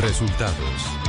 Resultados, 0.00 0.56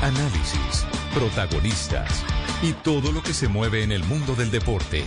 análisis, 0.01 0.85
protagonistas 1.13 2.23
y 2.61 2.73
todo 2.73 3.11
lo 3.11 3.21
que 3.21 3.33
se 3.33 3.47
mueve 3.47 3.83
en 3.83 3.91
el 3.91 4.03
mundo 4.03 4.35
del 4.35 4.51
deporte. 4.51 5.03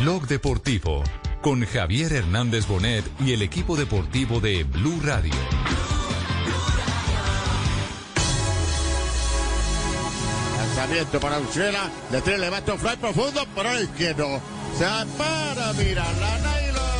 Blog 0.00 0.26
Deportivo 0.26 1.02
con 1.40 1.64
Javier 1.64 2.12
Hernández 2.12 2.66
Bonet 2.66 3.04
y 3.20 3.32
el 3.32 3.42
equipo 3.42 3.76
deportivo 3.76 4.40
de 4.40 4.64
Blue 4.64 5.00
Radio. 5.02 5.32
Lanzamiento 10.56 11.20
para 11.20 11.38
Ursela. 11.38 11.90
De 12.10 12.20
tres 12.20 12.38
levanta 12.38 12.72
un 12.72 12.78
fly 12.78 12.96
profundo, 12.96 13.46
pero 13.54 13.70
el 13.70 13.84
izquierdo. 13.84 14.40
Se 14.76 14.84
para 15.16 15.72
mirar 15.74 16.14
la 16.16 16.38
nylon. 16.38 16.95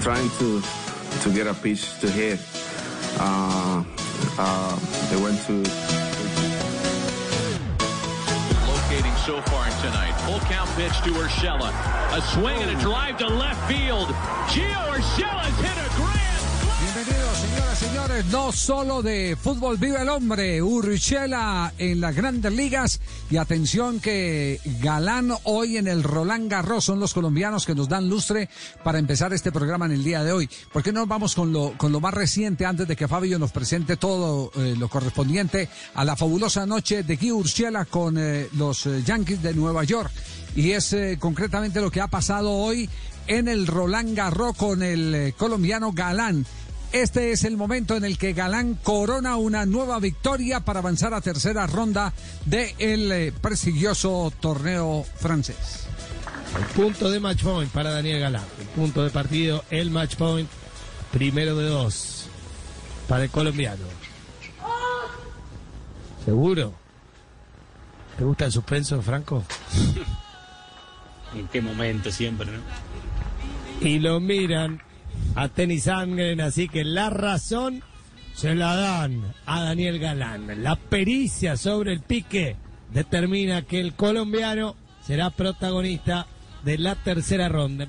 Trying 0.00 0.30
to 0.38 0.62
to 1.22 1.30
get 1.32 1.46
a 1.46 1.54
pitch 1.54 1.98
to 2.00 2.10
hit. 2.10 2.38
Uh, 3.18 3.82
uh, 4.38 4.78
they 5.10 5.20
went 5.22 5.40
to 5.46 5.54
locating 8.66 9.16
so 9.26 9.40
far 9.50 9.64
tonight. 9.82 10.12
Full 10.26 10.40
count 10.40 10.70
pitch 10.76 10.96
to 11.02 11.10
Urshela. 11.10 11.70
A 12.16 12.22
swing 12.32 12.62
and 12.62 12.70
a 12.70 12.80
drive 12.80 13.18
to 13.18 13.26
left 13.26 13.60
field. 13.70 14.08
Gio 14.48 14.94
Urshela's 14.94 15.56
hit 15.60 15.76
a 15.76 15.87
grand 15.87 15.87
Bienvenidos, 15.87 15.87
señoras 17.58 17.78
señores. 17.78 18.26
No 18.26 18.52
solo 18.52 19.02
de 19.02 19.36
fútbol 19.40 19.76
vive 19.78 20.02
el 20.02 20.08
hombre. 20.08 20.62
Urchela 20.62 21.72
en 21.78 22.00
las 22.00 22.14
grandes 22.14 22.52
ligas. 22.52 23.00
Y 23.30 23.36
atención 23.36 24.00
que 24.00 24.60
Galán 24.80 25.32
hoy 25.44 25.76
en 25.76 25.88
el 25.88 26.02
Roland 26.02 26.50
Garros 26.50 26.84
son 26.84 27.00
los 27.00 27.14
colombianos 27.14 27.66
que 27.66 27.74
nos 27.74 27.88
dan 27.88 28.08
lustre 28.08 28.48
para 28.84 28.98
empezar 28.98 29.32
este 29.32 29.52
programa 29.52 29.86
en 29.86 29.92
el 29.92 30.04
día 30.04 30.22
de 30.22 30.32
hoy. 30.32 30.48
¿Por 30.72 30.82
qué 30.82 30.92
no 30.92 31.06
vamos 31.06 31.34
con 31.34 31.52
lo, 31.52 31.74
con 31.76 31.90
lo 31.90 32.00
más 32.00 32.14
reciente 32.14 32.64
antes 32.64 32.86
de 32.86 32.96
que 32.96 33.08
Fabio 33.08 33.38
nos 33.38 33.52
presente 33.52 33.96
todo 33.96 34.52
eh, 34.56 34.74
lo 34.78 34.88
correspondiente 34.88 35.68
a 35.94 36.04
la 36.04 36.16
fabulosa 36.16 36.64
noche 36.66 37.02
de 37.02 37.16
Guy 37.16 37.32
Urchela 37.32 37.84
con 37.86 38.16
eh, 38.18 38.48
los 38.56 38.86
eh, 38.86 39.02
Yankees 39.04 39.42
de 39.42 39.54
Nueva 39.54 39.84
York? 39.84 40.12
Y 40.54 40.72
es 40.72 40.96
concretamente 41.18 41.80
lo 41.80 41.90
que 41.90 42.00
ha 42.00 42.08
pasado 42.08 42.50
hoy 42.50 42.88
en 43.26 43.48
el 43.48 43.66
Roland 43.66 44.16
Garros 44.16 44.56
con 44.56 44.82
el 44.82 45.34
colombiano 45.36 45.92
Galán. 45.92 46.46
Este 46.92 47.32
es 47.32 47.44
el 47.44 47.58
momento 47.58 47.96
en 47.96 48.04
el 48.04 48.16
que 48.16 48.32
Galán 48.32 48.74
corona 48.74 49.36
una 49.36 49.66
nueva 49.66 49.98
victoria 50.00 50.60
para 50.60 50.78
avanzar 50.78 51.12
a 51.12 51.20
tercera 51.20 51.66
ronda 51.66 52.14
del 52.46 53.12
eh, 53.12 53.32
prestigioso 53.32 54.32
torneo 54.40 55.04
francés. 55.16 55.86
El 56.58 56.64
punto 56.74 57.10
de 57.10 57.20
match 57.20 57.42
point 57.42 57.70
para 57.70 57.90
Daniel 57.90 58.20
Galán. 58.20 58.44
El 58.58 58.66
punto 58.68 59.04
de 59.04 59.10
partido, 59.10 59.64
el 59.70 59.90
match 59.90 60.16
point. 60.16 60.48
Primero 61.12 61.56
de 61.56 61.66
dos 61.66 62.26
para 63.06 63.24
el 63.24 63.30
colombiano. 63.30 63.84
¿Seguro? 66.24 66.74
¿Te 68.16 68.24
gusta 68.24 68.46
el 68.46 68.52
suspenso, 68.52 69.00
Franco? 69.02 69.44
¿En 71.34 71.48
qué 71.48 71.60
momento 71.60 72.10
siempre, 72.10 72.46
no? 72.46 72.62
Y 73.86 73.98
lo 73.98 74.20
miran 74.20 74.82
a 75.34 75.48
Tenis 75.48 75.88
Angren, 75.88 76.40
así 76.40 76.68
que 76.68 76.84
la 76.84 77.10
razón 77.10 77.82
se 78.34 78.54
la 78.54 78.76
dan 78.76 79.22
a 79.46 79.62
Daniel 79.62 79.98
Galán. 79.98 80.62
La 80.62 80.76
pericia 80.76 81.56
sobre 81.56 81.92
el 81.92 82.00
pique 82.00 82.56
determina 82.92 83.62
que 83.62 83.80
el 83.80 83.94
colombiano 83.94 84.76
será 85.02 85.30
protagonista 85.30 86.26
de 86.64 86.78
la 86.78 86.94
tercera 86.94 87.48
ronda. 87.48 87.88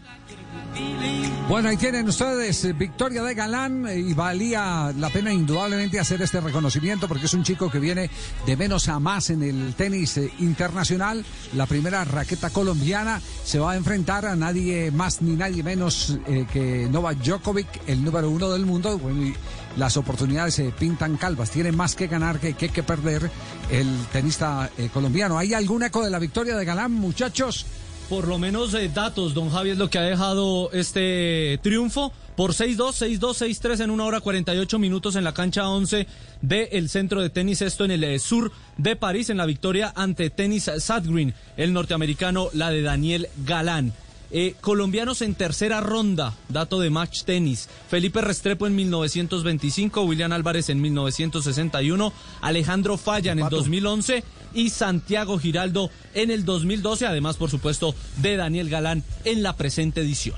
Bueno, 1.49 1.69
ahí 1.69 1.77
tienen 1.77 2.07
ustedes 2.07 2.63
eh, 2.63 2.73
victoria 2.73 3.23
de 3.23 3.33
Galán 3.33 3.87
eh, 3.87 3.97
y 3.97 4.13
valía 4.13 4.93
la 4.95 5.09
pena 5.09 5.33
indudablemente 5.33 5.99
hacer 5.99 6.21
este 6.21 6.39
reconocimiento 6.39 7.07
porque 7.07 7.25
es 7.25 7.33
un 7.33 7.41
chico 7.41 7.71
que 7.71 7.79
viene 7.79 8.11
de 8.45 8.55
menos 8.55 8.87
a 8.87 8.99
más 8.99 9.31
en 9.31 9.41
el 9.41 9.73
tenis 9.73 10.17
eh, 10.17 10.31
internacional. 10.37 11.25
La 11.55 11.65
primera 11.65 12.05
raqueta 12.05 12.51
colombiana 12.51 13.19
se 13.43 13.57
va 13.57 13.71
a 13.71 13.77
enfrentar 13.77 14.27
a 14.27 14.35
nadie 14.35 14.91
más 14.91 15.23
ni 15.23 15.35
nadie 15.35 15.63
menos 15.63 16.19
que 16.53 16.87
Novak 16.91 17.17
Djokovic, 17.17 17.67
el 17.87 18.03
número 18.03 18.29
uno 18.29 18.51
del 18.51 18.67
mundo. 18.67 18.99
Bueno, 18.99 19.33
las 19.75 19.97
oportunidades 19.97 20.53
se 20.53 20.65
pintan 20.65 21.17
calvas. 21.17 21.49
Tiene 21.49 21.71
más 21.71 21.95
que 21.95 22.05
ganar 22.05 22.39
que 22.39 22.53
que, 22.53 22.69
que 22.69 22.83
perder 22.83 23.31
el 23.71 23.87
tenista 24.11 24.69
colombiano. 24.93 25.39
¿Hay 25.39 25.55
algún 25.55 25.81
eco 25.81 26.03
de 26.03 26.11
la 26.11 26.19
victoria 26.19 26.55
de 26.55 26.63
Galán, 26.63 26.91
muchachos? 26.91 27.65
Por 28.09 28.27
lo 28.27 28.39
menos 28.39 28.73
eh, 28.73 28.89
datos, 28.91 29.35
don 29.35 29.51
Javi, 29.51 29.69
es 29.69 29.77
lo 29.77 29.91
que 29.91 29.99
ha 29.99 30.01
dejado 30.01 30.71
este 30.73 31.59
triunfo 31.61 32.11
por 32.35 32.53
6-2, 32.53 33.19
6-2, 33.19 33.61
6-3 33.61 33.83
en 33.83 33.91
una 33.91 34.05
hora 34.05 34.19
48 34.19 34.79
minutos 34.79 35.15
en 35.15 35.23
la 35.23 35.35
cancha 35.35 35.69
11 35.69 36.07
del 36.41 36.89
centro 36.89 37.21
de 37.21 37.29
tenis, 37.29 37.61
esto 37.61 37.85
en 37.85 37.91
el 37.91 38.03
eh, 38.03 38.17
sur 38.17 38.51
de 38.77 38.95
París, 38.95 39.29
en 39.29 39.37
la 39.37 39.45
victoria 39.45 39.93
ante 39.95 40.31
Tenis 40.31 40.71
Sadgreen, 40.79 41.35
el 41.55 41.71
norteamericano, 41.71 42.49
la 42.53 42.71
de 42.71 42.81
Daniel 42.81 43.29
Galán. 43.45 43.93
Eh, 44.31 44.55
colombianos 44.61 45.21
en 45.21 45.33
tercera 45.33 45.81
ronda, 45.81 46.35
dato 46.49 46.79
de 46.79 46.89
match 46.89 47.23
tenis. 47.23 47.67
Felipe 47.89 48.21
Restrepo 48.21 48.67
en 48.67 48.75
1925, 48.75 50.03
William 50.03 50.31
Álvarez 50.31 50.69
en 50.69 50.81
1961, 50.81 52.13
Alejandro 52.41 52.97
Falla 52.97 53.31
en 53.31 53.39
el 53.39 53.49
2011 53.49 54.23
y 54.53 54.69
Santiago 54.69 55.39
Giraldo 55.39 55.89
en 56.13 56.29
el 56.29 56.45
2012, 56.45 57.07
además 57.07 57.37
por 57.37 57.49
supuesto 57.49 57.95
de 58.17 58.37
Daniel 58.37 58.69
Galán 58.69 59.03
en 59.25 59.41
la 59.41 59.55
presente 59.55 60.01
edición. 60.01 60.37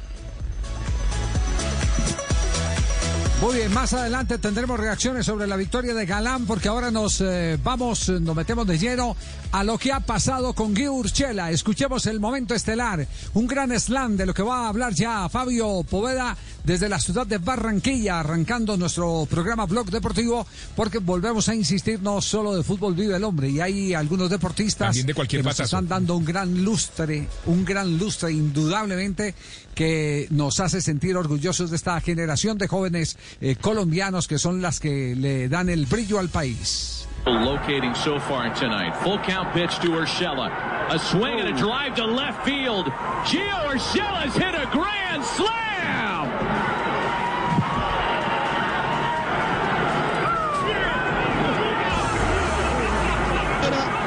Muy 3.42 3.56
bien, 3.56 3.74
más 3.74 3.92
adelante 3.94 4.38
tendremos 4.38 4.80
reacciones 4.80 5.26
sobre 5.26 5.48
la 5.48 5.56
victoria 5.56 5.96
de 5.96 6.06
Galán 6.06 6.46
porque 6.46 6.68
ahora 6.68 6.92
nos 6.92 7.22
eh, 7.22 7.58
vamos, 7.64 8.08
nos 8.08 8.36
metemos 8.36 8.68
de 8.68 8.78
lleno 8.78 9.18
a 9.52 9.64
lo 9.64 9.78
que 9.78 9.92
ha 9.92 10.00
pasado 10.00 10.54
con 10.54 10.74
Gui 10.74 10.88
Urchela. 10.88 11.52
Escuchemos 11.52 12.06
el 12.06 12.20
momento 12.20 12.56
estelar, 12.56 13.08
un 13.34 13.48
gran 13.48 13.78
slam 13.80 14.16
de 14.16 14.26
lo 14.26 14.34
que 14.34 14.44
va 14.44 14.66
a 14.66 14.70
hablar 14.70 14.94
ya 14.94 15.28
Fabio 15.30 15.84
Poveda 15.84 16.38
desde 16.64 16.88
la 16.88 17.00
ciudad 17.00 17.28
de 17.28 17.38
Barranquilla, 17.38 18.20
arrancando 18.20 18.78
nuestro 18.78 19.28
programa 19.30 19.66
Blog 19.66 19.90
Deportivo 19.90 20.46
porque 20.76 21.00
volvemos 21.00 21.50
a 21.50 21.56
insistir 21.56 22.02
no 22.02 22.22
solo 22.22 22.56
de 22.56 22.64
fútbol 22.64 22.96
vive 22.96 23.16
el 23.16 23.24
hombre 23.24 23.50
y 23.50 23.60
hay 23.60 23.94
algunos 23.94 24.30
deportistas 24.30 24.88
También 24.88 25.08
de 25.08 25.14
cualquier 25.14 25.42
que 25.42 25.50
nos 25.50 25.60
están 25.60 25.88
dando 25.88 26.16
un 26.16 26.26
gran 26.26 26.64
lustre, 26.64 27.28
un 27.48 27.66
gran 27.66 27.98
lustre 27.98 28.32
indudablemente 28.32 29.36
que 29.76 30.28
nos 30.30 30.60
hace 30.60 30.82
sentir 30.82 31.16
orgullosos 31.18 31.70
de 31.70 31.76
esta 31.76 32.00
generación 32.02 32.58
de 32.58 32.68
jóvenes 32.68 33.18
eh, 33.42 33.56
colombianos 33.60 34.28
que 34.28 34.38
son 34.38 34.62
las 34.62 34.80
que 34.80 35.16
le 35.16 35.50
dan 35.50 35.70
el 35.70 35.86
brillo 35.86 36.20
al 36.20 36.30
país. 36.30 37.08
Locating 37.26 37.94
so 37.94 38.20
far 38.20 38.54
tonight. 38.56 38.96
Full 39.04 39.20
count 39.20 39.54
pitch 39.54 39.78
to 39.80 39.90
Urshela. 39.90 40.50
A 40.90 40.98
swing 40.98 41.40
and 41.40 41.50
a 41.50 41.54
oh. 41.54 41.58
drive 41.58 41.96
to 41.96 42.06
left 42.06 42.44
field. 42.44 42.88
Gio 43.26 43.70
Urshela's 43.70 44.34
hit 44.34 44.56
a 44.56 44.68
grand 44.72 45.24
slam! 45.24 46.28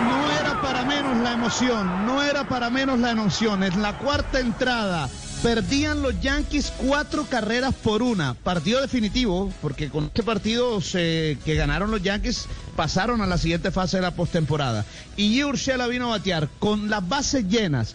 No 0.08 0.31
era 0.32 0.60
para 0.60 0.84
menos 0.84 1.17
la 1.22 1.32
emoción, 1.32 2.06
no 2.06 2.20
era 2.20 2.44
para 2.49 2.69
menos 2.69 2.99
la 2.99 3.10
emoción. 3.10 3.62
En 3.62 3.81
la 3.81 3.96
cuarta 3.96 4.40
entrada 4.40 5.08
perdían 5.44 6.00
los 6.00 6.19
Yankees 6.23 6.73
cuatro 6.75 7.26
carreras 7.29 7.75
por 7.75 8.02
una. 8.02 8.32
Partido 8.32 8.81
definitivo, 8.81 9.52
porque 9.61 9.91
con 9.91 10.05
este 10.05 10.23
partido 10.23 10.81
que 10.81 11.55
ganaron 11.55 11.91
los 11.91 12.02
Yankees 12.02 12.46
pasaron 12.76 13.20
a 13.20 13.26
la 13.26 13.37
siguiente 13.37 13.70
fase 13.70 13.99
de 13.99 14.02
la 14.05 14.12
postemporada. 14.12 14.87
Y 15.19 15.44
Urshela 15.44 15.87
vino 15.87 16.06
a 16.06 16.17
batear 16.17 16.49
con 16.58 16.88
las 16.88 17.06
bases 17.06 17.46
llenas. 17.46 17.94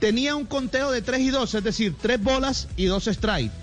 Tenía 0.00 0.34
un 0.34 0.44
conteo 0.44 0.90
de 0.90 1.00
3 1.00 1.20
y 1.20 1.30
2, 1.30 1.54
es 1.54 1.62
decir, 1.62 1.94
tres 2.02 2.20
bolas 2.20 2.66
y 2.76 2.86
dos 2.86 3.04
strikes. 3.04 3.54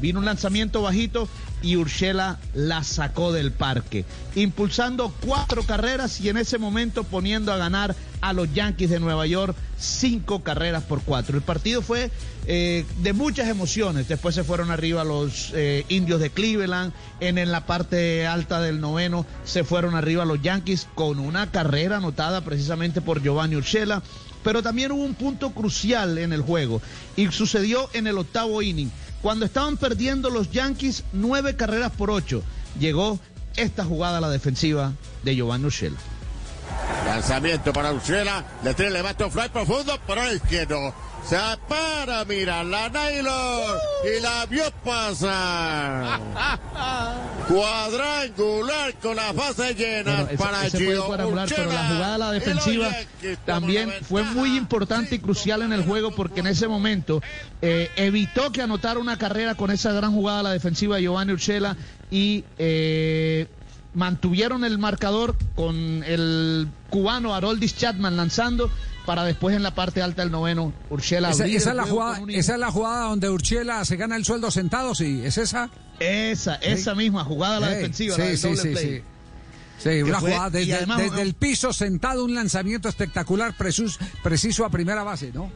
Vino 0.00 0.18
un 0.18 0.24
lanzamiento 0.24 0.82
bajito 0.82 1.28
y 1.62 1.76
Urshela 1.76 2.38
la 2.54 2.82
sacó 2.84 3.32
del 3.32 3.52
parque, 3.52 4.04
impulsando 4.34 5.12
cuatro 5.24 5.62
carreras 5.62 6.20
y 6.20 6.28
en 6.28 6.36
ese 6.36 6.58
momento 6.58 7.04
poniendo 7.04 7.52
a 7.52 7.56
ganar 7.56 7.94
a 8.20 8.32
los 8.32 8.52
Yankees 8.52 8.90
de 8.90 9.00
Nueva 9.00 9.26
York 9.26 9.56
cinco 9.78 10.42
carreras 10.42 10.84
por 10.84 11.02
cuatro. 11.02 11.36
El 11.36 11.42
partido 11.42 11.82
fue 11.82 12.10
eh, 12.46 12.84
de 13.02 13.12
muchas 13.12 13.48
emociones. 13.48 14.08
Después 14.08 14.34
se 14.34 14.44
fueron 14.44 14.70
arriba 14.70 15.04
los 15.04 15.52
eh, 15.54 15.84
indios 15.88 16.20
de 16.20 16.30
Cleveland. 16.30 16.92
En, 17.20 17.50
la 17.50 17.66
parte 17.66 18.26
alta 18.26 18.60
del 18.60 18.80
noveno 18.80 19.26
se 19.44 19.64
fueron 19.64 19.94
arriba 19.94 20.24
los 20.24 20.42
Yankees 20.42 20.86
con 20.94 21.18
una 21.18 21.50
carrera 21.50 21.96
anotada 21.96 22.42
precisamente 22.42 23.00
por 23.00 23.22
Giovanni 23.22 23.56
Urshela. 23.56 24.02
Pero 24.42 24.62
también 24.62 24.92
hubo 24.92 25.02
un 25.02 25.14
punto 25.14 25.50
crucial 25.50 26.16
en 26.16 26.32
el 26.32 26.40
juego 26.40 26.80
y 27.14 27.26
sucedió 27.28 27.90
en 27.92 28.06
el 28.06 28.16
octavo 28.16 28.62
inning. 28.62 28.90
Cuando 29.22 29.44
estaban 29.44 29.76
perdiendo 29.76 30.30
los 30.30 30.50
Yankees 30.50 31.04
nueve 31.12 31.54
carreras 31.56 31.92
por 31.92 32.10
ocho, 32.10 32.42
llegó 32.78 33.18
esta 33.56 33.84
jugada 33.84 34.18
a 34.18 34.20
la 34.20 34.30
defensiva 34.30 34.92
de 35.22 35.36
Giovanni 35.36 35.66
Urshela. 35.66 35.98
Lanzamiento 37.04 37.72
para 37.72 37.92
Urshela. 37.92 38.44
Le 38.64 38.74
tira, 38.74 39.02
un 39.02 39.30
fly 39.30 39.48
profundo 39.50 39.98
por 40.06 40.18
el 40.18 40.36
izquierdo. 40.36 40.94
Se 41.24 41.36
para, 41.68 42.24
mira, 42.24 42.64
la 42.64 42.88
Naylor. 42.88 43.78
Y 44.04 44.20
la 44.20 44.46
vio 44.46 44.64
pasar. 44.84 46.18
Cuadrangular 47.48 48.94
con 49.02 49.16
las 49.16 49.34
bases 49.34 49.76
llenas 49.76 50.16
Bueno, 50.16 50.28
ese- 50.30 50.36
para 50.38 50.66
ese 50.66 50.96
cuadrangular, 50.96 51.48
pero 51.48 51.72
la 51.72 51.88
jugada 51.88 52.14
a 52.14 52.18
la 52.18 52.32
defensiva 52.32 52.90
también 53.44 53.88
la 53.90 53.94
fue 54.06 54.22
muy 54.22 54.56
importante 54.56 55.16
y 55.16 55.18
crucial 55.18 55.62
en 55.62 55.72
el 55.72 55.84
juego 55.84 56.10
porque 56.12 56.40
en 56.40 56.46
ese 56.46 56.68
momento 56.68 57.20
eh, 57.60 57.90
evitó 57.96 58.50
que 58.52 58.62
anotara 58.62 58.98
una 59.00 59.18
carrera 59.18 59.54
con 59.56 59.70
esa 59.70 59.92
gran 59.92 60.12
jugada 60.12 60.40
a 60.40 60.42
la 60.44 60.52
defensiva 60.52 60.96
de 60.96 61.02
Giovanni 61.02 61.32
Urshela 61.32 61.76
y 62.10 62.44
eh, 62.58 63.46
mantuvieron 63.94 64.64
el 64.64 64.78
marcador 64.78 65.36
con 65.56 66.02
el 66.04 66.68
cubano 66.90 67.34
Haroldis 67.34 67.76
Chapman 67.76 68.16
lanzando 68.16 68.70
para 69.06 69.24
después 69.24 69.56
en 69.56 69.62
la 69.62 69.74
parte 69.74 70.00
alta 70.02 70.22
del 70.22 70.30
noveno 70.30 70.72
Urshela 70.90 71.30
Esa, 71.30 71.46
esa 71.46 71.70
es 71.70 71.76
la 71.76 71.84
jugada, 71.84 72.14
con 72.14 72.24
un 72.24 72.30
esa 72.30 72.52
es 72.54 72.58
la 72.60 72.70
jugada 72.70 73.08
donde 73.08 73.28
Urchela 73.30 73.84
se 73.84 73.96
gana 73.96 74.14
el 74.16 74.24
sueldo 74.24 74.50
sentado, 74.50 74.94
sí, 74.94 75.22
¿es 75.24 75.38
esa? 75.38 75.70
Esa, 75.98 76.54
esa 76.56 76.94
misma 76.94 77.24
jugada 77.24 77.56
a 77.56 77.60
la 77.60 77.68
defensiva, 77.70 78.14
sí, 78.14 78.20
la 78.20 78.26
del 78.28 78.38
sí, 78.38 78.42
doble 78.48 78.62
sí, 78.62 78.68
play. 78.70 78.86
sí. 78.98 79.02
Sí, 79.90 80.02
una 80.02 80.20
fue- 80.20 80.30
jugada 80.32 80.60
y 80.60 80.66
desde, 80.66 80.74
además- 80.76 80.98
desde 80.98 81.22
el 81.22 81.34
piso 81.34 81.72
sentado, 81.72 82.24
un 82.24 82.34
lanzamiento 82.34 82.88
espectacular, 82.88 83.54
presus- 83.56 83.98
preciso 84.22 84.64
a 84.66 84.70
primera 84.70 85.02
base, 85.02 85.32
¿no? 85.32 85.50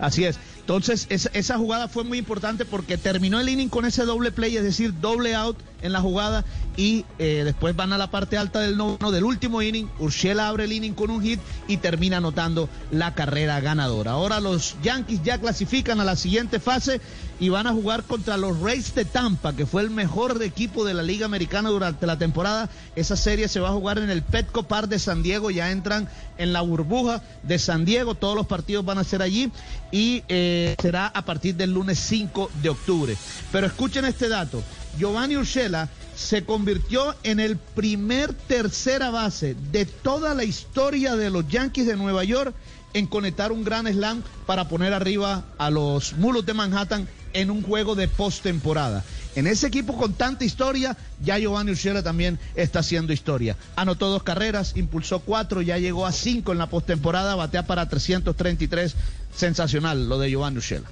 Así 0.00 0.24
es. 0.24 0.38
Entonces, 0.58 1.06
esa, 1.08 1.30
esa 1.32 1.56
jugada 1.58 1.86
fue 1.88 2.02
muy 2.02 2.18
importante 2.18 2.64
porque 2.64 2.98
terminó 2.98 3.38
el 3.40 3.48
inning 3.48 3.68
con 3.68 3.84
ese 3.84 4.04
doble 4.04 4.32
play, 4.32 4.56
es 4.56 4.64
decir, 4.64 4.92
doble 5.00 5.34
out 5.36 5.56
en 5.82 5.92
la 5.92 6.00
jugada 6.00 6.44
y 6.76 7.04
eh, 7.18 7.42
después 7.44 7.76
van 7.76 7.92
a 7.92 7.98
la 7.98 8.10
parte 8.10 8.38
alta 8.38 8.60
del 8.60 8.76
noveno 8.76 9.10
del 9.10 9.24
último 9.24 9.62
inning. 9.62 9.88
Urshela 9.98 10.48
abre 10.48 10.64
el 10.64 10.72
inning 10.72 10.94
con 10.94 11.10
un 11.10 11.22
hit 11.22 11.40
y 11.68 11.76
termina 11.76 12.18
anotando 12.18 12.68
la 12.90 13.14
carrera 13.14 13.60
ganadora. 13.60 14.12
Ahora 14.12 14.40
los 14.40 14.76
Yankees 14.82 15.22
ya 15.22 15.38
clasifican 15.38 16.00
a 16.00 16.04
la 16.04 16.16
siguiente 16.16 16.60
fase 16.60 17.00
y 17.40 17.48
van 17.48 17.66
a 17.66 17.72
jugar 17.72 18.04
contra 18.04 18.36
los 18.36 18.60
Rays 18.60 18.94
de 18.94 19.04
Tampa, 19.04 19.52
que 19.52 19.66
fue 19.66 19.82
el 19.82 19.90
mejor 19.90 20.40
equipo 20.42 20.84
de 20.84 20.94
la 20.94 21.02
Liga 21.02 21.26
Americana 21.26 21.70
durante 21.70 22.06
la 22.06 22.16
temporada. 22.16 22.70
Esa 22.94 23.16
serie 23.16 23.48
se 23.48 23.60
va 23.60 23.70
a 23.70 23.72
jugar 23.72 23.98
en 23.98 24.10
el 24.10 24.22
Petco 24.22 24.62
Park 24.62 24.88
de 24.88 24.98
San 24.98 25.22
Diego, 25.22 25.50
ya 25.50 25.72
entran 25.72 26.08
en 26.38 26.52
la 26.52 26.60
burbuja 26.60 27.22
de 27.42 27.58
San 27.58 27.84
Diego, 27.84 28.14
todos 28.14 28.36
los 28.36 28.46
partidos 28.46 28.84
van 28.84 28.98
a 28.98 29.04
ser 29.04 29.22
allí 29.22 29.50
y 29.90 30.22
eh, 30.28 30.76
será 30.80 31.08
a 31.08 31.24
partir 31.24 31.56
del 31.56 31.72
lunes 31.72 31.98
5 31.98 32.50
de 32.62 32.68
octubre. 32.68 33.16
Pero 33.50 33.66
escuchen 33.66 34.04
este 34.04 34.28
dato, 34.28 34.62
Giovanni 34.98 35.36
Urshela 35.36 35.88
se 36.14 36.44
convirtió 36.44 37.14
en 37.22 37.40
el 37.40 37.56
primer 37.56 38.32
tercera 38.32 39.10
base 39.10 39.56
de 39.72 39.86
toda 39.86 40.34
la 40.34 40.44
historia 40.44 41.16
de 41.16 41.30
los 41.30 41.48
Yankees 41.48 41.86
de 41.86 41.96
Nueva 41.96 42.24
York 42.24 42.54
en 42.94 43.06
conectar 43.06 43.52
un 43.52 43.64
gran 43.64 43.86
slam 43.86 44.22
para 44.46 44.68
poner 44.68 44.92
arriba 44.92 45.44
a 45.58 45.70
los 45.70 46.12
Mulos 46.14 46.44
de 46.44 46.54
Manhattan 46.54 47.08
en 47.32 47.50
un 47.50 47.62
juego 47.62 47.94
de 47.94 48.08
postemporada. 48.08 49.02
En 49.34 49.46
ese 49.46 49.66
equipo 49.66 49.96
con 49.96 50.12
tanta 50.12 50.44
historia, 50.44 50.96
ya 51.22 51.38
Giovanni 51.38 51.70
Urshela 51.70 52.02
también 52.02 52.38
está 52.54 52.80
haciendo 52.80 53.14
historia. 53.14 53.56
Anotó 53.76 54.10
dos 54.10 54.22
carreras, 54.22 54.74
impulsó 54.76 55.20
cuatro, 55.20 55.62
ya 55.62 55.78
llegó 55.78 56.04
a 56.04 56.12
cinco 56.12 56.52
en 56.52 56.58
la 56.58 56.68
postemporada, 56.68 57.34
batea 57.34 57.66
para 57.66 57.88
333. 57.88 58.94
Sensacional 59.34 60.10
lo 60.10 60.18
de 60.18 60.28
Giovanni 60.28 60.58
Urshela. 60.58 60.86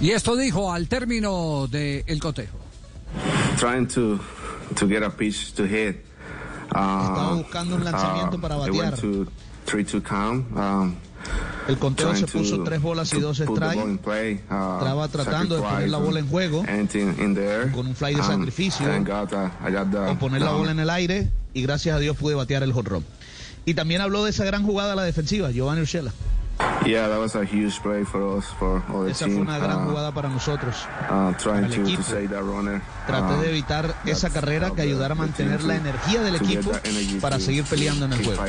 Y 0.00 0.10
esto 0.10 0.36
dijo 0.36 0.72
al 0.72 0.88
término 0.88 1.66
del 1.68 2.20
cotejo. 2.20 2.67
Trying 3.58 3.86
to 3.86 4.18
to 4.76 4.86
get 4.86 5.02
a 5.02 5.10
pitch 5.10 5.52
to 5.54 5.64
hit. 5.66 6.04
Estaba 6.66 7.32
Uh, 7.32 7.36
buscando 7.38 7.76
un 7.76 7.84
lanzamiento 7.84 8.38
para 8.40 8.56
it 8.56 8.60
batear. 8.72 8.94
to 9.00 9.26
three 9.64 9.84
two 9.84 10.00
count. 10.02 10.46
Um, 10.56 10.94
El 11.66 11.78
conteo 11.78 12.14
se 12.14 12.26
puso 12.26 12.56
to- 12.58 12.64
tres 12.64 12.80
bolas 12.80 13.12
y 13.12 13.20
dos 13.20 13.38
put 13.40 13.46
the 13.48 13.54
strikes. 13.56 13.76
ball 13.76 13.90
in 13.90 13.98
play, 13.98 14.34
uh, 14.50 14.78
Estaba 14.78 15.08
tratando 15.08 15.56
de 15.56 15.62
poner 15.62 15.88
la 15.90 15.98
bola 15.98 16.20
en 16.20 16.28
juego 16.28 16.64
con 17.72 17.86
un 17.86 17.94
fly 17.94 18.14
de 18.14 18.20
Um, 18.20 18.26
sacrificio. 18.26 18.86
uh, 18.86 19.04
got 19.04 19.28
the- 19.30 19.98
o 19.98 20.18
poner 20.18 20.40
la 20.40 20.50
the 20.52 20.56
bola 20.56 20.70
en 20.70 20.80
el 20.80 20.90
aire 20.90 21.30
y 21.54 21.62
gracias 21.62 21.96
a 21.96 21.98
Dios 21.98 22.16
pude 22.16 22.34
batear 22.34 22.62
el 22.62 22.72
hot 22.72 22.86
run. 22.86 23.04
Y 23.66 23.74
también 23.74 24.00
habló 24.00 24.24
de 24.24 24.30
esa 24.30 24.44
gran 24.44 24.64
jugada 24.64 24.92
a 24.92 24.96
la 24.96 25.02
defensiva, 25.02 25.50
Giovanni 25.50 25.82
Urshela. 25.82 26.12
Yeah, 26.86 27.08
that 27.08 27.18
was 27.18 27.34
a 27.34 27.44
huge 27.44 27.80
play 27.82 28.04
for 28.04 28.38
us, 28.38 28.46
for 28.58 28.82
all 28.92 29.04
the 29.04 29.10
Esa 29.10 29.24
team. 29.26 29.34
fue 29.34 29.42
una 29.42 29.58
gran 29.58 29.84
Uh, 29.86 29.90
jugada 29.90 30.12
para 30.12 30.28
nosotros. 30.28 30.76
uh, 31.10 31.32
trying 31.36 31.62
para 31.62 31.66
el 31.66 31.70
to, 31.70 31.76
to 31.76 31.82
equipo. 31.88 32.02
save 32.02 32.28
that 32.28 32.42
runner. 32.42 32.80
Traté 33.06 33.34
Um, 33.34 33.40
de 33.40 33.48
evitar 33.50 33.94
esa 34.06 34.30
carrera 34.30 34.70
que 34.70 34.82
ayudara 34.82 35.12
a 35.12 35.16
mantener 35.16 35.62
la 35.64 35.76
energía 35.76 36.22
del 36.22 36.36
equipo 36.36 36.70
para 37.20 37.40
seguir 37.40 37.64
peleando 37.64 38.06
en 38.06 38.12
el 38.12 38.24
juego. 38.24 38.42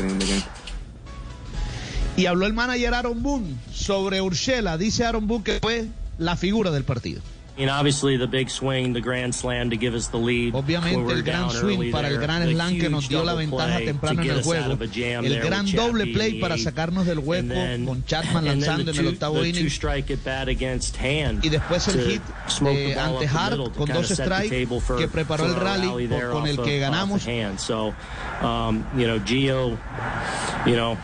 Y 2.17 2.25
habló 2.25 2.45
el 2.45 2.53
manager 2.53 2.93
Aaron 2.93 3.23
Boone 3.23 3.55
sobre 3.73 4.21
Urshela. 4.21 4.77
Dice 4.77 5.05
Aaron 5.05 5.25
Boone 5.27 5.43
que 5.43 5.59
fue 5.61 5.87
la 6.17 6.35
figura 6.35 6.69
del 6.71 6.83
partido. 6.83 7.21
I 7.59 7.63
mean, 7.63 7.69
obviously 7.71 8.15
the 8.15 8.25
big 8.25 8.49
swing, 8.49 8.93
the 8.93 9.01
grand 9.01 9.35
slam 9.35 9.71
to 9.71 9.75
give 9.75 9.93
us 9.93 10.07
the 10.07 10.17
lead. 10.17 10.53
Obviamente 10.55 11.11
el 11.11 11.23
gran 11.23 11.49
swing 11.49 11.91
para 11.91 12.07
el 12.07 12.17
gran 12.17 12.49
slam 12.49 12.79
que 12.79 12.89
nos 12.89 13.09
dio 13.09 13.21
la 13.25 13.33
ventaja 13.33 13.79
temprano 13.79 14.21
en 14.21 14.29
el 14.29 14.43
juego. 14.43 14.77
El 14.81 15.41
gran 15.41 15.65
doble 15.69 16.07
play 16.07 16.39
para 16.39 16.57
sacarnos 16.57 17.05
del 17.05 17.19
hueco 17.19 17.53
con 17.85 18.05
Chapman 18.05 18.45
lanzando 18.45 18.91
en 18.91 18.97
el 18.97 19.07
octavo 19.07 19.43
inning. 19.45 19.69
Y 21.41 21.49
después 21.49 21.87
el 21.89 22.01
hit 22.01 22.21
eh, 22.65 22.97
ante 22.97 23.27
Hart 23.27 23.75
con 23.75 23.89
dos 23.89 24.07
strikes 24.07 24.67
que 24.97 25.07
preparó 25.09 25.45
el 25.45 25.55
rally 25.55 26.07
con 26.31 26.47
el 26.47 26.61
que 26.61 26.79
ganamos. 26.79 27.27
You 30.65 30.75
know, 30.75 30.97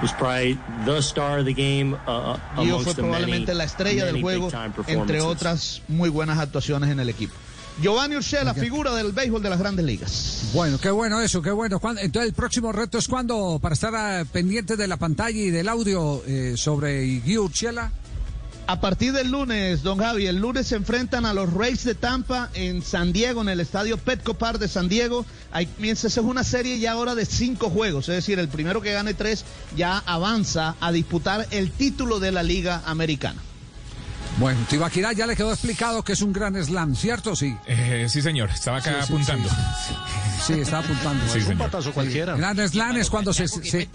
was 0.00 0.12
probably 0.12 0.58
the 0.86 0.98
star 1.02 1.38
of 1.40 1.44
the 1.44 1.52
game 1.54 1.94
uh, 2.06 2.36
uh, 2.56 2.62
Gio 2.62 2.80
fue 2.80 2.94
the 2.94 3.02
many, 3.02 3.12
probablemente 3.14 3.54
la 3.54 3.64
estrella 3.64 4.04
del 4.06 4.14
many 4.14 4.22
juego, 4.22 4.46
big-time 4.46 4.64
entre 4.66 4.82
performances. 4.84 5.24
otras 5.24 5.82
muy 5.88 6.08
buenas 6.08 6.38
actuaciones 6.38 6.90
en 6.90 7.00
el 7.00 7.08
equipo. 7.08 7.34
Giovanni 7.82 8.14
Urshela, 8.16 8.54
figura 8.54 8.94
del 8.94 9.10
béisbol 9.12 9.42
de 9.42 9.50
las 9.50 9.58
grandes 9.58 9.84
ligas. 9.84 10.50
Bueno, 10.54 10.78
qué 10.80 10.90
bueno 10.90 11.20
eso, 11.20 11.42
qué 11.42 11.50
bueno. 11.50 11.80
¿Cuándo- 11.80 12.00
Entonces, 12.02 12.28
el 12.28 12.34
próximo 12.34 12.70
reto 12.70 12.98
es 12.98 13.08
cuando, 13.08 13.58
para 13.60 13.74
estar 13.74 13.92
ah, 13.96 14.24
pendiente 14.32 14.76
de 14.76 14.86
la 14.86 14.96
pantalla 14.96 15.36
y 15.38 15.50
del 15.50 15.68
audio 15.68 16.22
eh, 16.26 16.54
sobre 16.56 17.18
Guy 17.20 17.38
Urshela. 17.38 17.90
A 18.66 18.80
partir 18.80 19.12
del 19.12 19.30
lunes, 19.30 19.82
don 19.82 19.98
Javi, 19.98 20.26
el 20.26 20.36
lunes 20.36 20.68
se 20.68 20.76
enfrentan 20.76 21.26
a 21.26 21.34
los 21.34 21.52
Rays 21.52 21.84
de 21.84 21.94
Tampa 21.94 22.48
en 22.54 22.80
San 22.80 23.12
Diego, 23.12 23.42
en 23.42 23.50
el 23.50 23.60
estadio 23.60 23.98
Petco 23.98 24.34
Park 24.34 24.58
de 24.58 24.68
San 24.68 24.88
Diego. 24.88 25.26
Ahí 25.52 25.66
comienza, 25.66 26.06
esa 26.06 26.20
es 26.20 26.26
una 26.26 26.44
serie 26.44 26.78
ya 26.78 26.92
ahora 26.92 27.14
de 27.14 27.26
cinco 27.26 27.68
juegos, 27.68 28.08
es 28.08 28.14
decir, 28.14 28.38
el 28.38 28.48
primero 28.48 28.80
que 28.80 28.92
gane 28.92 29.12
tres 29.12 29.44
ya 29.76 29.98
avanza 30.06 30.76
a 30.80 30.92
disputar 30.92 31.46
el 31.50 31.72
título 31.72 32.20
de 32.20 32.32
la 32.32 32.42
Liga 32.42 32.82
Americana. 32.86 33.40
Bueno, 34.38 34.58
Tibaquirá 34.68 35.12
ya 35.12 35.26
le 35.26 35.36
quedó 35.36 35.52
explicado 35.52 36.02
que 36.02 36.14
es 36.14 36.22
un 36.22 36.32
gran 36.32 36.56
slam, 36.64 36.96
¿cierto? 36.96 37.36
Sí. 37.36 37.54
Eh, 37.66 38.06
sí, 38.08 38.22
señor, 38.22 38.48
estaba 38.50 38.78
acá 38.78 38.92
Sí, 39.02 39.06
sí, 39.06 39.12
apuntando. 39.12 39.48
Sí, 40.44 40.52
estaba 40.54 40.82
apuntando. 40.82 41.32
Sí, 41.32 41.38
Un 41.50 41.58
patazo 41.58 41.92
cualquiera. 41.92 42.34
Gran 42.34 42.56
slam 42.68 42.96
es 42.96 43.10
cuando 43.10 43.32
se, 43.32 43.46
se, 43.46 43.88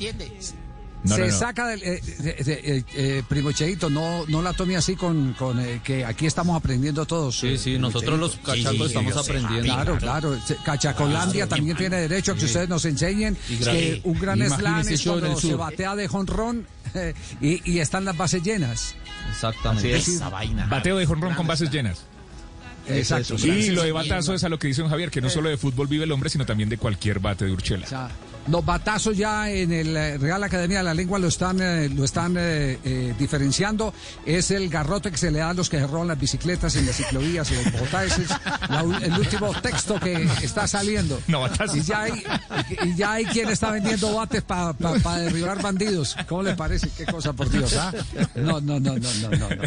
No, 1.03 1.15
se 1.15 1.21
no, 1.21 1.27
no. 1.27 1.33
saca 1.37 1.67
del... 1.67 1.81
Eh, 1.81 2.01
eh, 2.03 2.35
eh, 2.47 2.83
eh, 2.95 3.23
primo 3.27 3.51
Cheito, 3.51 3.89
no, 3.89 4.25
no 4.27 4.41
la 4.41 4.53
tome 4.53 4.75
así 4.75 4.95
con, 4.95 5.33
con 5.33 5.59
eh, 5.59 5.79
que 5.83 6.03
aquí 6.03 6.25
estamos 6.25 6.57
aprendiendo 6.57 7.05
todos. 7.05 7.39
Sí, 7.39 7.57
sí, 7.57 7.79
nosotros 7.79 8.19
los 8.19 8.35
cachacos 8.37 8.87
estamos 8.87 9.15
aprendiendo. 9.15 9.63
Claro, 9.63 9.97
claro. 9.97 10.37
Cachacolandia 10.63 11.47
también 11.47 11.77
tiene 11.77 12.01
derecho 12.01 12.33
a 12.33 12.35
que 12.35 12.45
ustedes 12.45 12.67
nos 12.67 12.83
enseñen 12.85 13.37
que 13.47 14.01
un 14.03 14.19
gran 14.19 14.39
slam 14.41 14.87
es 14.87 15.03
cuando 15.03 15.39
se 15.39 15.55
batea 15.55 15.95
de 15.95 16.07
jonrón 16.07 16.67
y, 17.41 17.71
y 17.71 17.79
están 17.79 18.03
las 18.03 18.17
bases 18.17 18.43
llenas. 18.43 18.95
Exactamente. 19.29 19.95
Es. 19.95 20.07
Esa 20.07 20.29
vaina. 20.29 20.65
Bateo 20.67 20.97
de 20.97 21.05
jonrón 21.05 21.33
con 21.33 21.47
bases 21.47 21.69
llenas. 21.71 22.03
Exacto. 22.87 23.35
Y 23.35 23.69
lo 23.69 23.83
de 23.83 23.91
batazo 23.91 24.33
es 24.33 24.43
a 24.43 24.49
lo 24.49 24.59
que 24.59 24.67
dice 24.67 24.81
don 24.81 24.89
Javier, 24.89 25.11
que 25.11 25.21
no 25.21 25.29
solo 25.29 25.49
de 25.49 25.57
fútbol 25.57 25.87
vive 25.87 26.05
el 26.05 26.11
hombre, 26.11 26.29
sino 26.29 26.45
también 26.45 26.69
de 26.69 26.77
cualquier 26.77 27.19
bate 27.19 27.45
de 27.45 27.51
Urchela. 27.51 27.85
Los 28.49 28.65
batazos 28.65 29.15
ya 29.15 29.49
en 29.49 29.71
el 29.71 29.95
eh, 29.95 30.17
Real 30.17 30.43
Academia 30.43 30.79
de 30.79 30.83
la 30.83 30.93
Lengua 30.93 31.19
lo 31.19 31.27
están, 31.27 31.59
eh, 31.61 31.87
lo 31.89 32.03
están 32.03 32.35
eh, 32.37 32.79
eh, 32.83 33.13
diferenciando. 33.17 33.93
Es 34.25 34.51
el 34.51 34.69
garrote 34.69 35.11
que 35.11 35.17
se 35.17 35.29
le 35.31 35.39
da 35.39 35.49
a 35.51 35.53
los 35.53 35.69
que 35.69 35.77
se 35.79 35.85
roban 35.87 36.07
las 36.07 36.19
bicicletas 36.19 36.75
en 36.75 36.85
las 36.85 36.95
ciclovías 36.95 37.51
y 37.51 37.55
en 37.55 37.71
Bogotá. 37.71 38.03
Ese 38.05 38.23
es 38.23 38.29
la 38.69 38.83
u- 38.83 38.93
el 38.95 39.13
último 39.19 39.53
texto 39.61 39.99
que 39.99 40.27
está 40.41 40.67
saliendo. 40.67 41.19
No. 41.27 41.45
Y 41.73 41.81
ya 41.81 42.01
hay, 42.03 42.23
y 42.85 42.95
ya 42.95 43.13
hay 43.13 43.25
quien 43.25 43.49
está 43.49 43.71
vendiendo 43.71 44.13
bates 44.15 44.41
para 44.41 44.73
derribar 45.19 45.61
bandidos. 45.61 46.15
¿Cómo 46.27 46.43
le 46.43 46.55
parece? 46.55 46.89
Qué 46.97 47.05
cosa, 47.05 47.33
por 47.33 47.49
Dios. 47.49 47.75
¿ah? 47.75 47.93
No, 48.35 48.59
no, 48.61 48.79
no, 48.79 48.97
no, 48.97 49.13
no, 49.21 49.29
no. 49.29 49.49
no. 49.49 49.61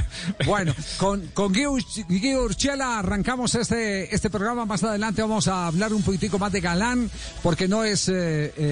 Bueno, 0.44 0.74
con, 0.98 1.26
con 1.28 1.52
Guido 1.52 2.42
Urchela 2.42 2.98
arrancamos 2.98 3.54
este, 3.54 4.12
este 4.14 4.28
programa. 4.30 4.64
Más 4.66 4.82
adelante 4.82 5.22
vamos 5.22 5.46
a 5.48 5.66
hablar 5.68 5.92
un 5.92 6.02
poquitico 6.02 6.38
más 6.38 6.50
de 6.52 6.60
Galán, 6.60 7.10
porque 7.42 7.68
no 7.68 7.84
es 7.84 8.08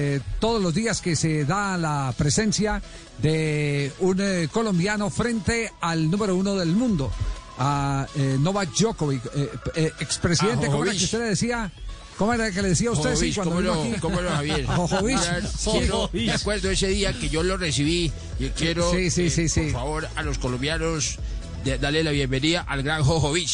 eh, 0.01 0.19
todos 0.39 0.61
los 0.61 0.73
días 0.73 0.99
que 1.01 1.15
se 1.15 1.45
da 1.45 1.77
la 1.77 2.13
presencia 2.17 2.81
de 3.21 3.91
un 3.99 4.17
eh, 4.19 4.47
colombiano 4.51 5.09
frente 5.09 5.71
al 5.81 6.09
número 6.09 6.35
uno 6.35 6.55
del 6.55 6.69
mundo, 6.69 7.11
a 7.59 8.07
eh, 8.15 8.37
Novak 8.39 8.69
Djokovic, 8.73 9.23
eh, 9.35 9.49
eh, 9.75 9.91
expresidente, 9.99 10.65
A 10.67 10.71
¿cómo 10.71 10.83
era 10.83 10.93
que 10.93 11.03
usted 11.03 11.19
le 11.19 11.25
decía? 11.25 11.71
¿Cómo 12.17 12.33
era 12.33 12.51
que 12.51 12.61
le 12.61 12.69
decía 12.69 12.89
a 12.89 12.91
usted 12.93 13.15
sí, 13.15 13.33
Jojovic, 13.33 13.53
cuando 13.53 13.73
¿cómo 13.73 13.83
no, 13.83 13.91
aquí? 13.91 13.99
cómo 14.01 14.21
no, 14.21 14.29
Javier? 14.29 14.65
Quiero- 15.71 16.09
me 16.13 16.31
acuerdo 16.31 16.69
ese 16.69 16.87
día 16.87 17.13
que 17.13 17.29
yo 17.29 17.41
lo 17.43 17.57
recibí 17.57 18.11
y 18.39 18.49
quiero, 18.49 18.91
Sí, 18.91 19.09
sí, 19.09 19.29
sí, 19.29 19.47
sí. 19.49 19.61
por 19.61 19.71
favor, 19.71 20.07
a 20.15 20.23
los 20.23 20.37
colombianos 20.37 21.17
de- 21.63 21.77
darle 21.77 22.03
la 22.03 22.11
bienvenida 22.11 22.61
al 22.61 22.83
gran 22.83 23.03
Jojovic. 23.03 23.49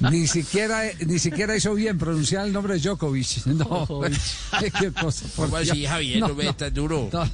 Ni 0.10 0.26
siquiera, 0.26 0.82
ni 1.06 1.18
siquiera 1.18 1.56
hizo 1.56 1.74
bien 1.74 1.98
pronunciar 1.98 2.46
el 2.46 2.52
nombre 2.52 2.74
de 2.74 2.80
Djokovic. 2.80 3.46
No, 3.46 3.86
qué 4.80 4.92
cosa. 4.92 5.26
por 5.36 5.46
¿Cómo 5.46 5.56
así. 5.56 5.86
Javier? 5.86 6.20
No, 6.20 6.34
me 6.34 6.52
tan 6.52 6.72
duro. 6.74 7.08
no. 7.12 7.28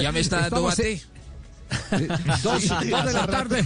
Ya 0.00 0.10
me 0.12 0.20
está 0.20 0.40
dando 0.42 0.62
bate. 0.62 0.92
Eh, 1.92 2.08
Dos, 2.42 2.66
dos 2.66 3.04
de 3.04 3.12
la 3.12 3.26
tarde, 3.28 3.64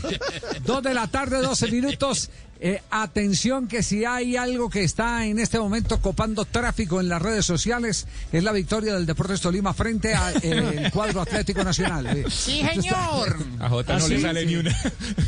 dos 0.67 0.83
de 0.83 0.93
la 0.93 1.07
tarde, 1.07 1.39
12 1.41 1.71
minutos. 1.71 2.29
Eh, 2.61 2.81
atención 2.91 3.69
que 3.69 3.83
si 3.83 4.05
hay 4.05 4.37
algo 4.37 4.71
que 4.71 4.85
está 4.85 5.27
en 5.27 5.39
este 5.39 5.59
momento 5.59 6.01
copando 6.01 6.45
tráfico 6.45 7.01
en 7.01 7.09
las 7.09 7.21
redes 7.21 7.45
sociales 7.45 8.07
es 8.33 8.43
la 8.43 8.53
victoria 8.53 8.95
del 8.95 9.05
Deportes 9.07 9.41
Tolima 9.41 9.75
frente 9.75 10.15
al 10.15 10.91
cuadro 10.93 11.21
Atlético 11.21 11.63
Nacional. 11.65 12.07
Eh, 12.07 12.25
Sí, 12.31 12.61
está- 12.61 12.73
señor. 12.81 13.37
A 13.61 13.69
Jota 13.69 13.97
¿Ah, 13.97 13.99
no 13.99 14.09
le 14.09 14.17
sí? 14.17 14.23
sale 14.23 14.47
ni 14.47 14.57
una. 14.57 14.71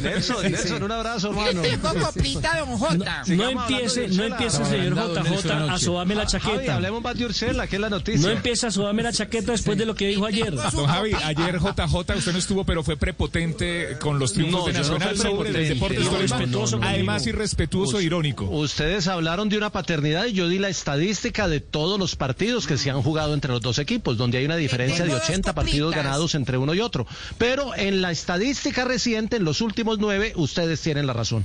Nelson, 0.03 0.37
Sí, 0.43 0.49
Nelson, 0.51 0.79
sí. 0.79 0.83
un 0.85 0.93
abrazo, 0.93 1.29
hermano. 1.31 1.63
tengo 1.63 1.95
coplita, 2.07 2.59
don 2.59 2.79
Jota. 2.79 3.23
No 3.27 3.49
empiece, 3.51 4.09
no 4.09 4.25
empiece, 4.25 4.65
señor 4.65 4.95
JJ, 4.95 5.53
a 5.73 5.79
sobarme 5.79 6.15
la 6.15 6.27
Javi, 6.27 6.33
chaqueta. 6.33 6.75
hablemos 6.77 7.03
más 7.03 7.19
de 7.19 7.25
Ursela, 7.27 7.67
que 7.67 7.77
es 7.77 7.81
la 7.83 7.91
noticia. 7.91 8.21
No 8.27 8.31
empiece 8.31 8.67
a 8.67 8.71
sobarme 8.71 9.03
la 9.03 9.13
chaqueta 9.13 9.53
después 9.53 9.77
de 9.77 9.85
lo 9.85 9.95
que 9.95 10.07
dijo 10.07 10.25
ayer. 10.27 10.55
Don 10.55 10.87
Javi, 10.87 11.13
ayer 11.25 11.59
JJ 11.59 12.17
usted 12.17 12.33
no 12.33 12.39
estuvo, 12.39 12.65
pero 12.65 12.83
fue 12.83 12.97
prepotente 12.97 13.99
con 14.01 14.19
los 14.19 14.33
triunfos 14.33 14.61
No, 14.61 14.67
de 14.69 14.73
no 14.73 14.79
Nacional 14.79 15.09
fui 15.09 15.19
sobre 15.19 15.49
el 15.51 15.55
prepotente. 15.55 15.75
Deportes 15.75 16.31
No, 16.51 16.65
Tolima. 16.65 16.89
Además, 16.89 17.26
irrespetuoso 17.27 17.99
e 17.99 18.05
irónico. 18.05 18.45
Ustedes 18.45 19.09
hablaron 19.09 19.49
de 19.49 19.57
una 19.57 19.71
paternidad 19.71 20.27
y 20.27 20.33
yo 20.33 20.49
di 20.49 20.59
la 20.59 20.69
estadística 20.69 21.49
de 21.49 21.61
todos 21.61 21.99
los 21.99 22.17
partidos 22.17 22.67
que 22.67 22.79
se 22.79 22.91
han 22.91 23.03
jugado 23.03 23.35
entre 23.35 23.51
los 23.51 23.61
dos 23.61 23.79
equipos, 23.79 24.17
donde 24.17 24.39
hay 24.39 24.45
una 24.45 24.57
diferencia 24.57 25.05
de 25.05 25.11
Tengo 25.11 25.19
dos 25.19 25.29
80 25.29 25.55
partidos 25.55 25.95
ganados 25.95 26.35
entre 26.35 26.59
uno 26.59 26.75
y 26.75 26.81
otro. 26.81 27.07
Pero 27.39 27.75
en 27.75 28.03
la 28.03 28.11
estadística 28.11 28.85
reciente, 28.85 29.37
en 29.37 29.45
los 29.45 29.61
últimos 29.61 29.99
nueve, 29.99 30.33
ustedes 30.37 30.81
tienen 30.81 31.07
la 31.07 31.13
razón. 31.13 31.45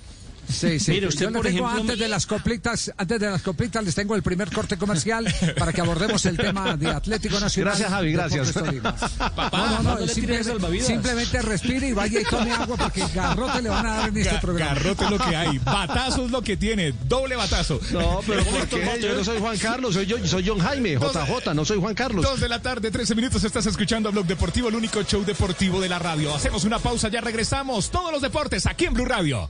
Sí, 0.52 0.80
sí. 0.80 0.92
Mire, 0.92 1.08
usted, 1.08 1.26
Yo 1.28 1.32
por 1.32 1.48
ejemplo, 1.48 1.68
antes 1.68 1.98
de 2.00 2.08
las 2.08 2.26
coplitas, 2.26 2.92
antes 2.98 3.20
de 3.20 3.30
las 3.30 3.42
coplitas 3.42 3.84
les 3.84 3.96
tengo 3.96 4.16
el 4.16 4.24
primer 4.24 4.52
corte 4.52 4.78
comercial 4.78 5.34
para 5.58 5.72
que 5.74 5.82
abordemos 5.82 6.26
el 6.26 6.38
tema 6.38 6.76
de 6.78 6.88
Atlético 6.90 7.40
Nacional. 7.40 7.72
Gracias, 7.74 7.90
Javi, 7.90 8.12
gracias. 8.12 8.52
Papá, 9.36 9.50
no, 9.58 9.66
no, 9.66 9.78
no, 9.78 9.84
¿cuándo 9.84 10.06
le 10.06 10.14
tira 10.14 10.44
simplemente, 10.86 11.42
respire 11.42 11.88
y 11.90 11.94
vaya 11.94 12.20
y 12.22 12.24
tome 12.24 12.52
agua 12.52 12.78
porque 12.78 13.04
garrote 13.14 13.62
le 13.62 13.70
van 13.70 13.86
a 13.86 13.94
dar 13.98 14.10
en 14.10 14.18
este 14.18 14.36
Ga- 14.36 14.42
programa. 14.42 14.74
Garrote 14.74 15.04
es 15.06 15.10
lo 15.12 15.18
que 15.18 15.36
hay. 15.36 15.58
Batazo 15.60 16.26
es 16.26 16.32
lo 16.32 16.42
que 16.42 16.58
tiene. 16.58 16.94
Doble 17.08 17.36
batazo. 17.36 17.80
No, 17.92 18.22
pero 18.26 18.44
¿por 18.44 18.68
qué? 18.68 19.00
Yo 19.02 19.16
no 19.16 19.24
soy 19.24 19.40
Juan 19.40 19.58
Carlos, 19.58 19.94
soy 19.94 20.06
yo, 20.06 20.26
soy 20.28 20.48
John 20.48 20.60
Jaime, 20.60 20.94
JJ, 20.96 21.54
no 21.54 21.66
soy 21.66 21.80
Juan 21.80 21.96
Carlos. 21.96 22.24
Dos 22.24 22.40
de 22.40 22.50
la 22.50 22.62
tarde, 22.62 22.92
13 22.92 23.16
minutos. 23.16 23.44
Estás 23.44 23.66
escuchando 23.66 24.10
a 24.10 24.12
Blog 24.12 24.26
Deportivo, 24.26 24.70
el 24.70 24.76
único 24.76 25.02
show 25.04 25.24
deportivo 25.24 25.80
de 25.82 25.90
la 25.90 26.00
radio. 26.00 26.34
Hacemos 26.36 26.64
una 26.64 26.80
pausa, 26.80 27.08
ya 27.10 27.22
regresamos. 27.22 27.90
Todos 27.92 28.12
los 28.12 28.22
deportes 28.22 28.66
aquí 28.66 28.86
en 28.86 28.94
Blue 28.94 29.06
Radio. 29.06 29.50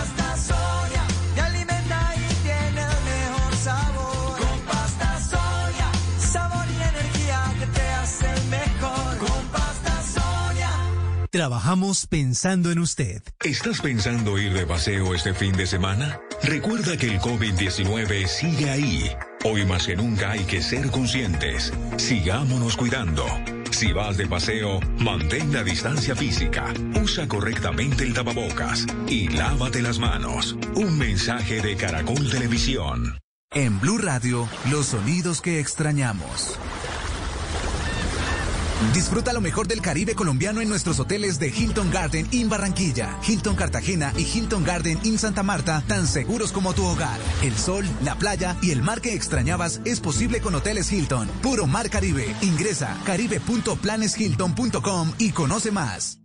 Trabajamos 11.33 12.07
pensando 12.07 12.71
en 12.71 12.79
usted. 12.79 13.23
¿Estás 13.41 13.79
pensando 13.79 14.37
ir 14.37 14.53
de 14.53 14.67
paseo 14.67 15.15
este 15.15 15.33
fin 15.33 15.53
de 15.53 15.65
semana? 15.65 16.19
Recuerda 16.43 16.97
que 16.97 17.07
el 17.07 17.21
COVID-19 17.21 18.27
sigue 18.27 18.69
ahí. 18.69 19.09
Hoy 19.45 19.65
más 19.65 19.87
que 19.87 19.95
nunca 19.95 20.31
hay 20.31 20.43
que 20.43 20.61
ser 20.61 20.91
conscientes. 20.91 21.71
Sigámonos 21.95 22.75
cuidando. 22.75 23.25
Si 23.71 23.93
vas 23.93 24.17
de 24.17 24.27
paseo, 24.27 24.81
mantén 24.97 25.53
la 25.53 25.63
distancia 25.63 26.17
física, 26.17 26.73
usa 27.01 27.25
correctamente 27.29 28.03
el 28.03 28.13
tapabocas 28.13 28.85
y 29.07 29.29
lávate 29.29 29.81
las 29.81 29.99
manos. 29.99 30.57
Un 30.75 30.97
mensaje 30.97 31.61
de 31.61 31.77
Caracol 31.77 32.29
Televisión. 32.29 33.19
En 33.53 33.79
Blue 33.79 33.99
Radio, 33.99 34.49
los 34.69 34.87
sonidos 34.87 35.39
que 35.39 35.61
extrañamos. 35.61 36.59
Disfruta 38.93 39.31
lo 39.31 39.41
mejor 39.41 39.67
del 39.67 39.81
Caribe 39.81 40.15
colombiano 40.15 40.59
en 40.59 40.67
nuestros 40.67 40.99
hoteles 40.99 41.39
de 41.39 41.47
Hilton 41.47 41.89
Garden 41.91 42.27
in 42.31 42.49
Barranquilla, 42.49 43.17
Hilton 43.25 43.55
Cartagena 43.55 44.11
y 44.17 44.23
Hilton 44.23 44.65
Garden 44.65 44.99
in 45.03 45.17
Santa 45.17 45.43
Marta, 45.43 45.81
tan 45.87 46.07
seguros 46.07 46.51
como 46.51 46.73
tu 46.73 46.83
hogar. 46.85 47.17
El 47.41 47.55
sol, 47.55 47.85
la 48.03 48.15
playa 48.15 48.57
y 48.61 48.71
el 48.71 48.81
mar 48.81 48.99
que 48.99 49.13
extrañabas 49.13 49.79
es 49.85 50.01
posible 50.01 50.41
con 50.41 50.55
Hoteles 50.55 50.91
Hilton. 50.91 51.29
Puro 51.41 51.67
Mar 51.67 51.89
Caribe. 51.89 52.35
Ingresa 52.41 52.97
caribe.planeshilton.com 53.05 55.13
y 55.19 55.31
conoce 55.31 55.71
más. 55.71 56.17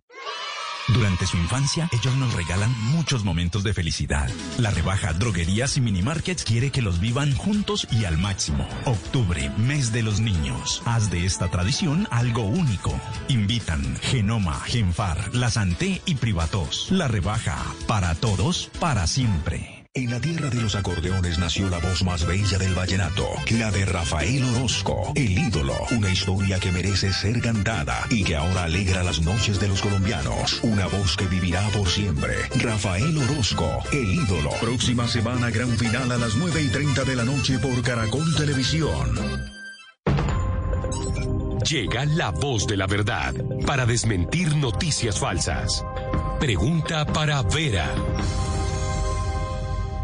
Durante 0.95 1.27
su 1.27 1.37
infancia, 1.37 1.89
ellos 1.93 2.15
nos 2.17 2.33
regalan 2.35 2.73
muchos 2.93 3.25
momentos 3.25 3.65
de 3.65 3.75
felicidad. 3.75 4.29
La 4.59 4.71
rebaja 4.71 5.13
Droguerías 5.13 5.77
y 5.77 5.81
Minimarkets 5.81 6.45
quiere 6.45 6.71
que 6.71 6.83
los 6.83 7.01
vivan 7.01 7.35
juntos 7.35 7.89
y 7.91 8.05
al 8.05 8.19
máximo. 8.19 8.69
Octubre, 8.85 9.51
mes 9.57 9.93
de 9.93 10.03
los 10.03 10.21
niños. 10.21 10.83
Haz 10.85 11.11
de 11.11 11.27
esta 11.27 11.49
tradición 11.51 12.07
algo 12.11 12.43
único. 12.43 12.99
Invitan 13.29 13.97
Genoma, 13.97 14.61
Genfar, 14.61 15.35
La 15.35 15.51
Santé 15.51 16.01
y 16.07 16.15
Privatos. 16.15 16.89
La 16.91 17.09
rebaja 17.09 17.57
para 17.87 18.15
todos, 18.15 18.71
para 18.79 19.07
siempre. 19.07 19.76
En 19.97 20.11
la 20.11 20.21
tierra 20.21 20.51
de 20.51 20.61
los 20.61 20.75
acordeones 20.75 21.39
nació 21.39 21.71
la 21.71 21.79
voz 21.79 22.05
más 22.05 22.27
bella 22.27 22.59
del 22.59 22.75
vallenato, 22.75 23.31
la 23.53 23.71
de 23.71 23.87
Rafael 23.87 24.45
Orozco, 24.45 25.11
el 25.15 25.39
ídolo, 25.39 25.75
una 25.91 26.11
historia 26.11 26.61
que 26.61 26.71
merece 26.71 27.15
ser 27.15 27.41
cantada 27.41 28.05
y 28.11 28.23
que 28.23 28.37
ahora 28.37 28.65
alegra 28.65 29.03
las 29.03 29.23
noches 29.23 29.59
de 29.59 29.69
los 29.69 29.81
colombianos, 29.81 30.61
una 30.63 30.87
voz 30.87 31.17
que 31.17 31.27
vivirá 31.27 31.67
por 31.71 31.89
siempre. 31.89 32.35
Rafael 32.57 33.17
Orozco, 33.17 33.83
el 33.91 34.13
ídolo. 34.13 34.51
Próxima 34.61 35.09
semana, 35.09 35.49
gran 35.49 35.71
final 35.79 36.13
a 36.13 36.19
las 36.19 36.37
9 36.37 36.63
y 36.63 36.69
30 36.69 37.05
de 37.05 37.17
la 37.17 37.25
noche 37.25 37.59
por 37.59 37.81
Caracol 37.81 38.37
Televisión. 38.37 39.15
Llega 41.67 42.05
la 42.05 42.33
voz 42.33 42.67
de 42.67 42.77
la 42.77 42.87
verdad 42.87 43.35
para 43.67 43.87
desmentir 43.87 44.55
noticias 44.57 45.19
falsas. 45.19 45.83
Pregunta 46.39 47.07
para 47.07 47.41
Vera. 47.41 47.95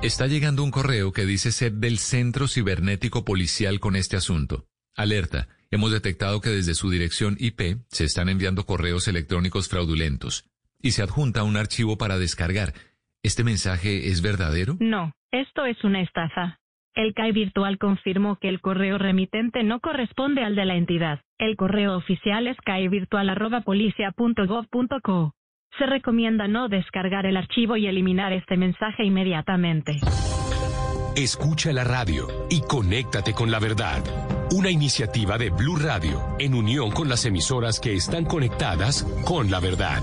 Está 0.02 0.26
llegando 0.26 0.64
un 0.64 0.72
correo 0.72 1.12
que 1.12 1.24
dice 1.24 1.52
ser 1.52 1.74
del 1.74 1.98
Centro 1.98 2.48
Cibernético 2.48 3.24
Policial 3.24 3.78
con 3.78 3.94
este 3.94 4.16
asunto. 4.16 4.64
Alerta. 4.96 5.46
Hemos 5.70 5.92
detectado 5.92 6.40
que 6.40 6.50
desde 6.50 6.74
su 6.74 6.90
dirección 6.90 7.36
IP 7.38 7.78
se 7.86 8.06
están 8.06 8.28
enviando 8.28 8.66
correos 8.66 9.06
electrónicos 9.06 9.68
fraudulentos 9.68 10.50
y 10.82 10.90
se 10.90 11.04
adjunta 11.04 11.44
un 11.44 11.56
archivo 11.56 11.98
para 11.98 12.18
descargar. 12.18 12.72
¿Este 13.22 13.44
mensaje 13.44 14.08
es 14.08 14.22
verdadero? 14.22 14.76
No, 14.80 15.12
esto 15.30 15.66
es 15.66 15.84
una 15.84 16.02
estafa. 16.02 16.58
El 16.96 17.14
CAI 17.14 17.30
virtual 17.30 17.78
confirmó 17.78 18.40
que 18.40 18.48
el 18.48 18.60
correo 18.60 18.98
remitente 18.98 19.62
no 19.62 19.78
corresponde 19.78 20.42
al 20.42 20.56
de 20.56 20.64
la 20.64 20.74
entidad. 20.74 21.20
El 21.38 21.54
correo 21.54 21.96
oficial 21.96 22.48
es 22.48 22.56
caivirtual.policia.gov.co. 22.64 25.36
Se 25.78 25.86
recomienda 25.86 26.48
no 26.48 26.68
descargar 26.68 27.24
el 27.24 27.36
archivo 27.36 27.76
y 27.76 27.86
eliminar 27.86 28.32
este 28.32 28.56
mensaje 28.56 29.04
inmediatamente. 29.04 29.96
Escucha 31.16 31.72
la 31.72 31.84
radio 31.84 32.28
y 32.50 32.60
conéctate 32.60 33.32
con 33.32 33.50
la 33.50 33.58
verdad. 33.58 34.02
Una 34.50 34.70
iniciativa 34.70 35.38
de 35.38 35.50
Blue 35.50 35.76
Radio 35.76 36.20
en 36.38 36.54
unión 36.54 36.90
con 36.90 37.08
las 37.08 37.24
emisoras 37.24 37.80
que 37.80 37.94
están 37.94 38.24
conectadas 38.24 39.04
con 39.24 39.50
la 39.50 39.60
verdad. 39.60 40.02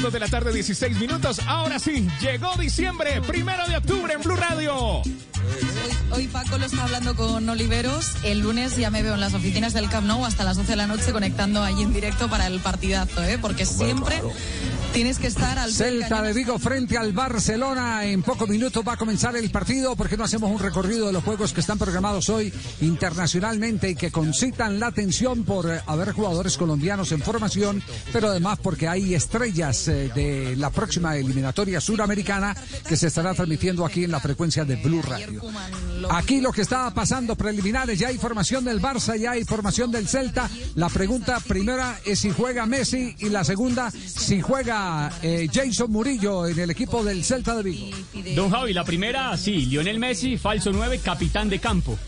Las 0.00 0.12
2 0.12 0.12
de 0.14 0.20
la 0.20 0.28
tarde, 0.28 0.52
16 0.54 0.98
minutos. 0.98 1.40
Ahora 1.46 1.78
sí, 1.78 2.08
llegó 2.20 2.54
diciembre, 2.56 3.20
primero 3.20 3.66
de 3.66 3.76
octubre 3.76 4.14
en 4.14 4.22
Blue 4.22 4.36
Radio. 4.36 5.02
Hoy, 5.02 5.04
hoy, 6.12 6.28
Paco 6.28 6.56
lo 6.58 6.64
está 6.64 6.84
hablando 6.84 7.14
con 7.14 7.46
Oliveros. 7.48 8.12
El 8.22 8.40
lunes 8.40 8.76
ya 8.76 8.90
me 8.90 9.02
veo 9.02 9.14
en 9.14 9.20
las 9.20 9.34
oficinas 9.34 9.74
del 9.74 9.88
Camp 9.90 10.06
Nou 10.06 10.24
hasta 10.24 10.44
las 10.44 10.56
12 10.56 10.72
de 10.72 10.76
la 10.76 10.86
noche 10.86 11.12
conectando 11.12 11.62
allí 11.62 11.82
en 11.82 11.92
directo 11.92 12.28
para 12.28 12.46
el 12.46 12.60
partidazo, 12.60 13.22
¿eh? 13.24 13.38
Porque 13.40 13.66
siempre 13.66 14.20
tienes 14.92 15.18
que 15.18 15.28
estar 15.28 15.58
al 15.58 15.72
Celta 15.72 16.20
de 16.22 16.32
Vigo 16.32 16.58
frente 16.58 16.98
al 16.98 17.12
Barcelona. 17.12 18.04
En 18.04 18.22
pocos 18.22 18.48
minutos 18.48 18.84
va 18.86 18.94
a 18.94 18.96
comenzar 18.96 19.36
el 19.36 19.50
partido. 19.50 19.96
porque 19.96 20.16
no 20.16 20.24
hacemos 20.24 20.50
un 20.50 20.58
recorrido 20.58 21.06
de 21.06 21.12
los 21.12 21.24
juegos 21.24 21.52
que 21.52 21.60
están 21.60 21.78
programados 21.78 22.28
hoy 22.28 22.52
internacionalmente 22.80 23.90
y 23.90 23.94
que 23.94 24.10
concitan 24.10 24.80
la 24.80 24.88
atención 24.88 25.44
por 25.44 25.70
eh, 25.70 25.80
haber 25.86 26.12
jugadores 26.12 26.56
colombianos 26.56 27.12
en 27.12 27.22
formación, 27.22 27.82
pero 28.12 28.28
además 28.28 28.58
porque 28.62 28.88
hay 28.88 29.14
estrellas 29.14 29.88
de 29.90 30.56
la 30.56 30.70
próxima 30.70 31.16
eliminatoria 31.16 31.80
suramericana 31.80 32.54
que 32.88 32.96
se 32.96 33.08
estará 33.08 33.34
transmitiendo 33.34 33.84
aquí 33.84 34.04
en 34.04 34.10
la 34.10 34.20
frecuencia 34.20 34.64
de 34.64 34.76
Blue 34.76 35.02
Radio. 35.02 35.42
Aquí 36.10 36.40
lo 36.40 36.52
que 36.52 36.62
está 36.62 36.92
pasando 36.92 37.36
preliminares, 37.36 37.98
ya 37.98 38.08
hay 38.08 38.18
formación 38.18 38.64
del 38.64 38.80
Barça, 38.80 39.16
ya 39.16 39.32
hay 39.32 39.44
formación 39.44 39.90
del 39.90 40.08
Celta. 40.08 40.48
La 40.74 40.88
pregunta 40.88 41.38
primera 41.40 41.98
es 42.04 42.20
si 42.20 42.30
juega 42.30 42.66
Messi 42.66 43.14
y 43.18 43.28
la 43.28 43.44
segunda 43.44 43.90
si 43.90 44.40
juega 44.40 45.10
eh, 45.22 45.48
Jason 45.52 45.90
Murillo 45.90 46.46
en 46.46 46.58
el 46.58 46.70
equipo 46.70 47.04
del 47.04 47.24
Celta 47.24 47.56
de 47.56 47.62
Vigo. 47.62 47.96
Don 48.34 48.50
Javi, 48.50 48.72
la 48.72 48.84
primera, 48.84 49.36
sí, 49.36 49.66
Lionel 49.66 49.98
Messi, 49.98 50.36
falso 50.36 50.72
9, 50.72 51.00
capitán 51.02 51.48
de 51.48 51.58
campo. 51.58 51.98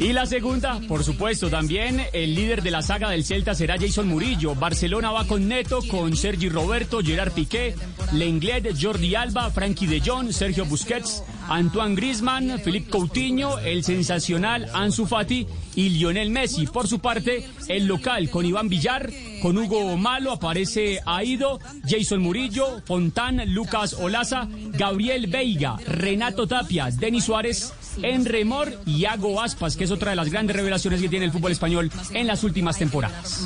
Y 0.00 0.12
la 0.12 0.26
segunda, 0.26 0.80
por 0.88 1.04
supuesto, 1.04 1.50
también 1.50 2.04
el 2.12 2.34
líder 2.34 2.62
de 2.62 2.70
la 2.70 2.82
saga 2.82 3.10
del 3.10 3.24
Celta 3.24 3.54
será 3.54 3.76
Jason 3.78 4.08
Murillo. 4.08 4.54
Barcelona 4.54 5.10
va 5.10 5.26
con 5.26 5.48
Neto, 5.48 5.80
con 5.88 6.16
Sergi 6.16 6.48
Roberto, 6.48 7.00
Gerard 7.00 7.32
Piqué, 7.32 7.74
Lenglet, 8.12 8.74
Jordi 8.80 9.14
Alba, 9.14 9.50
Frankie 9.50 9.86
de 9.86 10.00
Jong, 10.00 10.32
Sergio 10.32 10.64
Busquets, 10.64 11.22
Antoine 11.48 11.94
Griezmann, 11.94 12.60
Philippe 12.62 12.90
Coutinho, 12.90 13.58
el 13.58 13.84
sensacional 13.84 14.68
Ansu 14.72 15.06
Fati 15.06 15.46
y 15.74 15.90
Lionel 15.90 16.30
Messi. 16.30 16.66
Por 16.66 16.88
su 16.88 16.98
parte, 17.00 17.48
el 17.68 17.86
local 17.86 18.30
con 18.30 18.46
Iván 18.46 18.68
Villar, 18.68 19.10
con 19.42 19.58
Hugo 19.58 19.96
Malo, 19.96 20.32
aparece 20.32 21.00
Aido, 21.04 21.58
Jason 21.86 22.20
Murillo, 22.20 22.82
Fontán, 22.84 23.42
Lucas 23.52 23.94
Olaza, 23.94 24.48
Gabriel 24.72 25.26
Veiga, 25.26 25.76
Renato 25.86 26.46
Tapia, 26.46 26.90
Denis 26.90 27.24
Suárez, 27.24 27.72
Enremor 28.02 28.72
y 28.86 28.98
Iago 28.98 29.40
Aspas, 29.40 29.76
que 29.76 29.84
es 29.84 29.90
otra 29.90 30.10
de 30.10 30.16
las 30.16 30.30
grandes 30.30 30.56
revelaciones 30.56 31.00
que 31.00 31.08
tiene 31.08 31.24
el 31.26 31.32
fútbol 31.32 31.52
español 31.52 31.90
en 32.12 32.26
las 32.26 32.44
últimas 32.44 32.78
temporadas. 32.78 33.42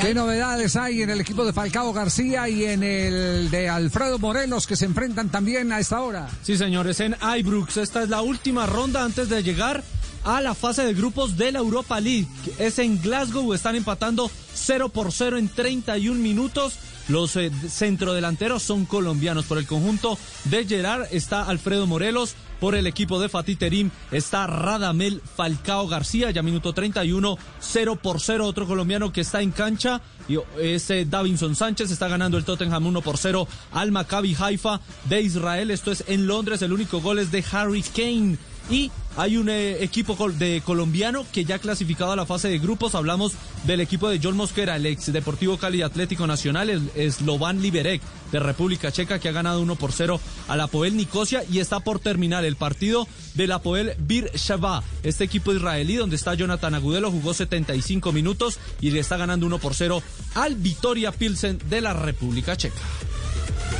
¿Qué 0.00 0.14
novedades 0.14 0.76
hay 0.76 1.02
en 1.02 1.10
el 1.10 1.20
equipo 1.20 1.44
de 1.44 1.52
Falcao 1.52 1.92
García 1.92 2.48
y 2.48 2.64
en 2.64 2.82
el 2.82 3.50
de 3.50 3.68
Alfredo 3.68 4.18
Morelos 4.18 4.66
que 4.66 4.76
se 4.76 4.84
enfrentan 4.84 5.28
también 5.28 5.72
a 5.72 5.80
esta 5.80 6.00
hora? 6.00 6.28
Sí, 6.42 6.56
señores, 6.56 7.00
en 7.00 7.16
Ibrox. 7.38 7.76
Esta 7.76 8.02
es 8.02 8.08
la 8.08 8.22
última 8.22 8.66
ronda 8.66 9.04
antes 9.04 9.28
de 9.28 9.42
llegar 9.42 9.82
a 10.24 10.40
la 10.40 10.54
fase 10.54 10.84
de 10.84 10.92
grupos 10.92 11.36
de 11.36 11.52
la 11.52 11.60
Europa 11.60 12.00
League. 12.00 12.26
Es 12.58 12.78
en 12.78 13.00
Glasgow, 13.00 13.54
están 13.54 13.76
empatando 13.76 14.30
0 14.54 14.88
por 14.88 15.12
0 15.12 15.38
en 15.38 15.48
31 15.48 16.20
minutos. 16.20 16.74
Los 17.08 17.36
eh, 17.36 17.52
centrodelanteros 17.68 18.62
son 18.62 18.84
colombianos. 18.84 19.44
Por 19.44 19.58
el 19.58 19.66
conjunto 19.66 20.18
de 20.44 20.64
Gerard 20.64 21.06
está 21.12 21.44
Alfredo 21.44 21.86
Morelos. 21.86 22.34
Por 22.60 22.74
el 22.74 22.86
equipo 22.86 23.20
de 23.20 23.28
Fatih 23.28 23.56
Terim 23.56 23.90
está 24.10 24.46
Radamel 24.46 25.20
Falcao 25.36 25.86
García, 25.88 26.30
ya 26.30 26.42
minuto 26.42 26.72
31, 26.72 27.38
0 27.60 27.96
por 27.96 28.20
0, 28.20 28.46
otro 28.46 28.66
colombiano 28.66 29.12
que 29.12 29.20
está 29.20 29.42
en 29.42 29.50
cancha. 29.50 30.00
Y 30.28 30.38
ese 30.60 31.04
Davinson 31.04 31.54
Sánchez 31.54 31.90
está 31.90 32.08
ganando 32.08 32.38
el 32.38 32.44
Tottenham 32.44 32.86
1 32.86 33.02
por 33.02 33.18
0 33.18 33.46
al 33.72 33.92
Maccabi 33.92 34.36
Haifa 34.38 34.80
de 35.04 35.20
Israel. 35.20 35.70
Esto 35.70 35.92
es 35.92 36.04
en 36.08 36.26
Londres, 36.26 36.62
el 36.62 36.72
único 36.72 37.00
gol 37.00 37.18
es 37.18 37.30
de 37.30 37.44
Harry 37.52 37.82
Kane. 37.82 38.38
Y 38.68 38.90
hay 39.16 39.36
un 39.36 39.48
eh, 39.48 39.82
equipo 39.82 40.30
de 40.30 40.60
colombiano 40.64 41.24
que 41.32 41.44
ya 41.44 41.54
ha 41.54 41.58
clasificado 41.58 42.12
a 42.12 42.16
la 42.16 42.26
fase 42.26 42.48
de 42.48 42.58
grupos. 42.58 42.94
Hablamos 42.94 43.32
del 43.64 43.80
equipo 43.80 44.08
de 44.08 44.20
John 44.22 44.36
Mosquera, 44.36 44.76
el 44.76 44.86
ex 44.86 45.12
Deportivo 45.12 45.56
Cali 45.56 45.82
Atlético 45.82 46.26
Nacional, 46.26 46.68
el 46.68 47.12
Slovan 47.12 47.62
Liberec 47.62 48.02
de 48.32 48.40
República 48.40 48.92
Checa, 48.92 49.18
que 49.18 49.28
ha 49.28 49.32
ganado 49.32 49.60
1 49.60 49.76
por 49.76 49.92
0 49.92 50.20
a 50.48 50.56
la 50.56 50.66
Poel 50.66 50.96
Nicosia 50.96 51.44
y 51.50 51.60
está 51.60 51.80
por 51.80 51.98
terminar 52.00 52.44
el 52.44 52.56
partido 52.56 53.06
de 53.34 53.46
la 53.46 53.60
Poel 53.60 53.94
Bir 53.98 54.30
Shava. 54.34 54.82
Este 55.02 55.24
equipo 55.24 55.52
israelí, 55.52 55.96
donde 55.96 56.16
está 56.16 56.34
Jonathan 56.34 56.74
Agudelo, 56.74 57.10
jugó 57.10 57.32
75 57.32 58.12
minutos 58.12 58.58
y 58.80 58.90
le 58.90 59.00
está 59.00 59.16
ganando 59.16 59.46
1 59.46 59.58
por 59.58 59.74
0 59.74 60.02
al 60.34 60.56
Vitoria 60.56 61.12
Pilsen 61.12 61.58
de 61.70 61.80
la 61.80 61.94
República 61.94 62.56
Checa. 62.56 62.82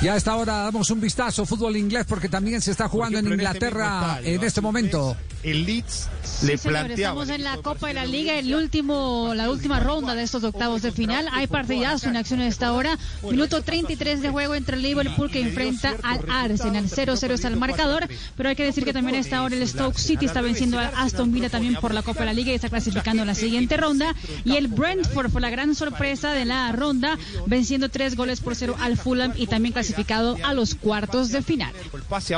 Ya 0.03 0.15
a 0.15 0.17
esta 0.17 0.37
hora 0.37 0.59
damos 0.59 0.91
un 0.91 1.01
vistazo 1.01 1.47
fútbol 1.47 1.77
inglés 1.77 2.05
porque 2.09 2.29
también 2.29 2.61
se 2.61 2.71
está 2.71 2.89
jugando 2.89 3.19
en 3.19 3.27
Inglaterra 3.27 4.21
en 4.23 4.43
este 4.43 4.61
momento 4.61 5.17
el 5.47 5.65
Leeds 5.65 6.09
le 6.43 6.59
sí, 6.59 6.69
Estamos 6.69 7.31
en 7.31 7.45
la 7.45 7.57
Copa 7.59 7.89
de 7.89 7.95
la 7.95 8.05
Liga, 8.05 8.39
el 8.39 8.55
último, 8.55 9.33
la 9.35 9.49
última 9.49 9.81
ronda 9.81 10.15
de 10.15 10.23
estos 10.23 10.45
octavos 10.45 10.83
de 10.83 10.93
final. 10.93 11.29
Hay 11.33 11.47
partidazo 11.47 12.09
en 12.09 12.17
acción 12.17 12.41
a 12.41 12.49
esta 12.49 12.73
hora. 12.73 12.99
Minuto 13.23 13.63
33 13.63 14.21
de 14.21 14.31
juego 14.31 14.55
entre 14.55 14.77
el 14.77 14.83
Liverpool 14.83 15.31
que 15.31 15.41
enfrenta 15.41 15.95
al 16.03 16.21
Arsenal. 16.29 16.89
0-0 16.89 17.31
es 17.31 17.45
el 17.45 17.57
marcador, 17.57 18.09
pero 18.37 18.49
hay 18.49 18.57
que 18.57 18.65
decir 18.65 18.85
que 18.85 18.93
también 18.93 19.17
a 19.17 19.21
esta 19.21 19.43
hora 19.43 19.55
el 19.55 19.67
Stoke 19.67 19.99
City 19.99 20.27
está 20.27 20.43
venciendo 20.43 20.79
a 20.79 20.89
Aston 20.89 21.33
Villa 21.33 21.49
también 21.49 21.77
por 21.77 21.95
la 21.95 22.03
Copa 22.03 22.21
de 22.21 22.27
la 22.27 22.33
Liga 22.33 22.53
y 22.53 22.57
está 22.57 22.69
clasificando 22.69 23.25
la 23.25 23.35
siguiente 23.35 23.77
ronda. 23.77 24.15
Y 24.45 24.57
el 24.57 24.69
Brentford 24.69 25.31
fue 25.31 25.41
la 25.41 25.51
gran 25.51 25.75
sorpresa 25.75 26.33
de 26.33 26.45
la 26.45 26.71
ronda, 26.73 27.17
venciendo 27.47 27.89
tres 27.89 28.17
goles 28.17 28.41
por 28.41 28.57
cero 28.57 28.77
al 28.81 28.99
Fulham 28.99 29.33
y 29.37 29.47
también 29.47 29.56
clasificado 29.73 30.37
a 30.43 30.55
los 30.55 30.75
cuartos 30.75 31.31
de 31.31 31.43
final. 31.43 31.73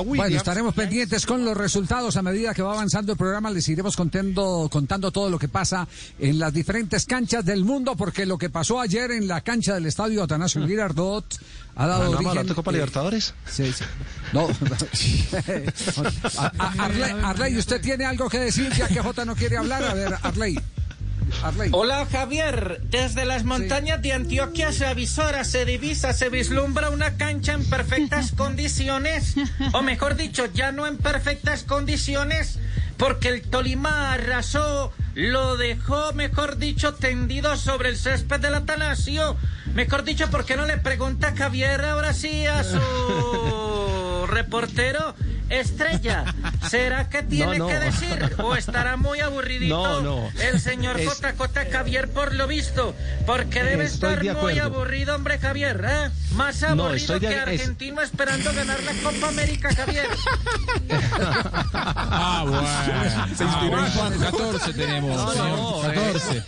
Bueno, 0.04 0.36
estaremos 0.36 0.74
pendientes 0.74 1.26
con 1.26 1.44
los 1.44 1.56
resultados 1.56 2.16
a 2.16 2.22
medida 2.22 2.54
que 2.54 2.62
va 2.62 2.72
avanzando 2.72 3.12
el 3.12 3.18
programa 3.18 3.50
les 3.50 3.68
iremos 3.68 3.96
contando, 3.96 4.68
contando 4.70 5.10
todo 5.10 5.30
lo 5.30 5.38
que 5.38 5.48
pasa 5.48 5.86
en 6.18 6.38
las 6.38 6.52
diferentes 6.52 7.04
canchas 7.06 7.44
del 7.44 7.64
mundo, 7.64 7.96
porque 7.96 8.26
lo 8.26 8.38
que 8.38 8.50
pasó 8.50 8.80
ayer 8.80 9.10
en 9.12 9.28
la 9.28 9.40
cancha 9.40 9.74
del 9.74 9.86
estadio 9.86 10.22
Atanasio 10.22 10.66
Girardot 10.66 11.24
ha 11.76 11.86
dado 11.86 12.10
origen... 12.10 12.46
¿La 12.46 12.54
Copa 12.54 12.72
Libertadores? 12.72 13.34
Sí, 13.50 13.72
sí. 13.72 13.84
No. 14.32 14.48
Arley, 16.78 17.14
Arley, 17.22 17.56
¿usted 17.56 17.80
tiene 17.80 18.04
algo 18.04 18.28
que 18.28 18.38
decir 18.40 18.72
ya 18.72 18.88
que 18.88 19.00
Jota 19.00 19.24
no 19.24 19.36
quiere 19.36 19.56
hablar? 19.56 19.84
A 19.84 19.94
ver, 19.94 20.14
Arley. 20.22 20.58
Hola 21.72 22.06
Javier, 22.10 22.80
desde 22.84 23.24
las 23.24 23.44
montañas 23.44 24.02
de 24.02 24.12
Antioquia 24.12 24.72
se 24.72 24.86
avisora, 24.86 25.44
se 25.44 25.64
divisa, 25.64 26.12
se 26.12 26.28
vislumbra 26.28 26.90
una 26.90 27.16
cancha 27.16 27.52
en 27.52 27.64
perfectas 27.68 28.32
condiciones, 28.36 29.34
o 29.72 29.82
mejor 29.82 30.16
dicho, 30.16 30.46
ya 30.52 30.72
no 30.72 30.86
en 30.86 30.96
perfectas 30.96 31.62
condiciones, 31.62 32.58
porque 32.96 33.28
el 33.28 33.42
Tolima 33.42 34.12
arrasó, 34.12 34.92
lo 35.14 35.56
dejó, 35.56 36.12
mejor 36.12 36.58
dicho, 36.58 36.94
tendido 36.94 37.56
sobre 37.56 37.90
el 37.90 37.96
césped 37.96 38.40
del 38.40 38.54
Atanasio. 38.54 39.36
Mejor 39.74 40.04
dicho, 40.04 40.30
¿por 40.30 40.44
qué 40.44 40.56
no 40.56 40.66
le 40.66 40.78
pregunta 40.78 41.28
a 41.28 41.36
Javier 41.36 41.84
ahora 41.84 42.12
sí 42.12 42.46
a 42.46 42.64
su 42.64 44.26
reportero? 44.28 45.14
Estrella, 45.48 46.24
¿será 46.68 47.08
que 47.08 47.22
tiene 47.22 47.58
que 47.58 47.78
decir? 47.78 48.36
¿O 48.38 48.54
estará 48.54 48.96
muy 48.96 49.20
aburridito 49.20 50.30
el 50.40 50.60
señor 50.60 50.98
JJ 51.00 51.70
Javier 51.72 52.08
por 52.10 52.34
lo 52.34 52.46
visto? 52.46 52.94
Porque 53.26 53.62
debe 53.62 53.84
estar 53.84 54.22
muy 54.34 54.58
aburrido, 54.58 55.14
hombre 55.14 55.38
Javier, 55.38 55.84
¿eh? 55.88 56.10
Más 56.32 56.62
aburrido 56.62 57.18
que 57.18 57.28
argentino 57.28 58.02
esperando 58.02 58.52
ganar 58.52 58.82
la 58.82 58.92
Copa 59.02 59.28
América, 59.28 59.74
Javier. 59.74 60.08
ah, 61.72 62.44
bueno. 62.46 63.36
Se 63.36 63.44
inspiró 63.44 63.86
en 63.86 64.20
14 64.20 64.72
tenemos. 64.74 65.36
No, 65.36 65.80
14. 65.82 66.44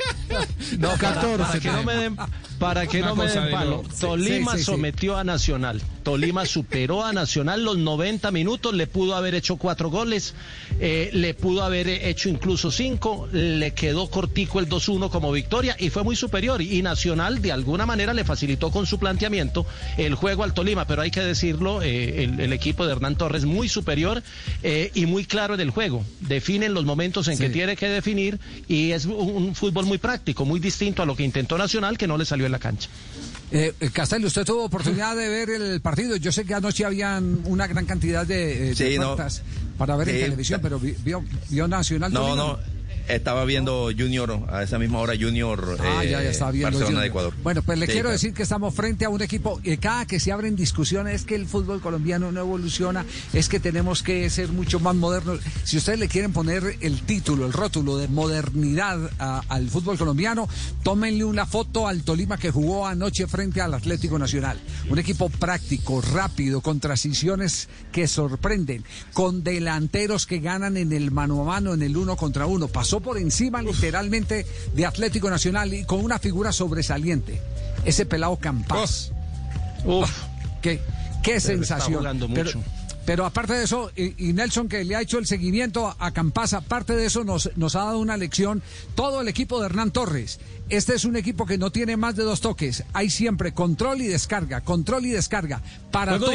No, 0.79 0.97
14. 0.97 1.39
Para 1.39 1.61
que 1.61 1.71
no 1.71 1.83
me 1.83 1.95
den, 1.95 2.17
para 2.59 2.87
que 2.87 3.01
no 3.01 3.17
me 3.17 3.27
den 3.27 3.51
palo. 3.51 3.83
Tolima 3.99 4.59
sometió 4.59 5.17
a 5.17 5.25
Nacional. 5.25 5.81
Tolima 6.03 6.45
superó 6.47 7.05
a 7.05 7.13
Nacional 7.13 7.65
los 7.65 7.79
90 7.79 8.31
minutos, 8.31 8.75
le 8.75 8.87
pudo 8.87 9.15
haber 9.15 9.35
hecho 9.35 9.57
cuatro 9.57 9.91
goles, 9.91 10.35
eh, 10.79 11.11
le 11.13 11.35
pudo 11.35 11.63
haber 11.63 11.89
hecho 11.89 12.29
incluso 12.29 12.71
cinco, 12.71 13.29
le 13.33 13.73
quedó 13.73 14.09
cortico 14.11 14.61
el 14.61 14.69
2-1 14.69 15.11
como 15.11 15.33
victoria 15.33 15.77
y 15.79 15.91
fue 15.91 16.03
muy 16.05 16.17
superior. 16.17 16.63
Y 16.63 16.83
Nacional 16.83 17.43
de 17.43 17.53
alguna 17.53 17.87
manera 17.87 18.15
le 18.15 18.25
facilitó 18.25 18.71
con 18.71 18.87
su 18.87 18.99
planteamiento 18.99 19.67
el 19.97 20.15
juego 20.15 20.45
al 20.45 20.55
Tolima, 20.55 20.87
pero 20.87 21.03
hay 21.03 21.11
que 21.11 21.21
decirlo, 21.21 21.83
eh, 21.83 22.25
el, 22.25 22.53
equipo 22.53 22.85
de 22.85 22.93
Hernán 22.93 23.17
Torres 23.17 23.45
muy 23.45 23.69
superior 23.69 24.23
eh, 24.63 24.91
y 24.95 25.07
muy 25.07 25.25
claro 25.25 25.55
en 25.55 25.61
el 25.61 25.71
juego. 25.71 26.05
Definen 26.21 26.75
los 26.75 26.85
momentos 26.85 27.29
en 27.29 27.39
que 27.39 27.49
tiene 27.49 27.77
que 27.77 27.89
definir 27.89 28.39
y 28.69 28.93
es 28.93 29.07
un, 29.07 29.55
fútbol 29.55 29.87
muy 29.87 29.99
práctico, 29.99 30.45
muy 30.51 30.59
distinto 30.59 31.03
a 31.03 31.07
lo 31.07 31.15
que 31.15 31.23
intentó 31.23 31.57
Nacional, 31.57 31.97
que 31.97 32.09
no 32.09 32.19
le 32.19 32.25
salió 32.25 32.45
en 32.45 32.53
la 32.53 32.59
cancha. 32.59 32.89
Eh, 33.53 33.73
Castel, 33.93 34.25
usted 34.25 34.45
tuvo 34.45 34.65
oportunidad 34.65 35.17
de 35.17 35.29
ver 35.29 35.51
el 35.51 35.81
partido. 35.81 36.17
Yo 36.17 36.33
sé 36.33 36.45
que 36.45 36.55
anoche 36.55 36.85
habían 36.85 37.41
una 37.45 37.69
gran 37.69 37.87
cantidad 37.87 38.27
de, 38.27 38.75
de 38.75 39.15
para 39.79 39.97
ver 39.97 40.09
en 40.09 40.21
televisión, 40.21 40.61
pero 40.61 40.79
vio, 40.81 41.25
vio 41.49 41.69
Nacional. 41.69 42.13
No, 42.13 42.35
no 42.35 42.59
estaba 43.15 43.45
viendo 43.45 43.91
Junior, 43.97 44.45
a 44.49 44.63
esa 44.63 44.79
misma 44.79 44.99
hora 44.99 45.15
Junior 45.19 45.77
ah, 45.81 46.05
ya, 46.05 46.23
ya 46.23 46.31
eh, 46.31 46.63
Barcelona 46.63 47.01
de 47.01 47.07
Ecuador. 47.07 47.35
Bueno, 47.43 47.63
pues 47.63 47.79
le 47.79 47.87
quiero 47.87 48.11
decir 48.11 48.33
que 48.33 48.43
estamos 48.43 48.75
frente 48.75 49.05
a 49.05 49.09
un 49.09 49.23
equipo, 49.23 49.61
que 49.63 49.79
cada 49.79 50.07
que 50.07 50.21
se 50.21 50.33
abren 50.33 50.57
discusiones 50.57 51.15
es 51.15 51.25
que 51.25 51.35
el 51.35 51.47
fútbol 51.47 51.81
colombiano 51.81 52.33
no 52.33 52.41
evoluciona, 52.41 53.05
es 53.33 53.49
que 53.49 53.61
tenemos 53.61 54.03
que 54.03 54.29
ser 54.31 54.49
mucho 54.49 54.81
más 54.81 54.95
modernos. 54.95 55.41
Si 55.65 55.77
ustedes 55.77 55.99
le 55.99 56.09
quieren 56.09 56.33
poner 56.33 56.77
el 56.81 57.03
título, 57.03 57.47
el 57.47 57.53
rótulo 57.53 57.97
de 57.97 58.09
modernidad 58.09 59.11
al 59.19 59.69
fútbol 59.69 59.99
colombiano, 59.99 60.49
tómenle 60.83 61.25
una 61.25 61.47
foto 61.47 61.87
al 61.87 62.03
Tolima 62.03 62.39
que 62.39 62.51
jugó 62.51 62.87
anoche 62.87 63.27
frente 63.27 63.61
al 63.61 63.75
Atlético 63.75 64.19
Nacional. 64.19 64.59
Un 64.89 64.99
equipo 64.99 65.29
práctico, 65.29 66.01
rápido, 66.01 66.61
con 66.61 66.81
transiciones 66.81 67.69
que 67.93 68.07
sorprenden, 68.07 68.85
con 69.13 69.43
delanteros 69.43 70.27
que 70.27 70.39
ganan 70.39 70.77
en 70.77 70.93
el 70.93 71.11
mano 71.11 71.43
a 71.43 71.45
mano, 71.45 71.75
en 71.75 71.83
el 71.83 71.97
uno 71.97 72.17
contra 72.17 72.47
uno. 72.47 72.69
Pasó 72.69 73.00
por 73.01 73.19
encima 73.19 73.63
literalmente 73.63 74.47
de 74.75 74.87
Atlético 74.87 75.31
Nacional 75.31 75.73
y 75.75 75.85
con 75.85 76.05
una 76.05 76.19
figura 76.19 76.53
sobresaliente. 76.53 77.41
Ese 77.85 78.07
pelado 78.07 78.37
Campas. 78.37 79.13
Uf. 79.85 80.11
qué, 80.61 80.81
qué 81.23 81.41
sensación. 81.41 82.05
Pero, 83.07 83.25
aparte 83.25 83.55
de 83.55 83.65
eso, 83.65 83.91
y, 83.97 84.33
Nelson 84.33 84.69
que 84.69 84.85
le 84.85 84.95
ha 84.95 85.01
hecho 85.01 85.19
el 85.19 85.27
seguimiento 85.27 85.97
a 85.99 86.13
Campas, 86.13 86.53
aparte 86.53 86.95
de 86.95 87.07
eso 87.07 87.25
nos, 87.25 87.51
nos 87.57 87.75
ha 87.75 87.81
dado 87.81 87.99
una 87.99 88.17
lección 88.17 88.63
todo 88.95 89.23
el 89.23 89.29
equipo 89.29 89.59
de 89.59 89.67
Hernán 89.67 89.91
Torres. 89.91 90.39
Este 90.69 90.95
es 90.95 91.05
un 91.05 91.17
equipo 91.17 91.47
que 91.47 91.59
no 91.59 91.73
tiene 91.73 91.97
más 91.97 92.15
de 92.15 92.23
dos 92.23 92.41
toques. 92.41 92.85
Hay 92.93 93.11
siempre 93.11 93.53
control 93.53 94.03
y 94.03 94.07
descarga, 94.07 94.61
control 94.61 95.07
y 95.07 95.11
descarga 95.11 95.61
para 95.91 96.19
todo 96.19 96.33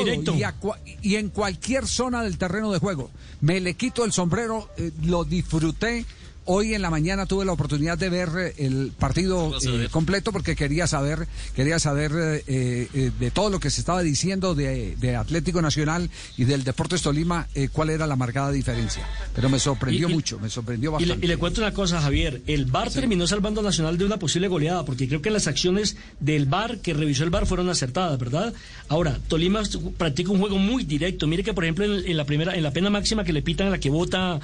y, 1.02 1.16
en 1.16 1.30
cualquier 1.30 1.88
zona 1.88 2.24
del 2.24 2.38
terreno 2.38 2.74
de 2.74 2.80
juego. 2.80 3.12
Me 3.40 3.62
le 3.62 3.76
quito 3.76 4.04
el 4.04 4.12
sombrero, 4.12 4.70
eh, 4.76 4.92
lo 5.04 5.24
disfruté 5.24 6.06
Hoy 6.48 6.76
en 6.76 6.84
la 6.84 6.92
mañana 6.92 7.26
tuve 7.26 7.44
la 7.44 7.54
oportunidad 7.54 7.98
de 7.98 8.08
ver 8.10 8.30
eh, 8.38 8.54
el 8.60 8.92
partido 8.98 9.52
eh, 9.66 9.88
completo 9.90 10.32
porque 10.32 10.56
quería 10.56 10.86
saber, 10.86 11.28
quería 11.56 11.80
saber 11.80 12.12
eh, 12.46 13.12
de 13.20 13.32
todo 13.32 13.50
lo 13.50 13.60
que 13.60 13.72
se 13.72 13.82
estaba 13.82 14.04
diciendo 14.04 14.54
de, 14.54 15.16
Atlético 15.16 15.62
Nacional 15.62 16.10
y 16.38 16.44
del 16.44 16.64
Deportes 16.64 17.02
Tolima, 17.02 17.48
cuál 17.72 17.90
era 17.90 18.06
la 18.06 18.16
marcada 18.16 18.52
diferencia. 18.52 19.08
Pero 19.34 19.50
me 19.50 19.60
sorprendió 19.60 20.10
mucho, 20.10 20.40
me 20.40 20.50
sorprendió 20.50 20.92
bastante. 20.92 21.26
Y 21.26 21.28
le, 21.28 21.38
cuento 21.38 21.62
una 21.62 21.74
cosa, 21.74 22.02
Javier. 22.02 22.42
El 22.46 22.66
VAR 22.66 22.92
terminó 22.92 23.26
salvando 23.26 23.62
a 23.62 23.64
Nacional 23.64 23.98
de 23.98 24.06
una 24.06 24.18
posible 24.18 24.48
goleada 24.48 24.86
porque 24.86 25.08
creo 25.08 25.22
que 25.22 25.32
las 25.32 25.48
acciones 25.48 25.96
del 26.20 26.46
VAR 26.46 26.80
que 26.80 26.94
revisó 26.94 27.24
el 27.24 27.30
VAR 27.30 27.48
fueron 27.48 27.70
acertadas, 27.70 28.20
¿verdad? 28.20 28.54
Ahora, 28.90 29.18
Tolima 29.28 29.64
practica 29.98 30.32
un 30.32 30.40
juego 30.40 30.58
muy 30.58 30.84
directo. 30.84 31.28
Mire 31.28 31.44
que, 31.44 31.54
por 31.54 31.64
ejemplo, 31.64 31.86
en, 31.86 32.18
la 32.18 32.26
primera, 32.26 32.56
en 32.56 32.62
la 32.62 32.72
pena 32.72 32.90
máxima 32.90 33.24
que 33.24 33.34
le 33.34 33.42
pitan 33.42 33.68
a 33.68 33.72
la 33.72 33.80
que 33.80 33.90
vota 33.90 34.40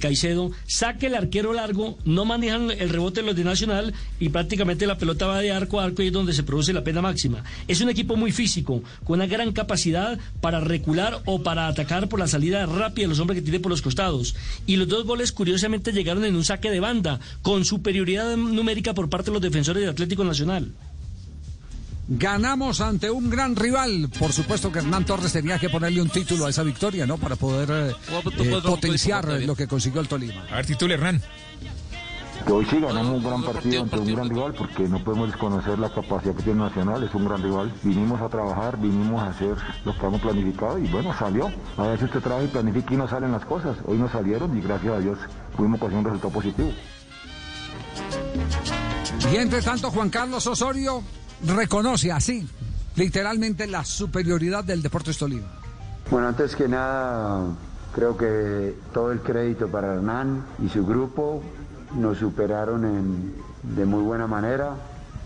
Caicedo, 0.00 0.52
saque 0.66 1.06
el 1.06 1.14
arquero 1.16 1.33
arquero 1.34 1.52
largo, 1.52 1.98
no 2.04 2.24
manejan 2.24 2.70
el 2.70 2.90
rebote 2.90 3.20
los 3.22 3.34
de 3.34 3.42
Nacional 3.42 3.92
y 4.20 4.28
prácticamente 4.28 4.86
la 4.86 4.98
pelota 4.98 5.26
va 5.26 5.40
de 5.40 5.50
arco 5.50 5.80
a 5.80 5.84
arco 5.84 6.00
y 6.00 6.06
es 6.06 6.12
donde 6.12 6.32
se 6.32 6.44
produce 6.44 6.72
la 6.72 6.84
pena 6.84 7.02
máxima. 7.02 7.42
Es 7.66 7.80
un 7.80 7.88
equipo 7.88 8.14
muy 8.14 8.30
físico, 8.30 8.84
con 9.02 9.18
una 9.18 9.26
gran 9.26 9.50
capacidad 9.50 10.16
para 10.40 10.60
recular 10.60 11.22
o 11.24 11.42
para 11.42 11.66
atacar 11.66 12.08
por 12.08 12.20
la 12.20 12.28
salida 12.28 12.66
rápida 12.66 13.06
de 13.06 13.08
los 13.08 13.18
hombres 13.18 13.40
que 13.40 13.42
tiene 13.42 13.58
por 13.58 13.70
los 13.70 13.82
costados. 13.82 14.36
Y 14.64 14.76
los 14.76 14.86
dos 14.86 15.06
goles 15.06 15.32
curiosamente 15.32 15.90
llegaron 15.90 16.24
en 16.24 16.36
un 16.36 16.44
saque 16.44 16.70
de 16.70 16.78
banda, 16.78 17.18
con 17.42 17.64
superioridad 17.64 18.36
numérica 18.36 18.94
por 18.94 19.10
parte 19.10 19.32
de 19.32 19.32
los 19.32 19.42
defensores 19.42 19.82
de 19.82 19.88
Atlético 19.88 20.22
Nacional. 20.22 20.70
Ganamos 22.06 22.80
ante 22.82 23.10
un 23.10 23.30
gran 23.30 23.56
rival. 23.56 24.10
Por 24.18 24.32
supuesto 24.32 24.70
que 24.70 24.80
Hernán 24.80 25.06
Torres 25.06 25.32
tenía 25.32 25.58
que 25.58 25.70
ponerle 25.70 26.02
un 26.02 26.10
título 26.10 26.44
a 26.46 26.50
esa 26.50 26.62
victoria, 26.62 27.06
¿no? 27.06 27.16
Para 27.16 27.36
poder 27.36 27.70
eh, 27.70 27.94
eh, 28.38 28.60
potenciar 28.62 29.26
lo 29.42 29.56
que 29.56 29.66
consiguió 29.66 30.02
el 30.02 30.08
Tolima. 30.08 30.44
A 30.50 30.56
ver, 30.56 30.66
título 30.66 30.92
Hernán. 30.92 31.22
Que 32.46 32.52
hoy 32.52 32.66
sí 32.68 32.78
ganamos 32.78 33.16
un 33.16 33.24
gran 33.24 33.42
partido 33.42 33.82
ante 33.82 33.98
un 33.98 34.14
gran 34.14 34.28
rival 34.28 34.52
porque 34.52 34.86
no 34.86 35.02
podemos 35.02 35.28
desconocer 35.28 35.78
la 35.78 35.88
capacidad 35.88 36.34
que 36.34 36.42
tiene 36.42 36.58
Nacional, 36.58 37.02
es 37.02 37.14
un 37.14 37.24
gran 37.24 37.42
rival. 37.42 37.72
Vinimos 37.82 38.20
a 38.20 38.28
trabajar, 38.28 38.78
vinimos 38.78 39.22
a 39.22 39.30
hacer 39.30 39.56
lo 39.86 39.96
que 39.98 40.06
hemos 40.06 40.20
planificado 40.20 40.78
y 40.78 40.86
bueno, 40.88 41.16
salió. 41.18 41.50
A 41.78 41.84
veces 41.84 42.04
usted 42.04 42.20
trabaja 42.20 42.44
y 42.44 42.48
planifica 42.48 42.92
y 42.92 42.96
no 42.98 43.08
salen 43.08 43.32
las 43.32 43.46
cosas. 43.46 43.78
Hoy 43.86 43.96
no 43.96 44.10
salieron 44.10 44.54
y 44.58 44.60
gracias 44.60 44.92
a 44.92 44.98
Dios 44.98 45.18
pudimos 45.56 45.80
conseguir 45.80 46.00
un 46.00 46.04
resultado 46.04 46.34
positivo. 46.34 46.70
Y 49.32 49.36
entre 49.36 49.62
tanto, 49.62 49.90
Juan 49.90 50.10
Carlos 50.10 50.46
Osorio 50.46 51.02
reconoce 51.46 52.12
así, 52.12 52.48
literalmente, 52.96 53.66
la 53.66 53.84
superioridad 53.84 54.64
del 54.64 54.82
Deportes 54.82 55.18
Tolima. 55.18 55.48
Bueno, 56.10 56.28
antes 56.28 56.54
que 56.54 56.68
nada, 56.68 57.42
creo 57.94 58.16
que 58.16 58.74
todo 58.92 59.12
el 59.12 59.20
crédito 59.20 59.68
para 59.68 59.94
Hernán 59.94 60.44
y 60.64 60.68
su 60.68 60.84
grupo 60.86 61.42
nos 61.94 62.18
superaron 62.18 62.84
en, 62.84 63.34
de 63.62 63.84
muy 63.84 64.02
buena 64.02 64.26
manera. 64.26 64.76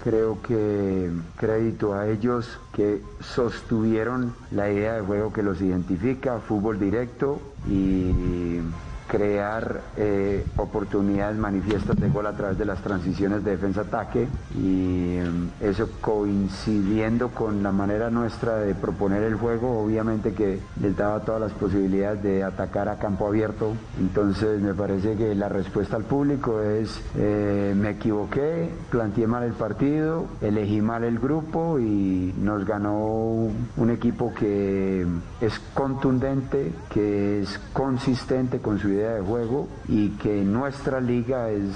Creo 0.05 0.41
que 0.43 1.11
crédito 1.37 1.95
a 1.95 2.07
ellos 2.09 2.59
que 2.73 3.03
sostuvieron 3.21 4.35
la 4.53 4.71
idea 4.71 4.95
de 4.95 5.01
juego 5.01 5.33
que 5.33 5.43
los 5.43 5.61
identifica, 5.61 6.39
fútbol 6.39 6.79
directo 6.79 7.41
y 7.69 8.61
crear 9.09 9.81
eh, 9.97 10.45
oportunidades 10.57 11.37
manifiestas 11.37 11.97
de 11.97 12.09
gol 12.11 12.27
a 12.27 12.35
través 12.35 12.59
de 12.59 12.65
las 12.67 12.81
transiciones 12.83 13.43
de 13.43 13.53
defensa-ataque 13.53 14.29
y 14.55 15.17
em, 15.17 15.49
eso 15.61 15.89
coincidiendo 16.01 17.31
con 17.31 17.63
la 17.63 17.73
manera 17.73 18.11
nuestra 18.11 18.57
de 18.57 18.75
proponer 18.75 19.23
el 19.23 19.35
juego, 19.35 19.81
obviamente 19.81 20.35
que 20.35 20.61
les 20.81 20.97
daba 20.97 21.21
todas 21.21 21.41
las 21.41 21.53
posibilidades 21.53 22.23
de 22.23 22.45
atacar 22.45 22.89
a 22.89 22.99
campo 22.99 23.27
abierto. 23.27 23.73
Entonces 23.99 24.61
me 24.61 24.75
parece 24.75 25.17
que 25.17 25.35
la 25.35 25.49
respuesta 25.49 25.97
al 25.97 26.05
público 26.05 26.61
es 26.61 27.01
eh, 27.17 27.75
me 27.75 27.91
equivoqué, 27.91 28.71
planteé 28.91 29.27
mal 29.27 29.43
el 29.43 29.55
partido, 29.55 30.27
elegí 30.43 30.83
mal 30.83 31.05
el 31.05 31.19
grupo 31.19 31.79
y 31.79 32.35
nos 32.39 32.67
ganó 32.67 33.49
un 33.77 33.91
equipo 33.91 34.35
que 34.35 35.07
es 35.41 35.59
contundente, 35.73 36.73
que 36.91 37.41
es 37.41 37.59
consistente 37.73 38.59
con 38.59 38.79
su 38.79 38.98
de 39.05 39.21
juego 39.21 39.69
y 39.89 40.11
que 40.11 40.43
nuestra 40.43 41.01
liga 41.01 41.51
es, 41.51 41.71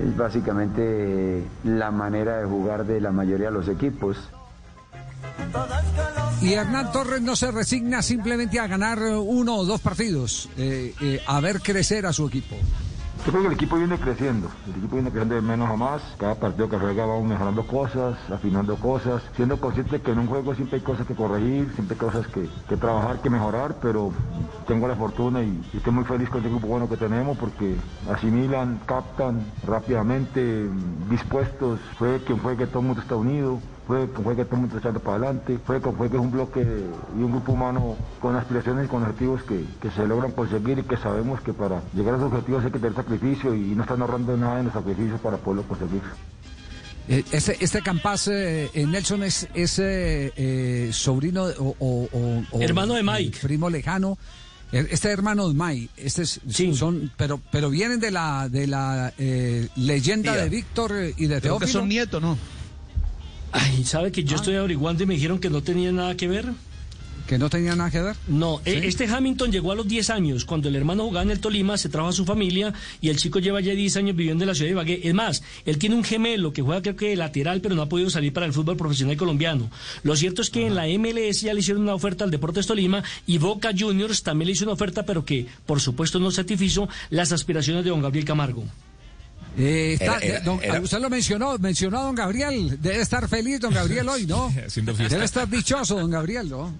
es 0.00 0.16
básicamente 0.16 1.42
la 1.64 1.90
manera 1.90 2.38
de 2.38 2.46
jugar 2.46 2.86
de 2.86 3.00
la 3.00 3.12
mayoría 3.12 3.46
de 3.46 3.52
los 3.52 3.68
equipos. 3.68 4.16
Y 6.40 6.52
Hernán 6.52 6.92
Torres 6.92 7.20
no 7.20 7.34
se 7.34 7.50
resigna 7.50 8.02
simplemente 8.02 8.60
a 8.60 8.66
ganar 8.66 9.00
uno 9.00 9.56
o 9.56 9.64
dos 9.64 9.80
partidos, 9.80 10.48
eh, 10.56 10.94
eh, 11.00 11.20
a 11.26 11.40
ver 11.40 11.60
crecer 11.60 12.06
a 12.06 12.12
su 12.12 12.26
equipo. 12.28 12.56
Yo 13.28 13.32
creo 13.32 13.42
que 13.42 13.48
el 13.48 13.54
equipo 13.56 13.76
viene 13.76 13.98
creciendo, 13.98 14.48
el 14.64 14.76
equipo 14.76 14.94
viene 14.96 15.10
creciendo 15.10 15.34
de 15.34 15.42
menos 15.42 15.68
a 15.68 15.76
más, 15.76 16.00
cada 16.16 16.36
partido 16.36 16.66
que 16.66 16.78
juega 16.78 17.04
vamos 17.04 17.28
mejorando 17.28 17.62
cosas, 17.66 18.16
afinando 18.32 18.76
cosas, 18.76 19.22
siendo 19.36 19.60
consciente 19.60 20.00
que 20.00 20.12
en 20.12 20.20
un 20.20 20.28
juego 20.28 20.54
siempre 20.54 20.76
hay 20.78 20.82
cosas 20.82 21.06
que 21.06 21.14
corregir, 21.14 21.70
siempre 21.74 21.94
hay 21.94 22.00
cosas 22.00 22.26
que, 22.28 22.48
trabajar, 22.78 23.20
que 23.20 23.28
mejorar, 23.28 23.76
pero 23.82 24.12
tengo 24.66 24.88
la 24.88 24.96
fortuna 24.96 25.42
y, 25.42 25.62
estoy 25.74 25.92
muy 25.92 26.04
feliz 26.04 26.30
con 26.30 26.42
el 26.42 26.48
grupo 26.48 26.68
bueno 26.68 26.88
que 26.88 26.96
tenemos 26.96 27.36
porque 27.36 27.76
asimilan, 28.10 28.80
captan 28.86 29.44
rápidamente, 29.62 30.66
dispuestos, 31.10 31.80
fue 31.98 32.22
que 32.22 32.34
fue 32.34 32.56
que 32.56 32.66
todo 32.66 32.80
el 32.80 32.86
mundo 32.86 33.02
está 33.02 33.14
unido, 33.14 33.60
fue, 33.88 34.06
fue 34.06 34.36
que 34.36 34.42
está 34.42 34.56
echando 34.76 35.00
para 35.00 35.16
adelante, 35.16 35.58
fue, 35.64 35.80
fue 35.80 36.10
que 36.10 36.16
es 36.16 36.22
un 36.22 36.30
bloque 36.30 36.60
y 36.60 37.22
un 37.22 37.30
grupo 37.30 37.52
humano 37.52 37.96
con 38.20 38.36
aspiraciones 38.36 38.84
y 38.84 38.88
con 38.88 39.02
objetivos 39.02 39.42
que, 39.44 39.64
se 39.90 40.06
logran 40.06 40.32
conseguir 40.32 40.78
y 40.78 40.82
que 40.82 40.98
sabemos 40.98 41.40
que 41.40 41.54
para 41.54 41.82
llegar 41.94 42.14
a 42.14 42.16
esos 42.18 42.30
objetivos 42.30 42.66
hay 42.66 42.70
que 42.70 42.78
tener 42.78 42.94
sacrificio 42.94 43.54
y 43.54 43.74
no 43.74 43.82
están 43.82 44.02
ahorrando 44.02 44.36
nada 44.36 44.58
en 44.58 44.66
los 44.66 44.74
sacrificios 44.74 45.18
para 45.20 45.38
poderlo 45.38 45.66
conseguir. 45.66 46.02
Eh, 47.08 47.24
este, 47.32 47.56
este 47.64 47.80
Campas, 47.80 48.28
eh, 48.28 48.68
Nelson, 48.74 49.22
es, 49.22 49.48
es 49.54 49.78
eh, 49.78 50.90
sobrino 50.92 51.46
o, 51.78 52.44
hermano 52.60 52.92
de 52.92 53.02
Mike. 53.02 53.38
Primo 53.40 53.70
lejano. 53.70 54.18
Este 54.70 55.08
hermano 55.08 55.48
de 55.48 55.54
Mike, 55.54 55.88
este 55.96 56.24
es, 56.24 56.42
son, 56.74 57.10
pero, 57.16 57.40
pero 57.50 57.70
vienen 57.70 58.00
de 58.00 58.10
la 58.10 58.50
de 58.50 58.66
la 58.66 59.14
leyenda 59.76 60.36
de 60.36 60.50
Víctor 60.50 60.92
y 61.16 61.26
de 61.26 61.40
Teófilo. 61.40 61.58
que 61.58 61.72
son 61.72 61.88
nietos, 61.88 62.20
¿no? 62.20 62.36
Ay, 63.52 63.84
¿sabe 63.84 64.12
que 64.12 64.24
yo 64.24 64.36
ah. 64.36 64.40
estoy 64.40 64.56
averiguando 64.56 65.02
y 65.02 65.06
me 65.06 65.14
dijeron 65.14 65.38
que 65.38 65.50
no 65.50 65.62
tenía 65.62 65.92
nada 65.92 66.16
que 66.16 66.28
ver? 66.28 66.52
¿Que 67.28 67.36
no 67.36 67.50
tenía 67.50 67.76
nada 67.76 67.90
que 67.90 68.00
ver? 68.00 68.16
No, 68.26 68.62
e- 68.64 68.86
este 68.88 69.04
Hamilton 69.04 69.52
llegó 69.52 69.70
a 69.70 69.74
los 69.74 69.86
10 69.86 70.08
años. 70.08 70.46
Cuando 70.46 70.70
el 70.70 70.76
hermano 70.76 71.04
jugaba 71.04 71.24
en 71.24 71.30
el 71.30 71.40
Tolima, 71.40 71.76
se 71.76 71.90
trajo 71.90 72.08
a 72.08 72.12
su 72.12 72.24
familia 72.24 72.72
y 73.02 73.10
el 73.10 73.18
chico 73.18 73.38
lleva 73.38 73.60
ya 73.60 73.74
10 73.74 73.98
años 73.98 74.16
viviendo 74.16 74.44
en 74.44 74.48
la 74.48 74.54
ciudad 74.54 74.68
de 74.68 74.72
Ibagué. 74.72 75.00
Es 75.04 75.12
más, 75.12 75.42
él 75.66 75.76
tiene 75.76 75.94
un 75.94 76.04
gemelo 76.04 76.54
que 76.54 76.62
juega 76.62 76.80
creo 76.80 76.96
que 76.96 77.10
de 77.10 77.16
lateral, 77.16 77.60
pero 77.60 77.74
no 77.74 77.82
ha 77.82 77.88
podido 77.88 78.08
salir 78.08 78.32
para 78.32 78.46
el 78.46 78.54
fútbol 78.54 78.78
profesional 78.78 79.18
colombiano. 79.18 79.70
Lo 80.04 80.16
cierto 80.16 80.40
es 80.40 80.48
que 80.48 80.66
en 80.66 80.74
la 80.74 80.86
MLS 80.86 81.42
ya 81.42 81.52
le 81.52 81.60
hicieron 81.60 81.82
una 81.82 81.94
oferta 81.94 82.24
al 82.24 82.30
Deportes 82.30 82.66
Tolima 82.66 83.04
y 83.26 83.36
Boca 83.36 83.72
Juniors 83.78 84.22
también 84.22 84.46
le 84.46 84.52
hizo 84.52 84.64
una 84.64 84.72
oferta, 84.72 85.04
pero 85.04 85.26
que 85.26 85.46
por 85.66 85.82
supuesto 85.82 86.18
no 86.18 86.30
satisfizo 86.30 86.88
las 87.10 87.32
aspiraciones 87.32 87.84
de 87.84 87.90
don 87.90 88.00
Gabriel 88.00 88.24
Camargo. 88.24 88.64
Eh, 89.58 89.94
está- 89.94 90.04
Era- 90.18 90.18
era- 90.26 90.40
don- 90.40 90.62
era- 90.62 90.80
Usted 90.80 90.98
lo 91.00 91.10
mencionó, 91.10 91.58
mencionó 91.58 91.98
a 91.98 92.02
don 92.04 92.14
Gabriel. 92.14 92.78
Debe 92.80 93.00
estar 93.00 93.28
feliz 93.28 93.60
don 93.60 93.74
Gabriel 93.74 94.08
hoy, 94.08 94.26
¿no? 94.26 94.52
Debe 94.76 95.24
estar 95.24 95.48
dichoso 95.48 95.98
don 95.98 96.10
Gabriel, 96.10 96.48
¿no? 96.48 96.74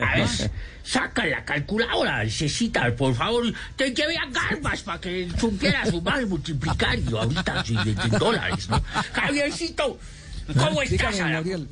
A 0.00 0.16
ver, 0.16 0.50
saca 0.82 1.26
la 1.26 1.44
calculadora, 1.44 2.24
necesita, 2.24 2.96
por 2.96 3.14
favor. 3.14 3.44
Te 3.76 3.92
llevé 3.94 4.16
a 4.16 4.26
Garbas 4.30 4.80
para 4.82 4.98
que 5.00 5.28
supiera 5.38 5.84
sumar 5.86 6.22
y 6.22 6.26
multiplicar 6.26 6.98
y 6.98 7.06
ahorita 7.14 7.62
de, 7.62 7.94
de 7.94 8.18
dólares, 8.18 8.68
¿no? 8.70 8.82
Javiercito, 9.12 9.98
¿cómo 10.46 10.80
Dígame, 10.82 11.16
estás? 11.16 11.44
Bien, 11.44 11.68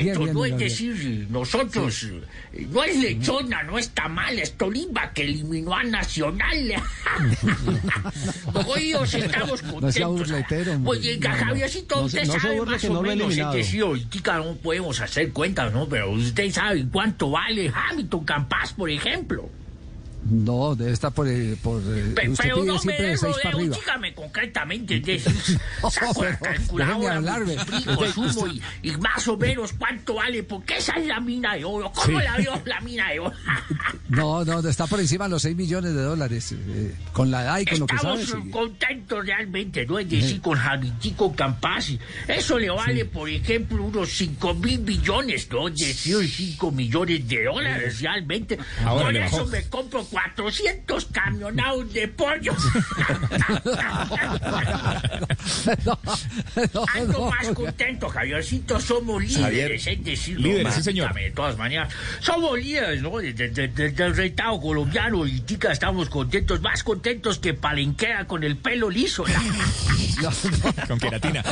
bien, 0.00 0.32
¿no? 0.32 0.44
Es 0.44 0.56
decir, 0.58 1.26
nosotros, 1.30 2.06
no 2.70 2.84
es 2.84 2.96
lechona, 2.98 3.62
no 3.64 3.78
está 3.78 4.08
mal, 4.08 4.38
es 4.38 4.52
Tolima 4.56 5.12
que 5.12 5.22
eliminó 5.24 5.74
a 5.74 5.82
Nacional. 5.82 6.82
Hoy 8.66 8.94
os 8.94 9.12
estamos 9.14 9.62
contentos. 9.62 10.28
No, 10.30 10.78
no. 10.78 11.36
Javiercito, 11.36 12.02
usted 12.04 12.26
no 12.26 12.40
sabe 12.40 12.60
más 12.62 12.84
o 12.84 13.02
menos, 13.02 13.36
es 13.36 13.52
decir, 13.52 13.82
ahorita 13.82 14.38
no 14.38 14.54
podemos 14.56 15.00
hacer 15.00 15.32
cuentas, 15.32 15.72
¿no? 15.72 15.88
Pero 15.88 16.10
usted 16.12 16.50
sabe 16.50 16.86
cuánto 16.90 17.30
vale 17.30 17.72
Hamilton 17.74 18.24
Campas, 18.24 18.72
por 18.72 18.90
ejemplo. 18.90 19.50
No, 20.30 20.74
debe 20.74 20.92
estar 20.92 21.12
por... 21.12 21.28
eh, 21.28 21.56
por 21.62 21.80
eh, 21.82 22.12
Pe- 22.14 22.28
usted 22.28 22.44
pero 22.44 22.64
no 22.64 22.74
me 22.74 22.78
siempre 22.78 23.04
de 23.04 23.10
dé 23.12 23.16
seis 23.18 23.36
para 23.42 23.56
arriba. 23.56 23.76
dígame 23.76 24.14
concretamente, 24.14 24.96
es 24.96 25.04
decir, 25.24 25.60
saco 25.90 26.24
la 26.24 26.38
calculadora, 26.38 27.16
hablarme. 27.16 27.56
multiplico, 27.56 28.06
sumo 28.12 28.46
y, 28.48 28.62
y 28.82 28.90
más 28.96 29.26
o 29.28 29.36
menos 29.36 29.72
cuánto 29.74 30.14
vale, 30.14 30.42
porque 30.42 30.76
esa 30.78 30.94
es 30.94 31.06
la 31.06 31.20
mina 31.20 31.54
de 31.54 31.64
oro. 31.64 31.92
¿Cómo 31.94 32.18
Sí. 32.18 32.24
la 32.24 32.36
vio 32.36 32.52
la 32.64 32.80
mina 32.80 33.10
de 33.10 33.20
oro? 33.20 33.32
No, 34.08 34.44
no, 34.44 34.60
está 34.68 34.86
por 34.86 35.00
encima 35.00 35.24
de 35.24 35.30
los 35.30 35.42
6 35.42 35.56
millones 35.56 35.92
de 35.92 36.00
dólares. 36.02 36.52
eh, 36.52 36.94
con 37.12 37.30
la 37.30 37.42
edad 37.42 37.58
y 37.58 37.64
con 37.66 37.80
lo 37.80 37.86
que 37.86 37.96
Estamos 37.96 38.24
sabe. 38.24 38.42
sí. 38.44 38.50
contentos 38.50 39.26
realmente, 39.26 39.84
¿no? 39.84 39.98
Es 39.98 40.08
decir, 40.08 40.40
con 40.40 40.56
Javitico 40.56 41.34
Campasi. 41.34 41.98
Eso 42.28 42.56
le 42.58 42.70
vale, 42.70 43.04
por 43.06 43.28
ejemplo, 43.28 43.82
unos 43.82 44.10
5 44.10 44.54
mil 44.54 44.78
millones, 44.80 45.48
¿no? 45.50 45.66
Es 45.68 45.74
decir, 45.76 46.16
5 46.28 46.70
millones 46.70 47.26
de 47.28 47.44
dólares 47.44 48.00
realmente. 48.00 48.56
Ahora 48.84 49.04
Por 49.06 49.12
le 49.12 49.26
eso 49.26 49.46
me 49.46 49.64
compro 49.68 50.04
400 50.16 51.04
camionados 51.12 51.92
de 51.92 52.08
pollo. 52.08 52.54
Ando 56.94 57.30
más 57.30 57.48
contento, 57.54 58.08
Javiercito. 58.08 58.80
Somos 58.80 59.22
líderes, 59.22 59.42
Javier. 59.44 59.72
es 59.72 60.04
decir, 60.04 60.40
Líderes, 60.40 60.74
sí, 60.74 60.82
señor. 60.82 61.12
de 61.14 61.30
todas 61.32 61.58
maneras. 61.58 61.92
Somos 62.20 62.58
líderes, 62.58 63.02
¿no? 63.02 63.18
De- 63.18 63.34
de- 63.34 63.48
de- 63.50 63.68
de- 63.68 63.90
del 63.90 64.16
retado 64.16 64.58
colombiano 64.58 65.26
y 65.26 65.40
tica 65.40 65.70
estamos 65.72 66.08
contentos, 66.08 66.62
más 66.62 66.82
contentos 66.82 67.38
que 67.38 67.52
Palenquera 67.52 68.26
con 68.26 68.42
el 68.42 68.56
pelo 68.56 68.88
liso. 68.88 69.24
Con 70.88 70.98
queratina. 70.98 71.42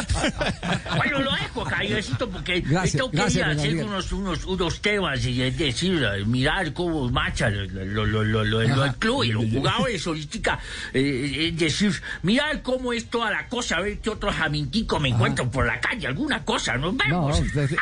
bueno, 0.97 1.19
lo 1.21 1.33
dejo, 1.33 1.67
Javiercito, 1.67 2.31
porque 2.31 2.61
Gracias, 2.61 2.95
esto 2.95 3.11
quería 3.11 3.49
hacer 3.49 3.85
unos, 3.85 4.11
unos, 4.13 4.45
unos 4.47 4.81
temas 4.81 5.23
y 5.27 5.43
es 5.43 5.59
decir, 5.59 6.01
mirar 6.27 6.73
cómo 6.73 7.11
marcha 7.11 7.51
lo, 7.51 8.54
lo, 8.55 8.63
lo, 8.63 8.69
lo, 8.69 8.77
lo- 8.77 8.77
lo- 8.77 8.85
el 8.85 8.95
club 8.97 9.25
y 9.25 9.33
los 9.33 9.45
jugadores 9.51 10.07
ahorita, 10.07 10.59
eh, 10.93 11.49
es 11.53 11.59
decir, 11.59 11.93
mirar 12.23 12.63
cómo 12.63 12.93
es 12.93 13.07
toda 13.07 13.31
la 13.31 13.49
cosa, 13.49 13.77
a 13.77 13.81
ver 13.81 13.99
qué 13.99 14.11
otro 14.11 14.33
jamintico 14.33 14.99
me 15.01 15.09
encuentro 15.11 15.51
por 15.51 15.67
la 15.67 15.81
calle, 15.81 16.07
alguna 16.07 16.45
cosa, 16.45 16.77
nos 16.77 16.95
No, 16.95 16.99
vemos. 17.27 17.41
desde- 17.55 17.77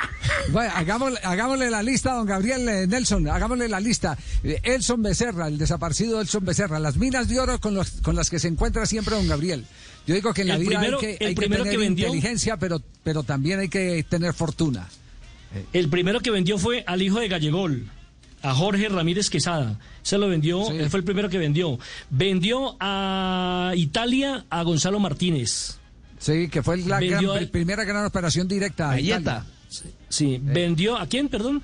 bueno, 0.50 0.72
hagámosle, 0.74 1.18
hagámosle 1.22 1.70
la 1.70 1.82
lista, 1.82 2.14
don 2.14 2.26
Gabriel 2.26 2.68
eh, 2.68 2.87
Nelson, 2.87 3.28
hagámosle 3.28 3.68
la 3.68 3.80
lista. 3.80 4.16
Eh, 4.44 4.61
Elson 4.62 5.02
Becerra, 5.02 5.48
el 5.48 5.58
desaparecido 5.58 6.20
Elson 6.20 6.44
Becerra, 6.44 6.78
las 6.78 6.96
minas 6.96 7.28
de 7.28 7.38
oro 7.40 7.61
con, 7.61 7.74
los, 7.74 7.90
con 8.02 8.16
las 8.16 8.30
que 8.30 8.38
se 8.38 8.48
encuentra 8.48 8.87
siempre 8.87 9.14
don 9.14 9.28
Gabriel. 9.28 9.64
Yo 10.06 10.14
digo 10.14 10.35
que 10.35 10.42
en 10.42 10.48
la 10.48 10.54
El 10.56 10.61
vida 10.62 10.78
primero- 10.80 10.98
hay 11.00 11.16
que, 11.16 11.24
hay 11.26 11.35
que 11.35 11.42
tener 11.48 11.62
que 11.62 11.76
vendió- 11.76 12.06
inteligencia, 12.08 12.56
pero, 12.56 12.82
pero 13.04 13.22
también 13.22 13.61
hay 13.61 13.68
que 13.68 14.04
tener 14.08 14.35
fortuna. 14.35 14.88
El 15.72 15.88
primero 15.90 16.20
que 16.20 16.30
vendió 16.30 16.56
fue 16.58 16.82
al 16.87 17.02
hijo 17.02 17.20
de 17.20 17.28
Gallegol, 17.28 17.88
a 18.42 18.55
Jorge 18.55 18.88
Ramírez 18.88 19.31
Quesada. 19.31 19.78
Se 20.02 20.18
lo 20.18 20.28
vendió, 20.28 20.70
él 20.70 20.90
fue 20.90 20.98
el 21.00 21.05
primero 21.05 21.28
que 21.28 21.38
vendió. 21.38 21.78
Vendió 22.11 22.76
a 22.81 23.72
Italia 23.76 24.44
a 24.50 24.62
Gonzalo 24.62 24.98
Martínez. 25.00 25.78
Sí, 26.18 26.48
que 26.48 26.62
fue 26.62 26.76
la 26.78 26.98
gran- 27.00 27.11
Vendió 27.11 27.35
a- 27.35 27.40
primera 27.50 27.85
gran 27.85 28.05
operación 28.07 28.46
directa. 28.48 28.90
a 28.90 29.00
Italia. 29.00 29.44
Sí, 30.09 30.38
vendió 30.42 30.96
a 30.98 31.07
quién, 31.07 31.28
perdón. 31.28 31.62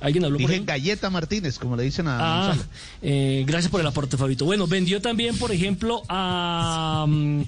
¿Alguien 0.00 0.24
habló 0.24 0.38
por 0.38 0.48
Dije 0.48 0.60
ahí? 0.60 0.64
Galleta 0.66 1.08
Martínez, 1.08 1.58
como 1.58 1.76
le 1.76 1.84
dicen 1.84 2.08
a 2.08 2.18
Ah, 2.18 2.46
Gonzalo. 2.48 2.68
eh, 3.02 3.44
gracias 3.46 3.70
por 3.70 3.80
el 3.80 3.86
aporte, 3.86 4.16
Fabito. 4.16 4.44
Bueno, 4.44 4.66
vendió 4.66 5.00
también, 5.00 5.38
por 5.38 5.50
ejemplo, 5.52 6.02
a, 6.08 7.06
mm, 7.08 7.40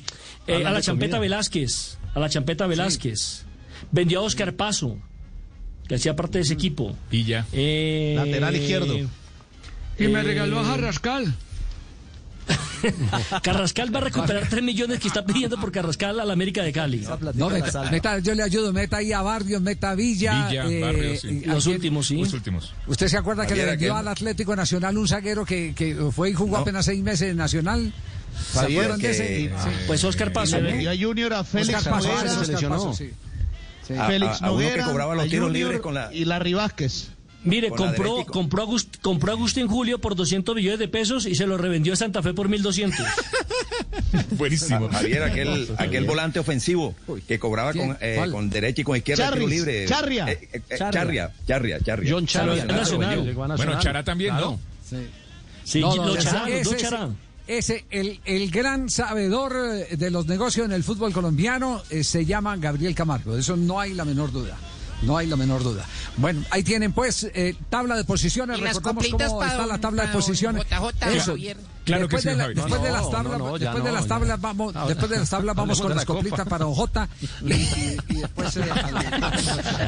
eh, 0.47 0.65
a 0.65 0.71
la 0.71 0.81
Champeta 0.81 1.17
comida. 1.17 1.21
Velázquez. 1.21 1.99
A 2.15 2.21
la 2.21 2.29
Champeta 2.31 2.67
Velázquez. 2.67 3.45
Vendió 3.91 4.21
a 4.21 4.23
Oscar 4.23 4.55
Paso, 4.55 4.97
que 5.89 5.95
hacía 5.95 6.15
parte 6.17 6.39
de 6.39 6.43
ese 6.45 6.55
equipo. 6.55 6.97
Y 7.11 7.25
ya. 7.25 7.47
Eh, 7.53 8.15
Lateral 8.17 8.57
izquierdo. 8.57 8.97
Y 9.99 10.09
me 10.09 10.23
regaló 10.23 10.61
a 10.61 10.65
Jarrascal. 10.65 11.35
Carrascal 13.43 13.93
va 13.95 13.99
a 13.99 14.03
recuperar 14.03 14.47
3 14.49 14.63
millones 14.63 15.01
que 15.01 15.09
está 15.09 15.25
pidiendo 15.25 15.59
por 15.59 15.73
Carrascal 15.73 16.21
a 16.21 16.25
la 16.25 16.33
América 16.33 16.63
de 16.63 16.73
Cali. 16.73 17.05
No, 17.35 17.51
meta, 17.51 17.91
meta- 17.91 18.19
yo 18.21 18.35
le 18.35 18.43
ayudo, 18.43 18.73
meta 18.73 18.99
ahí 18.99 19.13
a 19.13 19.23
Barrios, 19.23 19.61
meta 19.61 19.91
a 19.91 19.95
Villa. 19.95 20.49
Villa, 20.49 20.65
eh, 20.71 20.81
Barrios, 20.81 21.21
sí. 21.23 21.29
y 21.29 21.47
Los 21.47 21.67
últimos, 21.67 22.07
sí. 22.07 22.17
Los 22.19 22.33
últimos. 22.35 22.73
¿Usted 22.87 23.09
se 23.09 23.17
acuerda 23.17 23.47
que 23.47 23.57
le 23.57 23.65
vendió 23.65 23.93
aquel- 23.95 23.99
al 24.01 24.09
Atlético 24.09 24.55
Nacional 24.55 24.97
un 24.99 25.09
zaguero 25.09 25.45
que, 25.45 25.75
que, 25.75 25.95
fue 26.13 26.31
y 26.31 26.35
jugó 26.35 26.59
apenas 26.59 26.85
seis 26.85 27.03
meses 27.03 27.31
en 27.31 27.37
Nacional? 27.39 27.93
¿Se 28.53 28.61
acuerdan 28.61 29.01
de 29.01 29.03
que- 29.03 29.11
ese? 29.11 29.53
Ah, 29.57 29.65
Sí. 29.65 29.71
Pues 29.87 30.05
Oscar 30.05 30.33
Paso, 30.33 30.59
Y 30.59 30.63
le 30.63 30.69
¿no? 30.69 30.75
vendió 30.75 30.91
a 30.91 30.97
Junior 30.97 31.33
a 31.33 31.43
Félix 31.45 31.75
Oscar 31.79 31.93
Paso, 31.95 32.07
se 32.09 32.15
Oscar 32.29 32.49
lesionó. 32.49 32.75
Paso, 32.77 32.95
sí. 32.95 33.11
Sí. 33.87 33.95
A- 33.95 34.07
Félix 34.07 34.43
a- 34.43 34.47
a 34.47 34.53
uno 34.53 34.69
que 34.69 34.81
cobraba 34.83 35.15
los 35.15 35.29
tiros 35.29 35.51
libres 35.53 35.81
con 35.81 35.95
la- 35.95 36.13
y 36.13 36.25
Larry 36.25 36.55
Vázquez. 36.55 37.09
Mire, 37.45 37.69
compró, 37.71 38.25
compró, 38.27 38.67
Agust- 38.67 38.99
compró 39.01 39.31
Agustín 39.31 39.69
Julio 39.69 40.01
por 40.01 40.17
200 40.17 40.57
millones 40.57 40.81
de 40.81 40.89
pesos 40.89 41.27
y 41.27 41.37
se 41.37 41.47
lo 41.47 41.57
revendió 41.57 41.93
a 41.93 41.97
Santa 41.97 42.21
Fe 42.21 42.35
por 42.35 42.49
1.200. 42.49 43.07
Buenísimo. 44.33 44.89
Javier, 44.89 45.23
aquel, 45.31 45.69
aquel 45.79 46.05
volante 46.05 46.39
ofensivo 46.41 46.95
que 47.29 47.39
cobraba 47.39 47.73
con, 47.73 47.97
eh, 48.01 48.21
con 48.33 48.51
derecha 48.51 48.81
y 48.81 48.85
con 48.85 48.97
izquierda 48.97 49.27
tiro 49.31 49.37
Charris, 49.47 49.51
libre. 49.59 49.87
Charria. 49.87 50.27
Eh, 50.33 50.49
eh, 50.53 50.61
Charria. 50.77 50.91
Charria, 50.91 51.33
Charria, 51.47 51.81
Charria. 51.81 52.13
John 52.13 52.27
Charria. 52.27 52.65
Nacional, 52.65 53.25
Nacional. 53.27 53.57
Bueno. 53.57 53.79
Chará 53.79 54.03
también, 54.05 54.31
Claro. 54.33 54.51
¿no? 54.53 54.61
Sí. 54.89 55.07
Sí, 55.65 55.81
No, 55.81 55.95
no, 55.97 56.17
Chará, 56.17 56.49
los 56.49 56.65
dos 56.65 56.73
ese- 56.75 56.83
Chará. 56.83 57.09
Ese, 57.47 57.85
el, 57.91 58.21
el 58.25 58.51
gran 58.51 58.91
sabedor 58.91 59.55
eh, 59.57 59.97
de 59.97 60.11
los 60.11 60.27
negocios 60.27 60.67
en 60.67 60.73
el 60.73 60.83
fútbol 60.83 61.13
colombiano 61.13 61.81
eh, 61.91 62.03
se 62.03 62.25
llama 62.25 62.57
Gabriel 62.57 62.95
Camargo. 62.95 63.35
De 63.35 63.41
eso 63.41 63.57
no 63.57 63.79
hay 63.79 63.95
la 63.95 64.05
menor 64.05 64.33
duda. 64.33 64.57
No 65.03 65.19
hay 65.19 65.27
la 65.27 65.37
menor 65.37 65.63
duda. 65.63 65.85
Bueno, 66.17 66.43
ahí 66.51 66.63
tienen 66.63 66.91
pues 66.93 67.25
eh, 67.35 67.55
tabla 67.69 67.97
de 67.97 68.05
posiciones. 68.05 68.59
Recordamos 68.59 69.07
cómo 69.09 69.45
está 69.45 69.67
la 69.67 69.79
tabla 69.79 70.07
de 70.07 70.09
posiciones. 70.13 70.65
JJ 70.65 71.15
Eso. 71.15 71.37
Claro 71.85 72.09
que 72.09 72.17
después 72.17 72.23
sí, 72.23 72.29
de, 72.31 72.37
la- 72.37 72.49
después 72.49 72.83
de 72.83 72.91
las 72.91 73.11
tablas, 73.11 73.39
no, 73.39 73.59
después 73.59 73.85
de 73.85 73.93
las 73.93 74.07
tablas 74.09 74.41
vamos, 74.41 74.75
después 74.89 75.11
de 75.11 75.19
las 75.19 75.31
tablas 75.31 75.55
vamos 75.55 75.81
con 75.81 75.91
las 75.91 75.99
la 75.99 76.05
Copa. 76.07 76.19
coplitas 76.19 76.49
para 76.49 76.67
Ojota 76.67 77.09
y, 77.45 77.53
y- 77.53 77.97
y 78.09 78.15
después 78.17 78.57
eh, 78.57 78.63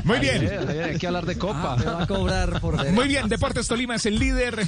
Muy 0.04 0.18
bien. 0.20 0.48
Hay 0.84 0.98
que 0.98 1.06
hablar 1.06 1.26
de 1.26 1.38
Copa. 1.38 1.74
va 1.76 2.02
a 2.02 2.06
cobrar 2.06 2.60
por. 2.60 2.90
Muy 2.92 3.08
bien, 3.08 3.28
Deportes 3.28 3.66
Tolima 3.66 3.96
es 3.96 4.06
el 4.06 4.18
líder. 4.18 4.64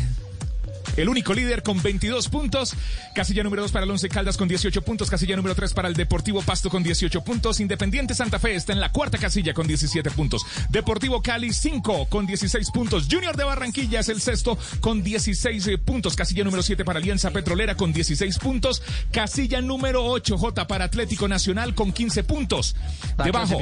El 0.97 1.09
único 1.09 1.35
líder 1.35 1.63
con 1.63 1.81
22 1.83 2.29
puntos. 2.29 2.75
Casilla 3.15 3.43
número 3.43 3.63
2 3.63 3.73
para 3.73 3.85
el 3.85 3.91
Once 3.91 4.09
Caldas 4.09 4.37
con 4.37 4.49
18 4.49 4.83
puntos. 4.83 5.11
Casilla 5.11 5.37
número 5.37 5.55
3 5.55 5.73
para 5.75 5.89
el 5.89 5.95
Deportivo 5.95 6.43
Pasto 6.43 6.71
con 6.71 6.83
18 6.83 7.23
puntos. 7.23 7.61
Independiente 7.61 8.15
Santa 8.15 8.39
Fe 8.39 8.55
está 8.55 8.73
en 8.73 8.81
la 8.81 8.93
cuarta 8.93 9.19
casilla 9.19 9.55
con 9.55 9.67
17 9.67 10.11
puntos. 10.11 10.45
Deportivo 10.69 11.23
Cali 11.23 11.53
5 11.53 12.07
con 12.09 12.27
16 12.27 12.71
puntos. 12.71 13.07
Junior 13.11 13.37
de 13.37 13.45
Barranquilla 13.45 14.01
es 14.01 14.09
el 14.09 14.21
sexto 14.21 14.59
con 14.81 15.03
16 15.03 15.67
eh, 15.67 15.79
puntos. 15.79 16.17
Casilla 16.17 16.45
número 16.45 16.63
7 16.63 16.85
para 16.85 16.99
Alianza 16.99 17.31
Petrolera 17.31 17.77
con 17.77 17.93
16 17.93 18.39
puntos. 18.39 18.83
Casilla 19.13 19.61
número 19.61 20.05
8 20.05 20.39
J 20.39 20.67
para 20.67 20.85
Atlético 20.85 21.29
Nacional 21.29 21.75
con 21.75 21.93
15 21.93 22.25
puntos. 22.25 22.77
Está 23.03 23.25
Debajo, 23.25 23.59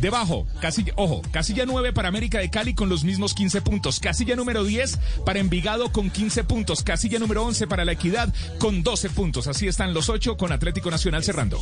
debajo, 0.00 0.46
casilla, 0.60 0.92
ojo, 0.96 1.22
casilla 1.30 1.64
9 1.66 1.92
para 1.92 2.08
América 2.08 2.38
de 2.38 2.50
Cali 2.50 2.74
con 2.74 2.88
los 2.88 3.04
mismos 3.04 3.34
15 3.34 3.62
puntos. 3.62 4.00
Casilla 4.00 4.36
número 4.36 4.64
10 4.64 4.98
para 5.24 5.40
Envigado 5.40 5.92
con 5.92 6.10
15 6.10 6.44
puntos. 6.44 6.79
Casilla 6.82 7.18
número 7.18 7.44
11 7.44 7.66
para 7.66 7.84
La 7.84 7.92
Equidad 7.92 8.32
con 8.58 8.82
12 8.82 9.10
puntos. 9.10 9.46
Así 9.46 9.68
están 9.68 9.94
los 9.94 10.08
8 10.08 10.36
con 10.36 10.52
Atlético 10.52 10.90
Nacional 10.90 11.24
cerrando. 11.24 11.60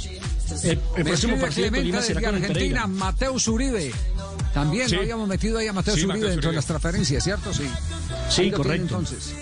El, 0.62 0.78
próximo 1.04 1.38
partido 1.38 1.70
de 1.70 2.02
será 2.02 2.20
con 2.20 2.35
Argentina. 2.37 2.87
Mateus 2.87 3.48
Uribe. 3.48 3.92
También 4.54 4.88
Sí. 4.88 4.94
lo 4.96 5.02
habíamos 5.02 5.28
metido 5.28 5.59
ahí 5.59 5.68
a 5.68 5.72
Mateo 5.72 5.94
Sí, 5.94 6.00
Zuribe 6.02 6.18
Mateo 6.18 6.31
dentro 6.31 6.50
de 6.50 6.57
las 6.57 6.66
transferencias, 6.66 7.22
¿cierto? 7.22 7.52
Sí. 7.52 7.68
Sí, 8.28 8.42
tiene, 8.42 8.57
correcto. 8.57 8.83
entonces, 8.83 9.35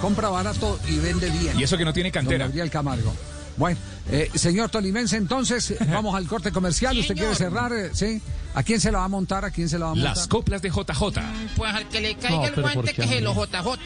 compra 0.00 0.28
barato 0.28 0.78
y 0.88 0.98
vende 0.98 1.28
bien. 1.30 1.58
Y 1.58 1.62
eso 1.64 1.76
que 1.76 1.84
no 1.84 1.92
tiene 1.92 2.10
Don 2.10 2.14
cantera. 2.22 2.46
Gabriel 2.46 2.70
Camargo. 2.70 3.14
Bueno, 3.56 3.78
eh, 4.10 4.30
señor 4.34 4.68
Tolimense, 4.70 5.16
entonces 5.16 5.74
vamos 5.88 6.14
al 6.14 6.26
corte 6.26 6.52
comercial. 6.52 6.98
¿Usted 6.98 7.14
quiere 7.16 7.34
cerrar? 7.34 7.72
eh, 7.72 7.90
¿Sí? 7.92 8.20
¿A 8.54 8.62
quién 8.62 8.80
se 8.80 8.90
la 8.92 8.98
va 8.98 9.04
a 9.04 9.08
montar? 9.08 9.44
¿A 9.44 9.50
quién 9.50 9.68
se 9.68 9.78
la 9.78 9.86
va 9.86 9.92
a 9.92 9.94
montar? 9.94 10.16
Las 10.16 10.28
coplas 10.28 10.62
de 10.62 10.70
JJ. 10.70 11.20
Pues 11.56 11.74
al 11.74 11.88
que 11.88 12.00
le 12.00 12.14
caiga 12.16 12.36
No, 12.36 12.46
el 12.46 12.54
guante 12.54 12.74
¿por 12.74 12.84
qué 12.86 12.92
que 12.94 13.08
se 13.08 13.20
lo 13.20 13.34
JJ. 13.34 13.78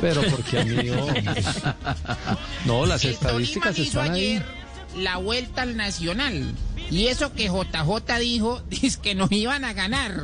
Pero 0.00 0.22
porque 0.30 0.58
a 0.60 0.64
mí. 0.64 0.76
No, 2.64 2.86
las 2.86 3.04
El 3.04 3.10
estadísticas 3.12 3.74
Tolima 3.74 3.88
hizo 3.88 4.00
están 4.00 4.14
ahí. 4.14 4.26
ayer 4.36 4.44
la 4.96 5.16
vuelta 5.18 5.62
al 5.62 5.76
Nacional. 5.76 6.54
Y 6.90 7.06
eso 7.06 7.32
que 7.32 7.48
JJ 7.48 8.18
dijo, 8.18 8.60
dice 8.68 8.98
que 9.00 9.14
nos 9.14 9.30
iban 9.32 9.64
a 9.64 9.72
ganar. 9.72 10.22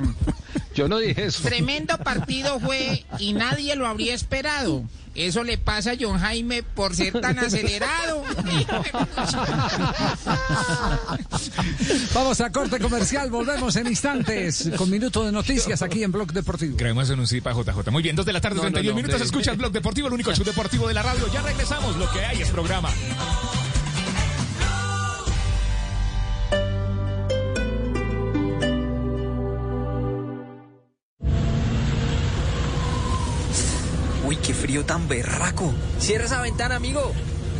Yo 0.77 0.89
no 0.89 0.99
dije 0.99 1.25
eso. 1.25 1.43
Tremendo 1.43 1.97
partido 1.97 2.61
fue 2.61 3.07
y 3.19 3.33
nadie 3.33 3.75
lo 3.77 3.87
habría 3.87 4.15
esperado. 4.15 4.85
Eso 5.15 5.43
le 5.43 5.57
pasa 5.57 5.93
a 5.93 5.97
John 5.99 6.19
Jaime 6.19 6.63
por 6.63 6.95
ser 6.95 7.19
tan 7.19 7.39
acelerado. 7.39 8.23
Vamos 12.13 12.43
a 12.43 12.53
corte 12.53 12.79
comercial, 12.79 13.31
volvemos 13.31 13.75
en 13.77 13.87
instantes 13.87 14.71
con 14.77 14.91
minuto 14.91 15.25
de 15.25 15.33
noticias 15.33 15.81
aquí 15.81 16.03
en 16.03 16.13
Blog 16.13 16.35
Deportivo. 16.35 16.77
Creemos 16.77 17.09
en 17.09 17.21
un 17.21 17.27
sí 17.27 17.41
para 17.41 17.57
JJ. 17.57 17.91
Muy 17.91 18.03
bien, 18.03 18.15
dos 18.15 18.27
de 18.27 18.35
la 18.35 18.43
tarde, 18.43 18.57
No, 18.57 18.65
no, 18.65 18.73
31 18.73 18.91
no, 18.91 18.97
minutos. 18.97 19.23
Escucha 19.23 19.53
el 19.53 19.57
blog 19.57 19.73
deportivo, 19.73 20.09
el 20.09 20.15
único 20.15 20.35
show 20.35 20.45
deportivo 20.45 20.87
de 20.89 20.93
la 20.93 21.03
radio. 21.03 21.27
Ya 21.33 21.41
regresamos. 21.41 21.97
Lo 21.97 22.13
que 22.13 22.21
hay 22.21 22.43
es 22.43 22.51
programa. 22.51 22.91
Qué 34.47 34.55
frío 34.55 34.85
tan 34.85 35.09
berraco. 35.09 35.75
Cierra 35.99 36.27
esa 36.27 36.41
ventana, 36.41 36.77
amigo. 36.77 37.13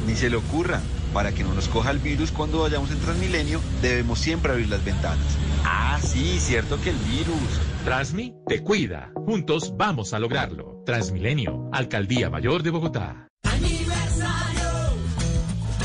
Ni 0.07 0.15
se 0.15 0.31
le 0.31 0.37
ocurra. 0.37 0.81
Para 1.13 1.33
que 1.33 1.43
no 1.43 1.55
nos 1.55 1.69
coja 1.69 1.91
el 1.91 1.99
virus 1.99 2.31
cuando 2.31 2.61
vayamos 2.61 2.91
en 2.91 2.99
Transmilenio, 3.01 3.61
debemos 3.81 4.19
siempre 4.19 4.53
abrir 4.53 4.69
las 4.69 4.85
ventanas. 4.85 5.27
Ah, 5.65 5.99
sí, 6.03 6.39
cierto 6.39 6.81
que 6.81 6.91
el 6.91 6.97
virus. 6.99 7.61
Transmi 7.85 8.35
te 8.47 8.63
cuida. 8.63 9.11
Juntos 9.15 9.73
vamos 9.77 10.13
a 10.13 10.19
lograrlo. 10.19 10.83
Transmilenio, 10.85 11.71
Alcaldía 11.73 12.31
Mayor 12.31 12.63
de 12.63 12.71
Bogotá. 12.71 13.29
Aniversario 13.43 14.71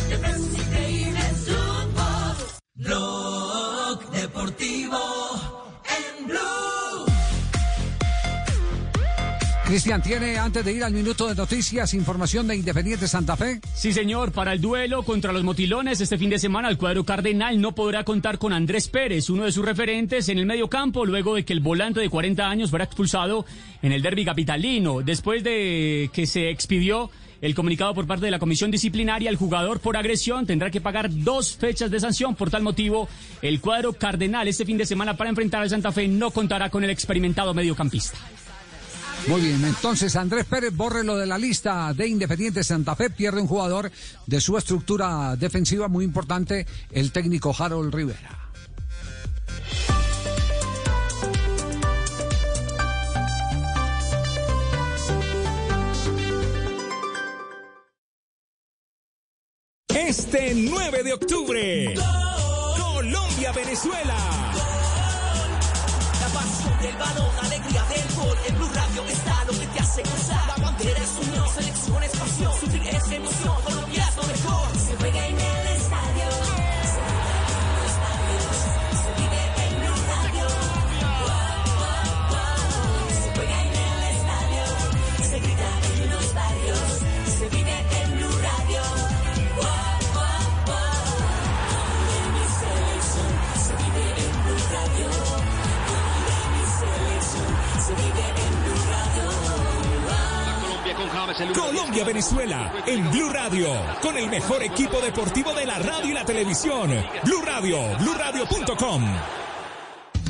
de 0.09 0.15
Increíbles. 0.15 1.47
Cristian, 9.71 10.03
¿tiene 10.03 10.37
antes 10.37 10.65
de 10.65 10.73
ir 10.73 10.83
al 10.83 10.91
minuto 10.91 11.29
de 11.29 11.33
noticias 11.33 11.93
información 11.93 12.45
de 12.45 12.57
Independiente 12.57 13.07
Santa 13.07 13.37
Fe? 13.37 13.61
Sí, 13.73 13.93
señor. 13.93 14.33
Para 14.33 14.51
el 14.51 14.59
duelo 14.59 15.03
contra 15.03 15.31
los 15.31 15.45
motilones 15.45 16.01
este 16.01 16.17
fin 16.17 16.29
de 16.29 16.39
semana, 16.39 16.67
el 16.67 16.77
cuadro 16.77 17.05
cardenal 17.05 17.61
no 17.61 17.73
podrá 17.73 18.03
contar 18.03 18.37
con 18.37 18.51
Andrés 18.51 18.89
Pérez, 18.89 19.29
uno 19.29 19.45
de 19.45 19.53
sus 19.53 19.63
referentes 19.63 20.27
en 20.27 20.39
el 20.39 20.45
medio 20.45 20.67
campo, 20.67 21.05
luego 21.05 21.35
de 21.35 21.45
que 21.45 21.53
el 21.53 21.61
volante 21.61 22.01
de 22.01 22.09
40 22.09 22.49
años 22.49 22.69
fuera 22.69 22.83
expulsado 22.83 23.45
en 23.81 23.93
el 23.93 24.01
derby 24.01 24.25
capitalino. 24.25 25.03
Después 25.03 25.41
de 25.41 26.09
que 26.11 26.27
se 26.27 26.49
expidió 26.49 27.09
el 27.39 27.55
comunicado 27.55 27.93
por 27.93 28.05
parte 28.05 28.25
de 28.25 28.31
la 28.31 28.39
comisión 28.39 28.71
disciplinaria, 28.71 29.29
el 29.29 29.37
jugador 29.37 29.79
por 29.79 29.95
agresión 29.95 30.45
tendrá 30.45 30.69
que 30.69 30.81
pagar 30.81 31.09
dos 31.09 31.55
fechas 31.55 31.89
de 31.89 32.01
sanción. 32.01 32.35
Por 32.35 32.49
tal 32.49 32.61
motivo, 32.61 33.07
el 33.41 33.61
cuadro 33.61 33.93
cardenal 33.93 34.49
este 34.49 34.65
fin 34.65 34.77
de 34.77 34.85
semana 34.85 35.15
para 35.15 35.29
enfrentar 35.29 35.61
al 35.61 35.69
Santa 35.69 35.93
Fe 35.93 36.09
no 36.09 36.31
contará 36.31 36.69
con 36.69 36.83
el 36.83 36.89
experimentado 36.89 37.53
mediocampista. 37.53 38.17
Muy 39.27 39.41
bien, 39.41 39.63
entonces 39.63 40.15
Andrés 40.15 40.45
Pérez 40.45 40.75
borre 40.75 41.03
lo 41.03 41.15
de 41.15 41.25
la 41.25 41.37
lista 41.37 41.93
de 41.93 42.07
Independiente 42.07 42.63
Santa 42.63 42.95
Fe, 42.95 43.09
pierde 43.09 43.39
un 43.39 43.47
jugador 43.47 43.91
de 44.25 44.41
su 44.41 44.57
estructura 44.57 45.35
defensiva 45.35 45.87
muy 45.87 46.03
importante, 46.03 46.65
el 46.91 47.11
técnico 47.11 47.55
Harold 47.57 47.93
Rivera. 47.93 48.41
Este 59.87 60.53
9 60.55 61.03
de 61.03 61.13
octubre, 61.13 61.93
Colombia-Venezuela. 62.77 64.17
La 66.19 66.27
pasión 66.33 66.81
del 66.81 66.97
balón, 66.97 67.45
alegría 67.45 67.83
pasión. 73.01 73.61
Sufrir 73.63 73.90
Colombia-Venezuela 101.35 102.73
en 102.85 103.09
Blue 103.09 103.29
Radio, 103.29 103.67
con 104.01 104.17
el 104.17 104.29
mejor 104.29 104.61
equipo 104.63 104.99
deportivo 104.99 105.53
de 105.53 105.65
la 105.65 105.79
radio 105.79 106.09
y 106.09 106.13
la 106.13 106.25
televisión. 106.25 106.89
Blue 107.23 107.41
Radio, 107.45 107.77
BlueRadio.com. 107.99 109.03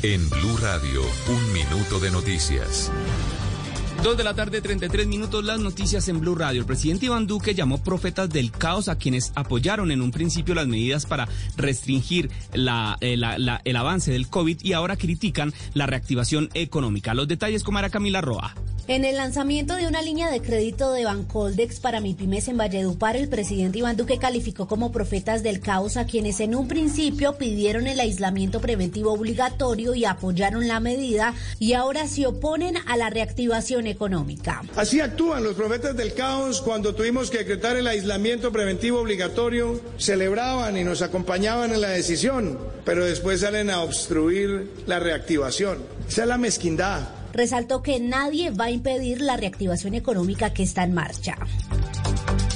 En 0.02 0.30
Blue 0.30 0.56
Radio, 0.60 1.02
un 1.28 1.52
minuto 1.52 1.98
de 1.98 2.10
noticias. 2.12 2.90
Dos 4.04 4.16
de 4.16 4.24
la 4.24 4.34
tarde, 4.34 4.60
33 4.60 5.06
minutos, 5.06 5.44
las 5.44 5.60
noticias 5.60 6.08
en 6.08 6.20
Blue 6.20 6.34
Radio. 6.34 6.60
El 6.60 6.66
presidente 6.66 7.06
Iván 7.06 7.26
Duque 7.26 7.54
llamó 7.54 7.82
profetas 7.82 8.28
del 8.28 8.50
caos 8.52 8.88
a 8.88 8.96
quienes 8.96 9.32
apoyaron 9.36 9.90
en 9.92 10.02
un 10.02 10.10
principio 10.10 10.54
las 10.54 10.66
medidas 10.66 11.06
para 11.06 11.28
restringir 11.56 12.30
la- 12.52 12.96
eh, 13.00 13.16
la- 13.16 13.38
la- 13.38 13.60
el 13.64 13.76
avance 13.76 14.10
del 14.12 14.28
COVID 14.28 14.58
y 14.62 14.72
ahora 14.72 14.96
critican 14.96 15.52
la 15.74 15.86
reactivación 15.86 16.48
económica. 16.54 17.14
Los 17.14 17.28
detalles 17.28 17.62
con 17.64 17.74
Mara 17.74 17.90
Camila 17.90 18.20
Roa. 18.20 18.54
En 18.88 19.04
el 19.04 19.16
lanzamiento 19.16 19.76
de 19.76 19.86
una 19.86 20.02
línea 20.02 20.28
de 20.28 20.42
crédito 20.42 20.92
de 20.92 21.04
Bancoldex 21.04 21.78
para 21.78 22.00
MIPIMES 22.00 22.48
en 22.48 22.56
Valledupar, 22.56 23.14
el 23.14 23.28
presidente 23.28 23.78
Iván 23.78 23.96
Duque 23.96 24.18
calificó 24.18 24.66
como 24.66 24.90
profetas 24.90 25.44
del 25.44 25.60
caos 25.60 25.96
a 25.96 26.04
quienes 26.04 26.40
en 26.40 26.56
un 26.56 26.66
principio 26.66 27.38
pidieron 27.38 27.86
el 27.86 28.00
aislamiento 28.00 28.60
preventivo 28.60 29.12
obligatorio 29.12 29.94
y 29.94 30.04
apoyaron 30.04 30.66
la 30.66 30.80
medida 30.80 31.32
y 31.60 31.74
ahora 31.74 32.08
se 32.08 32.26
oponen 32.26 32.74
a 32.88 32.96
la 32.96 33.08
reactivación 33.08 33.86
económica. 33.86 34.62
Así 34.74 35.00
actúan 35.00 35.44
los 35.44 35.54
profetas 35.54 35.96
del 35.96 36.14
caos 36.14 36.60
cuando 36.60 36.92
tuvimos 36.92 37.30
que 37.30 37.38
decretar 37.38 37.76
el 37.76 37.86
aislamiento 37.86 38.50
preventivo 38.50 38.98
obligatorio, 38.98 39.80
celebraban 39.96 40.76
y 40.76 40.82
nos 40.82 41.02
acompañaban 41.02 41.72
en 41.72 41.82
la 41.82 41.90
decisión, 41.90 42.58
pero 42.84 43.04
después 43.04 43.42
salen 43.42 43.70
a 43.70 43.82
obstruir 43.82 44.72
la 44.86 44.98
reactivación. 44.98 45.78
Esa 46.08 46.22
es 46.22 46.28
la 46.28 46.36
mezquindad. 46.36 47.21
Resaltó 47.32 47.82
que 47.82 47.98
nadie 48.00 48.50
va 48.50 48.66
a 48.66 48.70
impedir 48.70 49.20
la 49.20 49.36
reactivación 49.36 49.94
económica 49.94 50.52
que 50.52 50.62
está 50.62 50.84
en 50.84 50.94
marcha. 50.94 51.36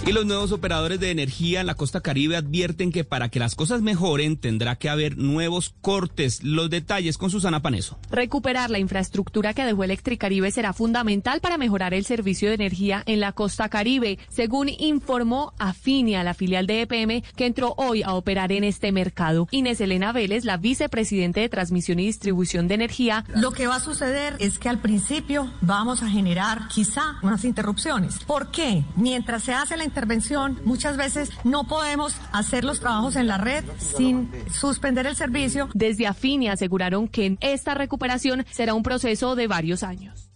Y 0.06 0.12
los 0.12 0.24
nuevos 0.24 0.52
operadores 0.52 1.00
de 1.00 1.10
energía 1.10 1.60
en 1.60 1.66
la 1.66 1.74
costa 1.74 2.00
caribe 2.00 2.36
advierten 2.36 2.92
que 2.92 3.02
para 3.02 3.28
que 3.28 3.40
las 3.40 3.56
cosas 3.56 3.82
mejoren 3.82 4.36
tendrá 4.36 4.76
que 4.76 4.88
haber 4.88 5.18
nuevos 5.18 5.74
cortes. 5.80 6.44
Los 6.44 6.70
detalles 6.70 7.18
con 7.18 7.28
Susana 7.28 7.60
Paneso. 7.60 7.98
Recuperar 8.12 8.70
la 8.70 8.78
infraestructura 8.78 9.52
que 9.52 9.64
dejó 9.64 9.82
Electricaribe 9.82 10.52
será 10.52 10.72
fundamental 10.72 11.40
para 11.40 11.58
mejorar 11.58 11.92
el 11.92 12.04
servicio 12.04 12.48
de 12.48 12.54
energía 12.54 13.02
en 13.06 13.18
la 13.18 13.32
costa 13.32 13.68
caribe, 13.68 14.20
según 14.28 14.68
informó 14.68 15.54
Afinia, 15.58 16.22
la 16.22 16.34
filial 16.34 16.68
de 16.68 16.82
EPM, 16.82 17.24
que 17.34 17.46
entró 17.46 17.74
hoy 17.76 18.04
a 18.04 18.14
operar 18.14 18.52
en 18.52 18.62
este 18.62 18.92
mercado. 18.92 19.48
Inés 19.50 19.80
Elena 19.80 20.12
Vélez, 20.12 20.44
la 20.44 20.56
vicepresidente 20.56 21.40
de 21.40 21.48
Transmisión 21.48 21.98
y 21.98 22.06
Distribución 22.06 22.68
de 22.68 22.74
Energía, 22.74 23.24
Lo 23.34 23.50
que 23.50 23.66
va 23.66 23.74
a 23.74 23.80
suceder 23.80 24.36
es 24.38 24.60
que 24.60 24.68
al 24.68 24.78
principio 24.78 25.52
vamos 25.62 26.04
a 26.04 26.08
generar 26.08 26.68
quizá 26.68 27.16
unas 27.22 27.44
interrupciones. 27.44 28.20
¿Por 28.24 28.52
qué? 28.52 28.84
Mientras 28.94 29.42
se 29.42 29.52
hace 29.52 29.76
la 29.76 29.82
intervención, 29.96 30.60
muchas 30.64 30.98
veces 30.98 31.30
no 31.44 31.64
podemos 31.64 32.14
hacer 32.30 32.64
los 32.64 32.80
trabajos 32.80 33.16
en 33.16 33.26
la 33.26 33.38
red 33.38 33.64
sin 33.78 34.30
suspender 34.52 35.06
el 35.06 35.16
servicio. 35.16 35.70
desde 35.72 36.06
Afinia 36.06 36.52
aseguraron 36.52 37.08
que 37.08 37.38
esta 37.40 37.72
recuperación 37.72 38.44
será 38.50 38.74
un 38.74 38.82
proceso 38.82 39.34
de 39.36 39.46
varios 39.46 39.82
años. 39.82 40.30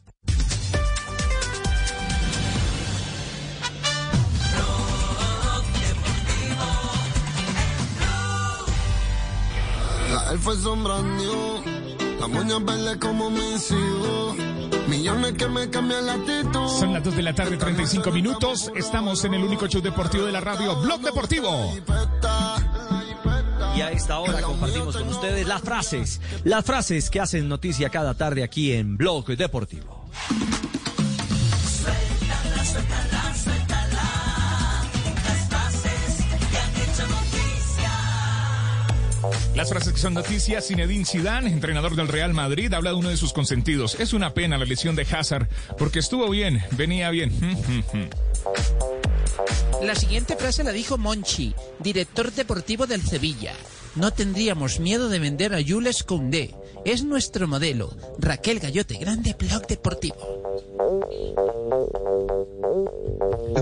Él 10.32 10.38
fue 10.38 10.56
sombrando 10.56 11.62
La 12.20 12.28
moña 12.28 12.58
verde 12.58 12.98
como 12.98 13.30
mi 13.30 13.58
ciudad. 13.58 14.34
Millones 14.88 15.32
que 15.32 15.48
me 15.48 15.70
cambian 15.70 16.04
la 16.04 16.12
actitud. 16.12 16.68
Son 16.78 16.92
las 16.92 17.02
2 17.02 17.16
de 17.16 17.22
la 17.22 17.34
tarde, 17.34 17.56
35 17.56 18.10
minutos. 18.10 18.70
Estamos 18.76 19.24
en 19.24 19.32
el 19.32 19.42
único 19.42 19.66
show 19.68 19.80
deportivo 19.80 20.26
de 20.26 20.32
la 20.32 20.40
radio, 20.40 20.78
Blog 20.82 21.00
Deportivo. 21.00 21.72
Y 23.74 23.80
a 23.80 23.90
esta 23.90 24.18
hora 24.18 24.42
compartimos 24.42 24.94
con 24.94 25.08
ustedes 25.08 25.48
las 25.48 25.62
frases, 25.62 26.20
las 26.44 26.62
frases 26.62 27.08
que 27.08 27.20
hacen 27.20 27.48
noticia 27.48 27.88
cada 27.88 28.12
tarde 28.12 28.42
aquí 28.42 28.72
en 28.72 28.98
Blog 28.98 29.24
Deportivo. 29.24 29.99
Las 39.60 39.68
frases 39.68 39.92
que 39.92 40.00
son 40.00 40.14
noticias, 40.14 40.68
Zinedine 40.68 41.04
Zidane, 41.04 41.52
entrenador 41.52 41.94
del 41.94 42.08
Real 42.08 42.32
Madrid, 42.32 42.72
habla 42.72 42.92
de 42.92 42.96
uno 42.96 43.10
de 43.10 43.18
sus 43.18 43.34
consentidos. 43.34 43.94
Es 44.00 44.14
una 44.14 44.32
pena 44.32 44.56
la 44.56 44.64
lesión 44.64 44.96
de 44.96 45.02
Hazard, 45.02 45.48
porque 45.76 45.98
estuvo 45.98 46.30
bien, 46.30 46.62
venía 46.70 47.10
bien. 47.10 47.30
La 49.82 49.94
siguiente 49.94 50.34
frase 50.36 50.64
la 50.64 50.72
dijo 50.72 50.96
Monchi, 50.96 51.54
director 51.78 52.32
deportivo 52.32 52.86
del 52.86 53.02
Sevilla. 53.02 53.52
No 53.96 54.14
tendríamos 54.14 54.80
miedo 54.80 55.10
de 55.10 55.18
vender 55.18 55.52
a 55.54 55.62
Jules 55.62 56.04
Koundé. 56.04 56.54
Es 56.86 57.04
nuestro 57.04 57.46
modelo. 57.46 57.94
Raquel 58.18 58.60
Gallote, 58.60 58.94
grande 58.94 59.36
blog 59.38 59.66
deportivo. 59.66 60.16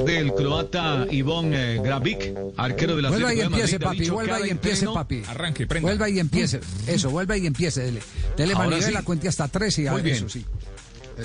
Del 0.04 0.32
croata 0.34 1.06
Ivón 1.10 1.52
eh, 1.54 1.80
Gravic, 1.82 2.32
arquero 2.56 2.96
de 2.96 3.02
la 3.02 3.08
Vuelva 3.10 3.34
y 3.34 3.40
Atlético 3.40 3.56
de 3.56 3.62
empiece, 3.62 3.80
papi. 3.80 4.10
Vuelva 4.10 4.46
y 4.46 4.50
empiece, 4.50 4.84
entreno- 4.86 4.94
papi. 4.94 5.22
Arranque, 5.28 5.66
prenda. 5.66 5.88
Vuelva 5.88 6.08
y 6.08 6.18
empiece. 6.18 6.60
Eso, 6.86 7.10
vuelva 7.10 7.36
y 7.36 7.46
empiece. 7.46 7.82
Dele, 7.82 8.00
dele 8.36 8.54
sí. 8.82 8.92
cuente 9.04 9.28
hasta 9.28 9.48
tres 9.48 9.78
y 9.78 9.82
Muy 9.82 10.00
a- 10.00 10.02
bien. 10.02 10.16
eso 10.16 10.28
sí. 10.28 10.44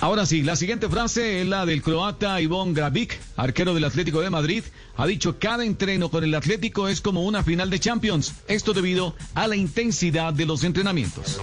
Ahora 0.02 0.26
sí, 0.26 0.42
la 0.42 0.56
siguiente 0.56 0.90
frase 0.90 1.42
es 1.42 1.48
la 1.48 1.68
del 1.68 1.84
croata 1.84 2.42
Ivón 2.42 2.74
Gravic, 2.74 3.20
arquero 3.36 3.76
del 3.76 3.84
Atlético 3.84 4.22
de 4.22 4.32
Madrid. 4.32 4.64
Ha 4.98 5.06
dicho, 5.06 5.38
cada 5.38 5.64
entreno 5.66 6.10
con 6.10 6.24
el 6.24 6.34
Atlético 6.34 6.88
es 6.88 7.00
como 7.00 7.24
una 7.24 7.44
final 7.44 7.70
de 7.70 7.80
Champions. 7.80 8.34
Esto 8.48 8.74
debido 8.74 9.16
a 9.36 9.48
la 9.48 9.56
intensidad 9.56 10.34
de 10.34 10.48
los 10.48 10.64
entrenamientos. 10.64 11.40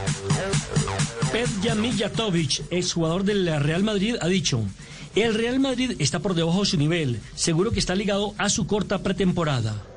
Petja 1.31 1.77
Mijatovic, 1.77 2.63
exjugador 2.73 3.23
del 3.23 3.47
Real 3.63 3.85
Madrid, 3.85 4.17
ha 4.21 4.27
dicho: 4.27 4.61
El 5.17 5.35
Real 5.35 5.59
Madrid 5.59 5.97
está 5.99 6.21
por 6.21 6.35
debajo 6.35 6.61
de 6.61 6.67
su 6.67 6.77
nivel. 6.77 7.21
Seguro 7.35 7.73
que 7.73 7.81
está 7.81 7.97
ligado 7.97 8.33
a 8.39 8.49
su 8.49 8.67
corta 8.69 9.03
pretemporada. 9.03 9.90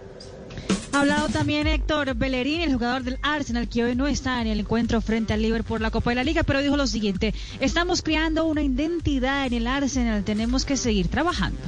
Ha 0.93 0.99
hablado 0.99 1.27
también 1.29 1.65
Héctor 1.65 2.13
Bellerín, 2.13 2.61
el 2.61 2.73
jugador 2.73 3.01
del 3.03 3.17
Arsenal, 3.23 3.67
que 3.67 3.83
hoy 3.83 3.95
no 3.95 4.05
está 4.05 4.41
en 4.41 4.47
el 4.47 4.59
encuentro 4.59 5.01
frente 5.01 5.33
al 5.33 5.41
Liverpool 5.41 5.63
por 5.77 5.81
la 5.81 5.89
Copa 5.89 6.11
de 6.11 6.17
la 6.17 6.23
Liga, 6.23 6.43
pero 6.43 6.61
dijo 6.61 6.77
lo 6.77 6.85
siguiente, 6.85 7.33
estamos 7.59 8.03
creando 8.03 8.45
una 8.45 8.61
identidad 8.61 9.47
en 9.47 9.53
el 9.53 9.65
Arsenal, 9.65 10.23
tenemos 10.23 10.65
que 10.65 10.77
seguir 10.77 11.07
trabajando. 11.07 11.59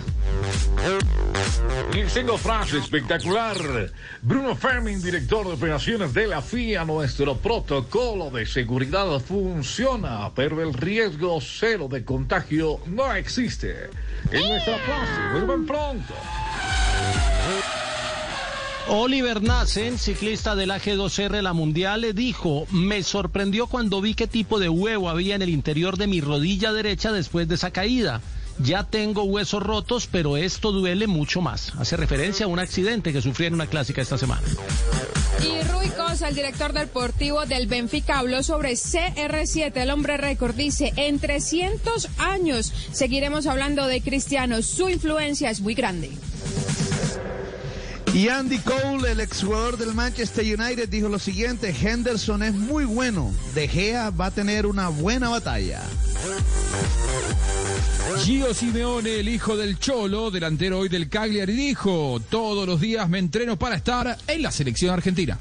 Y 1.91 2.03
tengo 2.13 2.37
frase 2.37 2.77
espectacular. 2.77 3.57
Bruno 4.21 4.55
Fermin, 4.55 5.01
director 5.01 5.47
de 5.47 5.53
operaciones 5.53 6.13
de 6.13 6.27
la 6.27 6.41
FIA, 6.43 6.85
nuestro 6.85 7.35
protocolo 7.37 8.29
de 8.29 8.45
seguridad 8.45 9.19
funciona, 9.19 10.31
pero 10.35 10.61
el 10.61 10.73
riesgo 10.73 11.39
cero 11.41 11.87
de 11.89 12.05
contagio 12.05 12.79
no 12.85 13.11
existe. 13.13 13.89
En 14.31 14.47
nuestra 14.49 14.77
frase, 14.77 15.31
vuelven 15.33 15.65
pronto. 15.65 16.13
Oliver 18.87 19.41
Nassen, 19.41 19.97
ciclista 19.97 20.55
de 20.55 20.67
la 20.67 20.79
G2R 20.79 21.41
La 21.41 21.53
Mundial, 21.53 22.01
le 22.01 22.13
dijo, 22.13 22.67
me 22.69 23.01
sorprendió 23.01 23.65
cuando 23.65 23.99
vi 23.99 24.13
qué 24.13 24.27
tipo 24.27 24.59
de 24.59 24.69
huevo 24.69 25.09
había 25.09 25.33
en 25.35 25.41
el 25.41 25.49
interior 25.49 25.97
de 25.97 26.05
mi 26.05 26.21
rodilla 26.21 26.71
derecha 26.71 27.11
después 27.11 27.47
de 27.47 27.55
esa 27.55 27.71
caída. 27.71 28.21
Ya 28.59 28.83
tengo 28.83 29.23
huesos 29.23 29.63
rotos, 29.63 30.07
pero 30.09 30.37
esto 30.37 30.71
duele 30.71 31.07
mucho 31.07 31.41
más. 31.41 31.73
Hace 31.77 31.97
referencia 31.97 32.45
a 32.45 32.49
un 32.49 32.59
accidente 32.59 33.11
que 33.11 33.21
sufrió 33.21 33.47
en 33.47 33.55
una 33.55 33.67
clásica 33.67 34.03
esta 34.03 34.19
semana. 34.19 34.43
Y 35.41 35.67
Rui 35.67 35.89
Costa, 35.89 36.29
el 36.29 36.35
director 36.35 36.71
deportivo 36.71 37.45
del 37.45 37.67
Benfica, 37.67 38.19
habló 38.19 38.43
sobre 38.43 38.73
CR7, 38.73 39.75
el 39.75 39.89
hombre 39.89 40.17
récord. 40.17 40.55
Dice, 40.55 40.93
en 40.95 41.19
300 41.19 42.07
años 42.19 42.71
seguiremos 42.91 43.47
hablando 43.47 43.87
de 43.87 44.01
Cristiano. 44.01 44.61
Su 44.61 44.89
influencia 44.89 45.49
es 45.49 45.59
muy 45.59 45.73
grande. 45.73 46.11
Y 48.15 48.29
Andy 48.29 48.59
Cole, 48.59 49.11
el 49.11 49.19
exjugador 49.19 49.75
del 49.77 49.93
Manchester 49.93 50.45
United, 50.45 50.87
dijo 50.87 51.09
lo 51.09 51.19
siguiente, 51.19 51.75
Henderson 51.77 52.43
es 52.43 52.53
muy 52.53 52.85
bueno, 52.85 53.33
De 53.53 53.67
Gea 53.67 54.09
va 54.09 54.27
a 54.27 54.31
tener 54.31 54.65
una 54.65 54.87
buena 54.87 55.27
batalla. 55.27 55.83
Gio 58.23 58.53
Simeone, 58.53 59.19
el 59.19 59.27
hijo 59.27 59.57
del 59.57 59.77
Cholo, 59.79 60.31
delantero 60.31 60.79
hoy 60.79 60.87
del 60.87 61.09
Cagliari, 61.09 61.51
dijo, 61.51 62.21
todos 62.29 62.65
los 62.65 62.79
días 62.79 63.09
me 63.09 63.19
entreno 63.19 63.59
para 63.59 63.75
estar 63.75 64.17
en 64.27 64.41
la 64.41 64.51
selección 64.53 64.93
argentina. 64.93 65.37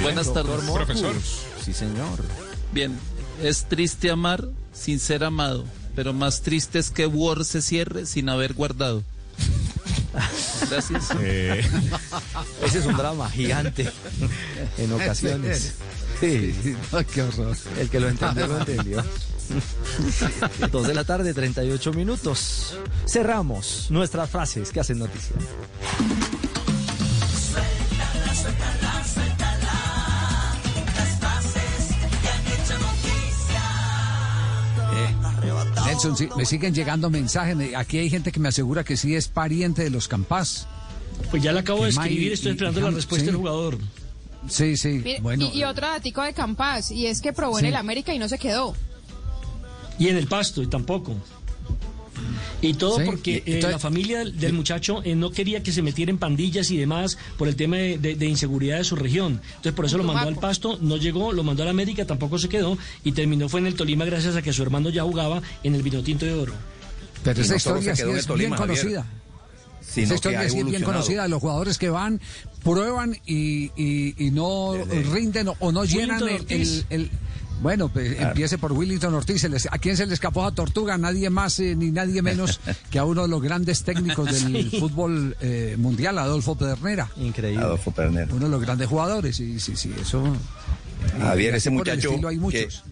Buenas 0.00 0.32
tardes, 0.32 0.58
Profesor. 0.70 1.14
Sí, 1.62 1.74
señor. 1.74 2.24
Bien, 2.72 2.98
es 3.42 3.66
triste 3.66 4.10
amar 4.10 4.48
sin 4.72 4.98
ser 4.98 5.22
amado, 5.22 5.66
pero 5.94 6.14
más 6.14 6.40
triste 6.40 6.78
es 6.78 6.90
que 6.90 7.06
Word 7.06 7.44
se 7.44 7.60
cierre 7.60 8.06
sin 8.06 8.30
haber 8.30 8.54
guardado. 8.54 9.02
Gracias. 10.70 11.10
Ese 12.62 12.78
es 12.78 12.86
un 12.86 12.96
drama 12.96 13.30
gigante 13.30 13.90
en 14.78 14.92
ocasiones. 14.92 15.74
Sí. 16.20 16.54
qué 17.12 17.22
horror. 17.22 17.56
El 17.78 17.90
que 17.90 18.00
lo 18.00 18.08
entendió, 18.08 18.46
lo 18.46 18.58
entendió. 18.58 19.04
Dos 20.72 20.86
de 20.88 20.94
la 20.94 21.04
tarde, 21.04 21.34
38 21.34 21.92
minutos. 21.92 22.76
Cerramos 23.06 23.86
nuestras 23.90 24.30
frases 24.30 24.70
que 24.70 24.80
hacen 24.80 24.98
noticia. 24.98 25.36
Nelson, 35.96 36.16
sí, 36.16 36.28
me 36.36 36.44
siguen 36.44 36.74
llegando 36.74 37.08
mensajes. 37.10 37.56
me- 37.56 37.74
Aquí 37.74 37.98
hay 37.98 38.10
gente 38.10 38.30
que 38.32 38.38
me 38.40 38.48
asegura 38.48 38.84
que 38.84 38.96
sí 38.96 39.14
es 39.14 39.28
pariente 39.28 39.82
de 39.82 39.90
los 39.90 40.08
Campas. 40.08 40.66
Pues 41.30 41.42
ya 41.42 41.52
le 41.52 41.60
acabo 41.60 41.84
de 41.84 41.90
escribir, 41.90 42.32
estoy 42.32 42.52
esperando 42.52 42.80
y 42.80 42.82
la 42.82 42.90
respuesta 42.90 43.24
sí. 43.24 43.26
del 43.26 43.36
jugador. 43.36 43.78
Sí, 44.48 44.76
sí. 44.76 45.00
Mire, 45.02 45.20
bueno, 45.20 45.50
y, 45.52 45.58
y 45.60 45.64
otro 45.64 45.86
datico 45.88 46.22
de 46.22 46.34
Campas, 46.34 46.90
y 46.90 47.06
es 47.06 47.20
que 47.22 47.32
probó 47.32 47.54
Sí. 47.58 47.60
en 47.64 47.68
el 47.70 47.76
América 47.76 48.12
y 48.14 48.18
no 48.18 48.28
se 48.28 48.38
quedó. 48.38 48.74
Y 49.98 50.08
en 50.08 50.16
el 50.18 50.26
pasto, 50.28 50.62
y 50.62 50.66
tampoco. 50.66 51.16
Y 52.68 52.74
todo 52.74 52.98
Sí, 52.98 53.02
porque 53.06 53.42
y- 53.46 53.52
eh, 53.52 53.62
la 53.62 53.78
familia 53.78 54.24
del, 54.24 54.52
muchacho 54.52 55.02
eh, 55.04 55.14
no 55.14 55.30
quería 55.30 55.62
que 55.62 55.72
se 55.72 55.82
metiera 55.82 56.10
en 56.10 56.18
pandillas 56.18 56.70
y 56.70 56.76
demás 56.76 57.16
por 57.38 57.48
el 57.48 57.56
tema 57.56 57.76
de, 57.76 57.98
de- 57.98 58.14
de 58.14 58.26
inseguridad 58.26 58.78
de 58.78 58.84
su 58.84 58.96
región. 58.96 59.40
Entonces 59.48 59.72
por 59.72 59.84
eso 59.86 59.98
lo 59.98 60.04
mandó 60.04 60.28
al 60.28 60.36
pasto, 60.36 60.78
no 60.80 60.96
llegó, 60.96 61.32
lo 61.32 61.42
mandó 61.42 61.62
a 61.62 61.66
la 61.66 61.70
América, 61.72 62.04
tampoco 62.06 62.38
se 62.38 62.48
quedó 62.48 62.76
y 63.04 63.12
terminó 63.12 63.48
fue 63.48 63.60
en 63.60 63.66
el 63.66 63.74
Tolima 63.74 64.04
gracias 64.04 64.36
a 64.36 64.42
que 64.42 64.52
su 64.52 64.62
hermano 64.62 64.90
ya 64.90 65.02
jugaba 65.02 65.42
en 65.62 65.74
el 65.74 65.82
Vinotinto 65.82 66.24
de 66.26 66.32
Oro. 66.34 66.54
pero 67.24 67.38
y 67.40 67.42
esa 67.42 67.52
no 67.52 67.56
historia 67.56 67.96
sí 67.96 68.02
es 68.02 68.26
Tolima, 68.26 68.56
bien 68.56 68.68
conocida. 68.68 69.06
Esa 69.96 70.14
historia 70.14 70.42
es 70.44 70.54
bien 70.54 70.82
conocida 70.82 71.22
de 71.22 71.28
los 71.30 71.40
jugadores 71.40 71.78
que 71.78 71.88
van, 71.90 72.20
prueban 72.62 73.16
y, 73.24 73.70
y- 73.76 74.14
y 74.26 74.30
no 74.30 74.74
rinden 75.12 75.48
o 75.58 75.72
no 75.72 75.84
llenan 75.84 76.20
el- 76.48 77.10
Bueno, 77.62 77.88
pues 77.88 78.14
Claro. 78.14 78.28
empiece 78.30 78.58
por 78.58 78.72
Willington 78.72 79.14
Ortiz. 79.14 79.46
¿A 79.70 79.78
quién 79.78 79.96
se 79.96 80.06
le 80.06 80.12
escapó 80.14 80.44
a 80.44 80.52
Tortuga? 80.52 80.98
Nadie 80.98 81.30
más 81.30 81.58
eh, 81.58 81.74
ni 81.74 81.90
nadie 81.90 82.20
menos 82.22 82.60
que 82.90 82.98
a 82.98 83.04
uno 83.04 83.22
de 83.22 83.28
los 83.28 83.40
grandes 83.42 83.82
técnicos 83.82 84.26
del 84.26 84.70
Sí. 84.70 84.78
fútbol 84.78 85.36
eh, 85.40 85.74
mundial, 85.78 86.18
Adolfo 86.18 86.54
Pedernera. 86.56 87.10
Increíble. 87.16 87.64
Adolfo 87.64 87.90
Pernero. 87.92 88.34
Uno 88.36 88.44
de 88.46 88.50
los 88.50 88.60
grandes 88.60 88.88
jugadores. 88.88 89.36
Sí, 89.36 89.58
sí, 89.58 89.74
sí, 89.76 89.90
eso. 90.00 90.22
Javier, 91.18 91.54
y 91.54 91.56
ese 91.56 91.70
muchacho 91.70 92.10
estilo 92.10 92.28
hay 92.28 92.36
que, 92.36 92.40
muchos. 92.40 92.84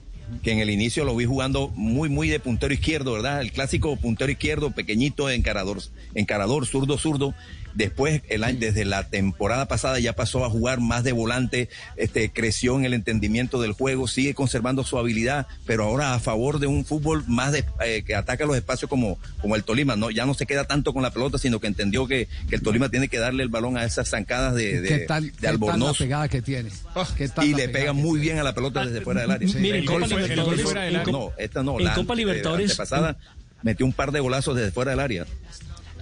que 0.43 0.53
en 0.53 0.59
el 0.61 0.71
inicio 0.71 1.05
lo 1.05 1.15
vi 1.15 1.25
jugando 1.27 1.69
muy, 1.75 2.09
muy 2.09 2.29
de 2.29 2.41
puntero 2.41 2.73
izquierdo, 2.73 3.13
¿verdad? 3.13 3.41
El 3.43 3.53
clásico 3.53 3.97
puntero 3.97 4.33
izquierdo, 4.33 4.71
pequeñito, 4.71 5.29
encarador, 5.31 5.79
encarador, 6.15 6.67
zurdo, 6.67 6.97
zurdo. 6.97 7.35
Después, 7.75 8.23
el 8.29 8.45
año, 8.45 8.59
desde 8.61 8.85
la 8.85 9.09
temporada 9.09 9.67
pasada 9.67 9.99
ya 9.99 10.13
pasó 10.15 10.45
a 10.45 10.51
jugar 10.51 10.81
más 10.81 11.03
de 11.05 11.13
volante, 11.13 11.69
este, 11.97 12.31
creció 12.31 12.77
en 12.79 12.85
el 12.85 12.95
entendimiento 12.95 13.61
del 13.61 13.73
juego, 13.73 14.07
sigue 14.07 14.33
conservando 14.35 14.85
su 14.85 14.97
habilidad, 14.99 15.47
pero 15.67 15.85
ahora 15.85 16.15
a 16.15 16.21
favor 16.21 16.61
de 16.61 16.67
un 16.69 16.85
fútbol 16.85 17.25
más 17.27 17.53
de, 17.53 17.65
eh, 17.85 18.05
que 18.07 18.15
ataca 18.15 18.47
los 18.47 18.57
espacios 18.57 18.89
como, 18.89 19.19
como 19.41 19.57
el 19.57 19.65
Tolima, 19.65 19.97
¿no? 19.97 20.11
Ya 20.11 20.25
no 20.25 20.35
se 20.35 20.47
queda 20.47 20.65
tanto 20.65 20.93
con 20.93 21.03
la 21.03 21.11
pelota, 21.11 21.37
sino 21.39 21.59
que 21.59 21.67
entendió 21.67 22.07
que, 22.07 22.29
que 22.49 22.57
el 22.57 22.63
Tolima 22.63 22.89
tiene 22.91 23.09
que 23.09 23.19
darle 23.19 23.43
el 23.43 23.49
balón 23.49 23.77
a 23.77 23.85
esas 23.85 24.09
zancadas 24.09 24.55
de, 24.55 24.81
de, 24.81 24.89
¿Qué 24.89 24.99
tal, 25.01 25.25
de 25.27 25.31
qué 25.33 25.37
tal 25.37 25.43
la 25.43 25.51
Albornoz. 25.51 25.99
pegada 25.99 26.29
que 26.29 26.43
tiene? 26.43 26.71
¿Qué 27.17 27.29
tal 27.29 27.45
Y 27.47 27.51
la 27.53 27.57
le 27.59 27.69
pega 27.71 27.93
muy 27.93 28.21
bien 28.21 28.39
a 28.39 28.45
la 28.45 28.55
pelota 28.55 28.85
desde 28.87 29.01
fuera 29.01 29.23
del 29.23 29.31
área. 29.33 29.49
Mire, 29.57 29.79
en 29.79 29.85
Copa 29.85 30.05
el 30.05 30.11
gol 30.11 30.21
Libertadores, 30.21 30.63
fuera 30.63 30.81
del 30.83 30.95
en 30.95 31.01
área. 31.01 31.13
Copa- 31.13 31.19
No, 31.19 31.33
esta 31.39 31.63
no. 31.63 31.79
en 31.79 31.85
la 31.87 31.95
Copa 31.95 32.15
Libertadores- 32.15 32.71
antepasada 32.71 33.17
metió 33.63 33.85
un 33.87 33.93
par 33.93 34.13
de 34.13 34.21
golazos 34.21 34.55
desde 34.57 34.71
fuera 34.71 34.91
del 34.93 35.01
área. 35.01 35.27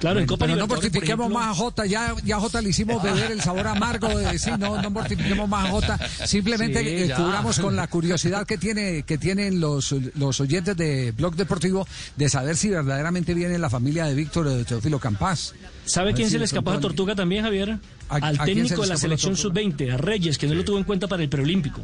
Claro, 0.02 0.18
en 0.18 0.26
Copa 0.26 0.46
Pero 0.46 0.58
no 0.58 0.66
mortifiquemos 0.66 1.26
ejemplo- 1.26 1.38
más 1.38 1.48
a 1.48 1.54
Jota, 1.54 1.86
ya, 1.86 2.14
ya 2.24 2.36
a 2.36 2.40
Jota 2.40 2.60
le 2.60 2.70
hicimos 2.70 3.00
beber 3.00 3.30
el 3.30 3.40
sabor 3.40 3.68
amargo 3.68 4.08
de 4.08 4.32
decir, 4.32 4.58
no, 4.58 4.82
no 4.82 4.90
mortifiquemos 4.90 5.48
más 5.48 5.66
a 5.66 5.70
Jota, 5.70 5.98
simplemente 6.26 6.80
Sí, 6.80 6.88
eh, 7.10 7.14
cubramos 7.16 7.60
con 7.60 7.76
la 7.76 7.86
curiosidad 7.86 8.44
que 8.44 8.58
tiene 8.58 9.04
que 9.04 9.16
tienen 9.16 9.60
los, 9.60 9.92
los 10.16 10.40
oyentes 10.40 10.76
de 10.76 11.12
Blog 11.12 11.36
Deportivo 11.36 11.86
de 12.16 12.28
saber 12.28 12.56
si 12.56 12.68
verdaderamente 12.68 13.32
viene 13.32 13.56
la 13.60 13.70
familia 13.70 14.04
de 14.06 14.14
Víctor 14.14 14.48
eh, 14.48 14.64
Teófilo 14.64 14.98
Campás. 14.98 15.54
¿Sabe 15.84 16.10
A 16.10 16.14
quién 16.14 16.28
se 16.28 16.38
le 16.40 16.46
escapó 16.46 16.72
a 16.72 16.80
Tortuga 16.80 17.14
también, 17.14 17.44
Javier? 17.44 17.78
¿A- 18.08 18.16
Al 18.16 18.40
a 18.40 18.44
quién 18.44 18.56
se 18.66 18.74
técnico 18.74 18.82
de 18.82 18.88
la 18.88 18.94
la 18.94 19.00
selección 19.00 19.34
Tortuga? 19.36 19.60
sub-20, 19.62 19.94
a 19.94 19.96
Reyes, 19.98 20.36
que 20.36 20.48
no 20.48 20.54
lo 20.54 20.64
tuvo 20.64 20.78
en 20.78 20.84
cuenta 20.84 21.06
para 21.06 21.22
el 21.22 21.28
preolímpico. 21.28 21.80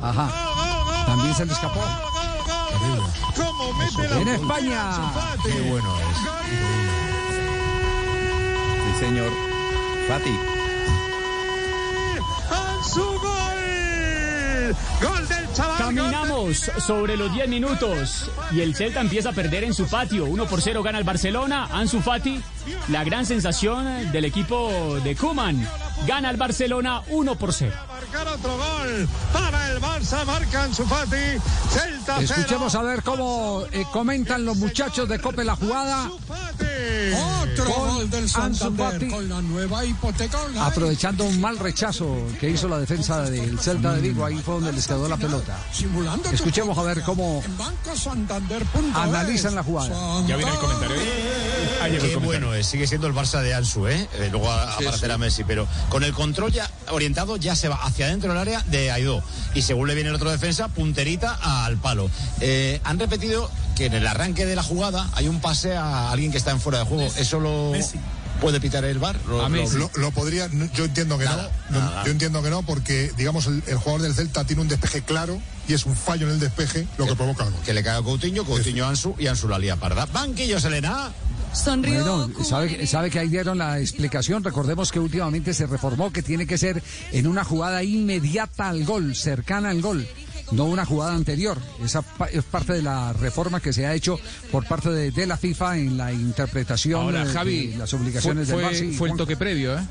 Ajá. 0.00 1.04
También 1.06 1.34
se 1.34 1.46
le 1.46 1.52
escapó. 1.52 1.80
En 4.20 4.28
España. 4.28 4.90
Qué 5.42 5.60
bueno 5.70 5.94
es. 5.98 6.75
Señor. 8.98 9.30
Fati. 10.08 10.34
¡Su 12.82 13.02
gol! 13.02 14.76
¡Gol 15.02 15.28
del 15.28 15.52
chaval! 15.52 15.78
Caminamos 15.78 16.70
sobre 16.78 17.16
los 17.16 17.32
10 17.32 17.48
minutos 17.48 18.30
y 18.52 18.60
el 18.60 18.74
Celta 18.74 19.00
empieza 19.00 19.30
a 19.30 19.32
perder 19.32 19.64
en 19.64 19.74
su 19.74 19.86
patio. 19.86 20.24
1 20.24 20.46
por 20.46 20.62
0 20.62 20.82
gana 20.82 20.98
el 20.98 21.04
Barcelona. 21.04 21.68
Ansu 21.70 22.00
Fati, 22.00 22.40
la 22.88 23.04
gran 23.04 23.26
sensación 23.26 24.12
del 24.12 24.24
equipo 24.24 24.98
de 25.02 25.16
Kuman. 25.16 25.66
Gana 26.06 26.30
el 26.30 26.36
Barcelona 26.36 27.02
1 27.08 27.34
por 27.36 27.52
0. 27.52 27.72
Marcar 27.90 28.28
otro 28.28 28.56
gol 28.56 29.08
para 29.32 29.72
el 29.72 29.80
Barça, 29.80 30.24
marca 30.24 30.64
Ansu 30.64 30.84
Fati. 30.84 31.16
Celta 31.70 32.16
cero. 32.18 32.20
Escuchemos 32.20 32.74
a 32.74 32.82
ver 32.82 33.02
cómo 33.02 33.64
eh, 33.72 33.84
comentan 33.92 34.44
los 34.44 34.56
muchachos 34.58 35.08
de 35.08 35.18
Cope 35.18 35.42
la 35.44 35.56
jugada. 35.56 36.10
Otro 37.42 37.64
gol 37.72 38.10
del 38.10 38.28
Santander 38.28 39.08
con 39.08 39.28
la 39.28 39.40
nueva 39.40 39.84
hipoteca 39.84 40.38
online. 40.40 40.60
Aprovechando 40.60 41.24
un 41.24 41.40
mal 41.40 41.58
rechazo 41.58 42.16
que 42.38 42.50
hizo 42.50 42.68
la 42.68 42.78
defensa 42.78 43.22
del 43.22 43.58
Celta 43.58 43.94
de 43.94 44.02
Vigo, 44.02 44.24
ahí 44.24 44.36
fue 44.36 44.54
donde 44.54 44.72
les 44.72 44.86
quedó 44.86 45.08
la 45.08 45.16
pelota. 45.16 45.58
Escuchemos 46.32 46.76
a 46.76 46.82
ver 46.82 47.02
cómo 47.02 47.42
analizan 48.94 49.54
la 49.54 49.62
jugada. 49.62 50.22
Ya 50.26 50.36
viene 50.36 50.52
el 50.52 50.58
comentario. 50.58 50.96
Ahí 51.82 51.92
llegó 51.92 52.04
el 52.04 52.14
comentario. 52.14 52.55
Es, 52.56 52.66
sigue 52.66 52.86
siendo 52.86 53.06
el 53.06 53.14
Barça 53.14 53.40
de 53.42 53.54
Ansu, 53.54 53.86
¿eh? 53.86 54.08
Eh, 54.14 54.28
luego 54.30 54.50
a- 54.50 54.72
aparecerá 54.72 55.18
Messi, 55.18 55.44
pero 55.44 55.68
con 55.88 56.02
el 56.04 56.12
control 56.12 56.50
ya 56.52 56.68
orientado 56.90 57.36
ya 57.36 57.54
se 57.54 57.68
va 57.68 57.76
hacia 57.76 58.06
adentro 58.06 58.30
del 58.30 58.38
área 58.38 58.62
de 58.66 58.90
Aidó. 58.90 59.22
Y 59.54 59.62
según 59.62 59.86
le 59.88 59.94
viene 59.94 60.10
el 60.10 60.16
otro 60.16 60.30
defensa, 60.30 60.68
punterita 60.68 61.38
al 61.64 61.76
palo. 61.76 62.10
Eh, 62.40 62.80
han 62.84 62.98
repetido 62.98 63.50
que 63.76 63.86
en 63.86 63.94
el 63.94 64.06
arranque 64.06 64.46
de 64.46 64.56
la 64.56 64.62
jugada 64.62 65.08
hay 65.14 65.28
un 65.28 65.40
pase 65.40 65.76
a 65.76 66.10
alguien 66.10 66.32
que 66.32 66.38
está 66.38 66.50
en 66.50 66.60
fuera 66.60 66.78
de 66.80 66.84
juego. 66.86 67.12
¿Eso 67.16 67.38
lo 67.40 67.72
puede 68.40 68.60
pitar 68.60 68.84
el 68.84 68.98
bar? 68.98 69.16
Lo, 69.26 69.90
lo 69.96 70.10
podría, 70.10 70.48
yo 70.74 70.84
entiendo 70.84 71.16
que 71.18 71.24
Nada, 71.24 71.50
no. 71.70 71.80
nada. 71.80 72.04
Yo 72.04 72.10
entiendo 72.10 72.42
que 72.42 72.50
no, 72.50 72.62
porque, 72.62 73.10
digamos, 73.16 73.46
el, 73.46 73.62
el 73.66 73.76
jugador 73.76 74.02
del 74.02 74.14
Celta 74.14 74.44
tiene 74.44 74.60
un 74.62 74.68
despeje 74.68 75.02
claro 75.02 75.40
y 75.68 75.72
es 75.72 75.86
un 75.86 75.96
fallo 75.96 76.26
en 76.26 76.34
el 76.34 76.40
despeje 76.40 76.86
lo 76.98 77.06
que 77.06 77.16
provoca 77.16 77.44
el 77.44 77.50
gol. 77.50 77.60
Que 77.64 77.72
le 77.72 77.82
cae 77.82 77.98
a 77.98 78.02
Coutinho, 78.02 78.44
Coutinho 78.44 78.84
a 78.84 78.90
Ansu 78.90 79.14
y 79.18 79.26
Ansu 79.26 79.48
la 79.48 79.58
lía 79.58 79.76
parda. 79.76 80.06
Banquillo, 80.06 80.60
Selena. 80.60 81.10
Bueno, 82.04 82.44
sabe, 82.44 82.86
sabe 82.86 83.10
que 83.10 83.18
ahí 83.18 83.28
dieron 83.28 83.58
la 83.58 83.78
explicación. 83.80 84.44
Recordemos 84.44 84.92
que 84.92 84.98
últimamente 85.00 85.54
se 85.54 85.66
reformó 85.66 86.12
que 86.12 86.22
tiene 86.22 86.46
que 86.46 86.58
ser 86.58 86.82
en 87.12 87.26
una 87.26 87.44
jugada 87.44 87.82
inmediata 87.82 88.68
al 88.68 88.84
gol, 88.84 89.14
cercana 89.16 89.70
al 89.70 89.80
gol, 89.80 90.06
no 90.52 90.64
una 90.66 90.84
jugada 90.84 91.14
anterior. 91.14 91.58
Esa 91.82 92.04
es 92.32 92.44
parte 92.44 92.74
de 92.74 92.82
la 92.82 93.12
reforma 93.14 93.60
que 93.60 93.72
se 93.72 93.86
ha 93.86 93.94
hecho 93.94 94.18
por 94.52 94.66
parte 94.66 94.90
de, 94.90 95.10
de 95.10 95.26
la 95.26 95.36
FIFA 95.36 95.78
en 95.78 95.96
la 95.96 96.12
interpretación 96.12 97.00
Ahora, 97.02 97.22
eh, 97.22 97.26
Javi, 97.26 97.66
de 97.68 97.76
las 97.78 97.90
fue, 97.90 97.98
obligaciones 98.00 98.48
del 98.48 98.60
fue-. 98.60 98.74
Sí, 98.74 98.92
fue 98.92 99.10
el 99.10 99.16
toque 99.16 99.36
previo, 99.36 99.78
¿eh? 99.78 99.82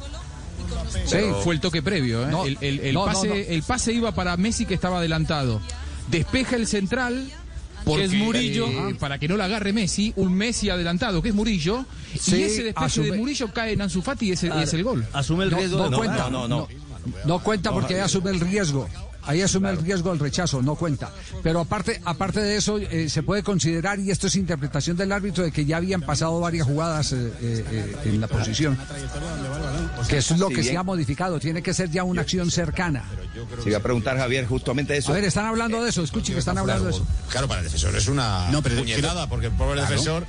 Sí. 1.06 1.18
Fue 1.44 1.54
el 1.56 1.60
toque 1.62 1.82
previo, 1.82 2.24
¿eh? 2.28 2.32
No, 2.32 2.46
el, 2.46 2.58
el- 2.62 2.80
el 2.80 2.94
no, 2.94 3.06
no, 3.06 3.12
pase, 3.12 3.28
no. 3.28 3.34
el 3.36 3.64
pase 3.64 3.92
iba 3.94 4.14
para 4.14 4.38
Messi 4.38 4.66
que 4.66 4.74
estaba 4.76 5.00
adelantado. 5.00 5.62
Despeja 6.10 6.56
el 6.56 6.68
central. 6.68 7.32
Porque, 7.86 8.06
es 8.06 8.14
Murillo. 8.14 8.68
eh, 8.90 8.96
para 9.00 9.18
que 9.20 9.28
no 9.28 9.38
la 9.38 9.46
agarre 9.46 9.72
Messi, 9.72 10.12
un 10.16 10.34
Messi 10.34 10.70
adelantado 10.70 11.22
que 11.22 11.30
es 11.30 11.36
Murillo, 11.36 11.86
Sí, 12.20 12.36
y 12.38 12.44
ese 12.44 12.64
despeje 12.64 13.02
de 13.02 13.12
asume- 13.12 13.18
Murillo 13.18 13.54
cae 13.54 13.74
en 13.74 13.82
Ansu 13.82 14.02
Fati 14.02 14.28
y 14.30 14.32
es, 14.32 14.44
el- 14.44 14.52
Ah, 14.52 14.64
es 14.64 14.74
el 14.74 14.84
gol. 14.84 15.06
Asume 15.14 15.44
el 15.46 15.52
No, 15.52 15.58
riesgo 15.58 15.78
no 15.78 15.84
de 15.86 15.90
no, 15.92 15.98
cuenta. 15.98 16.30
no, 16.30 16.48
no, 16.48 16.68
no 17.26 17.40
cuenta 17.40 17.72
porque 17.72 18.02
asume 18.02 18.32
el 18.32 18.40
riesgo. 18.40 18.90
Ahí 19.28 19.42
asume 19.42 19.70
el 19.70 19.78
riesgo 19.78 20.10
del 20.12 20.20
rechazo, 20.20 20.62
no 20.62 20.76
cuenta. 20.76 21.12
Pero 21.44 21.60
aparte, 21.62 22.02
aparte 22.06 22.40
de 22.42 22.58
eso, 22.58 22.78
eh, 22.78 23.10
se 23.10 23.24
puede 23.24 23.44
considerar, 23.44 24.00
y 24.00 24.12
esto 24.12 24.28
es 24.28 24.36
interpretación 24.36 24.98
del 24.98 25.12
árbitro, 25.12 25.44
de 25.44 25.52
que 25.52 25.66
ya 25.66 25.78
habían 25.78 26.02
pasado 26.02 26.40
varias 26.40 26.68
jugadas 26.68 27.12
eh, 27.14 27.32
eh, 27.42 27.66
eh, 27.72 27.96
en 28.06 28.22
la 28.22 28.28
posición. 28.28 28.78
Que 30.08 30.18
es 30.18 30.32
lo 30.38 30.50
que 30.50 30.64
se 30.64 30.78
ha 30.78 30.84
modificado. 30.84 31.40
Tiene 31.40 31.62
que 31.64 31.74
ser 31.74 31.90
ya 31.90 32.04
una 32.04 32.22
acción 32.22 32.52
cercana. 32.52 33.04
Se 33.64 33.70
iba 33.70 33.80
a 33.80 33.82
preguntar, 33.82 34.18
Javier, 34.18 34.46
justamente 34.46 34.96
eso. 34.98 35.12
A 35.12 35.16
ver, 35.16 35.24
están 35.26 35.46
hablando 35.46 35.84
de 35.84 35.90
eso. 35.90 36.04
Escuchen 36.04 36.34
que 36.36 36.40
están 36.40 36.58
hablando 36.58 36.86
de 36.86 36.92
eso. 36.92 37.06
Claro, 37.30 37.48
para 37.48 37.60
el 37.62 37.66
defensor 37.66 37.96
es 37.96 38.08
una 38.08 38.50
No, 38.52 38.62
pero 38.62 38.78
puñetada, 38.78 39.28
porque 39.28 39.48
el 39.48 39.52
pobre 39.54 39.76
Claro. 39.76 39.90
defensor 39.90 40.26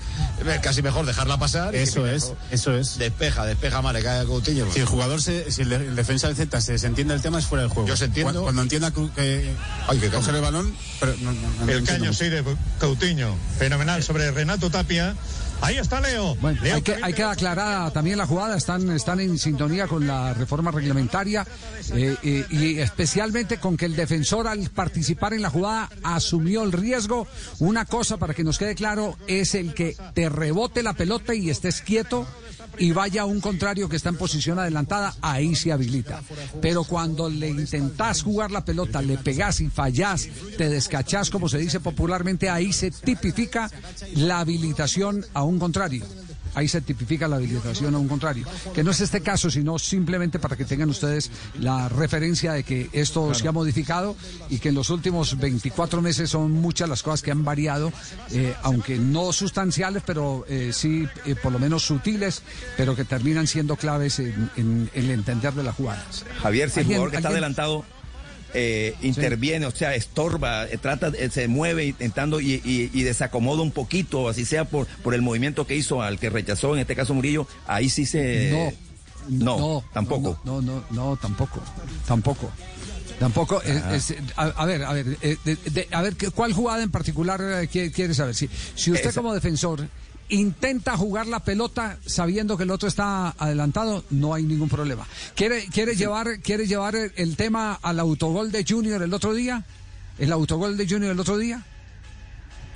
casi 0.62 0.82
mejor 0.82 1.06
dejarla 1.06 1.38
pasar. 1.38 1.74
Eso 1.74 2.06
es, 2.06 2.24
mejor 2.24 2.36
eso 2.50 2.76
es. 2.76 2.98
Despeja, 2.98 3.44
despeja 3.46 3.82
mal, 3.82 3.94
le 3.94 4.02
cae 4.02 4.20
a 4.20 4.24
Coutinho. 4.24 4.66
Si 4.72 4.80
el 4.80 4.86
jugador, 4.86 5.20
se, 5.22 5.50
si 5.52 5.62
el, 5.62 5.68
de- 5.68 5.76
el 5.76 5.96
defensa 5.96 6.26
del 6.28 6.36
Z 6.36 6.60
se 6.60 6.72
desentiende 6.72 7.12
del 7.14 7.22
tema, 7.22 7.38
es 7.38 7.46
fuera 7.46 7.62
del 7.62 7.70
juego. 7.70 7.88
Yo 7.88 7.96
se 7.96 8.06
entiendo. 8.06 8.26
Cuando, 8.32 8.42
cuando 8.42 8.62
entienda 8.62 8.85
que, 8.92 9.54
que 10.00 10.10
coger 10.10 10.34
el 10.34 10.40
balón, 10.40 10.74
pero 11.00 11.14
no, 11.20 11.32
no, 11.32 11.64
no 11.64 11.72
El 11.72 11.84
caño 11.84 12.12
sí 12.12 12.28
de 12.28 12.42
Coutinho. 12.78 13.36
Fenomenal 13.58 14.02
sobre 14.02 14.30
Renato 14.30 14.70
Tapia. 14.70 15.14
Ahí 15.62 15.78
está 15.78 16.00
Leo. 16.00 16.34
Bueno, 16.36 16.60
Leo 16.62 16.76
hay 16.76 16.82
que, 16.82 16.96
hay 17.02 17.12
que 17.14 17.22
aclarar 17.22 17.90
también 17.90 18.18
la 18.18 18.26
jugada, 18.26 18.56
están, 18.56 18.90
están 18.90 19.20
en 19.20 19.38
sintonía 19.38 19.86
con 19.86 20.06
la 20.06 20.34
reforma 20.34 20.70
reglamentaria 20.70 21.46
eh, 21.94 22.14
eh, 22.22 22.44
y 22.50 22.78
especialmente 22.78 23.58
con 23.58 23.76
que 23.76 23.86
el 23.86 23.96
defensor 23.96 24.48
al 24.48 24.68
participar 24.70 25.32
en 25.32 25.42
la 25.42 25.50
jugada 25.50 25.88
asumió 26.02 26.62
el 26.62 26.72
riesgo. 26.72 27.26
Una 27.58 27.86
cosa 27.86 28.18
para 28.18 28.34
que 28.34 28.44
nos 28.44 28.58
quede 28.58 28.74
claro 28.74 29.16
es 29.26 29.54
el 29.54 29.72
que 29.72 29.96
te 30.14 30.28
rebote 30.28 30.82
la 30.82 30.92
pelota 30.92 31.34
y 31.34 31.48
estés 31.48 31.80
quieto 31.80 32.26
y 32.78 32.92
vaya 32.92 33.22
a 33.22 33.26
un 33.26 33.40
contrario 33.40 33.88
que 33.88 33.96
está 33.96 34.08
en 34.08 34.16
posición 34.16 34.58
adelantada, 34.58 35.14
ahí 35.22 35.54
se 35.54 35.72
habilita. 35.72 36.22
Pero 36.60 36.84
cuando 36.84 37.28
le 37.28 37.48
intentás 37.48 38.22
jugar 38.22 38.50
la 38.50 38.64
pelota, 38.64 39.02
le 39.02 39.18
pegás 39.18 39.60
y 39.60 39.68
fallás, 39.68 40.28
te 40.56 40.68
descachás, 40.68 41.30
como 41.30 41.48
se 41.48 41.58
dice 41.58 41.80
popularmente, 41.80 42.48
ahí 42.48 42.72
se 42.72 42.90
tipifica 42.90 43.70
la 44.14 44.40
habilitación 44.40 45.24
a 45.34 45.42
un 45.42 45.58
contrario. 45.58 46.04
Ahí 46.56 46.66
se 46.66 46.80
tipifica 46.80 47.28
la 47.28 47.36
habilitación 47.36 47.94
a 47.94 47.98
un 47.98 48.08
contrario. 48.08 48.46
Que 48.74 48.82
no 48.82 48.90
es 48.90 49.00
este 49.00 49.20
caso, 49.20 49.50
sino 49.50 49.78
simplemente 49.78 50.38
para 50.40 50.56
que 50.56 50.64
tengan 50.64 50.88
ustedes 50.90 51.30
la 51.60 51.88
referencia 51.88 52.54
de 52.54 52.64
que 52.64 52.88
esto 52.92 53.32
se 53.34 53.46
ha 53.46 53.52
modificado 53.52 54.16
y 54.50 54.58
que 54.58 54.70
en 54.70 54.74
los 54.74 54.90
últimos 54.90 55.38
24 55.38 56.02
meses 56.02 56.30
son 56.30 56.50
muchas 56.52 56.88
las 56.88 57.02
cosas 57.02 57.22
que 57.22 57.30
han 57.30 57.44
variado, 57.44 57.92
eh, 58.32 58.54
aunque 58.62 58.98
no 58.98 59.32
sustanciales, 59.32 60.02
pero 60.04 60.44
eh, 60.48 60.70
sí 60.72 61.06
eh, 61.26 61.34
por 61.40 61.52
lo 61.52 61.58
menos 61.58 61.84
sutiles, 61.84 62.42
pero 62.76 62.96
que 62.96 63.04
terminan 63.04 63.46
siendo 63.46 63.76
claves 63.76 64.18
en, 64.18 64.50
en- 64.56 64.90
en 64.94 65.04
el 65.04 65.10
entender 65.10 65.52
de 65.52 65.62
las 65.62 65.74
jugadas. 65.76 66.24
Javier, 66.42 66.70
si 66.70 66.80
el 66.80 66.84
¿Alguien- 66.86 66.96
jugador 66.98 67.10
que 67.10 67.16
está 67.18 67.28
alguien- 67.28 67.44
adelantado 67.44 67.84
eh, 68.54 68.94
interviene, 69.02 69.66
o 69.66 69.70
sea, 69.70 69.94
estorba, 69.94 70.64
eh, 70.66 70.78
trata, 70.78 71.08
eh, 71.18 71.28
se 71.30 71.48
mueve 71.48 71.86
intentando 71.86 72.40
y, 72.40 72.54
y- 72.64 72.90
y 72.92 73.02
desacomoda 73.02 73.62
un 73.62 73.70
poquito, 73.72 74.28
así 74.28 74.44
sea 74.44 74.64
por, 74.64 74.86
por 75.02 75.14
el 75.14 75.22
movimiento 75.22 75.66
que 75.66 75.76
hizo 75.76 76.02
al 76.02 76.18
que 76.18 76.30
rechazó, 76.30 76.74
en 76.74 76.80
este 76.80 76.96
caso 76.96 77.12
Murillo, 77.14 77.46
ahí 77.66 77.88
sí 77.88 78.06
se... 78.06 78.74
No, 79.28 79.58
no, 79.58 79.84
tampoco. 79.92 80.40
No, 80.44 80.62
no, 80.62 80.76
no, 80.90 81.10
no, 81.10 81.16
tampoco, 81.16 81.60
tampoco. 82.06 82.50
Tampoco, 83.18 83.62
Ah. 83.64 83.96
es- 83.96 84.14
a, 84.36 84.44
a 84.44 84.66
ver, 84.66 84.84
a 84.84 84.92
ver, 84.92 85.06
de- 85.06 85.36
de- 85.56 85.88
a 85.90 86.02
ver, 86.02 86.16
¿qué- 86.16 86.30
¿cuál 86.30 86.52
jugada 86.52 86.82
en 86.82 86.90
particular 86.90 87.40
quiere, 87.68 87.90
quiere 87.90 88.12
saber? 88.14 88.34
Si, 88.34 88.48
si 88.74 88.90
usted 88.92 89.08
Esa. 89.08 89.20
como 89.20 89.32
defensor 89.32 89.88
intenta 90.28 90.96
jugar 90.96 91.26
la 91.26 91.40
pelota 91.40 91.98
sabiendo 92.04 92.56
que 92.56 92.64
el 92.64 92.70
otro 92.70 92.88
está 92.88 93.34
adelantado, 93.38 94.04
no 94.10 94.34
hay 94.34 94.42
ningún 94.42 94.68
problema. 94.68 95.06
¿Quiere, 95.34 95.66
quiere 95.66 95.94
llevar, 95.94 96.40
quiere 96.40 96.66
llevar 96.66 96.96
el, 96.96 97.12
el 97.16 97.36
tema 97.36 97.78
al 97.82 98.00
autogol 98.00 98.50
de 98.52 98.64
Junior 98.68 99.02
el 99.02 99.14
otro 99.14 99.34
día? 99.34 99.64
¿El 100.18 100.32
autogol 100.32 100.76
de 100.76 100.88
Junior 100.88 101.12
el 101.12 101.20
otro 101.20 101.36
día? 101.36 101.64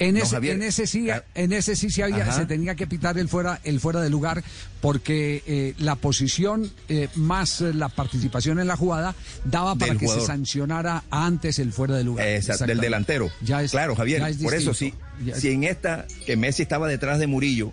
En 0.00 0.14
No, 0.14 0.22
ese, 0.22 0.34
Javier. 0.34 0.54
en 0.56 0.62
ese 0.62 0.86
sí, 0.86 1.08
en 1.34 1.52
ese 1.52 1.76
sí 1.76 1.90
se, 1.90 2.02
había, 2.02 2.32
se 2.32 2.46
tenía 2.46 2.74
que 2.74 2.86
pitar 2.86 3.16
el 3.18 3.28
fuera, 3.28 3.60
el 3.64 3.78
fuera 3.80 4.00
de 4.00 4.10
lugar, 4.10 4.42
porque 4.80 5.42
eh, 5.46 5.74
la 5.78 5.94
posición 5.94 6.72
eh, 6.88 7.08
más 7.14 7.60
eh, 7.60 7.72
la 7.74 7.88
participación 7.90 8.58
en 8.60 8.66
la 8.66 8.76
jugada 8.76 9.14
daba 9.44 9.74
para 9.76 9.90
Del 9.92 9.98
que 10.00 10.06
jugador. 10.06 10.22
se 10.22 10.26
sancionara 10.26 11.04
antes 11.10 11.58
el 11.58 11.72
fuera 11.72 11.96
de 11.96 12.04
lugar. 12.04 12.26
Esa- 12.26 12.64
del 12.66 12.80
delantero. 12.80 13.30
Ya 13.42 13.62
es- 13.62 13.70
claro, 13.72 13.94
Javier, 13.94 14.20
ya 14.20 14.28
es 14.30 14.38
por 14.38 14.54
eso 14.54 14.72
sí. 14.74 14.94
es- 15.26 15.38
Si 15.38 15.50
en 15.50 15.64
esta, 15.64 16.06
que 16.26 16.36
Messi 16.36 16.62
estaba 16.62 16.88
detrás 16.88 17.18
de 17.18 17.26
Murillo, 17.26 17.72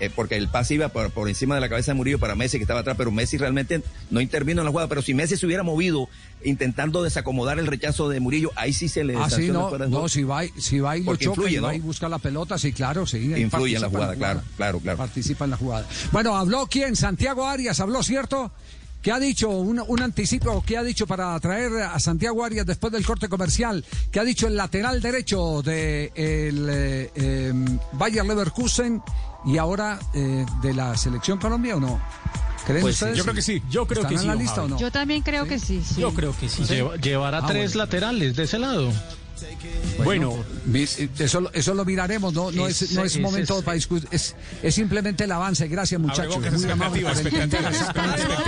eh, 0.00 0.10
porque 0.14 0.36
el 0.36 0.48
pase 0.48 0.74
iba 0.74 0.88
por, 0.88 1.10
por 1.10 1.28
encima 1.28 1.54
de 1.54 1.60
la 1.60 1.68
cabeza 1.68 1.92
de 1.92 1.96
Murillo 1.96 2.18
para 2.18 2.34
Messi 2.34 2.58
que 2.58 2.64
estaba 2.64 2.80
atrás, 2.80 2.96
pero 2.96 3.10
Messi 3.10 3.38
realmente 3.38 3.82
no 4.10 4.20
intervino 4.20 4.60
en 4.60 4.66
la 4.66 4.70
jugada. 4.70 4.88
Pero 4.88 5.02
si 5.02 5.14
Messi 5.14 5.36
se 5.36 5.46
hubiera 5.46 5.62
movido 5.62 6.08
intentando 6.44 7.02
desacomodar 7.02 7.58
el 7.58 7.66
rechazo 7.66 8.08
de 8.08 8.20
Murillo, 8.20 8.50
ahí 8.56 8.72
sí 8.72 8.88
se 8.88 9.04
le 9.04 9.16
Ah, 9.16 9.30
sí, 9.30 9.48
no, 9.48 9.68
fuera 9.68 9.84
de 9.84 9.90
no, 9.90 10.08
si 10.08 10.24
va, 10.24 10.42
si 10.58 10.80
va 10.80 10.96
y 10.96 11.04
lo 11.04 11.16
choca 11.16 11.40
influye, 11.42 11.56
y 11.56 11.60
va 11.60 11.68
¿no? 11.70 11.74
y 11.76 11.80
busca 11.80 12.08
la 12.08 12.18
pelota, 12.18 12.58
sí, 12.58 12.72
claro, 12.72 13.06
sí. 13.06 13.32
Influye 13.36 13.76
en 13.76 13.82
la 13.82 13.88
jugada, 13.88 14.16
claro, 14.16 14.42
claro, 14.56 14.80
claro. 14.80 14.98
Participa 14.98 15.44
en 15.44 15.50
la 15.52 15.56
jugada. 15.56 15.86
Bueno, 16.10 16.36
habló 16.36 16.66
quién? 16.66 16.96
Santiago 16.96 17.46
Arias, 17.46 17.80
habló, 17.80 18.02
¿cierto? 18.02 18.52
¿Qué 19.02 19.10
ha 19.10 19.18
dicho? 19.18 19.50
Un, 19.50 19.82
un 19.84 20.00
anticipo, 20.00 20.62
¿qué 20.64 20.76
ha 20.76 20.82
dicho 20.84 21.08
para 21.08 21.38
traer 21.40 21.72
a 21.82 21.98
Santiago 21.98 22.44
Arias 22.44 22.64
después 22.64 22.92
del 22.92 23.04
corte 23.04 23.28
comercial? 23.28 23.84
¿Qué 24.12 24.20
ha 24.20 24.24
dicho 24.24 24.46
el 24.46 24.56
lateral 24.56 25.02
derecho 25.02 25.60
de 25.60 26.12
el 26.14 26.68
eh, 26.70 27.10
eh, 27.16 27.52
Bayer 27.94 28.24
Leverkusen 28.24 29.02
y 29.44 29.58
ahora 29.58 29.98
eh, 30.14 30.46
de 30.60 30.74
la 30.74 30.96
selección 30.96 31.38
Colombia 31.38 31.76
o 31.76 31.80
no? 31.80 32.00
¿Creen 32.66 32.82
Pues 32.82 32.94
ustedes? 32.94 33.16
yo 33.18 33.24
creo 33.24 33.34
que 33.34 33.42
sí, 33.42 33.62
yo 33.68 33.86
creo 33.86 34.02
¿Están 34.02 34.14
que 34.16 34.20
en 34.22 34.26
la 34.28 34.34
sí, 34.34 34.38
lista 34.38 34.62
o 34.62 34.68
no? 34.68 34.78
Yo 34.78 34.92
también 34.92 35.22
creo 35.22 35.46
que 35.46 35.58
sí, 35.58 35.82
sí. 35.84 36.00
Yo 36.00 36.14
creo 36.14 36.32
que 36.38 36.48
sí. 36.48 36.62
Lleva- 36.64 36.96
llevará 36.96 37.38
Ah, 37.38 37.46
tres 37.48 37.72
bueno. 37.72 37.84
laterales 37.84 38.36
de 38.36 38.44
ese 38.44 38.58
lado. 38.60 38.92
Bueno, 40.04 40.44
eso, 41.18 41.50
eso 41.52 41.74
lo 41.74 41.84
miraremos, 41.84 42.32
no, 42.32 42.50
no 42.50 42.66
es, 42.66 42.92
no 42.92 43.04
es 43.04 43.18
momento 43.20 43.62
para 43.62 43.74
discutir, 43.74 44.08
es, 44.10 44.34
es 44.62 44.74
simplemente 44.74 45.24
el 45.24 45.32
avance. 45.32 45.68
Gracias, 45.68 46.00
muchachos. 46.00 46.38
Muy 46.38 46.44
por 46.44 46.46
entender, 46.46 47.64
expectativas, 47.64 47.84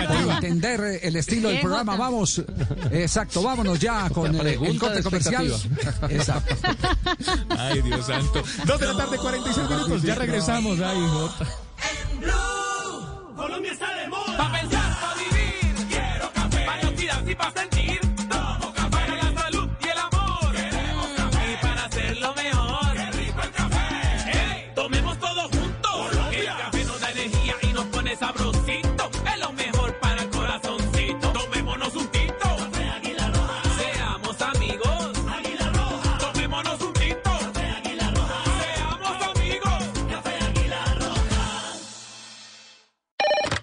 por 0.06 0.44
entender 0.44 1.00
el 1.02 1.16
estilo 1.16 1.48
del 1.48 1.60
programa. 1.60 1.96
Vamos, 1.96 2.42
exacto, 2.90 3.42
vámonos 3.42 3.78
ya 3.78 4.10
con 4.10 4.34
el 4.34 4.40
pregunta 4.40 4.86
corte 4.86 5.02
comercial. 5.02 5.52
Exacto. 6.10 6.56
Ay, 7.50 7.82
Dios 7.82 8.06
santo. 8.06 8.42
Dos 8.66 8.80
de 8.80 8.86
la 8.86 8.96
tarde, 8.96 9.16
46 9.18 9.68
minutos. 9.68 10.02
Ya 10.02 10.14
regresamos. 10.14 10.80
Ay, 10.80 11.00
Jota. 11.10 11.46
Colombia 13.36 13.72
está 13.72 13.94
de 13.94 14.08
moda. 14.08 14.36
Pa' 14.36 14.52
pensar, 14.52 14.96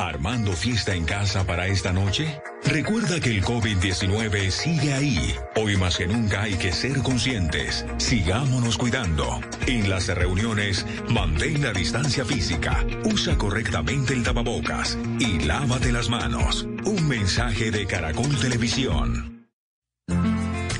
¿Armando 0.00 0.52
fiesta 0.52 0.94
en 0.94 1.04
casa 1.04 1.44
para 1.44 1.66
esta 1.66 1.92
noche? 1.92 2.40
Recuerda 2.64 3.20
que 3.20 3.36
el 3.36 3.44
COVID-19 3.44 4.50
sigue 4.50 4.94
ahí. 4.94 5.34
Hoy 5.56 5.76
más 5.76 5.98
que 5.98 6.06
nunca 6.06 6.42
hay 6.42 6.54
que 6.54 6.72
ser 6.72 7.02
conscientes. 7.02 7.84
Sigámonos 7.98 8.78
cuidando. 8.78 9.40
En 9.66 9.90
las 9.90 10.08
reuniones, 10.08 10.86
mantén 11.10 11.62
la 11.62 11.72
distancia 11.72 12.24
física, 12.24 12.82
usa 13.04 13.36
correctamente 13.36 14.14
el 14.14 14.22
tapabocas 14.22 14.96
y 15.18 15.40
lávate 15.40 15.92
las 15.92 16.08
manos. 16.08 16.66
Un 16.86 17.06
mensaje 17.06 17.70
de 17.70 17.86
Caracol 17.86 18.34
Televisión. 18.40 19.46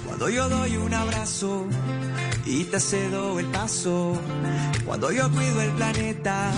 Cuando 0.07 0.31
yo 0.31 0.49
doy 0.49 0.77
un 0.77 0.95
abrazo 0.95 1.67
y 2.47 2.65
te 2.65 2.81
cedo 2.81 3.39
el 3.39 3.47
paso. 3.47 4.19
Cuando 4.87 5.13
yo 5.13 5.31
cuido 5.31 5.61
el 5.61 5.71
planeta, 5.73 6.53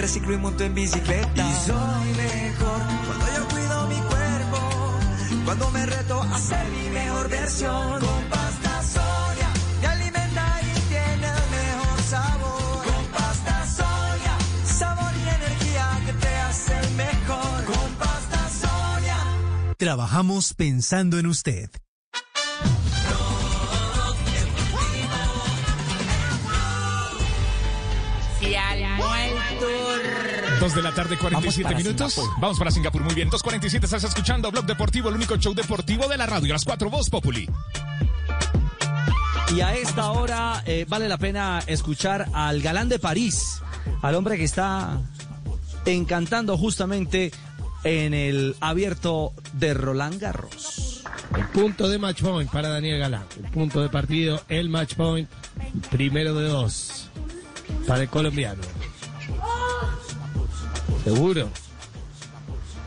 reciclo 0.00 0.32
y 0.32 0.38
monto 0.38 0.64
en 0.64 0.74
bicicleta. 0.74 1.30
Y 1.36 1.66
soy 1.66 2.08
mejor 2.16 2.80
cuando 3.06 3.26
yo 3.36 3.48
cuido 3.48 3.86
mi 3.88 4.00
cuerpo. 4.00 4.98
Cuando 5.44 5.70
me 5.70 5.86
reto 5.86 6.22
a 6.22 6.38
ser 6.38 6.66
mi 6.70 6.90
mejor 6.90 7.28
versión. 7.28 8.00
Con 8.00 8.24
pasta 8.30 8.82
Sonia 8.82 9.50
me 9.80 9.86
alimenta 9.86 10.60
y 10.62 10.80
tiene 10.88 11.26
el 11.26 11.46
mejor 11.58 12.02
sabor. 12.08 12.84
Con 12.84 13.04
pasta 13.06 13.66
Sonia, 13.66 14.38
sabor 14.64 15.12
y 15.16 15.28
energía 15.28 15.86
que 16.06 16.12
te 16.14 16.36
hacen 16.36 16.96
mejor. 16.96 17.64
Con 17.64 17.94
pasta 17.94 18.48
Sonia. 18.48 19.18
Trabajamos 19.76 20.54
pensando 20.54 21.18
en 21.18 21.26
usted. 21.26 21.70
de 30.74 30.82
la 30.82 30.92
tarde, 30.92 31.16
47 31.16 31.74
minutos. 31.74 32.20
Vamos 32.38 32.58
para 32.58 32.70
Singapur, 32.70 33.02
muy 33.02 33.14
bien. 33.14 33.30
2.47, 33.30 33.84
estás 33.84 34.04
escuchando 34.04 34.50
Blog 34.50 34.66
Deportivo, 34.66 35.08
el 35.08 35.16
único 35.16 35.36
show 35.36 35.54
deportivo 35.54 36.06
de 36.08 36.16
la 36.16 36.26
radio. 36.26 36.52
Las 36.52 36.64
4, 36.64 36.90
Voz 36.90 37.10
Populi. 37.10 37.48
Y 39.54 39.60
a 39.60 39.74
esta 39.74 40.12
hora 40.12 40.62
eh, 40.66 40.86
vale 40.88 41.08
la 41.08 41.18
pena 41.18 41.60
escuchar 41.66 42.28
al 42.32 42.60
galán 42.62 42.88
de 42.88 42.98
París, 42.98 43.62
al 44.02 44.14
hombre 44.14 44.36
que 44.36 44.44
está 44.44 45.00
encantando 45.86 46.56
justamente 46.56 47.32
en 47.82 48.14
el 48.14 48.54
abierto 48.60 49.32
de 49.54 49.74
Roland 49.74 50.20
Garros. 50.20 51.04
El 51.36 51.46
punto 51.48 51.88
de 51.88 51.98
match 51.98 52.22
point 52.22 52.50
para 52.50 52.68
Daniel 52.68 52.98
Galán. 52.98 53.24
El 53.42 53.50
punto 53.50 53.80
de 53.80 53.88
partido, 53.88 54.42
el 54.48 54.68
match 54.68 54.94
point, 54.94 55.28
primero 55.90 56.34
de 56.34 56.48
dos 56.48 57.10
para 57.86 58.02
el 58.02 58.08
colombiano. 58.08 58.62
¿Seguro? 61.04 61.48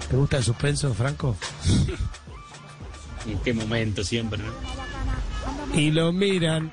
¿Te 0.10 0.16
gusta 0.16 0.38
el 0.38 0.44
suspenso, 0.44 0.94
Franco? 0.94 1.36
¿En 3.26 3.40
qué 3.40 3.54
momento 3.54 4.04
siempre, 4.04 4.40
no? 4.44 5.78
Y 5.80 5.92
lo 5.92 6.12
miran 6.12 6.72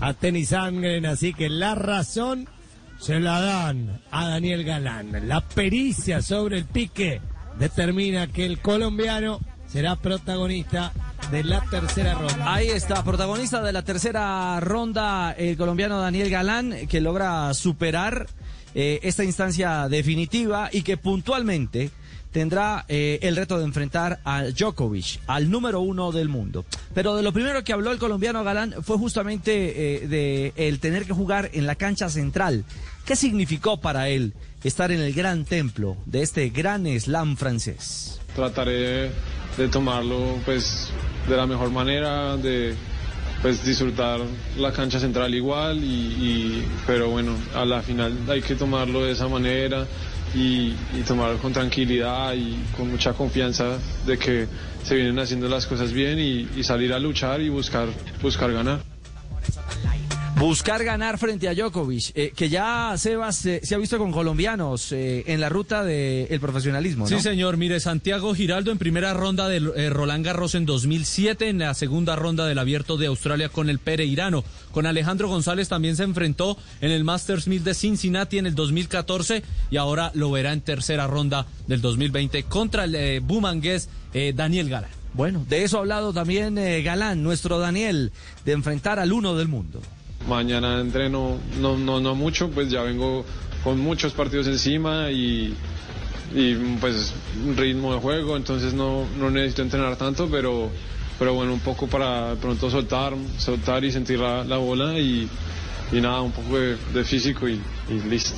a 0.00 0.14
Tenis 0.14 0.50
Sangren, 0.50 1.06
así 1.06 1.34
que 1.34 1.48
la 1.48 1.74
razón 1.74 2.48
se 2.98 3.18
la 3.18 3.40
dan 3.40 4.00
a 4.10 4.28
Daniel 4.28 4.64
Galán. 4.64 5.28
La 5.28 5.40
pericia 5.40 6.22
sobre 6.22 6.58
el 6.58 6.64
pique 6.64 7.20
determina 7.58 8.26
que 8.28 8.46
el 8.46 8.60
colombiano 8.60 9.40
será 9.66 9.96
protagonista 9.96 10.92
de 11.30 11.44
la 11.44 11.60
tercera 11.62 12.14
ronda. 12.14 12.54
Ahí 12.54 12.68
está, 12.68 13.02
protagonista 13.02 13.62
de 13.62 13.72
la 13.72 13.82
tercera 13.82 14.60
ronda, 14.60 15.32
el 15.32 15.56
colombiano 15.56 16.00
Daniel 16.00 16.30
Galán, 16.30 16.86
que 16.88 17.00
logra 17.00 17.52
superar 17.54 18.26
eh, 18.78 19.00
esta 19.02 19.24
instancia 19.24 19.88
definitiva 19.88 20.68
y 20.70 20.82
que 20.82 20.98
puntualmente 20.98 21.90
tendrá 22.30 22.84
eh, 22.88 23.18
el 23.22 23.34
reto 23.34 23.56
de 23.58 23.64
enfrentar 23.64 24.20
a 24.22 24.42
Djokovic, 24.44 25.20
al 25.26 25.50
número 25.50 25.80
uno 25.80 26.12
del 26.12 26.28
mundo. 26.28 26.66
Pero 26.92 27.16
de 27.16 27.22
lo 27.22 27.32
primero 27.32 27.64
que 27.64 27.72
habló 27.72 27.90
el 27.90 27.98
colombiano 27.98 28.44
Galán 28.44 28.74
fue 28.82 28.98
justamente 28.98 30.04
eh, 30.04 30.08
de 30.08 30.52
el 30.56 30.78
tener 30.78 31.06
que 31.06 31.14
jugar 31.14 31.48
en 31.54 31.66
la 31.66 31.76
cancha 31.76 32.10
central. 32.10 32.66
¿Qué 33.06 33.16
significó 33.16 33.80
para 33.80 34.10
él 34.10 34.34
estar 34.62 34.92
en 34.92 35.00
el 35.00 35.14
gran 35.14 35.46
templo 35.46 35.96
de 36.04 36.20
este 36.20 36.50
gran 36.50 36.86
slam 37.00 37.38
francés? 37.38 38.20
trataré 38.36 39.10
de 39.56 39.68
tomarlo 39.72 40.38
pues 40.44 40.90
de 41.26 41.36
la 41.36 41.46
mejor 41.46 41.70
manera, 41.70 42.36
de 42.36 42.74
pues 43.42 43.64
disfrutar 43.64 44.20
la 44.56 44.72
cancha 44.72 44.98
central 44.98 45.34
igual 45.34 45.82
y, 45.82 45.86
y- 45.86 46.66
pero 46.86 47.10
bueno, 47.10 47.36
a 47.54 47.64
la 47.64 47.82
final 47.82 48.12
hay 48.28 48.42
que 48.42 48.54
tomarlo 48.54 49.04
de 49.04 49.12
esa 49.12 49.28
manera 49.28 49.86
y, 50.34 50.74
y 50.94 51.02
tomarlo 51.06 51.38
con 51.38 51.52
tranquilidad 51.52 52.34
y 52.34 52.56
con 52.76 52.90
mucha 52.90 53.12
confianza 53.12 53.78
de 54.06 54.18
que 54.18 54.46
se 54.82 54.94
vienen 54.94 55.18
haciendo 55.18 55.48
las 55.48 55.66
cosas 55.66 55.92
bien 55.92 56.18
y, 56.18 56.48
y 56.56 56.62
salir 56.64 56.92
a 56.92 56.98
luchar 56.98 57.40
y 57.40 57.48
buscar, 57.48 57.88
buscar 58.22 58.52
ganar. 58.52 58.80
Buscar 60.38 60.84
ganar 60.84 61.16
frente 61.16 61.48
a 61.48 61.54
Djokovic, 61.54 62.12
eh, 62.14 62.30
que 62.36 62.50
ya 62.50 62.92
Sebas 62.98 63.46
eh, 63.46 63.60
se 63.62 63.74
ha 63.74 63.78
visto 63.78 63.96
con 63.96 64.12
colombianos 64.12 64.92
eh, 64.92 65.24
en 65.28 65.40
la 65.40 65.48
ruta 65.48 65.82
del 65.82 66.38
profesionalismo, 66.40 67.08
¿no? 67.08 67.08
Sí, 67.08 67.22
señor. 67.22 67.56
Mire, 67.56 67.80
Santiago 67.80 68.34
Giraldo 68.34 68.70
en 68.70 68.76
primera 68.76 69.14
ronda 69.14 69.48
de 69.48 69.88
Roland 69.88 70.26
Garros 70.26 70.54
en 70.54 70.66
2007, 70.66 71.48
en 71.48 71.60
la 71.60 71.72
segunda 71.72 72.16
ronda 72.16 72.44
del 72.44 72.58
Abierto 72.58 72.98
de 72.98 73.06
Australia 73.06 73.48
con 73.48 73.70
el 73.70 73.78
Pereirano. 73.78 74.44
Con 74.72 74.84
Alejandro 74.84 75.28
González 75.28 75.70
también 75.70 75.96
se 75.96 76.02
enfrentó 76.02 76.58
en 76.82 76.90
el 76.90 77.02
Masters 77.02 77.48
1000 77.48 77.64
de 77.64 77.72
Cincinnati 77.72 78.36
en 78.36 78.44
el 78.44 78.54
2014 78.54 79.42
y 79.70 79.78
ahora 79.78 80.10
lo 80.12 80.30
verá 80.30 80.52
en 80.52 80.60
tercera 80.60 81.06
ronda 81.06 81.46
del 81.66 81.80
2020 81.80 82.42
contra 82.42 82.84
el 82.84 83.20
bumangués 83.20 83.88
Daniel 84.34 84.68
Galán. 84.68 84.90
Bueno, 85.14 85.46
de 85.48 85.64
eso 85.64 85.78
ha 85.78 85.80
hablado 85.80 86.12
también 86.12 86.56
Galán, 86.84 87.22
nuestro 87.22 87.58
Daniel, 87.58 88.12
de 88.44 88.52
enfrentar 88.52 88.98
al 88.98 89.14
uno 89.14 89.34
del 89.34 89.48
mundo. 89.48 89.80
Mañana 90.28 90.80
entreno 90.80 91.38
no, 91.60 91.76
no, 91.76 92.00
no 92.00 92.14
mucho, 92.14 92.50
pues 92.50 92.70
ya 92.70 92.82
vengo 92.82 93.24
con 93.62 93.80
muchos 93.80 94.12
partidos 94.12 94.46
encima 94.46 95.10
y, 95.10 95.54
y 96.34 96.54
pues 96.80 97.14
ritmo 97.56 97.94
de 97.94 98.00
juego, 98.00 98.36
entonces 98.36 98.74
no, 98.74 99.06
no 99.18 99.30
necesito 99.30 99.62
entrenar 99.62 99.96
tanto, 99.96 100.28
pero, 100.30 100.70
pero 101.18 101.34
bueno, 101.34 101.52
un 101.52 101.60
poco 101.60 101.86
para 101.86 102.34
pronto 102.40 102.70
soltar, 102.70 103.14
soltar 103.38 103.84
y 103.84 103.92
sentir 103.92 104.18
la, 104.18 104.44
la 104.44 104.56
bola 104.56 104.98
y, 104.98 105.28
y 105.92 106.00
nada, 106.00 106.20
un 106.20 106.32
poco 106.32 106.58
de, 106.58 106.76
de 106.92 107.04
físico 107.04 107.48
y, 107.48 107.60
y 107.88 108.00
listo. 108.08 108.34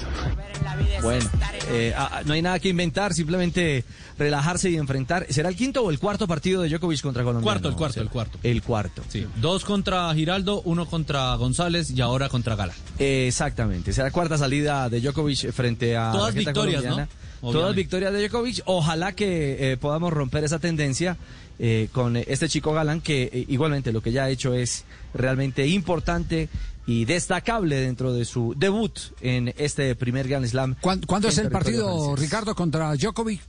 Bueno, 1.03 1.29
eh, 1.71 1.95
ah, 1.97 2.23
no 2.25 2.35
hay 2.35 2.43
nada 2.43 2.59
que 2.59 2.69
inventar, 2.69 3.15
simplemente 3.15 3.85
relajarse 4.19 4.71
y 4.71 4.77
enfrentar. 4.77 5.27
¿Será 5.31 5.49
el 5.49 5.57
quinto 5.57 5.83
o 5.83 5.91
el 5.91 5.99
cuarto 5.99 6.27
partido 6.27 6.63
de 6.63 6.69
Djokovic 6.69 7.01
contra 7.01 7.23
Colombia? 7.23 7.45
Cuarto, 7.45 7.69
el 7.69 7.77
cuarto, 7.77 8.01
el 8.01 8.09
cuarto. 8.09 8.39
El 8.43 8.63
cuarto. 8.63 9.03
Sí, 9.09 9.27
dos 9.37 9.65
contra 9.65 10.13
Giraldo, 10.15 10.63
uno 10.65 10.87
contra 10.87 11.35
González 11.37 11.91
y 11.91 12.01
ahora 12.01 12.29
contra 12.29 12.57
Gala. 12.57 12.75
Eh, 12.99 13.27
exactamente, 13.29 13.93
será 13.93 14.09
la 14.09 14.13
cuarta 14.13 14.37
salida 14.37 14.89
de 14.89 15.01
Djokovic 15.01 15.53
frente 15.53 15.97
a 15.97 16.13
Todas 16.13 16.35
la 16.35 16.41
victorias, 16.41 16.85
¿no? 16.85 17.09
Todas 17.41 17.75
victorias 17.75 18.13
de 18.13 18.29
Djokovic. 18.29 18.63
Ojalá 18.67 19.13
que 19.13 19.73
eh, 19.73 19.77
podamos 19.77 20.13
romper 20.13 20.45
esa 20.45 20.59
tendencia 20.59 21.17
eh, 21.61 21.89
con 21.93 22.17
este 22.17 22.49
chico 22.49 22.73
Galán, 22.73 23.01
que 23.01 23.31
eh, 23.33 23.45
igualmente 23.49 23.93
lo 23.93 24.01
que 24.01 24.11
ya 24.11 24.25
ha 24.25 24.31
hecho 24.31 24.55
es 24.55 24.85
realmente 25.15 25.67
importante 25.67 26.49
y 26.89 27.05
destacable 27.05 27.77
dentro 27.77 28.15
de 28.15 28.25
su 28.25 28.55
debut 28.57 28.99
en 29.21 29.53
este 29.59 29.95
primer 29.95 30.27
Grand 30.27 30.47
Slam. 30.47 30.75
¿Cuándo, 30.81 31.29
es 31.29 31.37
el 31.37 31.51
partido, 31.51 32.07
francés. 32.07 32.25
Ricardo, 32.25 32.55
contra 32.55 32.97
Djokovic? 32.97 33.43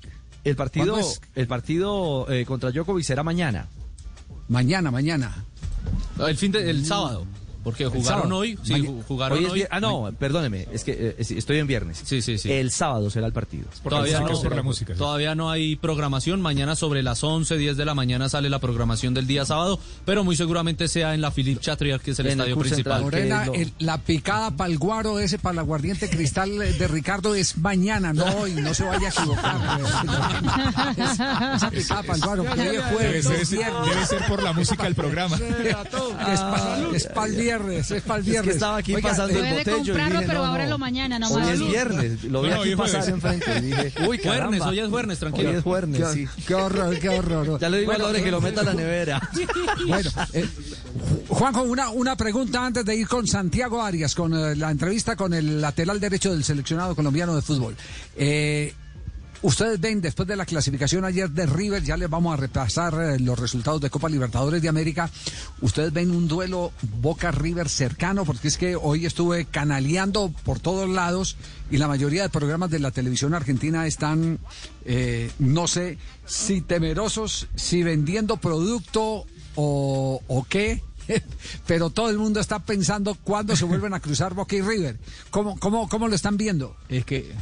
El 0.44 0.58
partido, 0.58 1.00
el 1.36 1.48
partido 1.48 2.30
eh, 2.30 2.46
contra 2.46 2.70
Djokovic 2.70 3.06
será 3.06 3.24
mañana. 3.24 3.70
Mañana, 4.50 4.92
mañana. 4.92 5.46
El 6.20 6.36
fin 6.36 6.52
de, 6.52 6.70
el 6.70 6.86
sábado. 6.86 7.26
Porque 7.64 7.86
jugaron 7.88 8.32
hoy, 8.32 8.57
sí, 8.64 8.72
Maña- 8.72 9.03
jugaron 9.07 9.38
hoy 9.38 9.45
es 9.45 9.51
hoy. 9.51 9.60
vier- 9.62 9.68
ah, 9.72 9.80
no, 9.80 10.10
perdóneme, 10.18 10.68
es 10.72 10.84
que 10.84 10.91
eh, 10.93 11.16
es- 11.18 11.32
estoy 11.32 11.57
en 11.60 11.68
viernes. 11.68 12.01
Sí, 12.05 12.22
sí, 12.22 12.38
sí. 12.38 12.51
El 12.51 12.72
sábado 12.72 13.10
será 13.10 13.28
el 13.28 13.34
partido. 13.34 13.66
Todavía, 13.84 14.22
no, 14.22 14.28
por 14.41 14.55
la 14.55 14.64
música, 14.64 14.93
sí. 14.93 14.99
todavía 14.99 15.36
no 15.36 15.51
hay 15.51 15.76
programación. 15.76 16.41
Mañana 16.41 16.76
sobre 16.76 17.03
las 17.03 17.24
11, 17.24 17.57
10 17.57 17.76
de 17.78 17.86
la 17.86 17.93
mañana 17.95 18.30
sale 18.30 18.49
la 18.49 18.60
programación 18.60 19.14
del 19.14 19.28
día 19.28 19.45
sábado, 19.45 19.80
pero 20.05 20.24
muy 20.24 20.36
seguramente 20.36 20.88
sea 20.88 21.14
en 21.14 21.22
la 21.22 21.32
Philippe 21.32 21.60
Chatrier, 21.62 21.99
que 21.99 22.12
es 22.12 22.20
el 22.20 22.28
En 22.28 22.32
estadio 22.34 22.57
principal. 22.57 23.01
Central, 23.01 23.22
que 23.22 23.28
Morena, 23.30 23.41
es 23.41 23.47
lo- 23.47 23.53
el- 23.55 23.74
la 23.86 23.97
picada 23.97 24.51
para 24.51 24.72
el 24.72 24.78
guaro 24.78 25.20
ese, 25.20 25.38
para 25.38 25.53
el 25.53 25.60
aguardiente 25.60 26.10
cristal 26.10 26.57
de 26.57 26.88
Ricardo 26.88 27.36
es 27.36 27.57
mañana, 27.57 28.14
no 28.14 28.24
hoy, 28.38 28.53
no 28.53 28.74
se 28.74 28.84
vaya 28.84 29.07
a 29.07 29.12
equivocar. 29.12 29.57
Esa 30.97 31.55
esa 31.55 31.70
picada 31.72 32.03
para 32.03 32.16
el 32.16 32.22
guaro, 32.24 32.43
que 32.55 32.62
Debe 33.10 33.45
ser, 33.45 33.57
debe 33.57 34.28
por 34.28 34.41
la 34.43 34.53
música 34.53 34.84
del 34.84 34.95
programa. 34.95 35.38
Es 36.95 37.05
para 37.07 37.28
el 37.28 37.36
viernes, 37.50 37.91
es 37.91 38.02
para 38.04 38.20
el 38.20 38.22
Es 38.22 38.26
que 38.26 38.32
viernes. 38.32 38.56
estaba 38.56 38.78
aquí 38.78 38.95
Oiga, 38.95 39.10
pasando 39.10 39.38
eh, 39.39 39.50
el 39.50 39.54
botello 39.58 39.78
y 39.78 39.86
comprarlo, 39.88 40.20
dije, 40.20 40.28
pero 40.28 40.39
no, 40.39 40.45
ahora 40.45 40.64
no. 40.66 40.70
lo 40.72 40.78
mañana 40.78 41.16
Hoy 41.18 41.22
nomás. 41.22 41.50
es 41.50 41.60
viernes, 41.60 42.24
lo 42.26 42.41
vi 42.41 42.50
No, 42.50 42.56
no, 42.56 42.62
aquí 42.62 42.70
hoy 42.72 42.76
pasar 42.76 43.02
jueves. 43.04 43.10
enfrente 43.10 43.58
y 43.60 43.62
dije, 43.62 43.93
uy, 44.08 44.18
caramba. 44.20 44.68
hoy 44.70 44.80
es 44.80 44.89
jueves, 44.89 45.20
tranquilo. 45.20 45.50
Hoy 45.50 45.56
es 45.56 45.64
jueves, 45.64 46.08
sí. 46.14 46.28
qué, 46.38 46.43
qué 46.47 46.56
horror, 46.56 47.00
qué 47.00 47.10
horror. 47.10 47.60
Ya 47.60 47.70
le 47.70 47.80
digo 47.80 47.91
Bueno, 47.91 48.06
a 48.06 48.08
Lore 48.10 48.24
que 48.24 48.32
lo 48.32 48.41
meta 48.41 48.62
a 48.62 48.64
la 48.66 48.74
nevera. 48.74 49.22
Bueno, 49.88 50.12
eh, 50.34 50.45
Juanjo, 51.30 51.64
una, 51.64 51.89
una 51.89 52.16
pregunta 52.16 52.66
antes 52.66 52.84
de 52.86 52.95
ir 52.95 53.08
con 53.08 53.26
Santiago 53.28 53.82
Arias, 53.82 54.14
con 54.16 54.34
eh, 54.34 54.56
la 54.56 54.72
entrevista 54.72 55.16
con 55.16 55.34
el 55.34 55.62
lateral 55.62 56.00
derecho 56.00 56.32
del 56.32 56.43
seleccionado 56.43 56.95
colombiano 56.95 57.36
de 57.36 57.41
fútbol. 57.41 57.76
Eh, 58.16 58.74
Ustedes 59.42 59.80
ven, 59.80 60.02
después 60.02 60.28
de 60.28 60.36
la 60.36 60.46
clasificación 60.46 61.06
ayer 61.06 61.30
de 61.30 61.46
River, 61.46 61.82
ya 61.82 61.96
les 61.96 62.10
vamos 62.10 62.34
a 62.34 62.38
repasar 62.38 62.94
eh, 62.96 63.20
los 63.20 63.40
resultados 63.40 63.80
de 63.80 63.90
Copa 63.90 64.10
Libertadores 64.10 64.62
de 64.62 64.68
América. 64.68 65.10
Ustedes 65.62 65.94
ven 65.94 66.12
un 66.12 66.28
duelo 66.28 66.74
Boca-River 67.00 67.70
cercano, 67.70 68.26
porque 68.26 68.50
es 68.50 68.58
que 68.58 68.76
hoy 68.76 69.06
estuve 69.06 69.46
canaleando 69.46 70.34
por 70.44 70.60
todos 70.60 70.90
lados 70.90 71.38
y 71.72 71.78
la 71.78 71.88
mayoría 71.88 72.24
de 72.24 72.30
programas 72.30 72.70
de 72.70 72.80
la 72.80 72.92
televisión 72.92 73.34
argentina 73.34 73.88
están, 73.88 74.40
eh, 74.84 75.32
no 75.40 75.68
sé, 75.68 75.98
si 76.26 76.60
temerosos, 76.60 77.48
si 77.56 77.82
vendiendo 77.82 78.38
producto 78.38 79.26
o, 79.56 80.22
o 80.28 80.46
qué. 80.50 80.84
Pero 81.66 81.90
todo 81.90 82.10
el 82.10 82.18
mundo 82.18 82.42
está 82.42 82.60
pensando 82.60 83.16
cuándo 83.16 83.56
se 83.56 83.64
vuelven 83.64 83.94
a 83.94 84.02
cruzar 84.02 84.34
Boca 84.34 84.58
y 84.58 84.62
River. 84.62 85.00
¿Cómo, 85.32 85.58
cómo, 85.60 85.88
cómo 85.88 86.10
lo 86.10 86.16
están 86.16 86.36
viendo? 86.36 86.76
Es 86.90 87.06
que 87.06 87.34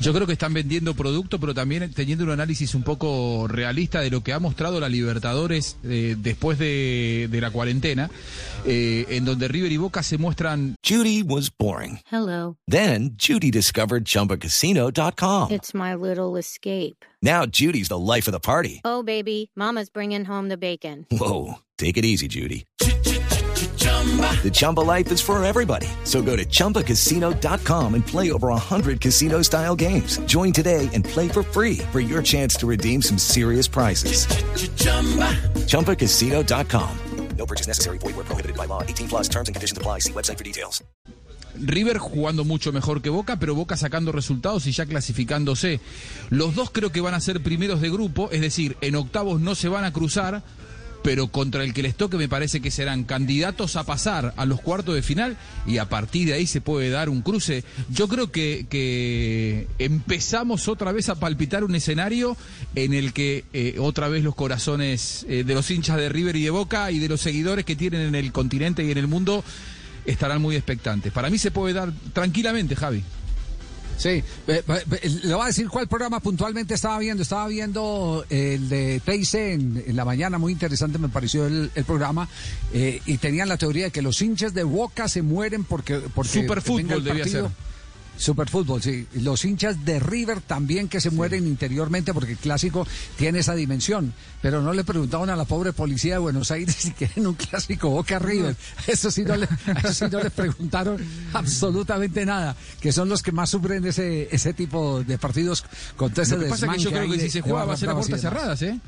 yo 0.00 0.12
creo 0.12 0.26
que 0.26 0.32
están 0.32 0.54
vendiendo 0.54 0.94
producto, 0.94 1.38
pero 1.40 1.54
también 1.54 1.92
teniendo 1.92 2.24
un 2.24 2.30
análisis 2.30 2.74
un 2.74 2.82
poco 2.82 3.46
realista 3.48 4.00
de 4.00 4.10
lo 4.10 4.22
que 4.22 4.32
ha 4.32 4.38
mostrado 4.38 4.80
la 4.80 4.88
Libertadores 4.88 5.76
eh, 5.84 6.16
después 6.18 6.58
de, 6.58 7.28
de 7.30 7.40
la 7.40 7.50
cuarentena, 7.50 8.10
eh, 8.64 9.06
en 9.10 9.24
donde 9.24 9.48
River 9.48 9.72
y 9.72 9.76
Boca 9.76 10.02
se 10.02 10.18
muestran 10.18 10.76
Judy 10.86 11.22
was 11.22 11.50
boring. 11.56 12.00
Hello. 12.10 12.56
Then 12.66 13.16
Judy 13.16 13.50
discovered 13.50 14.04
ChumbaCasino.com. 14.04 15.50
It's 15.50 15.74
my 15.74 15.94
little 15.94 16.36
escape. 16.38 17.04
Now 17.22 17.46
Judy's 17.46 17.88
the 17.88 17.98
life 17.98 18.28
of 18.28 18.32
the 18.32 18.40
party. 18.40 18.80
Oh, 18.84 19.02
baby, 19.02 19.50
Mama's 19.56 19.90
bringing 19.90 20.24
home 20.24 20.48
the 20.48 20.56
bacon. 20.56 21.06
Whoa, 21.10 21.58
take 21.76 21.96
it 21.96 22.04
easy, 22.04 22.28
Judy. 22.28 22.64
The 23.98 24.50
Chumba 24.50 24.80
life 24.80 25.12
is 25.12 25.20
for 25.20 25.44
everybody. 25.44 25.88
So 26.04 26.22
go 26.22 26.36
to 26.36 26.44
ChumbaCasino.com 26.44 27.94
and 27.94 28.06
play 28.06 28.30
over 28.32 28.48
100 28.48 29.00
casino-style 29.00 29.76
games. 29.76 30.18
Join 30.20 30.52
today 30.52 30.88
and 30.94 31.04
play 31.04 31.28
for 31.28 31.42
free 31.42 31.78
for 31.92 32.00
your 32.00 32.22
chance 32.22 32.54
to 32.56 32.66
redeem 32.66 33.02
some 33.02 33.18
serious 33.18 33.68
prizes. 33.68 34.26
ChumbaCasino.com. 35.66 36.98
No 37.36 37.46
purchase 37.46 37.68
necessary. 37.68 37.98
Void 37.98 38.16
where 38.16 38.24
prohibited 38.24 38.56
by 38.56 38.66
law. 38.66 38.82
18 38.82 39.08
plus 39.08 39.28
terms 39.28 39.48
and 39.48 39.54
conditions 39.54 39.78
apply. 39.78 40.00
See 40.00 40.12
website 40.12 40.36
for 40.36 40.44
details. 40.44 40.82
River 41.54 41.98
jugando 41.98 42.44
mucho 42.44 42.72
mejor 42.72 43.02
que 43.02 43.10
Boca, 43.10 43.38
pero 43.38 43.54
Boca 43.54 43.76
sacando 43.76 44.12
resultados 44.12 44.66
y 44.66 44.72
ya 44.72 44.86
clasificándose. 44.86 45.80
Los 46.30 46.54
dos 46.54 46.70
creo 46.70 46.92
que 46.92 47.00
van 47.00 47.14
a 47.14 47.20
ser 47.20 47.42
primeros 47.42 47.80
de 47.80 47.90
grupo, 47.90 48.28
es 48.30 48.40
decir, 48.40 48.76
en 48.80 48.94
octavos 48.94 49.40
no 49.40 49.54
se 49.54 49.68
van 49.68 49.84
a 49.84 49.92
cruzar, 49.92 50.42
pero 51.02 51.28
contra 51.28 51.64
el 51.64 51.74
que 51.74 51.82
les 51.82 51.94
toque 51.94 52.16
me 52.16 52.28
parece 52.28 52.60
que 52.60 52.70
serán 52.70 53.04
candidatos 53.04 53.76
a 53.76 53.84
pasar 53.84 54.34
a 54.36 54.44
los 54.44 54.60
cuartos 54.60 54.94
de 54.94 55.02
final 55.02 55.36
y 55.66 55.78
a 55.78 55.88
partir 55.88 56.28
de 56.28 56.34
ahí 56.34 56.46
se 56.46 56.60
puede 56.60 56.90
dar 56.90 57.08
un 57.08 57.22
cruce. 57.22 57.64
Yo 57.90 58.08
creo 58.08 58.30
que, 58.30 59.66
empezamos 59.78 60.68
otra 60.68 60.92
vez 60.92 61.08
a 61.08 61.14
palpitar 61.14 61.64
un 61.64 61.74
escenario 61.74 62.36
en 62.74 62.94
el 62.94 63.12
que 63.12 63.44
eh, 63.52 63.76
otra 63.78 64.08
vez 64.08 64.24
los 64.24 64.34
corazones 64.34 65.26
eh, 65.28 65.44
de 65.44 65.54
los 65.54 65.70
hinchas 65.70 65.96
de 65.96 66.08
River 66.08 66.36
y 66.36 66.44
de 66.44 66.50
Boca 66.50 66.90
y 66.90 66.98
de 66.98 67.08
los 67.08 67.20
seguidores 67.20 67.64
que 67.64 67.76
tienen 67.76 68.02
en 68.02 68.14
el 68.14 68.32
continente 68.32 68.84
y 68.84 68.90
en 68.90 68.98
el 68.98 69.06
mundo 69.06 69.44
estarán 70.04 70.40
muy 70.40 70.56
expectantes. 70.56 71.12
Para 71.12 71.30
mí 71.30 71.38
se 71.38 71.50
puede 71.50 71.74
dar 71.74 71.92
tranquilamente, 72.12 72.76
Javi. 72.76 73.02
Sí, 73.98 74.08
eh, 74.08 74.22
eh, 74.46 74.62
eh, 75.02 75.10
le 75.24 75.34
voy 75.34 75.42
a 75.42 75.46
decir 75.48 75.68
cuál 75.68 75.88
programa 75.88 76.20
puntualmente 76.20 76.72
estaba 76.74 76.98
viendo. 77.00 77.22
Estaba 77.22 77.48
viendo 77.48 78.24
el 78.30 78.68
de 78.68 79.00
TIC 79.04 79.34
en, 79.34 79.84
en 79.88 79.96
la 79.96 80.04
mañana, 80.04 80.38
muy 80.38 80.52
interesante 80.52 80.98
me 80.98 81.08
pareció 81.08 81.46
el, 81.46 81.70
el 81.74 81.84
programa. 81.84 82.28
eh, 82.72 83.02
y 83.06 83.18
tenían 83.18 83.48
la 83.48 83.56
teoría 83.56 83.84
de 83.86 83.90
que 83.90 84.00
los 84.00 84.22
hinchas 84.22 84.54
de 84.54 84.62
Boca 84.62 85.08
se 85.08 85.22
mueren 85.22 85.64
porque. 85.64 86.00
porque 86.14 86.30
Superfútbol 86.30 87.02
debía 87.02 87.24
ser. 87.26 87.46
Superfútbol, 88.18 88.82
sí. 88.82 89.06
Y 89.14 89.20
Los 89.20 89.44
hinchas 89.44 89.84
de 89.84 90.00
River 90.00 90.40
también 90.40 90.88
que 90.88 91.00
se 91.00 91.10
mueren 91.10 91.46
interiormente 91.46 92.12
porque 92.12 92.32
el 92.32 92.38
clásico 92.38 92.86
tiene 93.16 93.38
esa 93.38 93.54
dimensión. 93.54 94.12
Pero 94.42 94.60
no 94.60 94.72
le 94.72 94.84
preguntaban 94.84 95.30
a 95.30 95.36
la 95.36 95.44
pobre 95.44 95.72
policía 95.72 96.14
de 96.14 96.18
Buenos 96.18 96.50
Aires 96.50 96.74
si 96.78 96.90
quieren 96.92 97.26
un 97.26 97.34
clásico 97.34 97.90
Boca 97.90 98.18
River. 98.18 98.56
Eso 98.86 99.10
sí 99.10 99.22
no 99.22 99.36
le, 99.36 99.48
eso 99.84 99.92
sí 99.92 100.04
no 100.10 100.20
les 100.22 100.32
preguntaron 100.32 100.98
absolutamente 101.32 102.26
nada. 102.26 102.56
Que 102.80 102.92
son 102.92 103.08
los 103.08 103.22
que 103.22 103.32
más 103.32 103.50
sufren 103.50 103.84
ese, 103.86 104.28
ese 104.34 104.52
tipo 104.52 105.02
de 105.04 105.16
partidos 105.18 105.64
con 105.96 106.10
todo 106.12 106.22
ese 106.22 106.36
Lo 106.36 106.42
que 106.44 106.48
pasa 106.50 106.66
es 106.66 106.72
que 106.72 106.78
yo 106.78 106.90
creo 106.90 107.06
que 107.10 107.16
si 107.16 107.22
de- 107.24 107.30
se 107.30 107.40
juega 107.40 107.64
va 107.64 107.74
a 107.74 107.76
ser 107.76 107.88
a 107.88 107.92
y 107.92 107.94
puertas 107.96 108.20
cerradas, 108.20 108.62
¿eh? 108.62 108.78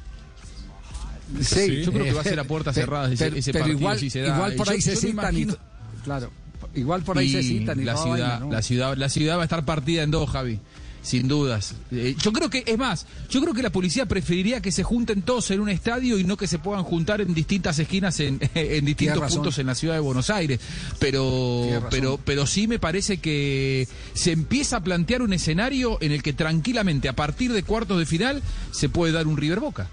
Sí, 1.42 1.82
yo 1.84 1.92
creo 1.92 2.04
que 2.04 2.12
va 2.12 2.20
a 2.22 2.24
ser 2.24 2.38
eh, 2.38 2.40
a 2.40 2.44
puertas 2.44 2.74
cerradas 2.74 3.12
ese, 3.12 3.24
pero- 3.24 3.36
ese 3.36 3.52
pero 3.52 3.62
partido 3.64 3.78
igual, 3.80 3.98
si 3.98 4.10
se 4.10 4.20
da. 4.20 4.34
igual 4.34 4.54
por 4.54 4.66
Yo- 4.66 4.72
ahí 4.72 4.80
se 4.82 4.94
yo 4.94 5.00
me 5.00 5.08
citan 5.08 5.34
y 5.36 5.42
imagino- 5.42 5.54
to- 5.54 5.60
claro, 6.04 6.30
igual 6.74 7.02
por 7.02 7.18
ahí 7.18 7.30
se 7.30 7.40
y 7.40 7.58
citan 7.58 7.80
y 7.80 7.84
la 7.84 7.96
ciudad, 7.96 8.10
vaina, 8.10 8.40
¿no? 8.40 8.52
la 8.52 8.62
ciudad, 8.62 8.96
la 8.96 9.08
ciudad 9.08 9.36
va 9.36 9.42
a 9.42 9.44
estar 9.44 9.64
partida 9.64 10.02
en 10.02 10.10
dos, 10.10 10.30
Javi. 10.30 10.58
Sin 11.02 11.28
dudas. 11.28 11.74
Eh, 11.92 12.14
yo 12.20 12.30
creo 12.30 12.50
que, 12.50 12.62
es 12.66 12.76
más, 12.76 13.06
yo 13.30 13.40
creo 13.40 13.54
que 13.54 13.62
la 13.62 13.70
policía 13.70 14.04
preferiría 14.04 14.60
que 14.60 14.70
se 14.70 14.82
junten 14.82 15.22
todos 15.22 15.50
en 15.50 15.60
un 15.60 15.70
estadio 15.70 16.18
y 16.18 16.24
no 16.24 16.36
que 16.36 16.46
se 16.46 16.58
puedan 16.58 16.84
juntar 16.84 17.22
en 17.22 17.32
distintas 17.32 17.78
esquinas 17.78 18.20
en, 18.20 18.38
en 18.54 18.84
distintos 18.84 19.32
puntos 19.32 19.58
en 19.58 19.66
la 19.66 19.74
ciudad 19.74 19.94
de 19.94 20.00
Buenos 20.00 20.28
Aires. 20.28 20.60
Pero, 20.98 21.86
pero, 21.90 22.20
pero 22.22 22.46
sí 22.46 22.66
me 22.66 22.78
parece 22.78 23.16
que 23.16 23.88
se 24.12 24.32
empieza 24.32 24.76
a 24.76 24.84
plantear 24.84 25.22
un 25.22 25.32
escenario 25.32 25.96
en 26.02 26.12
el 26.12 26.22
que 26.22 26.34
tranquilamente, 26.34 27.08
a 27.08 27.14
partir 27.14 27.52
de 27.52 27.62
cuartos 27.62 27.98
de 27.98 28.04
final, 28.04 28.42
se 28.70 28.90
puede 28.90 29.12
dar 29.12 29.26
un 29.26 29.38
River 29.38 29.60
Boca. 29.60 29.88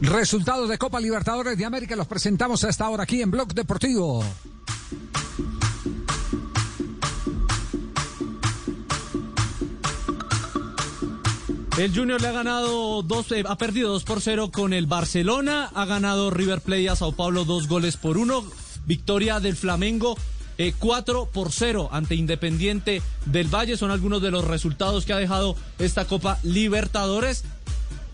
Resultados 0.00 0.68
de 0.68 0.76
Copa 0.76 1.00
Libertadores 1.00 1.56
de 1.56 1.64
América 1.64 1.94
los 1.94 2.08
presentamos 2.08 2.64
a 2.64 2.68
esta 2.68 2.88
hora 2.88 3.04
aquí 3.04 3.22
en 3.22 3.30
Blog 3.30 3.54
Deportivo. 3.54 4.24
El 11.76 11.92
Junior 11.92 12.22
le 12.22 12.28
ha 12.28 12.32
ganado 12.32 13.02
dos, 13.02 13.32
eh, 13.32 13.42
ha 13.48 13.58
perdido 13.58 13.90
2 13.90 14.04
por 14.04 14.20
0 14.20 14.50
con 14.52 14.72
el 14.72 14.86
Barcelona, 14.86 15.70
ha 15.74 15.84
ganado 15.84 16.30
River 16.30 16.60
Plate 16.60 16.88
a 16.88 16.94
Sao 16.94 17.10
Paulo 17.10 17.44
dos 17.44 17.66
goles 17.66 17.96
por 17.96 18.16
uno, 18.16 18.44
victoria 18.86 19.40
del 19.40 19.56
Flamengo 19.56 20.16
eh, 20.56 20.72
4 20.78 21.30
por 21.32 21.50
0 21.50 21.88
ante 21.90 22.14
Independiente 22.14 23.02
del 23.26 23.52
Valle. 23.52 23.76
Son 23.76 23.90
algunos 23.90 24.22
de 24.22 24.30
los 24.30 24.44
resultados 24.44 25.04
que 25.04 25.14
ha 25.14 25.18
dejado 25.18 25.56
esta 25.80 26.04
Copa 26.04 26.38
Libertadores 26.44 27.42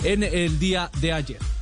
en 0.04 0.22
el 0.22 0.58
día 0.58 0.90
de 1.02 1.12
ayer. 1.12 1.59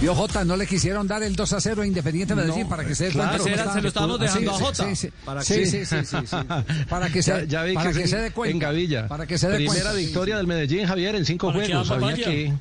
Vio 0.00 0.14
Jota, 0.14 0.44
no 0.44 0.56
le 0.56 0.66
quisieron 0.66 1.06
dar 1.06 1.22
el 1.22 1.34
2 1.36 1.52
a 1.52 1.60
0 1.60 1.82
a 1.82 1.86
Independiente 1.86 2.34
Medellín 2.34 2.62
No, 2.62 2.68
para 2.68 2.84
que 2.84 2.94
se 2.94 3.06
dé 3.06 3.12
cuenta. 3.12 3.38
se 3.38 3.80
lo 3.82 3.88
estábamos 3.88 4.20
Ah, 4.20 4.28
sí, 4.28 4.38
dejando 4.40 4.50
a 4.50 4.54
Jota. 4.54 4.84
Sí, 4.88 4.96
sí, 4.96 5.08
Para 5.24 5.40
que- 5.40 5.66
sí, 5.66 5.66
sí, 5.66 5.84
sí, 5.86 5.96
sí. 6.04 6.36
Para 6.88 7.10
que 7.10 7.22
se, 7.22 7.30
Ya- 7.30 7.44
ya 7.44 7.62
vi 7.64 7.74
para 7.74 7.92
que 7.92 7.98
que 8.02 8.08
se 8.08 8.16
dé 8.18 8.30
cuenta. 8.30 8.52
En 8.52 8.58
Gavilla. 8.58 9.08
Para 9.08 9.26
que 9.26 9.38
se 9.38 9.48
dé 9.48 9.56
Primera 9.56 9.74
cuenta. 9.82 9.92
victoria 9.94 10.36
del 10.36 10.46
Medellín, 10.46 10.86
Javier, 10.86 11.14
en 11.16 11.24
cinco 11.24 11.48
Para 11.52 11.60
que 11.66 11.72
juegos. 11.72 11.88
vayan. 12.00 12.16
que 12.30 12.52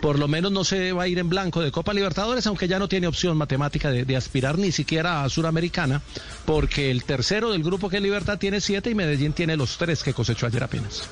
por 0.00 0.18
lo 0.18 0.28
menos 0.28 0.52
no 0.52 0.62
se 0.62 0.92
va 0.92 1.04
a 1.04 1.08
ir 1.08 1.18
en 1.18 1.28
blanco 1.30 1.62
de 1.62 1.72
Copa 1.72 1.94
Libertadores, 1.94 2.46
aunque 2.46 2.68
ya 2.68 2.78
no 2.78 2.86
tiene 2.86 3.06
opción 3.06 3.36
matemática 3.36 3.90
de, 3.90 4.04
de 4.04 4.16
aspirar 4.16 4.58
ni 4.58 4.70
siquiera 4.70 5.24
a 5.24 5.28
Suramericana, 5.30 6.02
porque 6.44 6.90
el 6.90 7.04
tercero 7.04 7.50
del 7.52 7.62
grupo 7.62 7.88
que 7.88 7.96
es 7.96 8.02
Libertad 8.02 8.38
tiene 8.38 8.60
siete 8.60 8.90
y 8.90 8.94
Medellín 8.94 9.32
tiene 9.32 9.56
los 9.56 9.78
tres 9.78 10.02
que 10.02 10.12
cosechó 10.12 10.46
ayer 10.46 10.62
apenas. 10.62 11.02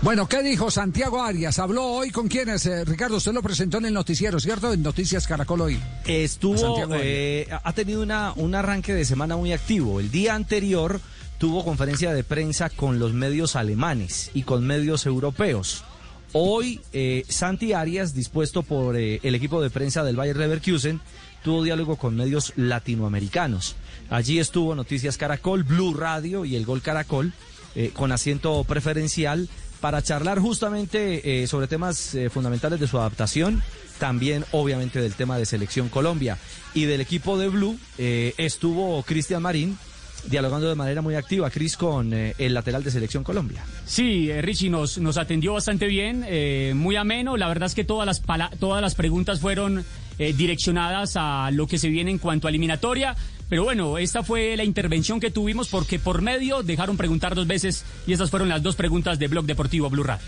Bueno, 0.00 0.28
¿qué 0.28 0.42
dijo 0.42 0.70
Santiago 0.70 1.22
Arias? 1.22 1.58
¿Habló 1.58 1.84
hoy 1.84 2.10
con 2.10 2.28
quiénes? 2.28 2.64
Eh, 2.66 2.84
Ricardo, 2.84 3.16
usted 3.16 3.32
lo 3.32 3.42
presentó 3.42 3.78
en 3.78 3.86
el 3.86 3.94
noticiero, 3.94 4.38
¿cierto? 4.38 4.72
En 4.72 4.82
Noticias 4.82 5.26
Caracol 5.26 5.60
hoy. 5.60 5.80
Estuvo, 6.06 6.86
eh, 6.94 7.48
ha 7.50 7.72
tenido 7.72 8.02
una, 8.02 8.32
un 8.36 8.54
arranque 8.54 8.94
de 8.94 9.04
semana 9.04 9.36
muy 9.36 9.52
activo. 9.52 9.98
El 9.98 10.10
día 10.12 10.34
anterior 10.34 11.00
tuvo 11.38 11.64
conferencia 11.64 12.12
de 12.12 12.22
prensa 12.22 12.70
con 12.70 12.98
los 12.98 13.12
medios 13.12 13.56
alemanes 13.56 14.30
y 14.34 14.42
con 14.42 14.66
medios 14.66 15.04
europeos. 15.04 15.84
Hoy, 16.32 16.80
eh, 16.92 17.24
Santi 17.28 17.72
Arias, 17.72 18.14
dispuesto 18.14 18.62
por 18.62 18.96
eh, 18.96 19.18
el 19.22 19.34
equipo 19.34 19.62
de 19.62 19.70
prensa 19.70 20.04
del 20.04 20.16
Bayer 20.16 20.36
Leverkusen, 20.36 21.00
tuvo 21.42 21.62
diálogo 21.62 21.96
con 21.96 22.16
medios 22.16 22.52
latinoamericanos. 22.56 23.76
Allí 24.10 24.38
estuvo 24.38 24.74
Noticias 24.74 25.16
Caracol, 25.16 25.64
Blue 25.64 25.94
Radio 25.94 26.44
y 26.44 26.56
el 26.56 26.66
Gol 26.66 26.82
Caracol, 26.82 27.32
eh, 27.74 27.92
con 27.94 28.12
asiento 28.12 28.62
preferencial, 28.64 29.48
para 29.80 30.02
charlar 30.02 30.38
justamente 30.38 31.42
eh, 31.42 31.46
sobre 31.46 31.66
temas 31.66 32.14
eh, 32.14 32.30
fundamentales 32.30 32.80
de 32.80 32.88
su 32.88 32.98
adaptación, 32.98 33.62
también 33.98 34.44
obviamente 34.52 35.00
del 35.00 35.14
tema 35.14 35.38
de 35.38 35.46
Selección 35.46 35.88
Colombia. 35.88 36.38
Y 36.74 36.84
del 36.84 37.00
equipo 37.00 37.38
de 37.38 37.48
Blue 37.48 37.78
eh, 37.96 38.34
estuvo 38.38 39.02
Cristian 39.02 39.42
Marín, 39.42 39.78
dialogando 40.26 40.68
de 40.68 40.74
manera 40.74 41.00
muy 41.00 41.14
activa, 41.14 41.48
Cris, 41.50 41.76
con 41.76 42.12
el 42.12 42.54
lateral 42.54 42.82
de 42.82 42.90
Selección 42.90 43.22
Colombia. 43.22 43.64
Sí, 43.86 44.30
eh, 44.30 44.42
Richie 44.42 44.68
nos, 44.68 44.98
nos 44.98 45.16
atendió 45.16 45.54
bastante 45.54 45.86
bien, 45.86 46.26
muy 46.76 46.96
ameno. 46.96 47.36
La 47.36 47.48
verdad 47.48 47.66
es 47.68 47.74
que 47.74 47.84
todas 47.84 48.04
las, 48.04 48.22
todas 48.58 48.82
las 48.82 48.94
preguntas 48.94 49.40
fueron 49.40 49.84
direccionadas 50.18 51.12
a 51.14 51.50
lo 51.52 51.68
que 51.68 51.78
se 51.78 51.88
viene 51.88 52.10
en 52.10 52.18
cuanto 52.18 52.48
a 52.48 52.50
eliminatoria. 52.50 53.16
Pero 53.48 53.64
bueno, 53.64 53.96
esta 53.98 54.22
fue 54.22 54.56
la 54.56 54.64
intervención 54.64 55.20
que 55.20 55.30
tuvimos 55.30 55.68
porque 55.68 55.98
por 55.98 56.20
medio 56.20 56.62
dejaron 56.62 56.96
preguntar 56.96 57.34
dos 57.34 57.46
veces 57.46 57.84
y 58.06 58.12
estas 58.12 58.30
fueron 58.30 58.48
las 58.48 58.62
dos 58.62 58.76
preguntas 58.76 59.18
de 59.18 59.28
Blog 59.28 59.46
Deportivo 59.46 59.88
Blue 59.88 60.04
Radio. 60.04 60.26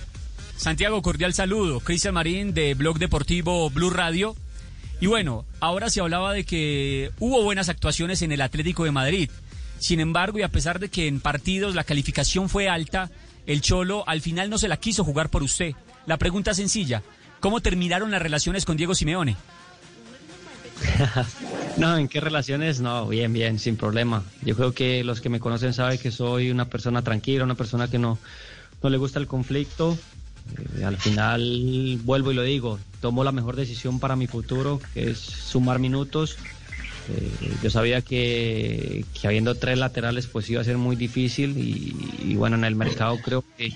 Santiago, 0.57 1.01
cordial 1.03 1.35
saludo. 1.35 1.81
Cristian 1.81 2.14
Marín 2.14 2.55
de 2.55 2.75
Blog 2.75 2.99
Deportivo 2.99 3.68
Blue 3.71 3.91
Radio. 3.91 4.37
Y 5.01 5.07
bueno, 5.07 5.45
ahora 5.61 5.91
se 5.91 6.01
hablaba 6.01 6.33
de 6.33 6.45
que 6.45 7.11
hubo 7.18 7.43
buenas 7.43 7.68
actuaciones 7.68 8.23
en 8.23 8.33
el 8.33 8.41
Atlético 8.41 8.85
de 8.85 8.91
Madrid. 8.91 9.31
Sin 9.79 10.01
embargo, 10.01 10.39
y 10.39 10.43
a 10.43 10.51
pesar 10.51 10.79
de 10.79 10.91
que 10.91 11.07
en 11.07 11.21
partidos 11.21 11.75
la 11.75 11.85
calificación 11.85 12.51
fue 12.51 12.68
alta, 12.68 13.11
el 13.47 13.62
Cholo 13.62 14.05
al 14.07 14.21
final 14.21 14.51
no 14.51 14.59
se 14.59 14.68
la 14.68 14.77
quiso 14.77 15.05
jugar 15.05 15.31
por 15.31 15.43
usted. 15.43 15.73
La 16.07 16.18
pregunta 16.18 16.53
sencilla, 16.53 17.03
¿cómo 17.41 17.61
terminaron 17.61 18.11
las 18.11 18.21
relaciones 18.21 18.66
con 18.66 18.77
Diego 18.77 18.95
Simeone? 18.95 19.37
No, 21.76 21.97
¿en 21.97 22.09
qué 22.09 22.20
relaciones? 22.20 22.81
No, 22.81 23.07
bien, 23.09 23.33
bien, 23.33 23.59
sin 23.59 23.76
problema. 23.76 24.22
Yo 24.43 24.57
creo 24.57 24.72
que 24.72 25.05
los 25.05 25.20
que 25.20 25.28
me 25.28 25.41
conocen 25.41 25.72
saben 25.72 25.99
que 25.99 26.11
soy 26.11 26.51
una 26.51 26.66
persona 26.66 27.03
tranquila, 27.03 27.45
una 27.45 27.55
persona 27.55 27.89
que 27.89 27.99
no, 27.99 28.18
no 28.83 28.91
le 28.91 28.99
gusta 28.99 29.18
el 29.18 29.26
conflicto. 29.26 29.97
Eh, 30.78 30.85
al 30.85 30.97
final, 30.97 31.99
vuelvo 32.03 32.33
y 32.33 32.35
lo 32.35 32.43
digo, 32.43 32.78
tomo 33.01 33.24
la 33.24 33.33
mejor 33.33 33.57
decisión 33.57 34.01
para 34.01 34.16
mi 34.16 34.26
futuro, 34.26 34.81
que 34.93 35.11
es 35.11 35.18
sumar 35.18 35.78
minutos. 35.78 36.37
Eh, 37.09 37.57
yo 37.62 37.70
sabía 37.70 38.03
que, 38.03 39.05
que 39.18 39.26
habiendo 39.26 39.55
tres 39.55 39.78
laterales 39.78 40.26
pues 40.26 40.51
iba 40.51 40.61
a 40.61 40.64
ser 40.64 40.76
muy 40.76 40.97
difícil 40.97 41.57
y, 41.57 42.35
bueno, 42.37 42.57
en 42.57 42.64
el 42.64 42.76
mercado 42.76 43.18
creo 43.22 43.45
que 43.57 43.72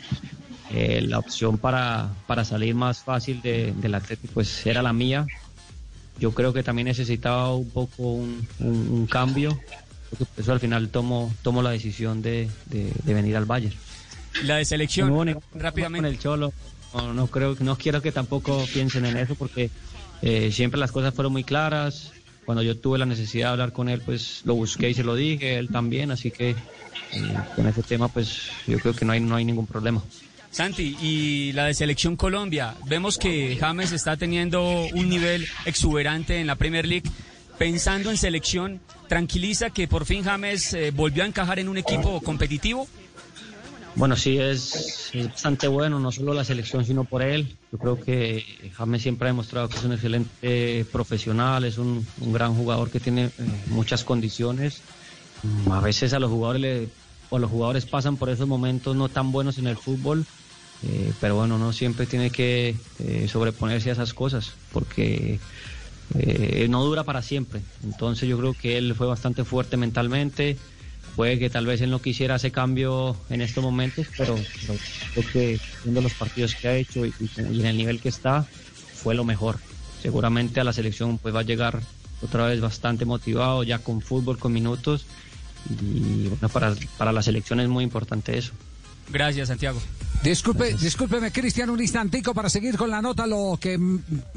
eh, 0.72 1.00
la 1.00 1.18
opción 1.18 1.58
para, 1.58 2.10
para 2.26 2.44
salir 2.44 2.74
más 2.74 2.98
fácil 2.98 3.40
de, 3.40 3.72
del 3.76 3.94
Atlético 3.94 4.34
pues 4.34 4.66
era 4.66 4.82
la 4.82 4.92
mía. 4.92 5.26
Yo 6.18 6.32
creo 6.32 6.52
que 6.52 6.62
también 6.62 6.86
necesitaba 6.86 7.54
un 7.54 7.70
poco 7.70 8.02
un, 8.12 8.46
un- 8.60 8.88
un 8.90 9.06
cambio, 9.06 9.58
por 10.10 10.26
eso 10.36 10.52
al 10.52 10.60
final 10.60 10.88
tomo, 10.88 11.32
tomo 11.42 11.62
la 11.62 11.70
decisión 11.70 12.22
de, 12.22 12.48
de- 12.66 12.92
de 13.02 13.14
venir 13.14 13.36
al 13.36 13.44
Bayern. 13.46 13.74
La 14.42 14.56
de 14.56 14.64
selección, 14.64 15.08
No, 15.10 15.42
rápidamente. 15.54 16.06
Con 16.06 16.12
el 16.14 16.18
Cholo, 16.18 16.52
no, 16.92 17.14
no 17.14 17.26
creo, 17.26 17.56
no 17.60 17.76
quiero 17.76 18.00
que 18.02 18.12
tampoco 18.12 18.66
piensen 18.72 19.04
en 19.04 19.16
eso 19.16 19.34
porque 19.34 19.70
eh, 20.22 20.50
siempre 20.52 20.78
las 20.78 20.92
cosas 20.92 21.14
fueron 21.14 21.32
muy 21.32 21.44
claras. 21.44 22.12
Cuando 22.44 22.62
yo 22.62 22.76
tuve 22.76 22.98
la 22.98 23.06
necesidad 23.06 23.48
de 23.48 23.52
hablar 23.52 23.72
con 23.72 23.88
él, 23.88 24.02
pues 24.04 24.42
lo 24.44 24.54
busqué 24.54 24.90
y 24.90 24.94
se 24.94 25.02
lo 25.02 25.14
dije, 25.14 25.56
él 25.58 25.68
también, 25.70 26.10
así 26.10 26.30
que 26.30 26.50
eh, 26.50 27.42
con 27.54 27.66
ese 27.66 27.82
tema, 27.82 28.08
pues 28.08 28.62
yo 28.66 28.78
creo 28.80 28.94
que 28.94 29.04
no 29.06 29.12
hay, 29.12 29.20
no 29.20 29.34
hay 29.34 29.44
ningún 29.46 29.66
problema. 29.66 30.02
Santi, 30.58 30.96
y 31.02 31.50
la 31.52 31.64
de 31.64 31.74
Selección 31.74 32.14
Colombia, 32.14 32.76
vemos 32.86 33.18
que 33.18 33.56
James 33.58 33.90
está 33.90 34.16
teniendo 34.16 34.62
un 34.94 35.08
nivel 35.08 35.44
exuberante 35.64 36.38
en 36.40 36.46
la 36.46 36.54
Premier 36.54 36.86
League. 36.86 37.10
Pensando 37.58 38.08
en 38.10 38.16
selección, 38.16 38.80
¿tranquiliza 39.08 39.70
que 39.70 39.88
por 39.88 40.04
fin 40.06 40.22
James 40.22 40.72
eh, 40.74 40.92
volvió 40.92 41.24
a 41.24 41.26
encajar 41.26 41.58
en 41.58 41.68
un 41.68 41.76
equipo 41.76 42.20
competitivo? 42.20 42.86
Bueno, 43.96 44.14
sí, 44.16 44.38
es, 44.38 45.10
bastante 45.28 45.66
bueno, 45.66 45.98
no 45.98 46.12
solo 46.12 46.32
la 46.34 46.44
selección, 46.44 46.84
sino 46.84 47.02
por 47.02 47.22
él. 47.22 47.56
Yo 47.72 47.78
creo 47.78 48.00
que 48.00 48.44
James 48.76 49.02
siempre 49.02 49.26
ha 49.28 49.32
demostrado 49.32 49.68
que 49.68 49.76
es 49.78 49.84
un 49.84 49.92
excelente 49.92 50.84
profesional, 50.92 51.64
es 51.64 51.78
un, 51.78 52.06
un 52.20 52.32
gran 52.32 52.54
jugador 52.54 52.90
que 52.92 53.00
tiene 53.00 53.24
eh, 53.26 53.30
muchas 53.70 54.04
condiciones. 54.04 54.82
Mm, 55.42 55.72
A 55.72 55.80
veces 55.80 56.12
a 56.12 56.20
los 56.20 56.30
jugadores 56.30 56.62
le- 56.62 56.88
o 57.30 57.38
los 57.40 57.50
jugadores 57.50 57.86
pasan 57.86 58.16
por 58.16 58.28
esos 58.30 58.46
momentos 58.46 58.94
no 58.94 59.08
tan 59.08 59.32
buenos 59.32 59.58
en 59.58 59.66
el 59.66 59.76
fútbol, 59.76 60.24
eh, 60.82 61.12
pero 61.20 61.36
bueno, 61.36 61.58
no 61.58 61.72
siempre 61.72 62.06
tiene 62.06 62.30
que 62.30 62.76
eh, 62.98 63.26
sobreponerse 63.28 63.90
a 63.90 63.92
esas 63.92 64.12
cosas, 64.14 64.54
porque 64.72 65.38
eh, 66.14 66.66
no 66.68 66.84
dura 66.84 67.04
para 67.04 67.22
siempre. 67.22 67.62
Entonces 67.82 68.28
yo 68.28 68.38
creo 68.38 68.54
que 68.54 68.76
él 68.76 68.94
fue 68.94 69.06
bastante 69.06 69.44
fuerte 69.44 69.76
mentalmente. 69.76 70.56
Puede 71.16 71.38
que 71.38 71.48
tal 71.48 71.66
vez 71.66 71.80
él 71.80 71.90
no 71.90 72.02
quisiera 72.02 72.36
ese 72.36 72.50
cambio 72.50 73.16
en 73.30 73.40
estos 73.40 73.62
momentos, 73.62 74.08
pero, 74.16 74.44
creo 75.12 75.32
que 75.32 75.60
viendo 75.82 76.00
los 76.00 76.14
partidos 76.14 76.54
que 76.54 76.68
ha 76.68 76.76
hecho 76.76 77.04
y 77.06 77.14
en 77.36 77.66
el 77.66 77.76
nivel 77.76 78.00
que 78.00 78.08
está, 78.08 78.46
fue 78.92 79.14
lo 79.14 79.24
mejor. 79.24 79.58
Seguramente 80.02 80.60
a 80.60 80.64
la 80.64 80.72
selección 80.72 81.18
pues 81.18 81.34
va 81.34 81.40
a 81.40 81.44
llegar 81.44 81.80
otra 82.20 82.46
vez 82.46 82.60
bastante 82.60 83.04
motivado, 83.04 83.62
ya 83.62 83.78
con 83.78 84.00
fútbol, 84.00 84.38
con 84.38 84.52
minutos. 84.52 85.06
Y 85.70 86.28
bueno, 86.28 86.48
para, 86.48 86.74
para 86.98 87.12
la 87.12 87.22
selección 87.22 87.60
es 87.60 87.68
muy 87.68 87.84
importante 87.84 88.36
eso. 88.36 88.52
Gracias, 89.10 89.48
Santiago. 89.48 89.80
Disculpe, 90.24 90.72
discúlpeme, 90.80 91.30
Cristian, 91.30 91.68
un 91.68 91.82
instantico 91.82 92.32
para 92.32 92.48
seguir 92.48 92.78
con 92.78 92.88
la 92.88 93.02
nota, 93.02 93.26
lo 93.26 93.58
que 93.60 93.78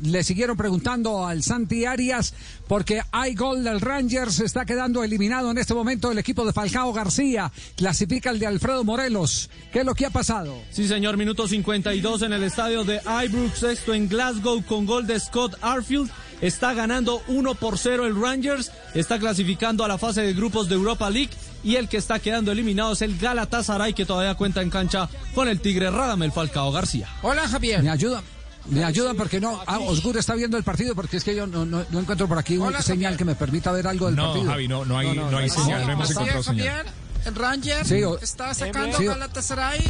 le 0.01 0.21
siguieron 0.21 0.57
preguntando 0.57 1.25
al 1.25 1.43
Santi 1.43 1.85
Arias, 1.85 2.33
porque 2.67 3.01
hay 3.13 3.35
gol 3.35 3.63
del 3.63 3.79
Rangers, 3.79 4.41
está 4.41 4.65
quedando 4.65 5.01
eliminado 5.01 5.49
en 5.49 5.57
este 5.57 5.73
momento 5.73 6.11
el 6.11 6.17
equipo 6.17 6.45
de 6.45 6.51
Falcao 6.51 6.91
García, 6.91 7.53
clasifica 7.77 8.31
el 8.31 8.39
de 8.39 8.47
Alfredo 8.47 8.83
Morelos. 8.83 9.49
¿Qué 9.71 9.79
es 9.79 9.85
lo 9.85 9.95
que 9.95 10.05
ha 10.05 10.09
pasado? 10.09 10.61
Sí, 10.71 10.89
señor, 10.89 11.15
minuto 11.15 11.47
52 11.47 12.21
en 12.23 12.33
el 12.33 12.43
estadio 12.43 12.83
de 12.83 12.99
Ibrox, 13.23 13.63
esto 13.63 13.93
en 13.93 14.09
Glasgow 14.09 14.65
con 14.65 14.85
gol 14.85 15.07
de 15.07 15.17
Scott 15.17 15.57
Arfield. 15.61 16.11
Está 16.41 16.73
ganando 16.73 17.23
1 17.29 17.55
por 17.55 17.79
0 17.79 18.05
el 18.05 18.21
Rangers, 18.21 18.73
está 18.93 19.17
clasificando 19.19 19.85
a 19.85 19.87
la 19.87 19.97
fase 19.97 20.21
de 20.21 20.33
grupos 20.33 20.67
de 20.67 20.75
Europa 20.75 21.09
League 21.09 21.31
y 21.63 21.75
el 21.75 21.89
que 21.89 21.97
está 21.97 22.19
quedando 22.19 22.51
eliminado 22.51 22.93
es 22.93 23.01
el 23.01 23.17
Galatasaray 23.17 23.93
que 23.93 24.05
todavía 24.05 24.35
cuenta 24.35 24.61
en 24.61 24.69
cancha 24.69 25.09
con 25.35 25.47
el 25.47 25.59
Tigre 25.59 25.89
Radamel 25.91 26.31
Falcao 26.31 26.71
García. 26.71 27.07
Hola, 27.21 27.47
Javier. 27.47 27.83
Me 27.83 27.89
ayudan. 27.89 28.23
Me 28.69 28.83
ayudan 28.83 29.15
porque 29.15 29.39
no. 29.39 29.61
Ah, 29.65 29.79
Osgur 29.79 30.17
está 30.17 30.35
viendo 30.35 30.57
el 30.57 30.63
partido 30.63 30.93
porque 30.93 31.17
es 31.17 31.23
que 31.23 31.33
yo 31.35 31.47
no, 31.47 31.65
no- 31.65 31.85
no 31.89 31.99
encuentro 31.99 32.27
por 32.27 32.37
aquí 32.37 32.57
una 32.57 32.67
Hola, 32.67 32.81
señal 32.81 33.15
que 33.15 33.23
me 33.23 33.33
permita 33.35 33.71
ver 33.71 33.87
algo 33.87 34.07
del 34.07 34.15
No, 34.17 34.27
partido. 34.33 34.51
Javi, 34.51 34.67
no- 34.67 34.83
no 34.85 34.97
hay- 34.97 35.15
no 35.15 35.37
hay 35.37 35.49
señal, 35.49 35.85
no 35.87 35.93
hemos 35.93 36.11
encontrado 36.11 36.43
señal. 36.43 36.67
Javier. 36.67 36.85
El 37.25 37.35
Ranger 37.35 37.85
Sí, 37.85 38.03
o- 38.03 38.19
está 38.19 38.53
sacando 38.53 38.97
Sí, 38.97 39.07
o- 39.07 39.11
a 39.11 39.13
Galatasaray 39.15 39.81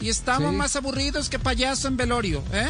y 0.00 0.08
estamos 0.08 0.50
Sí. 0.52 0.56
más 0.56 0.74
aburridos 0.76 1.28
que 1.28 1.38
payaso 1.38 1.86
en 1.88 1.96
velorio, 1.98 2.42
¿eh? 2.52 2.68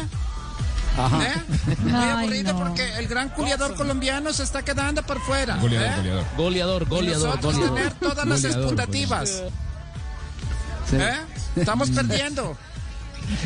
Ajá. 0.97 1.23
¿Eh? 1.23 1.75
Muy 1.83 1.93
aburrido 1.93 2.53
no. 2.53 2.59
porque 2.59 2.97
el 2.97 3.07
gran 3.07 3.29
culiador 3.29 3.75
colombiano 3.75 4.31
se 4.33 4.43
está 4.43 4.63
quedando 4.63 5.03
por 5.03 5.19
fuera. 5.21 5.57
Goleador, 5.57 5.89
¿eh? 5.89 5.95
goleador. 5.97 6.25
Goleador, 6.37 6.85
goleador, 6.85 7.41
goleador. 7.41 7.75
tener 7.75 7.93
todas 7.93 8.25
las 8.25 8.41
Goleador, 8.41 8.63
expectativas. 8.63 9.43
Sí. 10.89 10.95
¿eh? 10.97 11.15
Estamos 11.55 11.89
perdiendo. 11.89 12.57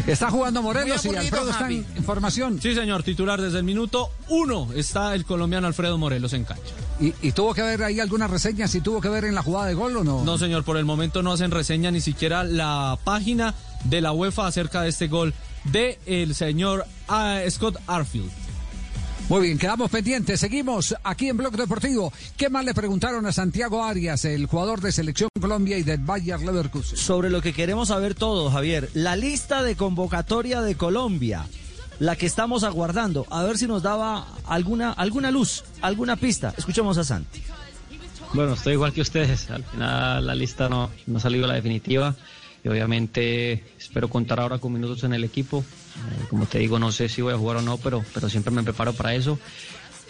Está 0.08 0.30
jugando 0.30 0.62
Morelos 0.62 1.06
y 1.06 1.16
Alfredo 1.16 1.50
está 1.50 1.68
en 1.68 1.86
información. 1.96 2.62
Sí, 2.62 2.76
señor, 2.76 3.04
titular 3.04 3.42
desde 3.42 3.60
el 3.60 3.64
minuto 3.64 4.12
uno 4.28 4.68
está 4.76 5.16
el 5.16 5.24
colombiano 5.26 5.68
Alfredo 5.68 5.98
Morelos 5.98 6.34
en 6.34 6.44
cancha. 6.44 6.74
¿Y, 7.00 7.14
y 7.22 7.32
tuvo 7.32 7.54
que 7.54 7.62
ver 7.62 7.84
ahí 7.84 8.00
algunas 8.00 8.30
reseñas? 8.30 8.76
¿Y 8.76 8.82
tuvo 8.82 9.00
que 9.00 9.08
ver 9.08 9.24
en 9.26 9.36
la 9.36 9.42
jugada 9.42 9.68
de 9.68 9.74
gol 9.74 9.96
o 9.96 10.04
no? 10.04 10.24
No, 10.26 10.38
señor, 10.38 10.64
por 10.66 10.78
el 10.78 10.86
momento 10.86 11.24
no 11.24 11.32
hacen 11.32 11.52
reseña 11.52 11.92
ni 11.92 12.02
siquiera 12.02 12.44
la 12.44 12.98
página 13.06 13.56
de 13.86 14.02
la 14.02 14.12
UEFA 14.12 14.48
acerca 14.48 14.82
de 14.82 14.90
este 14.90 15.08
gol 15.08 15.34
de 15.66 16.00
el 16.06 16.36
señor 16.36 16.86
ah, 17.08 17.42
Scott 17.50 17.78
Arfield. 17.88 18.32
Muy 19.30 19.42
bien, 19.42 19.60
quedamos 19.60 19.92
pendientes. 19.92 20.40
Seguimos 20.40 20.96
aquí 21.04 21.30
en 21.30 21.38
Blog 21.38 21.56
Deportivo. 21.56 22.12
¿Qué 22.36 22.50
más 22.50 22.66
le 22.66 22.74
preguntaron 22.74 23.28
a 23.28 23.32
Santiago 23.32 23.84
Arias, 23.84 24.26
el 24.26 24.48
jugador 24.48 24.82
de 24.82 24.92
Selección 24.92 25.30
Colombia 25.40 25.78
y 25.78 25.84
del 25.84 26.00
Bayer 26.00 26.40
Leverkusen? 26.40 26.98
Sobre 26.98 27.30
lo 27.30 27.40
que 27.40 27.54
queremos 27.54 27.90
saber 27.90 28.16
todos, 28.16 28.52
Javier. 28.52 28.90
La 28.96 29.16
lista 29.16 29.62
de 29.62 29.76
convocatoria 29.76 30.62
de 30.62 30.74
Colombia, 30.74 31.46
la 32.00 32.16
que 32.16 32.26
estamos 32.26 32.64
aguardando, 32.64 33.28
a 33.30 33.44
ver 33.44 33.60
si 33.60 33.68
nos 33.68 33.84
daba 33.84 34.26
alguna, 34.48 34.94
alguna 34.94 35.30
luz, 35.30 35.64
alguna 35.82 36.16
pista. 36.16 36.56
Escuchemos 36.58 36.98
a 36.98 37.04
Santi. 37.04 37.44
Bueno, 38.34 38.54
estoy 38.54 38.74
igual 38.74 38.94
que 38.94 39.02
ustedes. 39.02 39.48
Al 39.52 39.64
final 39.64 40.26
la 40.26 40.34
lista 40.34 40.70
no, 40.70 40.90
no 41.06 41.18
ha 41.20 41.22
salido 41.22 41.46
la 41.46 41.54
definitiva. 41.54 42.16
Obviamente 42.70 43.64
espero 43.78 44.10
contar 44.10 44.40
ahora 44.40 44.60
con 44.60 44.72
minutos 44.74 45.04
en 45.04 45.14
el 45.14 45.24
equipo. 45.24 45.66
Eh, 45.96 46.26
como 46.30 46.46
te 46.46 46.60
digo, 46.60 46.78
no 46.80 46.92
sé 46.92 47.10
si 47.10 47.22
voy 47.22 47.34
a 47.34 47.38
jugar 47.38 47.58
o 47.58 47.62
no, 47.62 47.78
pero, 47.78 48.06
pero 48.14 48.30
siempre 48.30 48.52
me 48.54 48.64
preparo 48.64 48.94
para 48.94 49.16
eso. 49.16 49.40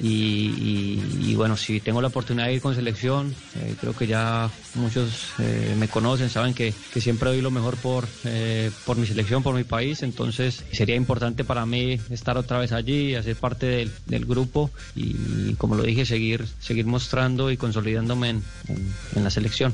Y, 0.02 1.36
bueno, 1.36 1.58
si 1.58 1.82
tengo 1.82 2.02
la 2.02 2.08
oportunidad 2.08 2.48
de 2.48 2.54
ir 2.54 2.62
con 2.62 2.74
selección, 2.74 3.34
eh, 3.56 3.76
creo 3.80 3.94
que 3.94 4.08
ya 4.08 4.50
muchos 4.74 5.34
eh, 5.40 5.74
me 5.76 5.90
conocen, 5.90 6.30
saben 6.30 6.54
que, 6.54 6.74
que 6.90 7.02
siempre 7.02 7.30
doy 7.30 7.42
lo 7.42 7.52
mejor 7.52 7.78
por, 7.78 8.08
eh, 8.24 8.72
por 8.86 8.96
mi 8.98 9.06
selección, 9.06 9.44
por 9.44 9.56
mi 9.56 9.66
país. 9.66 10.02
Entonces 10.02 10.64
sería 10.72 10.96
importante 10.96 11.44
para 11.44 11.66
mí 11.66 12.00
estar 12.10 12.38
otra 12.38 12.60
vez 12.60 12.72
allí, 12.72 13.16
hacer 13.16 13.36
parte 13.36 13.92
del, 14.06 14.26
grupo 14.26 14.72
y, 14.96 15.54
como 15.56 15.76
lo 15.76 15.84
dije, 15.84 16.06
seguir, 16.06 16.46
seguir 16.60 16.86
mostrando 16.86 17.52
y 17.52 17.58
consolidándome 17.58 18.30
en- 18.30 18.44
en 19.12 19.24
la 19.24 19.30
selección. 19.30 19.74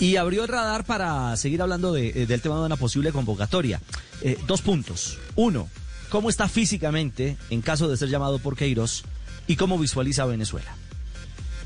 Y 0.00 0.16
abrió 0.16 0.42
el 0.42 0.48
radar 0.48 0.84
para 0.84 1.36
seguir 1.36 1.60
hablando 1.60 1.94
eh, 1.94 2.24
del 2.26 2.40
tema 2.40 2.58
de 2.58 2.64
una 2.64 2.76
posible 2.76 3.12
convocatoria. 3.12 3.82
Eh, 4.22 4.38
dos 4.46 4.62
puntos. 4.62 5.18
Uno, 5.36 5.68
¿cómo 6.08 6.30
está 6.30 6.48
físicamente 6.48 7.36
en 7.50 7.60
caso 7.60 7.86
de 7.86 7.98
ser 7.98 8.08
llamado 8.08 8.38
por 8.38 8.56
Queiroz? 8.56 9.04
¿Y 9.46 9.56
cómo 9.56 9.78
visualiza 9.78 10.22
a 10.22 10.26
Venezuela? 10.26 10.74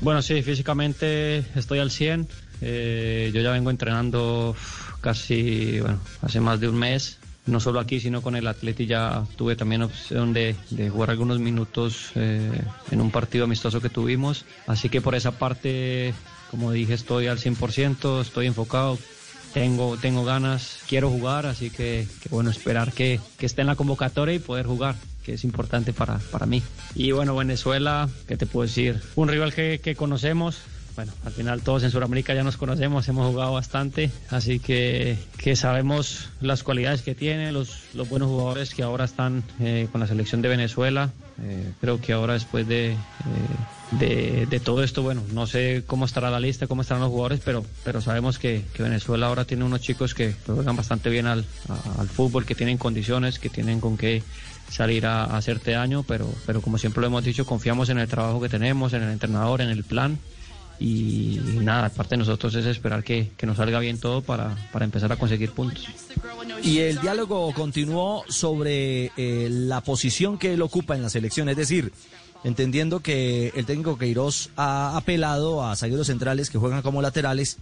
Bueno, 0.01 0.21
sí, 0.21 0.43
físicamente 0.43 1.45
estoy 1.55 1.79
al 1.79 1.91
100. 1.91 2.27
Eh, 2.59 3.31
yo 3.33 3.39
ya 3.39 3.51
vengo 3.51 3.69
entrenando 3.69 4.53
casi, 4.99 5.79
bueno, 5.79 6.01
hace 6.21 6.41
más 6.41 6.59
de 6.59 6.67
un 6.67 6.75
mes. 6.75 7.19
No 7.45 7.61
solo 7.61 7.79
aquí, 7.79 8.01
sino 8.01 8.21
con 8.21 8.35
el 8.35 8.47
Atleti 8.47 8.85
ya 8.85 9.23
tuve 9.37 9.55
también 9.55 9.83
opción 9.83 10.33
de, 10.33 10.57
jugar 10.91 11.11
algunos 11.11 11.39
minutos 11.39 12.09
en 12.15 12.99
un 12.99 13.11
partido 13.11 13.43
amistoso 13.45 13.79
que 13.79 13.89
tuvimos. 13.89 14.45
Así 14.65 14.89
que 14.89 14.99
por 14.99 15.13
esa 15.13 15.31
parte, 15.31 16.15
como 16.51 16.71
dije, 16.71 16.93
estoy 16.93 17.27
al 17.27 17.37
100%, 17.37 18.21
estoy 18.21 18.47
enfocado. 18.47 18.97
Tengo, 19.53 19.95
tengo 19.97 20.25
ganas, 20.25 20.79
quiero 20.87 21.09
jugar, 21.09 21.45
así 21.45 21.69
que, 21.69 22.07
bueno, 22.29 22.49
esperar 22.49 22.91
que, 22.91 23.21
que 23.37 23.45
esté 23.45 23.61
en 23.61 23.67
la 23.67 23.77
convocatoria 23.77 24.35
y 24.35 24.39
poder 24.39 24.65
jugar 24.65 24.95
que 25.25 25.33
es 25.33 25.43
importante 25.43 25.91
para, 25.91 26.19
para 26.31 26.45
mí. 26.45 26.61
Y 26.93 27.11
bueno, 27.11 27.35
Venezuela, 27.35 28.07
¿qué 28.27 28.37
te 28.37 28.45
puedo 28.45 28.67
decir? 28.67 29.01
Un 29.15 29.27
rival 29.27 29.53
que, 29.53 29.79
que 29.83 29.95
conocemos. 29.95 30.61
Bueno, 30.95 31.11
al 31.25 31.33
final 31.33 31.61
todos 31.61 31.83
en 31.83 31.91
Sudamérica 31.91 32.33
ya 32.33 32.43
nos 32.43 32.55
conocemos, 32.55 33.05
hemos 33.09 33.27
jugado 33.29 33.51
bastante, 33.51 34.11
así 34.29 34.59
que, 34.59 35.17
que 35.37 35.57
sabemos 35.57 36.29
las 36.39 36.63
cualidades 36.63 37.01
que 37.01 37.13
tiene, 37.15 37.51
los, 37.51 37.81
los 37.93 38.07
buenos 38.07 38.29
jugadores 38.29 38.73
que 38.73 38.81
ahora 38.81 39.03
están 39.03 39.43
eh, 39.59 39.89
con 39.91 39.99
la 39.99 40.07
selección 40.07 40.41
de 40.41 40.47
Venezuela. 40.47 41.11
Eh, 41.41 41.73
creo 41.81 41.99
que 41.99 42.13
ahora 42.13 42.33
después 42.33 42.67
de, 42.67 42.91
eh, 42.91 42.97
de, 43.91 44.45
de 44.45 44.59
todo 44.59 44.83
esto, 44.83 45.03
bueno, 45.03 45.21
no 45.33 45.47
sé 45.47 45.83
cómo 45.85 46.05
estará 46.05 46.29
la 46.29 46.39
lista, 46.39 46.67
cómo 46.67 46.81
estarán 46.81 47.01
los 47.01 47.11
jugadores, 47.11 47.41
pero, 47.43 47.65
pero 47.83 48.01
sabemos 48.01 48.39
que, 48.39 48.63
Venezuela 48.77 49.27
ahora 49.27 49.45
tiene 49.45 49.65
unos 49.65 49.81
chicos 49.81 50.13
que 50.13 50.33
juegan 50.45 50.75
bastante 50.75 51.09
bien 51.09 51.27
al 51.27 51.45
fútbol, 52.13 52.45
que 52.45 52.55
tienen 52.55 52.77
condiciones, 52.77 53.39
que 53.39 53.49
tienen 53.49 53.79
con 53.79 53.97
qué 53.97 54.23
salir 54.69 55.05
a, 55.05 55.25
a 55.25 55.37
hacerte 55.37 55.71
daño, 55.71 56.03
pero, 56.03 56.33
pero 56.45 56.61
como 56.61 56.77
siempre 56.77 57.01
lo 57.01 57.07
hemos 57.07 57.23
dicho, 57.23 57.45
confiamos 57.45 57.89
en 57.89 57.99
el 57.99 58.07
trabajo 58.07 58.41
que 58.41 58.49
tenemos, 58.49 58.93
en 58.93 59.03
el 59.03 59.11
entrenador, 59.11 59.61
en 59.61 59.69
el 59.69 59.83
plan. 59.83 60.17
Y, 60.79 61.39
nada, 61.61 61.87
aparte 61.87 62.11
de 62.15 62.17
nosotros 62.17 62.53
es 62.55 62.65
esperar 62.65 63.03
que, 63.03 63.31
que 63.37 63.45
nos 63.45 63.57
salga 63.57 63.79
bien 63.79 63.99
todo 63.99 64.21
para, 64.21 64.55
para 64.71 64.85
empezar 64.85 65.11
a 65.11 65.15
conseguir 65.15 65.51
puntos. 65.51 65.87
Y 66.63 66.79
el 66.79 66.99
diálogo 66.99 67.53
continuó 67.53 68.23
sobre 68.27 69.11
eh, 69.17 69.47
la 69.49 69.81
posición 69.81 70.37
que 70.37 70.53
él 70.53 70.61
ocupa 70.61 70.95
en 70.95 71.01
la 71.01 71.09
selección, 71.09 71.47
es 71.49 71.57
decir, 71.57 71.93
entendiendo 72.43 72.99
que 72.99 73.51
el 73.55 73.65
técnico 73.65 73.97
Queiroz 73.97 74.49
ha 74.55 74.97
apelado 74.97 75.65
a 75.65 75.75
zagueros 75.75 76.07
centrales 76.07 76.49
que 76.49 76.57
juegan 76.57 76.81
como 76.81 77.01
laterales, 77.01 77.57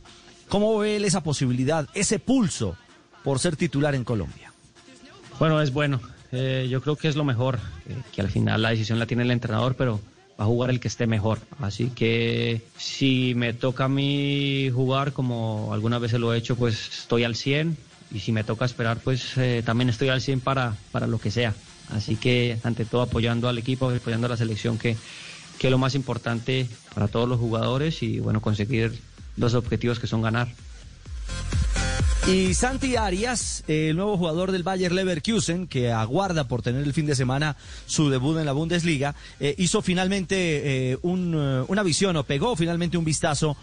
¿cómo 0.50 0.78
ve 0.78 0.98
él 0.98 1.06
esa 1.06 1.22
posibilidad, 1.22 1.88
ese 1.94 2.20
pulso 2.20 2.76
por 3.24 3.40
ser 3.40 3.56
titular 3.56 3.96
en 3.96 4.04
Colombia? 4.04 4.52
Bueno, 5.40 5.62
es 5.62 5.72
bueno. 5.72 6.00
Eh, 6.32 6.68
yo 6.70 6.82
creo 6.82 6.96
que 6.96 7.08
es 7.08 7.16
lo 7.16 7.24
mejor, 7.24 7.60
eh, 7.88 7.96
que 8.12 8.22
al 8.22 8.30
final 8.30 8.62
la 8.62 8.72
decisión 8.72 8.98
la 8.98 9.06
tiene 9.06 9.24
el 9.24 9.32
entrenador, 9.32 9.76
pero 9.76 10.00
va 10.40 10.46
a 10.46 10.48
jugar 10.48 10.70
el 10.70 10.80
que 10.80 10.88
esté 10.88 11.08
mejor. 11.08 11.40
Así 11.60 11.90
que 11.90 12.62
si 12.78 13.34
me 13.36 13.54
toca 13.54 13.86
a 13.86 13.90
mí 13.90 14.70
jugar, 14.74 15.14
como 15.14 15.74
algunas 15.74 16.02
veces 16.02 16.20
lo 16.20 16.34
he 16.34 16.38
hecho, 16.38 16.56
pues 16.56 16.90
estoy 17.00 17.24
al 17.24 17.36
100. 17.36 17.78
Y 18.12 18.20
si 18.20 18.32
me 18.32 18.44
toca 18.44 18.66
esperar, 18.66 19.00
pues 19.04 19.38
eh, 19.38 19.64
también 19.66 19.90
estoy 19.90 20.10
al 20.10 20.22
100 20.22 20.42
para, 20.42 20.76
para 20.92 21.08
lo 21.08 21.20
que 21.20 21.32
sea. 21.32 21.54
Así 21.90 22.16
que 22.16 22.60
ante 22.64 22.86
todo 22.86 23.02
apoyando 23.02 23.50
al 23.50 23.58
equipo, 23.58 23.90
apoyando 23.90 24.28
a 24.28 24.30
la 24.30 24.38
selección, 24.38 24.78
que, 24.78 24.96
que 25.58 25.68
es 25.68 25.72
lo 25.72 25.78
más 25.78 25.96
importante 25.96 26.68
para 26.94 27.08
todos 27.08 27.28
los 27.28 27.40
jugadores 27.40 28.04
y 28.04 28.20
bueno, 28.20 28.42
conseguir 28.42 29.00
los 29.38 29.54
objetivos 29.54 30.00
que 30.00 30.08
son 30.08 30.22
ganar. 30.22 30.48
Y 32.26 32.54
Santi 32.54 32.96
Arias, 32.96 33.66
el 33.68 33.98
nuevo 33.98 34.18
jugador 34.18 34.54
del 34.54 34.64
Bayer 34.64 34.94
Leverkusen, 34.94 35.68
que 35.68 35.92
aguarda 35.92 36.48
por 36.48 36.62
tener 36.62 36.82
el 36.84 36.94
fin 36.94 37.06
de 37.06 37.16
semana 37.16 37.58
su 37.86 38.10
debut 38.10 38.38
en 38.38 38.46
la 38.46 38.54
Bundesliga, 38.54 39.14
eh, 39.42 39.54
hizo 39.58 39.82
finalmente 39.82 40.36
eh, 40.38 40.92
eh, 40.94 40.98
una 41.04 41.84
visión 41.84 42.16
o 42.16 42.24
pegó 42.24 42.56
finalmente 42.56 42.98
un 42.98 43.04
vistazo 43.04 43.58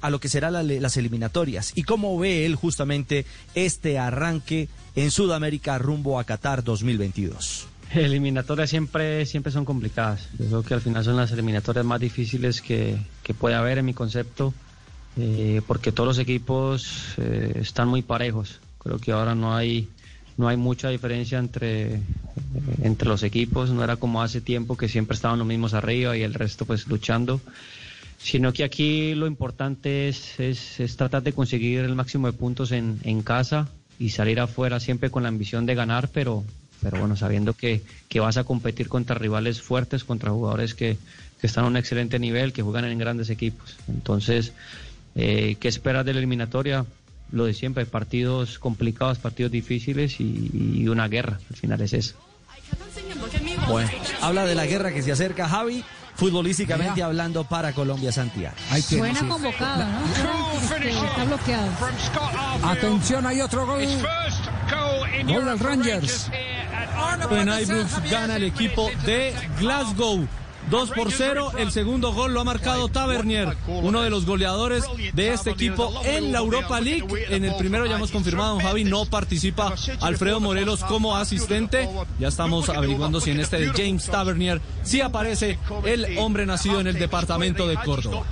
a 0.00 0.10
lo 0.10 0.18
que 0.18 0.28
serán 0.28 0.54
la- 0.54 0.62
las 0.64 0.96
eliminatorias. 0.96 1.72
¿Y 1.76 1.84
cómo 1.84 2.18
ve 2.18 2.44
él 2.44 2.56
justamente 2.56 3.24
este 3.54 4.00
arranque 4.00 4.68
en 4.96 5.12
Sudamérica 5.12 5.78
rumbo 5.78 6.18
a 6.18 6.24
Qatar 6.24 6.64
2022? 6.64 7.68
Eliminatorias 7.94 8.68
siempre, 8.68 9.24
siempre 9.26 9.52
son 9.52 9.64
complicadas. 9.64 10.28
Yo 10.40 10.46
creo 10.48 10.62
que 10.64 10.74
al 10.74 10.80
final 10.80 11.04
son 11.04 11.16
las 11.16 11.30
eliminatorias 11.30 11.84
más 11.84 12.00
difíciles 12.00 12.60
que, 12.60 12.96
que 13.22 13.32
puede 13.32 13.54
haber 13.54 13.78
en 13.78 13.84
mi 13.84 13.94
concepto, 13.94 14.52
eh, 15.16 15.62
porque 15.66 15.92
todos 15.92 16.06
los 16.06 16.18
equipos 16.18 17.14
eh, 17.16 17.58
están 17.60 17.88
muy 17.88 18.02
parejos. 18.02 18.60
Creo 18.78 18.98
que 18.98 19.12
ahora 19.12 19.34
no 19.34 19.54
hay, 19.54 19.88
no 20.36 20.48
hay 20.48 20.56
mucha 20.56 20.90
diferencia 20.90 21.38
entre, 21.38 21.94
eh, 21.94 22.00
entre 22.82 23.08
los 23.08 23.22
equipos. 23.22 23.70
No 23.70 23.82
era 23.82 23.96
como 23.96 24.22
hace 24.22 24.40
tiempo 24.40 24.76
que 24.76 24.88
siempre 24.88 25.14
estaban 25.14 25.38
los 25.38 25.48
mismos 25.48 25.74
arriba 25.74 26.16
y 26.16 26.22
el 26.22 26.34
resto 26.34 26.66
pues 26.66 26.86
luchando. 26.86 27.40
Sino 28.18 28.52
que 28.52 28.64
aquí 28.64 29.14
lo 29.14 29.26
importante 29.26 30.08
es, 30.08 30.38
es, 30.40 30.80
es 30.80 30.96
tratar 30.96 31.22
de 31.22 31.32
conseguir 31.32 31.80
el 31.80 31.94
máximo 31.94 32.26
de 32.26 32.32
puntos 32.32 32.72
en, 32.72 32.98
en 33.04 33.22
casa 33.22 33.68
y 33.98 34.10
salir 34.10 34.40
afuera 34.40 34.80
siempre 34.80 35.10
con 35.10 35.22
la 35.22 35.28
ambición 35.28 35.64
de 35.66 35.74
ganar, 35.74 36.08
pero, 36.12 36.42
pero 36.82 36.98
bueno, 36.98 37.16
sabiendo 37.16 37.54
que, 37.54 37.82
que 38.08 38.20
vas 38.20 38.36
a 38.36 38.44
competir 38.44 38.88
contra 38.88 39.16
rivales 39.16 39.62
fuertes, 39.62 40.04
contra 40.04 40.30
jugadores 40.30 40.74
que, 40.74 40.98
que 41.40 41.46
están 41.46 41.64
a 41.64 41.68
un 41.68 41.76
excelente 41.76 42.18
nivel, 42.18 42.52
que 42.52 42.62
juegan 42.62 42.84
en 42.86 42.98
grandes 42.98 43.30
equipos. 43.30 43.76
Entonces, 43.88 44.52
eh, 45.16 45.56
¿qué 45.58 45.68
esperas 45.68 46.04
de 46.04 46.12
la 46.12 46.18
eliminatoria? 46.18 46.84
Lo 47.32 47.44
de 47.44 47.54
siempre, 47.54 47.84
partidos 47.86 48.58
complicados, 48.60 49.18
partidos 49.18 49.50
difíciles 49.50 50.20
y, 50.20 50.50
y 50.52 50.88
una 50.88 51.08
guerra. 51.08 51.40
Al 51.50 51.56
final 51.56 51.80
es 51.80 51.92
eso. 51.92 52.14
Bueno, 53.68 53.90
habla 54.20 54.44
de 54.44 54.54
la 54.54 54.66
guerra 54.66 54.92
que 54.92 55.02
se 55.02 55.10
acerca 55.12 55.48
Javi, 55.48 55.84
futbolísticamente 56.14 57.02
hablando 57.02 57.44
para 57.44 57.72
Colombia 57.72 58.12
Santiago. 58.12 58.54
Suena 58.80 59.26
convocado, 59.28 59.84
¿no? 59.84 60.04
Este, 60.62 60.90
está 60.90 61.24
bloqueado. 61.24 61.70
Atención, 62.62 63.26
hay 63.26 63.40
otro 63.40 63.66
gol. 63.66 63.84
Gol 65.26 65.44
del 65.44 65.58
Rangers. 65.58 66.30
En 67.30 67.48
Ibrox 67.48 68.10
gana 68.10 68.36
el 68.36 68.44
equipo 68.44 68.90
de 69.04 69.34
Glasgow. 69.58 70.26
2 70.70 70.90
por 70.90 71.12
0. 71.12 71.52
El 71.58 71.70
segundo 71.70 72.12
gol 72.12 72.34
lo 72.34 72.40
ha 72.40 72.44
marcado 72.44 72.88
Tavernier, 72.88 73.56
uno 73.66 74.02
de 74.02 74.10
los 74.10 74.26
goleadores 74.26 74.84
de 75.12 75.32
este 75.32 75.50
equipo 75.50 75.92
en 76.04 76.32
la 76.32 76.38
Europa 76.38 76.80
League. 76.80 77.06
En 77.28 77.44
el 77.44 77.54
primero 77.56 77.86
ya 77.86 77.96
hemos 77.96 78.10
confirmado, 78.10 78.58
Javi, 78.60 78.84
no 78.84 79.06
participa 79.06 79.74
Alfredo 80.00 80.40
Morelos 80.40 80.84
como 80.84 81.16
asistente. 81.16 81.88
Ya 82.18 82.28
estamos 82.28 82.68
averiguando 82.68 83.20
si 83.20 83.30
en 83.30 83.40
este 83.40 83.58
de 83.58 83.68
James 83.68 84.06
Tavernier 84.06 84.60
sí 84.82 85.00
aparece 85.00 85.58
el 85.84 86.18
hombre 86.18 86.46
nacido 86.46 86.80
en 86.80 86.86
el 86.86 86.98
departamento 86.98 87.66
de 87.68 87.76
Córdoba. 87.76 88.24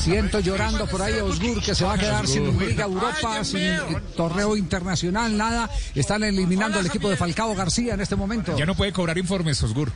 Siento 0.00 0.40
llorando 0.40 0.86
por 0.86 1.02
ahí 1.02 1.18
a 1.18 1.24
Osgur 1.24 1.62
que 1.62 1.74
se 1.74 1.84
va 1.84 1.94
a 1.94 1.98
quedar 1.98 2.26
sin 2.26 2.58
Liga 2.58 2.84
Europa, 2.84 3.44
sin 3.44 3.76
torneo 4.16 4.56
internacional, 4.56 5.36
nada. 5.36 5.70
Están 5.94 6.24
eliminando 6.24 6.78
al 6.78 6.86
equipo 6.86 7.08
de 7.10 7.16
Falcao 7.16 7.54
García 7.54 7.94
en 7.94 8.00
este 8.00 8.16
momento. 8.16 8.56
Ya 8.56 8.66
no 8.66 8.74
puede 8.74 8.92
cobrar 8.92 9.18
informes, 9.18 9.62
Osgur. 9.62 9.92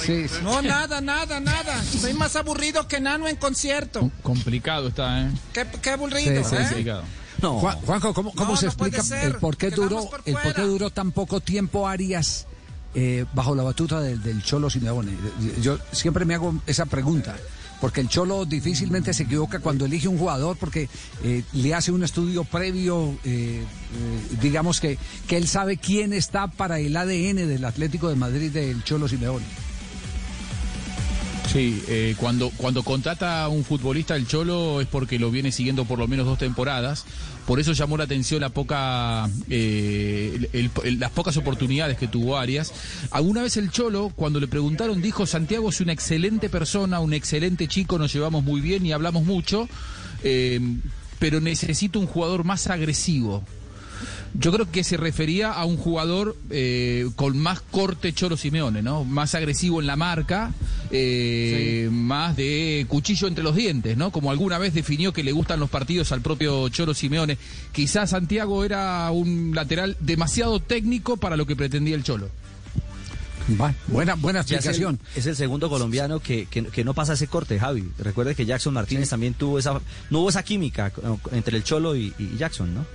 Sí, 0.00 0.28
sí. 0.28 0.34
No, 0.42 0.62
nada, 0.62 1.00
nada, 1.00 1.40
nada. 1.40 1.82
Soy 1.84 2.14
más 2.14 2.36
aburrido 2.36 2.86
que 2.88 3.00
Nano 3.00 3.28
en 3.28 3.36
concierto. 3.36 4.10
Complicado 4.22 4.88
está, 4.88 5.22
¿eh? 5.22 5.30
Qué, 5.52 5.66
qué 5.82 5.90
aburrido, 5.90 6.42
Sí, 6.44 6.50
sí, 6.50 6.56
¿eh? 6.56 6.58
Complicado. 6.66 7.04
Juan- 7.42 7.78
Juanjo, 7.80 8.12
¿cómo, 8.14 8.32
cómo 8.34 8.50
No, 8.52 8.56
se 8.56 8.66
no 8.66 8.72
explica 8.72 9.02
ser. 9.02 9.24
el 9.24 9.34
por 9.36 9.56
qué 9.56 9.70
duró, 9.70 10.08
por 10.10 10.20
el 10.24 10.34
por 10.34 10.54
qué 10.54 10.62
duró 10.62 10.90
tan 10.90 11.10
poco 11.12 11.40
tiempo 11.40 11.88
Arias 11.88 12.46
eh, 12.94 13.24
bajo 13.32 13.54
la 13.54 13.62
batuta 13.62 14.00
del, 14.00 14.22
del 14.22 14.42
Cholo 14.42 14.68
Simeone? 14.68 15.12
Yo 15.62 15.78
siempre 15.92 16.24
me 16.24 16.34
hago 16.34 16.54
esa 16.66 16.84
pregunta. 16.86 17.36
Porque 17.80 18.00
el 18.00 18.08
Cholo 18.08 18.44
difícilmente 18.44 19.14
se 19.14 19.22
equivoca 19.22 19.60
cuando 19.60 19.86
elige 19.86 20.08
un 20.08 20.18
jugador 20.18 20.56
porque 20.58 20.88
eh, 21.24 21.42
le 21.52 21.74
hace 21.74 21.92
un 21.92 22.04
estudio 22.04 22.44
previo, 22.44 23.18
eh, 23.24 23.62
eh, 23.62 24.36
digamos 24.42 24.80
que, 24.80 24.98
que 25.26 25.36
él 25.36 25.48
sabe 25.48 25.78
quién 25.78 26.12
está 26.12 26.48
para 26.48 26.78
el 26.78 26.96
ADN 26.96 27.36
del 27.48 27.64
Atlético 27.64 28.08
de 28.08 28.16
Madrid 28.16 28.50
del 28.50 28.84
Cholo 28.84 29.08
Simeone. 29.08 29.46
Sí, 31.50 31.82
cuando, 32.16 32.50
cuando 32.56 32.84
contrata 32.84 33.42
a 33.42 33.48
un 33.48 33.64
futbolista 33.64 34.14
el 34.14 34.28
Cholo 34.28 34.80
es 34.80 34.86
porque 34.86 35.18
lo 35.18 35.32
viene 35.32 35.50
siguiendo 35.50 35.84
por 35.84 35.98
lo 35.98 36.06
menos 36.06 36.24
dos 36.24 36.38
temporadas. 36.38 37.06
Por 37.50 37.58
eso 37.58 37.72
llamó 37.72 37.96
la 37.96 38.04
atención 38.04 38.40
la 38.42 38.50
poca, 38.50 39.28
eh, 39.48 40.48
el- 40.52 41.00
las 41.00 41.10
pocas 41.10 41.36
oportunidades 41.36 41.98
que 41.98 42.06
tuvo 42.06 42.38
Arias. 42.38 42.72
Alguna 43.10 43.42
vez 43.42 43.56
el 43.56 43.72
Cholo, 43.72 44.12
cuando 44.14 44.38
le 44.38 44.46
preguntaron, 44.46 45.02
dijo, 45.02 45.26
Santiago 45.26 45.68
es 45.68 45.80
una 45.80 45.92
excelente 45.92 46.48
persona, 46.48 47.00
un 47.00 47.12
excelente 47.12 47.66
chico, 47.66 47.98
nos 47.98 48.12
llevamos 48.12 48.44
muy 48.44 48.60
bien 48.60 48.86
y 48.86 48.92
hablamos 48.92 49.24
mucho, 49.24 49.68
eh, 50.22 50.60
pero 51.18 51.40
necesito 51.40 51.98
un 51.98 52.06
jugador 52.06 52.44
más 52.44 52.68
agresivo. 52.68 53.42
Yo 54.34 54.52
creo 54.52 54.70
que 54.70 54.84
se 54.84 54.96
refería 54.96 55.50
a 55.52 55.64
un 55.64 55.76
jugador 55.76 56.36
eh, 56.50 57.08
con 57.16 57.36
más 57.36 57.60
corte 57.60 58.12
Cholo 58.12 58.36
Simeone, 58.36 58.80
¿no? 58.80 59.04
Más 59.04 59.34
agresivo 59.34 59.80
en 59.80 59.88
la 59.88 59.96
marca, 59.96 60.52
eh, 60.92 61.88
más 61.90 62.36
de 62.36 62.86
cuchillo 62.88 63.26
entre 63.26 63.42
los 63.42 63.56
dientes, 63.56 63.96
¿no? 63.96 64.12
Como 64.12 64.30
alguna 64.30 64.58
vez 64.58 64.72
definió 64.72 65.12
que 65.12 65.24
le 65.24 65.32
gustan 65.32 65.58
los 65.58 65.68
partidos 65.68 66.12
al 66.12 66.20
propio 66.20 66.68
Cholo 66.68 66.94
Simeone. 66.94 67.38
Quizás 67.72 68.10
Santiago 68.10 68.64
era 68.64 69.10
un 69.10 69.52
lateral 69.54 69.96
demasiado 70.00 70.60
técnico 70.60 71.16
para 71.16 71.36
lo 71.36 71.44
que 71.44 71.56
pretendía 71.56 71.96
el 71.96 72.04
Cholo. 72.04 72.28
buena, 73.88 74.14
buena 74.14 74.40
Ya 74.42 74.58
es 74.58 74.64
el- 74.66 74.70
explicación. 74.70 75.00
Es 75.16 75.26
el, 75.26 75.34
segundo 75.34 75.68
colombiano 75.68 76.20
que, 76.20 76.46
que- 76.46 76.66
que 76.66 76.84
no 76.84 76.94
pasa 76.94 77.14
ese 77.14 77.26
corte, 77.26 77.58
Javi. 77.58 77.90
Recuerde 77.98 78.36
que 78.36 78.46
Jackson 78.46 78.74
Martínez 78.74 79.08
también 79.08 79.34
tuvo 79.34 79.58
esa, 79.58 79.80
no 80.10 80.20
hubo 80.20 80.28
esa 80.28 80.44
química 80.44 80.92
entre 81.32 81.56
el 81.56 81.64
Cholo 81.64 81.96
y, 81.96 82.14
y 82.18 82.36
Jackson, 82.38 82.72
¿no? 82.74 82.86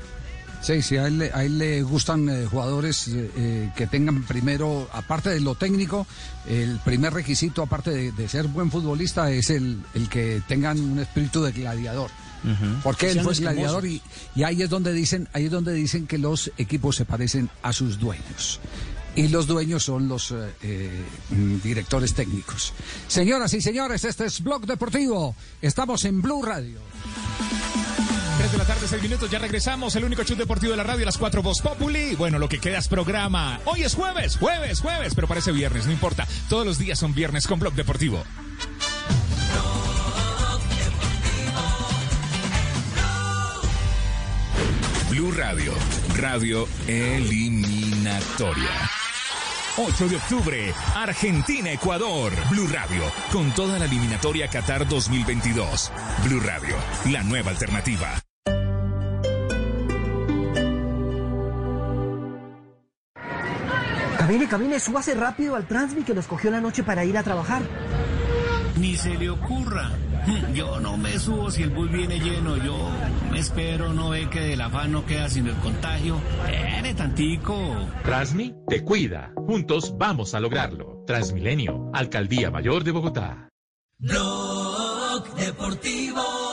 Sí, 0.66 0.82
sí, 0.82 0.98
a 0.98 1.06
él, 1.06 1.20
le- 1.20 1.32
a 1.32 1.44
él 1.44 1.60
le 1.60 1.84
gustan 1.84 2.28
eh, 2.28 2.46
jugadores 2.50 3.08
eh, 3.10 3.30
eh, 3.38 3.72
que 3.76 3.86
tengan 3.86 4.24
primero, 4.24 4.90
aparte 4.94 5.30
de 5.30 5.40
lo 5.40 5.54
técnico, 5.54 6.08
el 6.50 6.80
primer 6.84 7.14
requisito, 7.14 7.62
aparte 7.62 7.92
de, 7.92 8.12
de 8.12 8.28
ser 8.28 8.48
buen 8.48 8.72
futbolista, 8.72 9.30
es 9.32 9.52
el, 9.52 9.80
el 9.94 10.10
que 10.10 10.42
tengan 10.48 10.80
un 10.80 10.98
espíritu 11.00 11.44
de 11.44 11.52
gladiador. 11.52 12.10
Porque 12.84 13.08
Que 13.08 13.12
él 13.14 13.22
fue 13.22 13.34
gladiador 13.36 13.86
y, 13.88 14.02
y 14.36 14.44
ahí 14.44 14.62
es 14.62 14.70
donde 14.70 14.92
dicen, 14.94 15.28
ahí 15.34 15.46
es 15.46 15.52
donde 15.52 15.74
dicen 15.74 16.06
que 16.08 16.18
los 16.20 16.52
equipos 16.58 16.96
se 16.96 17.06
parecen 17.06 17.50
a 17.64 17.72
sus 17.74 18.00
dueños. 18.00 18.60
Y 19.16 19.28
los 19.30 19.48
dueños 19.48 19.84
son 19.84 20.08
los 20.08 20.34
eh, 20.62 20.90
directores 21.64 22.14
técnicos. 22.14 22.74
Señoras 23.08 23.54
y 23.54 23.62
señores, 23.62 24.04
este 24.04 24.26
es 24.26 24.42
Blog 24.42 24.66
Deportivo. 24.66 25.36
Estamos 25.62 26.06
en 26.06 26.22
Blue 26.22 26.42
Radio. 26.44 26.80
3 28.46 28.52
de 28.52 28.58
la 28.60 28.66
tarde, 28.66 28.88
6 28.88 29.02
minutos, 29.02 29.32
ya 29.32 29.40
regresamos. 29.40 29.96
El 29.96 30.04
único 30.04 30.24
show 30.24 30.38
deportivo 30.38 30.70
de 30.70 30.78
la 30.78 30.84
radio, 30.84 31.04
las 31.04 31.18
4 31.18 31.42
Voz 31.42 31.62
Populi. 31.62 32.14
Bueno, 32.14 32.38
lo 32.38 32.48
que 32.48 32.60
queda 32.60 32.78
es 32.78 32.88
programa. 32.88 33.60
Hoy 33.66 33.82
es 33.82 33.96
jueves, 33.96 34.38
jueves, 34.38 34.82
jueves, 34.82 35.16
pero 35.16 35.28
parece 35.28 35.52
viernes, 35.52 35.88
no 35.88 35.92
importa. 35.92 36.28
Todos 36.48 36.64
los 36.64 36.78
días 36.78 37.00
son 37.00 37.16
viernes 37.16 37.48
con 37.48 37.60
Blog 37.60 37.74
Deportivo. 37.74 38.24
Blue 45.10 45.32
Radio, 45.32 45.74
radio 46.16 46.68
eliminatoria. 46.86 48.70
8 49.78 50.08
de 50.08 50.16
octubre, 50.18 50.74
Argentina-Ecuador. 50.94 52.32
Blue 52.52 52.68
Radio, 52.68 53.12
con 53.32 53.52
toda 53.56 53.80
la 53.80 53.86
eliminatoria 53.86 54.48
Qatar 54.48 54.88
2022. 54.88 55.92
Blue 56.26 56.42
Radio, 56.42 56.76
la 57.12 57.24
nueva 57.24 57.50
alternativa. 57.50 58.16
Camine, 64.26 64.48
camine, 64.48 64.80
súbase 64.80 65.14
rápido 65.14 65.56
al 65.56 65.68
Transmi 65.68 66.02
que 66.02 66.16
nos 66.16 66.26
cogió 66.26 66.50
la 66.50 66.60
noche 66.60 66.82
para 66.82 67.06
ir 67.06 67.16
a 67.16 67.22
trabajar. 67.22 67.62
Ni 68.76 68.96
se 68.96 69.14
le 69.14 69.30
ocurra. 69.30 69.92
Yo 70.56 70.80
no 70.80 70.98
me 70.98 71.20
subo 71.20 71.52
si 71.52 71.62
el 71.62 71.70
bus 71.70 71.92
viene 71.92 72.20
lleno. 72.20 72.58
Yo 72.58 72.76
me 73.30 73.38
espero, 73.38 73.94
no 73.94 74.10
ve 74.10 74.28
que 74.28 74.40
del 74.40 74.62
afán 74.62 74.94
no 74.94 75.06
queda 75.06 75.30
sino 75.30 75.52
el 75.52 75.58
contagio. 75.58 76.20
Espere 76.52 76.96
tantico. 76.96 77.76
Transmi 78.04 78.56
te 78.68 78.84
cuida. 78.84 79.32
Juntos 79.36 79.94
vamos 79.96 80.34
a 80.34 80.40
lograrlo. 80.40 81.04
Transmilenio, 81.06 81.92
Alcaldía 81.94 82.50
Mayor 82.50 82.84
de 82.84 82.92
Bogotá. 82.94 83.50
Blog 84.00 85.36
Deportivo 85.36 86.45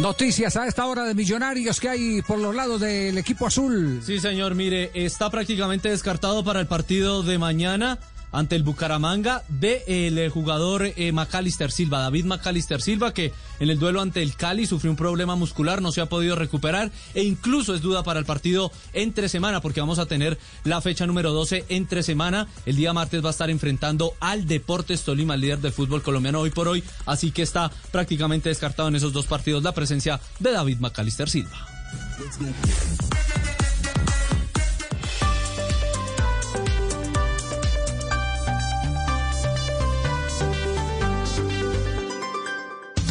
Noticias 0.00 0.56
a 0.56 0.66
esta 0.66 0.86
hora 0.86 1.04
de 1.04 1.14
millonarios 1.14 1.80
que 1.80 1.88
hay 1.88 2.22
por 2.22 2.38
los 2.38 2.54
lados 2.54 2.82
del 2.82 3.16
equipo 3.16 3.46
azul. 3.46 4.02
Sí, 4.04 4.20
señor, 4.20 4.54
mire, 4.54 4.90
está 4.92 5.30
prácticamente 5.30 5.88
descartado 5.88 6.44
para 6.44 6.60
el 6.60 6.66
partido 6.66 7.22
de 7.22 7.38
mañana 7.38 7.98
ante 8.36 8.54
el 8.54 8.64
Bucaramanga 8.64 9.42
de 9.48 9.82
el 9.86 10.28
jugador 10.28 10.92
eh, 10.94 11.10
Macalister 11.10 11.70
Silva, 11.70 12.00
David 12.00 12.26
Macalister 12.26 12.82
Silva, 12.82 13.14
que 13.14 13.32
en 13.60 13.70
el 13.70 13.78
duelo 13.78 14.02
ante 14.02 14.20
el 14.20 14.36
Cali 14.36 14.66
sufrió 14.66 14.90
un 14.90 14.96
problema 14.96 15.36
muscular, 15.36 15.80
no 15.80 15.90
se 15.90 16.02
ha 16.02 16.06
podido 16.06 16.36
recuperar 16.36 16.90
e 17.14 17.22
incluso 17.22 17.74
es 17.74 17.80
duda 17.80 18.02
para 18.02 18.18
el 18.20 18.26
partido 18.26 18.70
entre 18.92 19.30
semana, 19.30 19.62
porque 19.62 19.80
vamos 19.80 19.98
a 19.98 20.04
tener 20.04 20.38
la 20.64 20.82
fecha 20.82 21.06
número 21.06 21.32
12 21.32 21.64
entre 21.70 22.02
semana. 22.02 22.46
El 22.66 22.76
día 22.76 22.92
martes 22.92 23.24
va 23.24 23.28
a 23.28 23.30
estar 23.30 23.48
enfrentando 23.48 24.12
al 24.20 24.46
Deportes 24.46 25.02
Tolima, 25.02 25.34
el 25.34 25.40
líder 25.40 25.60
del 25.60 25.72
fútbol 25.72 26.02
colombiano 26.02 26.40
hoy 26.40 26.50
por 26.50 26.68
hoy, 26.68 26.84
así 27.06 27.30
que 27.30 27.40
está 27.40 27.70
prácticamente 27.90 28.50
descartado 28.50 28.88
en 28.88 28.96
esos 28.96 29.14
dos 29.14 29.24
partidos 29.24 29.62
la 29.62 29.72
presencia 29.72 30.20
de 30.40 30.52
David 30.52 30.78
Macalister 30.80 31.30
Silva. 31.30 31.66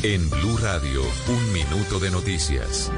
En 0.08 0.30
Blue 0.30 0.56
Radio, 0.58 1.01
un 1.30 1.51
minuto 1.51 1.99
de 1.99 2.12
noticias. 2.12 2.91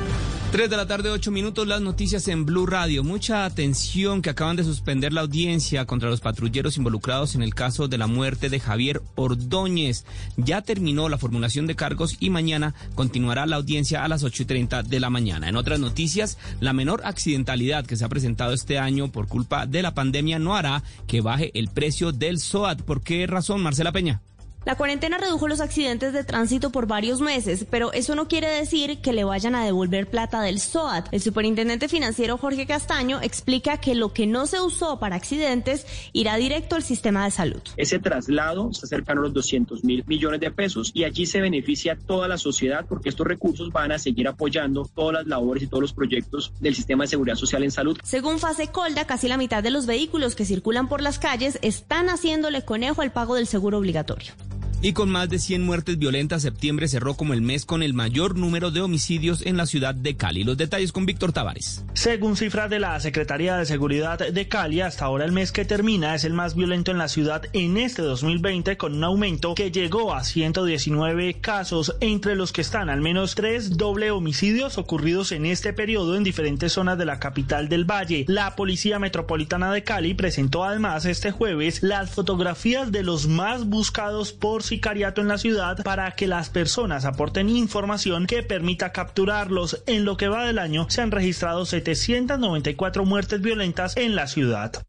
3 0.52 0.70
de 0.70 0.76
la 0.76 0.88
tarde, 0.88 1.10
8 1.10 1.32
minutos, 1.32 1.66
las 1.66 1.80
noticias 1.80 2.28
en 2.28 2.46
Blue 2.46 2.66
Radio. 2.66 3.02
Mucha 3.02 3.46
atención 3.46 4.22
que 4.22 4.30
acaban 4.30 4.58
de 4.58 4.66
suspender 4.66 5.14
la 5.14 5.22
audiencia 5.22 5.86
contra 5.86 6.10
los 6.10 6.20
patrulleros 6.20 6.76
involucrados 6.76 7.34
en 7.36 7.44
el 7.44 7.56
caso 7.56 7.88
de 7.88 7.98
la 7.98 8.08
muerte 8.08 8.50
de 8.50 8.60
Javier 8.60 9.02
Ordóñez. 9.16 10.04
Ya 10.36 10.64
terminó 10.64 11.08
la 11.08 11.18
formulación 11.18 11.66
de 11.66 11.78
cargos 11.78 12.18
y 12.20 12.30
mañana 12.30 12.76
continuará 12.94 13.46
la 13.46 13.56
audiencia 13.56 14.04
a 14.04 14.10
las 14.10 14.24
8 14.24 14.44
y 14.44 14.46
30 14.46 14.84
de 14.84 15.00
la 15.00 15.10
mañana. 15.10 15.48
En 15.48 15.56
otras 15.56 15.80
noticias, 15.80 16.38
la 16.60 16.74
menor 16.74 17.04
accidentalidad 17.06 17.86
que 17.86 17.96
se 17.96 18.04
ha 18.04 18.10
presentado 18.10 18.52
este 18.52 18.80
año 18.80 19.14
por 19.14 19.30
culpa 19.30 19.66
de 19.66 19.82
la 19.82 19.94
pandemia 19.94 20.40
no 20.40 20.58
hará 20.58 20.84
que 21.08 21.22
baje 21.22 21.52
el 21.58 21.70
precio 21.70 22.12
del 22.12 22.38
SOAT. 22.38 22.82
¿Por 22.82 23.00
qué 23.00 23.28
razón, 23.28 23.64
Marcela 23.64 23.94
Peña? 23.94 24.20
La 24.66 24.76
cuarentena 24.76 25.18
redujo 25.18 25.48
los 25.48 25.62
accidentes 25.62 26.12
de 26.12 26.26
tránsito 26.26 26.72
por 26.72 26.88
varios 26.88 27.22
meses, 27.22 27.66
pero 27.70 27.94
eso 27.94 28.16
no 28.16 28.28
quiere 28.28 28.50
decir 28.50 29.00
que 29.00 29.14
le 29.14 29.24
vayan 29.24 29.56
a 29.56 29.64
devolver 29.64 30.10
plata 30.10 30.42
del 30.42 30.60
SOAT. 30.60 31.08
El 31.14 31.22
superintendente 31.22 31.88
financiero 31.88 32.38
Jorge 32.38 32.66
Castaño 32.66 33.22
explica 33.22 33.78
que 33.78 33.96
lo 33.96 34.12
que 34.12 34.28
no 34.28 34.46
se 34.46 34.60
usó 34.60 35.00
para 35.00 35.16
accidentes 35.16 35.86
irá 36.12 36.36
directo 36.36 36.76
al 36.76 36.84
sistema 36.84 37.24
de 37.24 37.32
salud. 37.32 37.62
Ese 37.78 38.00
traslado 38.00 38.70
está 38.70 38.88
cercano 38.88 39.22
a 39.22 39.24
los 39.26 39.34
200 39.34 39.86
mil 39.86 40.04
millones 40.06 40.42
de 40.42 40.52
pesos 40.52 40.92
y 40.94 41.06
allí 41.06 41.26
se 41.26 41.40
beneficia 41.40 41.98
toda 41.98 42.28
la 42.28 42.38
sociedad 42.38 42.86
porque 42.90 43.08
estos 43.08 43.26
recursos 43.26 43.72
van 43.72 43.94
a 43.94 44.00
seguir 44.00 44.28
apoyando 44.28 44.90
todas 44.94 45.14
las 45.14 45.28
labores 45.28 45.64
y 45.64 45.68
todos 45.68 45.82
los 45.82 45.94
proyectos 45.94 46.52
del 46.60 46.76
sistema 46.76 47.06
de 47.06 47.08
seguridad 47.08 47.36
social 47.36 47.64
en 47.64 47.72
salud. 47.72 47.98
Según 48.04 48.38
Fase 48.40 48.68
Colda, 48.68 49.06
casi 49.06 49.30
la 49.30 49.38
mitad 49.38 49.64
de 49.64 49.70
los 49.70 49.86
vehículos 49.86 50.36
que 50.36 50.44
circulan 50.44 50.90
por 50.90 51.02
las 51.02 51.20
calles 51.20 51.58
están 51.62 52.10
haciéndole 52.10 52.66
conejo 52.66 53.02
al 53.02 53.14
pago 53.14 53.36
del 53.36 53.48
seguro 53.48 53.78
obligatorio. 53.78 54.34
Y 54.80 54.94
con 54.94 55.10
más 55.10 55.28
de 55.28 55.40
100 55.40 55.64
muertes 55.64 55.98
violentas, 55.98 56.44
septiembre 56.44 56.88
cerró 56.88 57.16
como 57.16 57.34
el 57.34 57.42
mes 57.42 57.66
con 57.66 57.82
el 57.82 57.96
mayor 57.96 58.38
número 58.38 58.70
de 58.70 58.82
homicidios 58.82 59.44
en 59.44 59.58
la 59.58 59.66
ciudad 59.66 59.96
de 59.96 60.16
Cali. 60.16 60.44
Los 60.44 60.56
detalles 60.56 60.92
con 60.92 61.08
Víctor 61.08 61.34
Tavares. 61.34 61.84
Según 61.94 62.38
cifras 62.38 62.70
de 62.70 62.78
la 62.78 63.00
Secretaría 63.00 63.58
de 63.58 63.66
Seguridad 63.66 64.20
de 64.20 64.48
Cali, 64.48 64.82
hasta 64.82 65.06
ahora 65.06 65.26
el 65.26 65.32
mes 65.32 65.52
que 65.52 65.66
termina 65.66 66.14
es 66.14 66.26
el 66.26 66.34
más 66.34 66.54
violento 66.56 66.92
en 66.92 67.00
la 67.00 67.08
ciudad 67.08 67.42
en 67.54 67.78
este 67.78 68.04
2020 68.04 68.78
con 68.78 68.94
un 68.94 69.04
aumento 69.04 69.56
que 69.56 69.72
llegó 69.72 70.14
a 70.14 70.24
119 70.24 71.42
casos, 71.42 71.96
entre 72.00 72.36
los 72.36 72.54
que 72.54 72.62
están 72.62 72.92
al 72.92 73.02
menos 73.02 73.34
tres 73.34 73.78
doble 73.78 74.12
homicidios 74.12 74.78
ocurridos 74.78 75.32
en 75.32 75.48
este 75.48 75.74
periodo 75.74 76.16
en 76.16 76.24
diferentes 76.24 76.74
zonas 76.74 77.00
de 77.00 77.06
la 77.06 77.20
capital 77.20 77.68
del 77.68 77.86
Valle. 77.86 78.26
La 78.28 78.56
Policía 78.56 79.00
Metropolitana 79.00 79.72
de 79.72 79.84
Cali 79.84 80.14
presentó 80.14 80.64
además 80.64 81.06
este 81.06 81.32
jueves 81.32 81.82
las 81.82 82.12
fotografías 82.12 82.92
de 82.92 83.02
los 83.02 83.28
más 83.28 83.66
buscados 83.66 84.34
por 84.34 84.67
sicariato 84.68 85.22
en 85.22 85.28
la 85.28 85.38
ciudad 85.38 85.84
para 85.84 86.12
que 86.12 86.28
las 86.28 86.50
personas 86.50 87.06
aporten 87.06 87.50
información 87.50 88.28
que 88.28 88.44
permita 88.44 88.92
capturarlos. 88.92 89.84
En 89.88 90.06
lo 90.06 90.18
que 90.18 90.28
va 90.28 90.46
del 90.46 90.60
año 90.60 90.88
se 90.90 91.02
han 91.02 91.12
registrado 91.12 91.66
794 91.66 93.06
muertes 93.06 93.42
violentas 93.42 93.96
en 93.98 94.16
la 94.16 94.28
ciudad. 94.28 94.84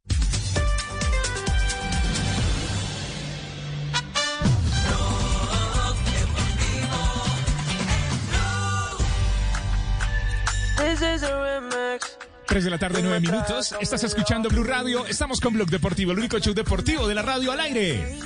Tres 12.48 12.64
de 12.64 12.70
la 12.70 12.78
tarde, 12.78 13.00
nueve 13.02 13.20
minutos. 13.20 13.74
Estás 13.80 14.04
escuchando 14.04 14.48
Blue 14.48 14.64
Radio. 14.64 15.04
Estamos 15.06 15.40
con 15.40 15.52
Blog 15.52 15.68
Deportivo, 15.68 16.12
el 16.12 16.18
único 16.18 16.38
show 16.38 16.54
deportivo 16.54 17.06
de 17.06 17.14
la 17.14 17.22
radio 17.22 17.52
al 17.52 17.60
aire. 17.60 18.18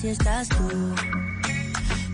Si 0.00 0.08
estás 0.08 0.48
tú, 0.48 0.94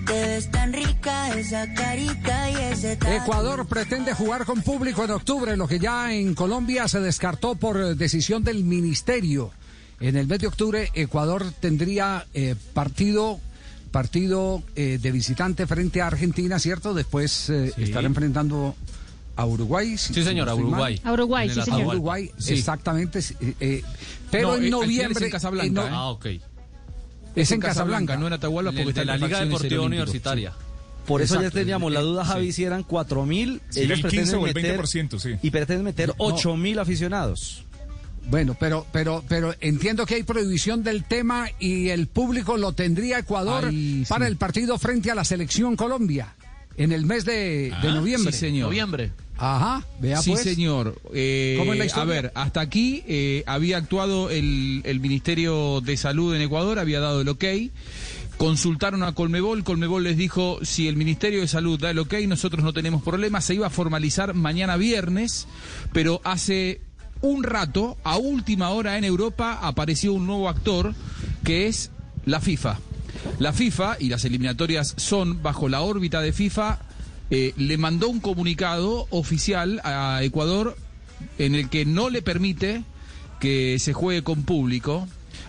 te 0.06 0.12
ves 0.12 0.50
tan 0.50 0.72
rica 0.72 1.34
esa 1.38 1.72
carita 1.72 2.50
y 2.50 2.54
ese 2.72 2.92
Ecuador 2.92 3.66
pretende 3.66 4.12
jugar 4.12 4.44
con 4.44 4.60
público 4.62 5.02
en 5.04 5.12
octubre, 5.12 5.56
lo 5.56 5.66
que 5.66 5.78
ya 5.78 6.12
en 6.12 6.34
Colombia 6.34 6.86
se 6.88 7.00
descartó 7.00 7.54
por 7.54 7.96
decisión 7.96 8.44
del 8.44 8.62
ministerio. 8.64 9.50
En 9.98 10.16
el 10.16 10.26
mes 10.26 10.40
de 10.40 10.46
octubre, 10.46 10.90
Ecuador 10.94 11.44
tendría 11.60 12.26
eh, 12.34 12.54
partido 12.74 13.40
partido 13.90 14.62
eh, 14.76 14.98
de 15.02 15.10
visitante 15.10 15.66
frente 15.66 16.00
a 16.00 16.06
Argentina, 16.06 16.60
¿cierto? 16.60 16.94
Después 16.94 17.50
eh, 17.50 17.72
Sí. 17.74 17.82
estará 17.84 18.06
enfrentando 18.06 18.76
a 19.40 19.46
Uruguay. 19.46 19.96
si- 19.98 20.14
Sí, 20.14 20.22
señor, 20.24 20.48
si 20.48 20.50
no 20.50 20.52
a 20.52 20.54
mal. 20.56 20.64
Uruguay. 20.64 21.00
A 21.04 21.12
Uruguay, 21.12 21.48
En 21.48 21.54
sí, 21.54 21.58
el 21.60 21.64
señor. 21.64 21.82
A. 21.82 21.86
Uruguay, 21.88 22.30
Sí. 22.38 22.54
exactamente. 22.54 23.22
sí, 23.22 23.34
eh, 23.40 23.54
eh, 23.60 23.82
pero 24.30 24.48
No, 24.48 24.56
en 24.56 24.64
eh, 24.64 24.70
noviembre. 24.70 25.18
es 25.18 25.22
en 25.22 25.30
Casablanca, 25.30 25.72
no- 25.82 25.86
¿eh? 25.86 25.90
Ah, 25.92 26.08
ok. 26.10 26.26
Es 27.36 27.50
en 27.52 27.60
Casablanca. 27.60 28.16
no 28.16 28.26
en 28.26 28.32
Atahualpa, 28.32 28.72
porque 28.72 28.88
está 28.88 29.00
en 29.02 29.06
la 29.06 29.16
Liga 29.16 29.42
en 29.42 29.48
Deportiva. 29.50 29.82
Universitaria. 29.84 30.52
Por 31.06 31.22
eso 31.22 31.34
Exacto. 31.36 31.56
ya 31.56 31.60
teníamos 31.60 31.92
la 31.92 32.00
duda, 32.00 32.24
Sí. 32.24 32.30
Javi, 32.30 32.52
si 32.52 32.64
eran 32.64 32.82
4.000. 32.84 33.60
Sí, 33.70 33.80
ellos 33.80 33.98
el 33.98 34.02
15 34.02 34.08
pretenden 34.10 34.34
o 34.34 34.46
el 34.46 34.54
meter 34.54 34.70
20%, 34.78 35.18
sí. 35.18 35.30
Y 35.42 35.50
pretenden 35.50 35.84
meter 35.84 36.12
8.000 36.18 36.78
aficionados. 36.78 37.64
Bueno, 38.28 38.56
pero, 38.60 38.86
pero, 38.92 39.24
pero 39.26 39.54
entiendo 39.60 40.06
que 40.06 40.16
hay 40.16 40.22
prohibición 40.22 40.84
del 40.84 41.04
tema 41.04 41.48
y 41.58 41.88
el 41.88 42.06
público 42.06 42.56
lo 42.58 42.72
tendría 42.74 43.18
Ecuador 43.20 43.64
Ahí, 43.66 44.04
para 44.08 44.26
sí. 44.26 44.30
el 44.30 44.36
partido 44.36 44.78
frente 44.78 45.10
a 45.10 45.14
la 45.14 45.24
selección 45.24 45.74
Colombia 45.74 46.34
en 46.76 46.92
el 46.92 47.06
mes 47.06 47.24
de, 47.24 47.72
de 47.82 47.88
noviembre. 47.92 48.32
Sí, 48.32 48.38
señor. 48.38 48.66
Noviembre. 48.68 49.10
Ajá, 49.40 49.84
vea 49.98 50.20
sí, 50.20 50.32
pues. 50.32 50.42
señor. 50.42 51.00
Eh, 51.14 51.56
¿Cómo 51.58 51.72
es 51.72 51.78
la 51.78 51.84
a 51.84 51.86
historia? 51.86 52.14
ver, 52.14 52.32
hasta 52.34 52.60
aquí 52.60 53.02
eh, 53.08 53.42
había 53.46 53.78
actuado 53.78 54.28
el, 54.30 54.82
el 54.84 55.00
Ministerio 55.00 55.80
de 55.80 55.96
Salud 55.96 56.34
en 56.34 56.42
Ecuador, 56.42 56.78
había 56.78 57.00
dado 57.00 57.22
el 57.22 57.28
ok. 57.28 57.44
Consultaron 58.36 59.02
a 59.02 59.12
Colmebol, 59.14 59.64
Colmebol 59.64 60.02
les 60.04 60.16
dijo, 60.16 60.58
si 60.62 60.88
el 60.88 60.96
Ministerio 60.96 61.40
de 61.40 61.48
Salud 61.48 61.78
da 61.78 61.90
el 61.90 61.98
ok, 61.98 62.14
nosotros 62.26 62.64
no 62.64 62.72
tenemos 62.72 63.02
problema, 63.02 63.40
se 63.40 63.54
iba 63.54 63.66
a 63.66 63.70
formalizar 63.70 64.32
mañana 64.34 64.76
viernes, 64.78 65.46
pero 65.92 66.20
hace 66.24 66.80
un 67.20 67.42
rato, 67.42 67.98
a 68.02 68.16
última 68.16 68.70
hora 68.70 68.96
en 68.96 69.04
Europa, 69.04 69.58
apareció 69.62 70.14
un 70.14 70.26
nuevo 70.26 70.48
actor 70.48 70.94
que 71.44 71.66
es 71.66 71.90
la 72.24 72.40
FIFA. 72.40 72.78
La 73.38 73.52
FIFA 73.52 73.96
y 74.00 74.08
las 74.08 74.24
eliminatorias 74.24 74.94
son 74.96 75.42
bajo 75.42 75.68
la 75.68 75.82
órbita 75.82 76.22
de 76.22 76.32
FIFA, 76.32 76.78
eh, 77.30 77.52
le 77.56 77.78
mandó 77.78 78.08
un 78.08 78.20
comunicado 78.20 79.06
oficial 79.10 79.80
a 79.84 80.20
Ecuador 80.22 80.76
en 81.38 81.54
el 81.54 81.68
que 81.68 81.84
no 81.84 82.10
le 82.10 82.22
permite 82.22 82.82
que 83.38 83.78
se 83.78 83.92
juegue 83.92 84.22
con 84.22 84.42
público. 84.42 85.06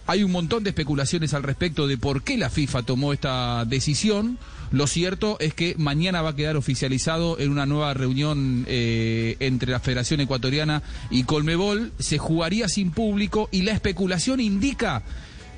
Hay 0.08 0.24
un 0.24 0.32
montón 0.32 0.64
de 0.64 0.70
especulaciones 0.72 1.34
al 1.34 1.44
respecto 1.44 1.88
de 1.88 1.98
por 1.98 2.24
qué 2.24 2.38
la 2.38 2.50
FIFA 2.50 2.84
tomó 2.84 3.14
esta 3.14 3.66
decisión. 3.66 4.38
Lo 4.72 4.88
cierto 4.88 5.38
es 5.40 5.54
que 5.54 5.76
mañana 5.78 6.22
va 6.22 6.30
a 6.30 6.36
quedar 6.36 6.56
oficializado 6.56 7.40
en 7.40 7.52
una 7.52 7.66
nueva 7.66 7.94
reunión 7.94 8.66
eh, 8.68 9.36
entre 9.40 9.72
la 9.72 9.80
Federación 9.80 10.22
Ecuatoriana 10.22 10.82
y 11.10 11.24
Colmebol. 11.24 11.92
Se 12.00 12.18
jugaría 12.18 12.70
sin 12.70 12.92
público 12.92 13.50
y 13.52 13.64
la 13.64 13.74
especulación 13.74 14.40
indica 14.40 15.04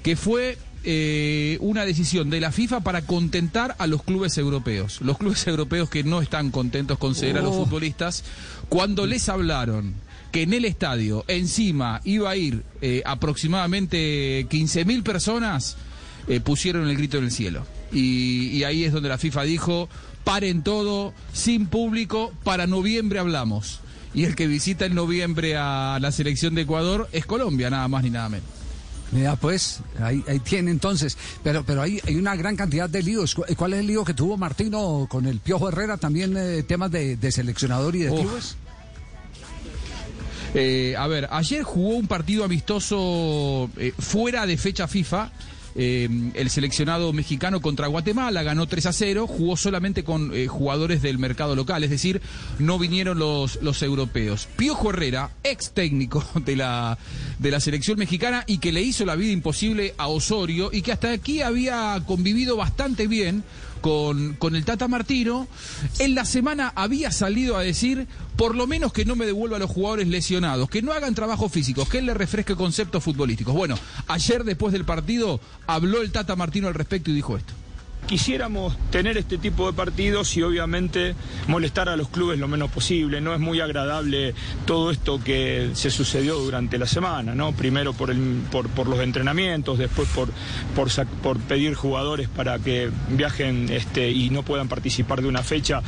que 0.02 0.16
fue 0.16 0.58
eh, 0.84 1.58
una 1.62 1.86
decisión 1.86 2.30
de 2.30 2.40
la 2.40 2.52
FIFA 2.52 2.82
para 2.82 3.04
contentar 3.04 3.76
a 3.80 3.88
los 3.88 4.04
clubes 4.04 4.38
europeos. 4.38 5.00
Los 5.02 5.18
clubes 5.18 5.46
europeos 5.48 5.90
que 5.90 6.04
no 6.04 6.22
están 6.22 6.52
contentos 6.52 6.98
con 6.98 7.16
ceder 7.16 7.38
a 7.38 7.42
los 7.42 7.54
Oh. 7.56 7.66
futbolistas, 7.66 8.24
cuando 8.70 9.06
les 9.06 9.30
hablaron 9.30 9.94
que 10.32 10.42
en 10.42 10.54
el 10.54 10.66
estadio 10.66 11.24
encima 11.28 12.02
iba 12.04 12.32
a 12.32 12.36
ir 12.36 12.64
eh, 12.82 13.04
aproximadamente 13.06 14.48
15.000 14.50 15.04
personas, 15.04 15.78
eh, 16.28 16.40
pusieron 16.40 16.88
el 16.90 16.98
grito 16.98 17.18
en 17.18 17.26
el 17.26 17.32
cielo. 17.32 17.66
Y, 17.92 18.48
y 18.48 18.64
ahí 18.64 18.84
es 18.84 18.92
donde 18.94 19.10
la 19.10 19.18
FIFA 19.20 19.44
dijo, 19.44 19.90
paren 20.24 20.64
todo, 20.64 21.14
sin 21.34 21.68
público, 21.68 22.34
para 22.44 22.66
noviembre 22.66 23.20
hablamos. 23.20 23.80
Y 24.16 24.26
el 24.26 24.36
que 24.36 24.48
visita 24.48 24.86
en 24.86 24.96
noviembre 24.96 25.56
a 25.58 25.98
la 26.02 26.12
selección 26.12 26.56
de 26.56 26.62
Ecuador 26.64 27.08
es 27.12 27.26
Colombia, 27.26 27.70
nada 27.70 27.88
más 27.88 28.04
ni 28.04 28.10
nada 28.10 28.30
menos. 28.30 28.63
Mira, 29.14 29.36
pues, 29.36 29.80
ahí, 30.02 30.24
ahí 30.28 30.40
tiene 30.40 30.72
entonces. 30.72 31.18
Pero, 31.44 31.64
pero 31.64 31.82
hay, 31.84 32.00
hay 32.08 32.16
una 32.16 32.36
gran 32.36 32.56
cantidad 32.56 32.90
de 32.90 33.04
líos. 33.04 33.36
¿Cu- 33.36 33.46
¿Cuál 33.56 33.74
es 33.74 33.80
el 33.82 33.88
lío 33.88 34.04
que 34.04 34.14
tuvo 34.14 34.38
Martino 34.38 35.08
con 35.10 35.26
el 35.28 35.40
Piojo 35.40 35.70
Herrera? 35.70 35.98
También 35.98 36.36
eh, 36.36 36.64
temas 36.64 36.90
de, 36.92 37.16
de 37.18 37.32
seleccionador 37.32 37.96
y 37.96 38.00
de 38.00 38.12
Uf. 38.12 38.22
clubes. 38.22 38.56
Eh, 40.56 40.96
a 40.98 41.08
ver, 41.08 41.28
ayer 41.32 41.64
jugó 41.64 41.96
un 41.96 42.08
partido 42.08 42.44
amistoso 42.44 43.70
eh, 43.78 43.94
fuera 43.98 44.46
de 44.46 44.58
fecha 44.58 44.88
FIFA. 44.88 45.32
Eh, 45.76 46.10
el 46.34 46.50
seleccionado 46.50 47.14
mexicano 47.14 47.62
contra 47.62 47.88
Guatemala 47.88 48.44
ganó 48.44 48.68
3 48.68 48.86
a 48.86 48.94
0, 48.94 49.28
jugó 49.28 49.58
solamente 49.58 50.04
con 50.04 50.34
eh, 50.34 50.48
jugadores 50.48 51.02
del 51.02 51.18
mercado 51.18 51.56
local, 51.56 51.84
es 51.84 51.90
decir, 51.90 52.22
no 52.60 52.78
vinieron 52.80 53.20
los, 53.20 53.62
los 53.62 53.82
europeos. 53.82 54.48
Piojo 54.56 54.92
Herrera, 54.92 55.32
ex 55.44 55.72
técnico 55.72 56.24
de 56.46 56.56
la, 56.56 56.98
de 57.40 57.52
la 57.52 57.60
selección 57.60 57.98
mexicana 57.98 58.44
y 58.48 58.60
que 58.60 58.72
le 58.72 58.82
hizo 58.82 59.06
la 59.06 59.16
vida 59.16 59.32
imposible 59.32 59.94
a 59.98 60.08
Osorio 60.08 60.70
y 60.72 60.82
que 60.82 60.92
hasta 60.92 61.12
aquí 61.12 61.42
había 61.42 62.02
convivido 62.06 62.56
bastante 62.56 63.08
bien 63.08 63.44
con, 63.84 64.36
con 64.36 64.56
el 64.56 64.64
Tata 64.64 64.88
Martino, 64.88 65.46
en 66.00 66.16
la 66.16 66.24
semana 66.24 66.72
había 66.74 67.12
salido 67.12 67.58
a 67.58 67.64
decir, 67.64 68.08
por 68.38 68.56
lo 68.56 68.66
menos 68.66 68.94
que 68.94 69.04
no 69.04 69.18
me 69.18 69.26
devuelva 69.26 69.58
a 69.58 69.60
los 69.60 69.70
jugadores 69.70 70.08
lesionados, 70.08 70.70
que 70.70 70.82
no 70.82 70.94
hagan 70.94 71.14
trabajo 71.14 71.50
físicos, 71.50 71.90
que 71.90 71.98
él 71.98 72.06
le 72.06 72.14
refresque 72.14 72.56
conceptos 72.56 73.04
futbolísticos. 73.04 73.54
Bueno, 73.54 73.78
ayer 74.08 74.46
después 74.46 74.72
del 74.72 74.86
partido 74.86 75.42
habló 75.68 76.02
el 76.02 76.14
Tata 76.14 76.38
Martino 76.38 76.70
al 76.70 76.76
respecto 76.76 77.12
y 77.12 77.14
dijo 77.14 77.36
esto. 77.36 77.54
Quisiéramos 78.08 78.78
tener 78.92 79.18
este 79.18 79.38
tipo 79.38 79.66
de 79.66 79.74
partidos 79.74 80.36
y 80.38 80.44
obviamente 80.44 81.16
molestar 81.48 81.90
a 81.90 81.96
los 81.96 82.10
clubes 82.10 82.38
lo 82.38 82.48
menos 82.48 82.70
posible. 82.70 83.22
No 83.22 83.34
es 83.34 83.40
muy 83.40 83.60
agradable 83.60 84.36
todo 84.66 84.92
esto 84.92 85.24
que 85.24 85.72
se 85.74 85.90
sucedió 85.90 86.36
durante 86.36 86.78
la 86.78 86.86
semana, 86.86 87.34
¿no? 87.34 87.54
Primero 87.54 87.94
por, 87.94 88.12
el, 88.12 88.42
por, 88.52 88.70
por 88.70 88.88
los 88.88 89.00
entrenamientos, 89.00 89.78
después 89.78 90.08
por, 90.10 90.30
por, 90.76 90.90
por 91.22 91.40
pedir 91.40 91.74
jugadores 91.76 92.28
para 92.28 92.60
que 92.60 92.90
viajen 93.10 93.70
este, 93.72 94.12
y 94.12 94.30
no 94.30 94.44
puedan 94.44 94.68
participar 94.68 95.22
de 95.22 95.28
una 95.28 95.44
fecha 95.44 95.82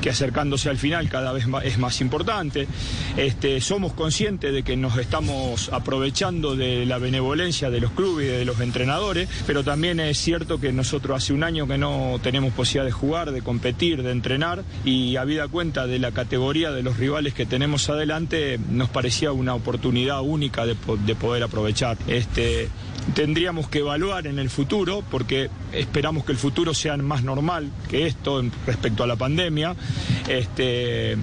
que 0.00 0.10
acercándose 0.10 0.68
al 0.68 0.78
final 0.78 1.08
cada 1.08 1.32
vez 1.32 1.46
es 1.64 1.78
más 1.78 2.00
importante. 2.00 2.66
Este, 3.16 3.60
somos 3.60 3.92
conscientes 3.92 4.52
de 4.52 4.62
que 4.62 4.76
nos 4.76 4.96
estamos 4.98 5.70
aprovechando 5.72 6.56
de 6.56 6.86
la 6.86 6.98
benevolencia 6.98 7.70
de 7.70 7.80
los 7.80 7.92
clubes 7.92 8.26
y 8.26 8.30
de 8.30 8.44
los 8.44 8.60
entrenadores, 8.60 9.28
pero 9.46 9.64
también 9.64 10.00
es 10.00 10.18
cierto 10.18 10.60
que 10.60 10.72
nosotros 10.72 11.16
hace 11.16 11.32
un 11.32 11.44
año 11.44 11.61
que 11.66 11.78
no 11.78 12.18
tenemos 12.22 12.52
posibilidad 12.52 12.84
de 12.86 12.92
jugar, 12.92 13.32
de 13.32 13.42
competir, 13.42 14.02
de 14.02 14.10
entrenar 14.12 14.62
y 14.84 15.16
habida 15.16 15.48
cuenta 15.48 15.86
de 15.86 15.98
la 15.98 16.12
categoría 16.12 16.70
de 16.70 16.82
los 16.82 16.96
rivales 16.98 17.34
que 17.34 17.46
tenemos 17.46 17.88
adelante, 17.90 18.58
nos 18.70 18.88
parecía 18.88 19.32
una 19.32 19.54
oportunidad 19.54 20.20
única 20.22 20.66
de, 20.66 20.74
po- 20.74 20.96
de 20.96 21.14
poder 21.14 21.42
aprovechar. 21.42 21.96
Este, 22.06 22.68
tendríamos 23.14 23.68
que 23.68 23.80
evaluar 23.80 24.26
en 24.26 24.38
el 24.38 24.50
futuro, 24.50 25.02
porque 25.10 25.50
esperamos 25.72 26.24
que 26.24 26.32
el 26.32 26.38
futuro 26.38 26.74
sea 26.74 26.96
más 26.96 27.22
normal 27.24 27.70
que 27.88 28.06
esto 28.06 28.42
respecto 28.66 29.02
a 29.04 29.06
la 29.06 29.16
pandemia. 29.16 29.74
Este, 30.28 31.16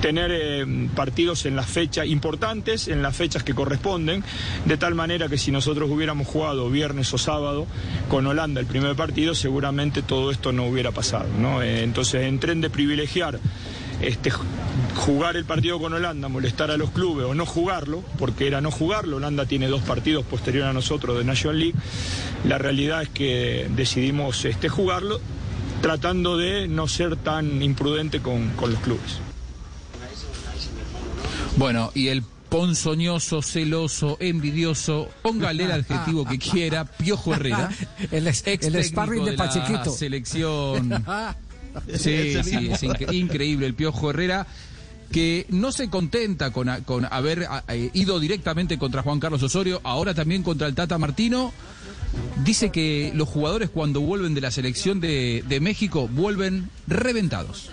tener 0.00 0.30
eh, 0.32 0.64
partidos 0.94 1.44
en 1.46 1.56
las 1.56 1.66
fechas 1.66 2.06
importantes, 2.06 2.88
en 2.88 3.02
las 3.02 3.16
fechas 3.16 3.42
que 3.42 3.54
corresponden, 3.54 4.22
de 4.64 4.76
tal 4.76 4.94
manera 4.94 5.28
que 5.28 5.38
si 5.38 5.50
nosotros 5.50 5.90
hubiéramos 5.90 6.26
jugado 6.26 6.70
viernes 6.70 7.12
o 7.14 7.18
sábado 7.18 7.66
con 8.08 8.26
Holanda 8.26 8.60
el 8.60 8.66
primer 8.66 8.94
partido, 8.96 9.34
seguramente 9.34 10.02
todo 10.02 10.30
esto 10.30 10.52
no 10.52 10.66
hubiera 10.66 10.92
pasado. 10.92 11.26
¿no? 11.38 11.62
Eh, 11.62 11.82
entonces, 11.82 12.22
en 12.26 12.38
tren 12.38 12.60
de 12.60 12.70
privilegiar 12.70 13.40
este, 14.00 14.30
ju- 14.30 14.44
jugar 14.94 15.36
el 15.36 15.44
partido 15.44 15.80
con 15.80 15.92
Holanda, 15.92 16.28
molestar 16.28 16.70
a 16.70 16.76
los 16.76 16.90
clubes 16.90 17.26
o 17.26 17.34
no 17.34 17.44
jugarlo, 17.44 18.04
porque 18.18 18.46
era 18.46 18.60
no 18.60 18.70
jugarlo, 18.70 19.16
Holanda 19.16 19.46
tiene 19.46 19.66
dos 19.66 19.82
partidos 19.82 20.24
posterior 20.24 20.66
a 20.66 20.72
nosotros 20.72 21.18
de 21.18 21.24
National 21.24 21.58
League, 21.58 21.74
la 22.44 22.58
realidad 22.58 23.02
es 23.02 23.08
que 23.08 23.66
decidimos 23.74 24.44
este, 24.44 24.68
jugarlo 24.68 25.20
tratando 25.82 26.36
de 26.36 26.68
no 26.68 26.86
ser 26.86 27.16
tan 27.16 27.60
imprudente 27.62 28.20
con, 28.20 28.48
con 28.50 28.70
los 28.72 28.80
clubes. 28.80 29.20
Bueno, 31.58 31.90
y 31.94 32.08
el 32.08 32.22
ponzoñoso, 32.22 33.42
celoso, 33.42 34.16
envidioso, 34.20 35.08
póngale 35.22 35.64
el 35.64 35.72
adjetivo 35.72 36.24
que 36.24 36.38
quiera, 36.38 36.84
Piojo 36.84 37.34
Herrera. 37.34 37.68
el, 38.12 38.26
es- 38.28 38.46
ex 38.46 38.66
el 38.66 38.82
sparring 38.84 39.24
de 39.24 39.32
la 39.32 39.44
Pachequito. 39.44 39.90
selección. 39.90 41.04
Sí, 41.88 42.34
sí, 42.42 42.68
es 42.70 42.82
incre- 42.82 43.12
increíble 43.12 43.66
el 43.66 43.74
Piojo 43.74 44.10
Herrera 44.10 44.46
que 45.12 45.46
no 45.48 45.72
se 45.72 45.88
contenta 45.90 46.50
con, 46.52 46.68
a- 46.68 46.80
con 46.84 47.06
haber 47.06 47.44
a- 47.44 47.64
eh, 47.68 47.90
ido 47.92 48.20
directamente 48.20 48.78
contra 48.78 49.02
Juan 49.02 49.20
Carlos 49.20 49.42
Osorio, 49.42 49.80
ahora 49.84 50.14
también 50.14 50.42
contra 50.42 50.66
el 50.68 50.74
Tata 50.74 50.96
Martino. 50.98 51.52
Dice 52.44 52.70
que 52.70 53.12
los 53.14 53.28
jugadores 53.28 53.68
cuando 53.68 54.00
vuelven 54.00 54.32
de 54.34 54.40
la 54.40 54.50
selección 54.50 55.00
de, 55.00 55.44
de 55.46 55.60
México 55.60 56.08
vuelven 56.08 56.70
reventados. 56.86 57.70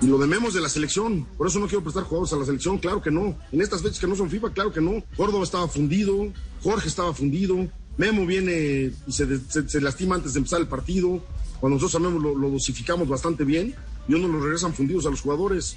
Y 0.00 0.06
lo 0.06 0.18
de 0.18 0.26
Memo 0.26 0.48
es 0.48 0.54
de 0.54 0.60
la 0.60 0.68
selección. 0.68 1.26
Por 1.36 1.46
eso 1.46 1.58
no 1.58 1.66
quiero 1.66 1.82
prestar 1.82 2.04
jugadores 2.04 2.32
a 2.32 2.36
la 2.36 2.44
selección. 2.44 2.78
Claro 2.78 3.02
que 3.02 3.10
no. 3.10 3.36
En 3.52 3.60
estas 3.60 3.82
fechas 3.82 3.98
que 3.98 4.06
no 4.06 4.16
son 4.16 4.30
FIFA, 4.30 4.50
claro 4.50 4.72
que 4.72 4.80
no. 4.80 5.02
Córdoba 5.16 5.44
estaba 5.44 5.68
fundido. 5.68 6.32
Jorge 6.62 6.88
estaba 6.88 7.12
fundido. 7.14 7.68
Memo 7.96 8.26
viene 8.26 8.92
y 9.06 9.12
se, 9.12 9.38
se- 9.48 9.68
se 9.68 9.80
lastima 9.80 10.14
antes 10.16 10.34
de 10.34 10.38
empezar 10.38 10.60
el 10.60 10.68
partido. 10.68 11.22
Cuando 11.60 11.76
nosotros 11.76 11.94
a 11.96 11.98
Memo 12.00 12.18
lo, 12.20 12.36
lo 12.36 12.50
dosificamos 12.50 13.08
bastante 13.08 13.44
bien 13.44 13.74
y 14.08 14.14
uno 14.14 14.28
lo 14.28 14.40
regresan 14.40 14.74
fundidos 14.74 15.06
a 15.06 15.10
los 15.10 15.20
jugadores. 15.20 15.76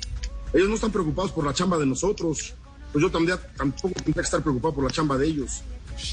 Ellos 0.53 0.69
no 0.69 0.75
están 0.75 0.91
preocupados 0.91 1.31
por 1.31 1.45
la 1.45 1.53
chamba 1.53 1.77
de 1.77 1.85
nosotros. 1.85 2.53
Pues 2.93 3.03
yo 3.03 3.11
también, 3.11 3.37
tampoco 3.57 3.89
tendría 3.95 4.13
que 4.15 4.21
estar 4.21 4.41
preocupado 4.41 4.75
por 4.75 4.83
la 4.85 4.89
chamba 4.91 5.17
de 5.17 5.27
ellos. 5.27 5.61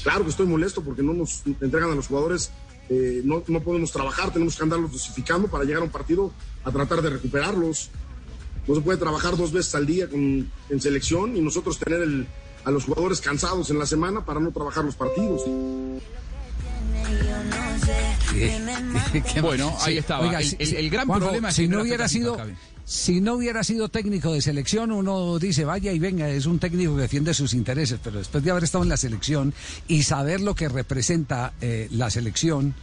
Claro 0.03 0.23
que 0.23 0.31
estoy 0.31 0.45
molesto 0.47 0.81
porque 0.83 1.01
no 1.03 1.13
nos 1.13 1.43
entregan 1.61 1.91
a 1.91 1.95
los 1.95 2.07
jugadores. 2.07 2.51
Eh, 2.89 3.21
no, 3.23 3.43
no 3.47 3.59
podemos 3.61 3.91
trabajar, 3.91 4.31
tenemos 4.31 4.55
que 4.55 4.63
andarlos 4.63 4.91
dosificando 4.91 5.47
para 5.47 5.63
llegar 5.63 5.81
a 5.81 5.85
un 5.85 5.91
partido 5.91 6.31
a 6.63 6.71
tratar 6.71 7.01
de 7.01 7.09
recuperarlos. 7.11 7.89
No 8.67 8.75
se 8.75 8.81
puede 8.81 8.97
trabajar 8.97 9.37
dos 9.37 9.51
veces 9.51 9.73
al 9.75 9.85
día 9.85 10.09
con- 10.09 10.49
en 10.69 10.81
selección 10.81 11.35
y 11.37 11.41
nosotros 11.41 11.77
tener 11.79 12.01
el- 12.01 12.27
a 12.63 12.71
los 12.71 12.85
jugadores 12.85 13.21
cansados 13.21 13.69
en 13.69 13.77
la 13.79 13.85
semana 13.85 14.25
para 14.25 14.39
no 14.39 14.51
trabajar 14.51 14.83
los 14.85 14.95
partidos. 14.95 15.41
Bueno, 19.41 19.75
ahí 19.81 19.97
estaba. 19.97 20.25
Oiga, 20.25 20.39
El- 20.59 20.89
gran 20.89 21.07
Juanjo, 21.07 21.25
problema 21.27 21.49
es 21.49 21.55
si 21.55 21.63
que 21.63 21.67
no 21.69 21.81
hubiera 21.81 22.07
sido 22.07 22.37
Javi. 22.37 22.53
Si 22.85 23.19
no 23.19 23.33
hubiera 23.33 23.63
sido 23.63 23.89
técnico 23.89 24.31
de 24.31 24.41
selección, 24.41 24.91
uno 24.91 25.39
dice, 25.39 25.65
vaya 25.65 25.91
y 25.91 25.97
venga, 25.99 26.29
es 26.29 26.45
un 26.45 26.59
técnico 26.59 26.95
que 26.95 27.01
defiende 27.03 27.33
sus 27.33 27.53
intereses, 27.55 27.99
pero 28.03 28.19
después 28.19 28.43
de 28.43 28.51
haber 28.51 28.63
estado 28.63 28.83
en 28.83 28.89
la 28.89 28.97
selección 28.97 29.53
y 29.87 30.03
saber 30.03 30.39
lo 30.41 30.53
que 30.53 30.69
representa 30.69 31.53
eh, 31.61 31.87
la 31.91 32.09
selección, 32.11 32.75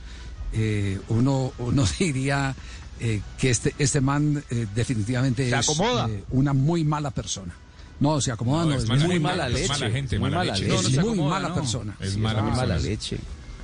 eh, 0.52 0.98
uno, 1.08 1.52
uno 1.58 1.84
diría 1.98 2.54
eh, 3.00 3.20
que 3.38 3.50
este, 3.50 3.74
este 3.78 4.00
man 4.00 4.42
eh, 4.50 4.66
definitivamente 4.74 5.48
Se 5.48 5.56
es 5.56 5.68
acomoda. 5.68 6.08
eh, 6.10 6.24
una 6.30 6.52
muy 6.52 6.84
mala 6.84 7.10
persona. 7.12 7.54
No, 8.00 8.20
se 8.20 8.32
acomoda, 8.32 8.64
No, 8.64 8.70
no, 8.70 8.76
es 8.76 8.82
es, 8.82 8.88
mala 8.88 9.04
muy 9.04 9.12
gente, 9.12 9.20
mala 9.22 9.46
es 9.46 9.52
leche. 9.54 9.68
mala 9.68 9.90
gente, 9.90 10.18
muy 10.18 10.30
mala 10.30 10.36
mala 10.44 10.52
leche. 10.52 10.62
leche. 10.64 10.74
No, 10.76 10.82
no 10.82 10.88
se 10.88 10.88
Es 10.88 11.00
muy 11.04 11.12
acomoda, 11.12 11.30
mala 11.40 11.54
persona. 11.54 11.96
Es 12.00 12.16
mala 12.16 12.78
leche. 12.78 13.18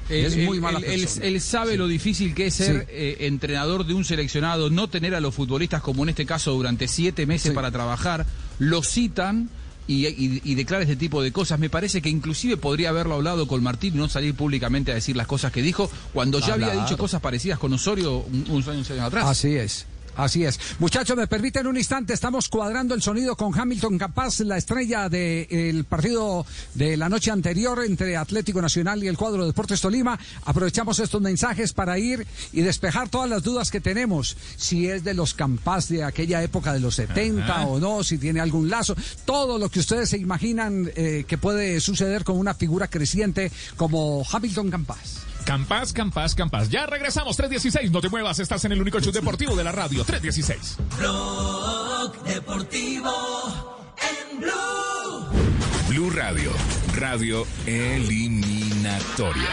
Él, 0.09 0.24
es 0.26 0.36
muy 0.39 0.60
mala 0.60 0.78
él- 0.78 0.85
él- 0.85 1.01
persona. 1.01 1.26
él 1.26 1.40
sabe 1.40 1.76
lo 1.76 1.86
difícil 1.86 2.35
que 2.35 2.47
es 2.47 2.55
ser 2.55 2.86
eh, 2.90 3.16
entrenador 3.20 3.85
de 3.86 3.94
un 3.94 4.05
seleccionado, 4.05 4.70
no 4.70 4.89
tener 4.89 5.14
a 5.14 5.20
los 5.20 5.35
futbolistas 5.35 5.82
como 5.82 6.02
en 6.02 6.09
este 6.10 6.24
caso 6.26 6.52
durante 6.52 6.89
siete 6.89 7.26
meses 7.26 7.52
para 7.52 7.70
trabajar, 7.70 8.26
lo 8.59 8.82
citan 8.82 9.51
y, 9.86 10.06
y- 10.06 10.40
y 10.44 10.55
declara 10.55 10.82
este 10.82 10.97
tipo 10.97 11.22
de 11.22 11.32
cosas. 11.32 11.59
Me 11.59 11.70
parece 11.70 12.02
que 12.02 12.09
inclusive 12.10 12.56
podría 12.59 12.90
haberlo 12.90 13.14
hablado 13.14 13.47
con 13.48 13.62
Martín 13.62 13.94
y 13.94 13.98
no 13.98 14.09
salir 14.09 14.35
públicamente 14.35 14.93
a 14.93 14.94
decir 14.94 15.16
las 15.16 15.26
cosas 15.26 15.51
que 15.52 15.62
dijo 15.62 15.90
cuando 16.12 16.40
ya 16.40 16.55
había 16.55 16.72
dicho 16.82 16.97
cosas 16.98 17.20
parecidas 17.22 17.59
con 17.59 17.72
Osorio 17.72 18.18
un- 18.18 18.44
unos 18.51 18.68
años 18.68 18.90
atrás. 18.90 19.26
Así 19.26 19.56
es. 19.56 19.86
Así 20.16 20.44
es. 20.44 20.59
Muchachos, 20.78 21.16
me 21.16 21.26
permiten 21.26 21.66
un 21.66 21.76
instante, 21.76 22.12
estamos 22.12 22.48
cuadrando 22.48 22.94
el 22.94 23.02
sonido 23.02 23.36
con 23.36 23.59
Hamilton 23.59 23.98
Capaz, 23.98 24.40
la 24.40 24.56
estrella 24.56 25.09
del 25.09 25.85
partido 25.85 26.44
de 26.74 26.97
la 26.97 27.09
noche 27.09 27.30
anterior 27.30 27.85
entre 27.85 28.16
Atlético 28.16 28.60
Nacional 28.60 29.02
y 29.02 29.09
el 29.09 29.16
cuadro 29.16 29.43
de 29.43 29.48
Deportes 29.48 29.80
Tolima. 29.80 30.18
Aprovechamos 30.44 30.98
estos 30.98 31.20
mensajes 31.20 31.72
para 31.72 31.98
ir 31.98 32.26
y 32.52 32.62
despejar 32.62 33.09
todas 33.09 33.30
las 33.30 33.43
dudas 33.43 33.70
que 33.70 33.80
tenemos. 33.80 34.36
Si 34.56 34.89
es 34.89 35.05
de 35.05 35.14
los 35.14 35.35
Campas 35.35 35.89
de 35.89 36.05
aquella 36.05 36.43
época 36.43 36.72
de 36.72 36.80
los 36.80 36.97
70 36.97 37.44
Ajá. 37.44 37.66
o 37.66 37.78
no, 37.78 38.02
si 38.02 38.18
tiene 38.18 38.40
algún 38.40 38.68
lazo. 38.68 38.97
Todo 39.24 39.59
lo 39.59 39.68
que 39.68 39.80
ustedes 39.80 40.09
se 40.10 40.18
imaginan 40.18 40.90
eh, 40.97 41.24
que 41.28 41.39
puede 41.39 41.80
suceder 41.80 42.24
con 42.24 42.39
una 42.39 42.55
figura 42.55 42.89
creciente 42.89 43.52
como 43.76 44.24
Hamilton 44.30 44.70
Campas. 44.70 45.28
Campas, 45.49 45.95
Campas, 45.95 46.35
Campas. 46.35 46.69
Ya 46.69 46.85
regresamos, 46.85 47.35
316. 47.39 47.91
No 47.91 48.03
te 48.03 48.11
muevas, 48.11 48.39
estás 48.39 48.62
en 48.66 48.73
el 48.73 48.83
único 48.83 49.01
show 49.01 49.11
deportivo 49.11 49.57
de 49.57 49.65
la 49.65 49.73
radio, 49.73 50.05
316. 50.05 50.77
Blog 50.99 52.23
Deportivo 52.25 53.89
en 53.97 54.41
Blue. 54.41 55.89
Blue 55.89 56.11
Radio, 56.11 56.51
radio 56.97 57.47
eliminatoria. 57.65 59.49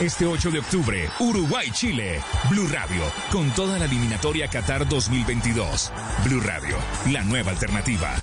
Este 0.00 0.26
8 0.26 0.50
de 0.50 0.58
octubre, 0.58 1.10
Uruguay-Chile. 1.18 2.20
Blue 2.50 2.68
Radio, 2.70 3.04
con 3.32 3.50
toda 3.52 3.78
la 3.78 3.86
eliminatoria 3.86 4.48
Qatar 4.48 4.86
2022. 4.86 5.90
Blue 6.24 6.42
Radio, 6.42 6.76
la 7.10 7.22
nueva 7.22 7.52
alternativa. 7.52 8.22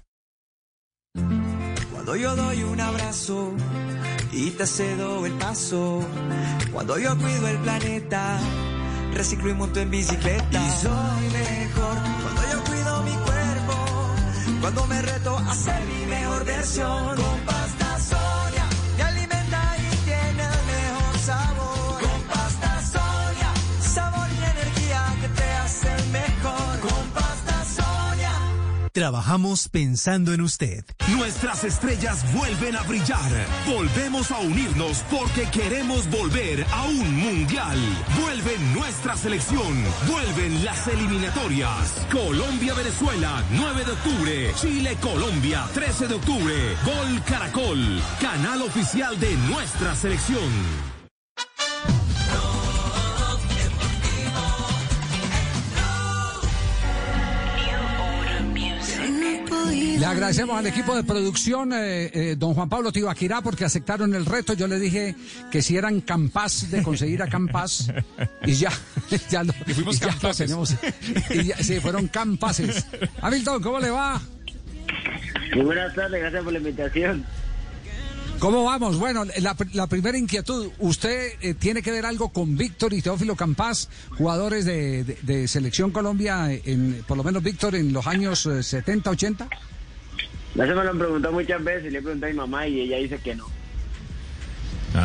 Cuando 1.91 2.15
yo 2.15 2.35
doy 2.35 2.61
un 2.61 2.79
abrazo 2.81 3.51
y 4.35 4.51
te 4.51 4.67
cedo 4.67 5.25
el 5.25 5.33
paso. 5.33 6.01
Cuando 6.71 6.99
yo 6.99 7.17
cuido 7.17 7.47
el 7.47 7.57
planeta, 7.59 8.37
reciclo 9.13 9.49
y 9.49 9.53
monto 9.53 9.79
en 9.79 9.89
bicicleta. 9.89 10.45
Y 10.51 10.81
soy 10.81 11.29
mejor 11.31 11.97
cuando 12.21 12.41
yo 12.51 12.63
cuido 12.65 13.03
mi 13.03 13.13
cuerpo. 13.13 13.85
Cuando 14.61 14.87
me 14.87 15.01
reto 15.01 15.37
a 15.37 15.55
ser 15.55 15.81
mi 15.85 16.05
mejor 16.07 16.45
versión. 16.45 17.15
Con 17.15 17.64
Trabajamos 28.95 29.67
pensando 29.67 30.31
en 30.31 30.39
usted. 30.39 30.85
Nuestras 31.17 31.65
estrellas 31.65 32.23
vuelven 32.33 32.77
a 32.77 32.83
brillar. 32.83 33.29
Volvemos 33.67 34.31
a 34.31 34.39
unirnos 34.39 35.03
porque 35.11 35.43
queremos 35.51 36.09
volver 36.09 36.65
a 36.71 36.85
un 36.85 37.17
mundial. 37.17 37.77
Vuelve 38.21 38.57
nuestra 38.73 39.17
selección. 39.17 39.83
Vuelven 40.09 40.63
las 40.63 40.87
eliminatorias. 40.87 42.07
Colombia-Venezuela, 42.09 43.43
9 43.51 43.83
de 43.83 43.91
octubre. 43.91 44.53
Chile-Colombia, 44.55 45.65
13 45.73 46.07
de 46.07 46.15
octubre. 46.15 46.55
Gol 46.85 47.21
Caracol, 47.25 48.01
canal 48.21 48.61
oficial 48.61 49.19
de 49.19 49.35
nuestra 49.49 49.93
selección. 49.93 50.94
Le 60.05 60.11
agradecemos 60.11 60.55
al 60.55 60.67
equipo 60.67 60.95
de 60.95 61.03
producción, 61.03 61.73
eh, 61.73 62.11
eh, 62.13 62.35
don 62.37 62.53
Juan 62.53 62.69
Pablo 62.69 62.91
Tibaquirá, 62.91 63.41
porque 63.41 63.65
aceptaron 63.65 64.13
el 64.13 64.27
reto. 64.27 64.53
Yo 64.53 64.67
le 64.67 64.77
dije 64.79 65.15
que 65.51 65.63
si 65.63 65.77
eran 65.77 65.99
capaz 66.01 66.69
de 66.69 66.83
conseguir 66.83 67.23
a 67.23 67.27
Campas, 67.27 67.91
y 68.45 68.53
ya, 68.53 68.69
ya 69.31 69.43
lo, 69.43 69.51
Y 69.65 69.73
fuimos 69.73 69.99
ya 69.99 70.05
lo 70.05 70.11
campaces. 70.11 70.45
tenemos. 70.45 70.75
Y 71.31 71.43
ya- 71.45 71.57
sí, 71.57 71.79
fueron 71.79 72.07
campaces. 72.07 72.85
Hamilton, 73.19 73.63
¿cómo 73.63 73.79
le 73.79 73.89
va? 73.89 74.21
Muy 75.55 75.65
buenas 75.65 75.95
tardes, 75.95 76.21
gracias 76.21 76.43
por 76.43 76.53
la 76.53 76.59
invitación. 76.59 77.25
¿Cómo 78.37 78.63
vamos? 78.63 78.99
Bueno, 78.99 79.25
la, 79.25 79.55
la 79.73 79.87
primera 79.87 80.19
inquietud, 80.19 80.69
¿usted 80.77 81.31
eh, 81.41 81.55
tiene 81.55 81.81
que 81.81 81.89
ver 81.89 82.05
algo 82.05 82.29
con 82.29 82.55
Víctor 82.55 82.93
y 82.93 83.01
Teófilo 83.01 83.35
Campas, 83.35 83.89
jugadores 84.19 84.65
de, 84.65 85.03
de- 85.03 85.17
de 85.23 85.47
Selección 85.47 85.89
Colombia, 85.89 86.51
en, 86.51 87.03
por 87.07 87.17
lo 87.17 87.23
menos 87.23 87.41
Víctor 87.41 87.73
en 87.73 87.91
los 87.91 88.05
años 88.05 88.45
eh, 88.45 88.61
70, 88.61 89.09
80? 89.09 89.47
Eso 90.55 90.75
me 90.75 90.83
lo 90.83 90.89
han 90.89 90.97
preguntado 90.97 91.33
muchas 91.33 91.63
veces, 91.63 91.91
le 91.91 91.99
he 91.99 92.01
preguntado 92.01 92.29
a 92.29 92.33
mi 92.33 92.37
mamá 92.37 92.67
y 92.67 92.81
ella 92.81 92.97
dice 92.97 93.19
que 93.19 93.35
no. 93.35 93.45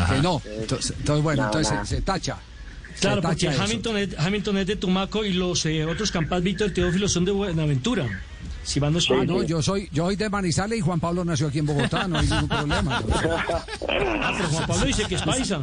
Que 0.09 0.21
no. 0.21 0.41
Entonces, 0.45 0.93
entonces, 0.97 1.23
bueno, 1.23 1.41
No, 1.43 1.47
entonces 1.49 1.89
se, 1.89 1.95
se 1.97 2.01
tacha. 2.01 2.37
Claro, 2.99 3.21
Se 3.21 3.27
porque 3.27 3.45
tacha. 3.47 3.63
Hamilton 3.63 3.97
es, 3.97 4.19
Hamilton 4.19 4.57
es 4.59 4.67
de 4.67 4.75
Tumaco 4.77 5.25
y 5.25 5.33
los 5.33 5.65
eh, 5.65 5.85
otros 5.85 6.11
campas 6.11 6.41
Víctor 6.41 6.69
y 6.69 6.73
Teófilo 6.73 7.09
son 7.09 7.25
de 7.25 7.31
Buenaventura. 7.31 8.07
Si 8.63 8.79
van 8.79 8.93
no 8.93 8.99
estoy 8.99 9.19
Ah, 9.21 9.25
no, 9.25 9.43
yo 9.43 9.61
soy, 9.61 9.89
yo 9.91 10.05
soy 10.05 10.15
de 10.15 10.29
Manizales 10.29 10.77
y 10.79 10.81
Juan 10.81 10.99
Pablo 10.99 11.25
nació 11.25 11.47
aquí 11.47 11.59
en 11.59 11.65
Bogotá, 11.65 12.07
no 12.07 12.19
hay 12.19 12.27
ningún 12.27 12.47
problema. 12.47 13.01
Ah, 13.01 14.33
pero 14.37 14.49
Juan 14.49 14.67
Pablo 14.67 14.85
dice 14.85 15.03
que 15.05 15.15
es 15.15 15.21
paisa. 15.23 15.59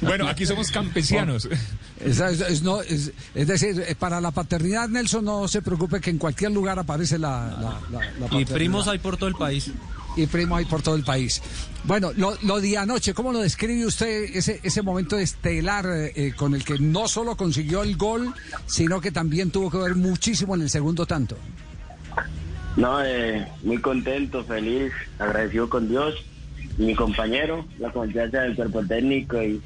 Bueno, 0.00 0.28
aquí 0.28 0.46
somos 0.46 0.70
campesianos. 0.70 1.48
Es, 2.00 2.20
es- 2.20 2.40
es- 2.40 2.62
no, 2.62 2.80
es- 2.82 3.12
es 3.34 3.46
decir, 3.48 3.82
eh, 3.86 3.94
para 3.98 4.20
la 4.20 4.30
paternidad, 4.30 4.88
Nelson, 4.88 5.24
no 5.24 5.48
se 5.48 5.62
preocupe 5.62 6.00
que 6.00 6.10
en 6.10 6.18
cualquier 6.18 6.50
lugar 6.52 6.78
aparece 6.78 7.18
la, 7.18 7.46
la, 7.60 7.80
la- 7.90 7.98
la 7.98 8.06
Y 8.06 8.20
paternidad. 8.20 8.54
primos 8.54 8.88
hay 8.88 8.98
por 8.98 9.16
todo 9.16 9.28
el 9.28 9.34
país. 9.34 9.70
Y 10.18 10.26
primos 10.26 10.58
hay 10.58 10.64
por 10.64 10.82
todo 10.82 10.96
el 10.96 11.04
país. 11.04 11.40
Bueno, 11.84 12.10
lo, 12.16 12.36
lo 12.42 12.60
de 12.60 12.76
anoche, 12.76 13.14
¿cómo 13.14 13.32
lo 13.32 13.38
describe 13.38 13.86
usted 13.86 14.24
ese, 14.34 14.58
ese 14.64 14.82
momento 14.82 15.16
estelar 15.16 15.86
eh, 15.86 16.12
eh, 16.16 16.32
con 16.36 16.56
el 16.56 16.64
que 16.64 16.76
no 16.80 17.06
solo 17.06 17.36
consiguió 17.36 17.84
el 17.84 17.96
gol, 17.96 18.34
sino 18.66 19.00
que 19.00 19.12
también 19.12 19.52
tuvo 19.52 19.70
que 19.70 19.78
ver 19.78 19.94
muchísimo 19.94 20.56
en 20.56 20.62
el 20.62 20.70
segundo 20.70 21.06
tanto? 21.06 21.36
No, 22.76 23.04
eh, 23.04 23.46
muy 23.62 23.78
contento, 23.78 24.42
feliz, 24.44 24.92
agradecido 25.20 25.70
con 25.70 25.88
Dios 25.88 26.16
y 26.78 26.82
mi 26.82 26.94
compañero, 26.96 27.64
la 27.78 27.92
confianza 27.92 28.40
del 28.40 28.56
cuerpo 28.56 28.84
técnico 28.84 29.40
y, 29.40 29.62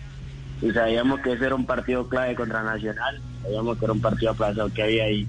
y 0.60 0.70
sabíamos 0.70 1.20
que 1.20 1.32
ese 1.32 1.46
era 1.46 1.54
un 1.54 1.64
partido 1.64 2.08
clave 2.10 2.34
contra 2.34 2.62
Nacional, 2.62 3.22
sabíamos 3.42 3.78
que 3.78 3.84
era 3.86 3.94
un 3.94 4.02
partido 4.02 4.32
aplazado 4.32 4.70
que 4.72 4.82
había 4.82 5.04
ahí 5.04 5.26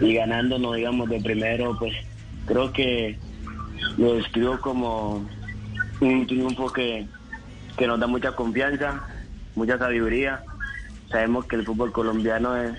y 0.00 0.14
ganándonos, 0.14 0.74
digamos, 0.74 1.08
de 1.08 1.20
primero, 1.20 1.76
pues 1.78 1.94
creo 2.46 2.72
que 2.72 3.16
lo 3.96 4.14
describo 4.14 4.60
como 4.60 5.28
un 6.00 6.26
triunfo 6.26 6.72
que, 6.72 7.06
que 7.76 7.86
nos 7.86 7.98
da 8.00 8.06
mucha 8.06 8.32
confianza, 8.32 9.02
mucha 9.54 9.78
sabiduría. 9.78 10.42
Sabemos 11.10 11.46
que 11.46 11.56
el 11.56 11.64
fútbol 11.66 11.92
colombiano 11.92 12.56
es, 12.56 12.72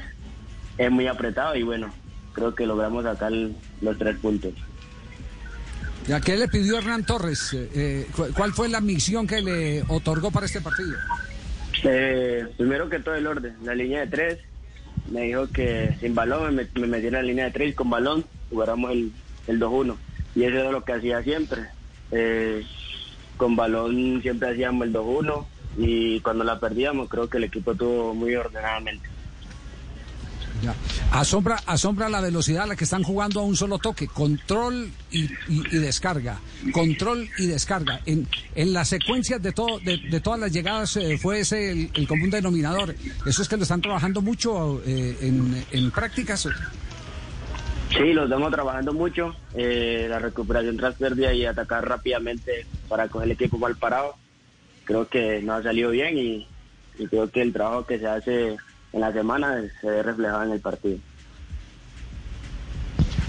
es 0.77 0.89
muy 0.91 1.07
apretado 1.07 1.55
y 1.55 1.63
bueno, 1.63 1.91
creo 2.33 2.55
que 2.55 2.65
logramos 2.65 3.03
sacar 3.03 3.31
los 3.31 3.97
tres 3.97 4.17
puntos. 4.17 4.53
¿Ya 6.07 6.19
qué 6.19 6.35
le 6.35 6.47
pidió 6.47 6.77
Hernán 6.79 7.03
Torres? 7.05 7.53
Eh, 7.53 7.69
eh, 7.75 8.07
cu- 8.15 8.29
¿Cuál 8.35 8.53
fue 8.53 8.69
la 8.69 8.81
misión 8.81 9.27
que 9.27 9.41
le 9.41 9.83
otorgó 9.87 10.31
para 10.31 10.45
este 10.47 10.59
partido? 10.61 10.93
Eh, 11.83 12.47
primero 12.57 12.89
que 12.89 12.99
todo 12.99 13.15
el 13.15 13.27
orden, 13.27 13.55
la 13.63 13.75
línea 13.75 14.01
de 14.01 14.07
tres. 14.07 14.39
Me 15.11 15.21
dijo 15.23 15.47
que 15.49 15.95
sin 15.99 16.15
balón 16.15 16.55
me, 16.55 16.67
me 16.75 16.87
metiera 16.87 17.19
en 17.19 17.25
la 17.25 17.29
línea 17.29 17.45
de 17.45 17.51
tres 17.51 17.69
y 17.71 17.73
con 17.73 17.89
balón 17.89 18.23
jugáramos 18.49 18.91
el, 18.91 19.11
el 19.47 19.59
2-1. 19.59 19.95
Y 20.35 20.43
eso 20.43 20.57
era 20.57 20.71
lo 20.71 20.83
que 20.83 20.93
hacía 20.93 21.21
siempre. 21.23 21.61
Eh, 22.11 22.65
con 23.37 23.55
balón 23.55 24.21
siempre 24.21 24.49
hacíamos 24.51 24.85
el 24.87 24.93
2-1 24.93 25.45
y 25.77 26.19
cuando 26.19 26.43
la 26.43 26.59
perdíamos 26.59 27.09
creo 27.09 27.29
que 27.29 27.37
el 27.37 27.45
equipo 27.45 27.73
tuvo 27.75 28.13
muy 28.13 28.35
ordenadamente. 28.35 29.09
Asombra, 31.11 31.55
asombra 31.65 32.07
la 32.07 32.21
velocidad 32.21 32.63
a 32.63 32.67
la 32.67 32.75
que 32.75 32.83
están 32.83 33.01
jugando 33.01 33.39
a 33.39 33.43
un 33.43 33.55
solo 33.57 33.79
toque, 33.79 34.07
control 34.07 34.91
y, 35.09 35.23
y- 35.47 35.77
descarga, 35.79 36.39
control 36.71 37.27
y 37.39 37.47
descarga. 37.47 37.99
En, 38.05 38.27
en 38.53 38.71
las 38.71 38.89
secuencias 38.89 39.41
de, 39.41 39.51
todo, 39.53 39.79
de, 39.79 39.97
de 39.97 40.19
todas 40.19 40.39
las 40.39 40.51
llegadas 40.51 40.95
eh, 40.97 41.17
fue 41.17 41.39
ese 41.39 41.71
el, 41.71 41.89
el 41.95 42.07
común 42.07 42.29
denominador. 42.29 42.95
Eso 43.25 43.41
es 43.41 43.49
que 43.49 43.57
lo 43.57 43.63
están 43.63 43.81
trabajando 43.81 44.21
mucho 44.21 44.81
eh, 44.85 45.17
en, 45.21 45.65
en 45.71 45.89
prácticas. 45.91 46.47
Sí, 47.91 48.13
lo 48.13 48.23
estamos 48.23 48.51
trabajando 48.51 48.93
mucho. 48.93 49.35
eh, 49.53 50.07
la 50.09 50.19
recuperación 50.19 50.77
tras 50.77 50.95
pérdida 50.95 51.33
y 51.33 51.45
atacar 51.45 51.87
rápidamente 51.87 52.65
para 52.87 53.07
coger 53.07 53.27
el 53.27 53.31
equipo 53.33 53.57
mal 53.57 53.75
parado. 53.75 54.15
Creo 54.85 55.07
que 55.07 55.41
nos 55.41 55.59
ha 55.59 55.63
salido 55.63 55.91
bien 55.91 56.17
y, 56.17 56.47
y 56.97 57.07
creo 57.07 57.29
que 57.29 57.41
el 57.41 57.53
trabajo 57.53 57.85
que 57.85 57.99
se 57.99 58.07
hace 58.07 58.57
en 58.93 59.01
la 59.01 59.11
semana 59.11 59.61
se 59.79 59.87
ve 59.89 60.03
reflejado 60.03 60.43
en 60.43 60.51
el 60.51 60.59
partido. 60.59 60.97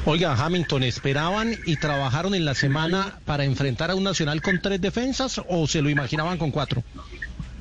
Oiga, 0.04 0.34
Hamilton, 0.34 0.82
¿esperaban 0.82 1.54
y 1.64 1.76
trabajaron 1.76 2.34
en 2.34 2.44
la 2.44 2.54
semana 2.54 3.20
para 3.24 3.44
enfrentar 3.44 3.90
a 3.90 3.94
un 3.94 4.02
Nacional 4.02 4.42
con 4.42 4.60
tres 4.60 4.80
defensas 4.80 5.40
o 5.48 5.66
se 5.68 5.80
lo 5.80 5.90
imaginaban 5.90 6.38
con 6.38 6.50
cuatro? 6.50 6.82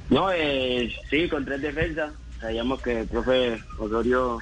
No, 0.10 0.32
eh, 0.32 0.92
sí, 1.10 1.30
con 1.30 1.46
tres 1.46 1.62
defensas. 1.62 2.14
Sabíamos 2.40 2.82
que 2.82 3.02
el 3.02 3.08
profe 3.08 3.62
Osorio 3.78 4.40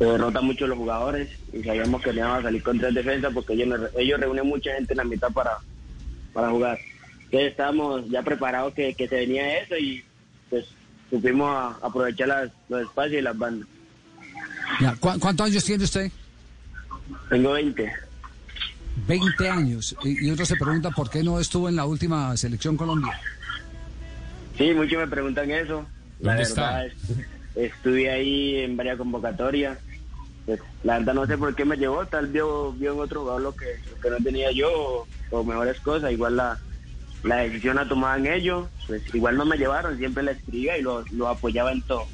eh, 0.00 0.18
rota 0.18 0.40
mucho 0.40 0.66
los 0.66 0.78
jugadores 0.78 1.28
y 1.52 1.62
sabíamos 1.62 2.02
que 2.02 2.10
íbamos 2.12 2.38
a 2.38 2.42
salir 2.42 2.62
con 2.62 2.78
tres 2.78 2.94
defensas 2.94 3.32
porque 3.34 3.52
ellos, 3.52 3.80
ellos 3.96 4.18
reúnen 4.20 4.46
mucha 4.46 4.72
gente 4.74 4.94
en 4.94 4.98
la 4.98 5.04
mitad 5.04 5.30
para, 5.30 5.58
para 6.32 6.50
jugar. 6.50 6.78
Entonces 7.24 7.50
estábamos 7.52 8.08
ya 8.08 8.22
preparados 8.22 8.74
que, 8.74 8.94
que 8.94 9.06
se 9.08 9.16
venía 9.16 9.58
eso 9.58 9.76
y 9.76 10.02
pues 10.48 10.64
supimos 11.10 11.48
a- 11.54 11.78
aprovechar 11.86 12.28
las- 12.28 12.50
los 12.68 12.82
espacios 12.82 13.20
y 13.20 13.22
las 13.22 13.36
bandas. 13.38 13.68
Ya, 14.80 14.94
¿cu- 14.96 15.18
¿Cuántos 15.20 15.46
años 15.46 15.64
tiene 15.64 15.84
usted? 15.84 16.10
Tengo 17.28 17.52
20. 17.52 17.92
20 19.06 19.48
años. 19.48 19.96
Y, 20.04 20.26
y 20.26 20.30
otros 20.30 20.48
se 20.48 20.56
preguntan 20.56 20.92
por 20.94 21.10
qué 21.10 21.22
no 21.22 21.38
estuvo 21.38 21.68
en 21.68 21.76
la 21.76 21.84
última 21.84 22.36
selección 22.36 22.76
Colombia. 22.76 23.20
Sí, 24.56 24.72
muchos 24.74 24.98
me 24.98 25.06
preguntan 25.08 25.50
eso. 25.50 25.86
La 26.20 26.34
¿Dónde 26.34 26.48
verdad, 26.48 26.86
está? 26.86 26.86
es- 26.86 27.26
estuve 27.72 28.10
ahí 28.10 28.56
en 28.56 28.76
varias 28.76 28.96
convocatorias. 28.98 29.78
La 30.82 30.98
verdad 30.98 31.14
no 31.14 31.26
sé 31.26 31.36
por 31.36 31.54
qué 31.54 31.64
me 31.64 31.76
llevó, 31.76 32.06
tal 32.06 32.26
vio, 32.28 32.72
vio 32.72 32.92
en 32.92 33.00
otro 33.00 33.20
jugador 33.20 33.42
lo 33.42 33.52
que, 33.52 33.66
que 34.02 34.10
no 34.10 34.16
tenía 34.18 34.50
yo 34.52 35.06
o, 35.30 35.44
mejores 35.44 35.80
cosas. 35.80 36.12
Igual 36.12 36.36
la, 36.36 36.58
la 37.22 37.36
decisión 37.36 37.76
la 37.76 37.88
tomaban 37.88 38.26
ellos, 38.26 38.68
pues 38.86 39.02
igual 39.14 39.36
no 39.36 39.44
me 39.44 39.58
llevaron, 39.58 39.98
siempre 39.98 40.22
le 40.22 40.32
escribía 40.32 40.78
y 40.78 40.82
lo, 40.82 41.04
lo 41.12 41.28
apoyaba 41.28 41.72
en 41.72 41.82
todo. 41.82 42.06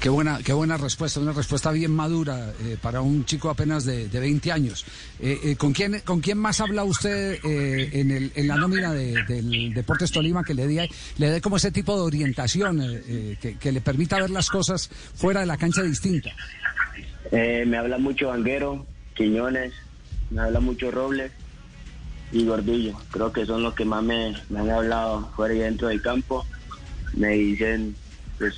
Qué 0.00 0.08
buena, 0.08 0.40
qué 0.44 0.52
buena 0.52 0.76
respuesta, 0.76 1.20
una 1.20 1.32
respuesta 1.32 1.70
bien 1.70 1.92
madura 1.92 2.52
eh, 2.60 2.76
para 2.80 3.00
un 3.02 3.24
chico 3.24 3.50
apenas 3.50 3.84
de, 3.84 4.08
de 4.08 4.18
20 4.20 4.50
años. 4.50 4.84
Eh, 5.20 5.38
eh, 5.44 5.56
¿con, 5.56 5.72
quién, 5.72 6.00
¿Con 6.00 6.20
quién 6.20 6.38
más 6.38 6.60
habla 6.60 6.82
usted 6.82 7.38
eh, 7.44 7.90
en, 7.92 8.10
el, 8.10 8.32
en 8.34 8.48
la 8.48 8.56
nómina 8.56 8.92
de- 8.92 9.22
del 9.22 9.72
Deportes 9.72 10.10
Tolima 10.10 10.42
que 10.42 10.54
le 10.54 10.66
dé 10.66 10.90
le 11.18 11.40
como 11.40 11.56
ese 11.56 11.70
tipo 11.70 11.94
de 11.94 12.02
orientación 12.02 12.80
eh, 12.82 13.36
que, 13.40 13.58
que 13.58 13.70
le 13.70 13.80
permita 13.80 14.18
ver 14.18 14.30
las 14.30 14.50
cosas 14.50 14.88
fuera 15.14 15.40
de 15.40 15.46
la 15.46 15.56
cancha 15.56 15.82
distinta? 15.82 16.30
Me 17.30 17.76
habla 17.76 17.98
mucho 17.98 18.28
Vanguero, 18.28 18.84
Quiñones, 19.14 19.72
me 20.30 20.40
habla 20.42 20.58
mucho 20.58 20.90
Robles 20.90 21.30
y 22.32 22.44
Gordillo. 22.44 22.98
Creo 23.12 23.32
que 23.32 23.46
son 23.46 23.62
los 23.62 23.74
que 23.74 23.84
más 23.84 24.02
me, 24.02 24.34
me 24.48 24.58
han 24.60 24.70
hablado 24.70 25.30
fuera 25.36 25.54
y 25.54 25.58
dentro 25.58 25.86
del 25.88 26.02
campo. 26.02 26.44
Me 27.14 27.28
dicen 27.30 27.94
pues 28.38 28.54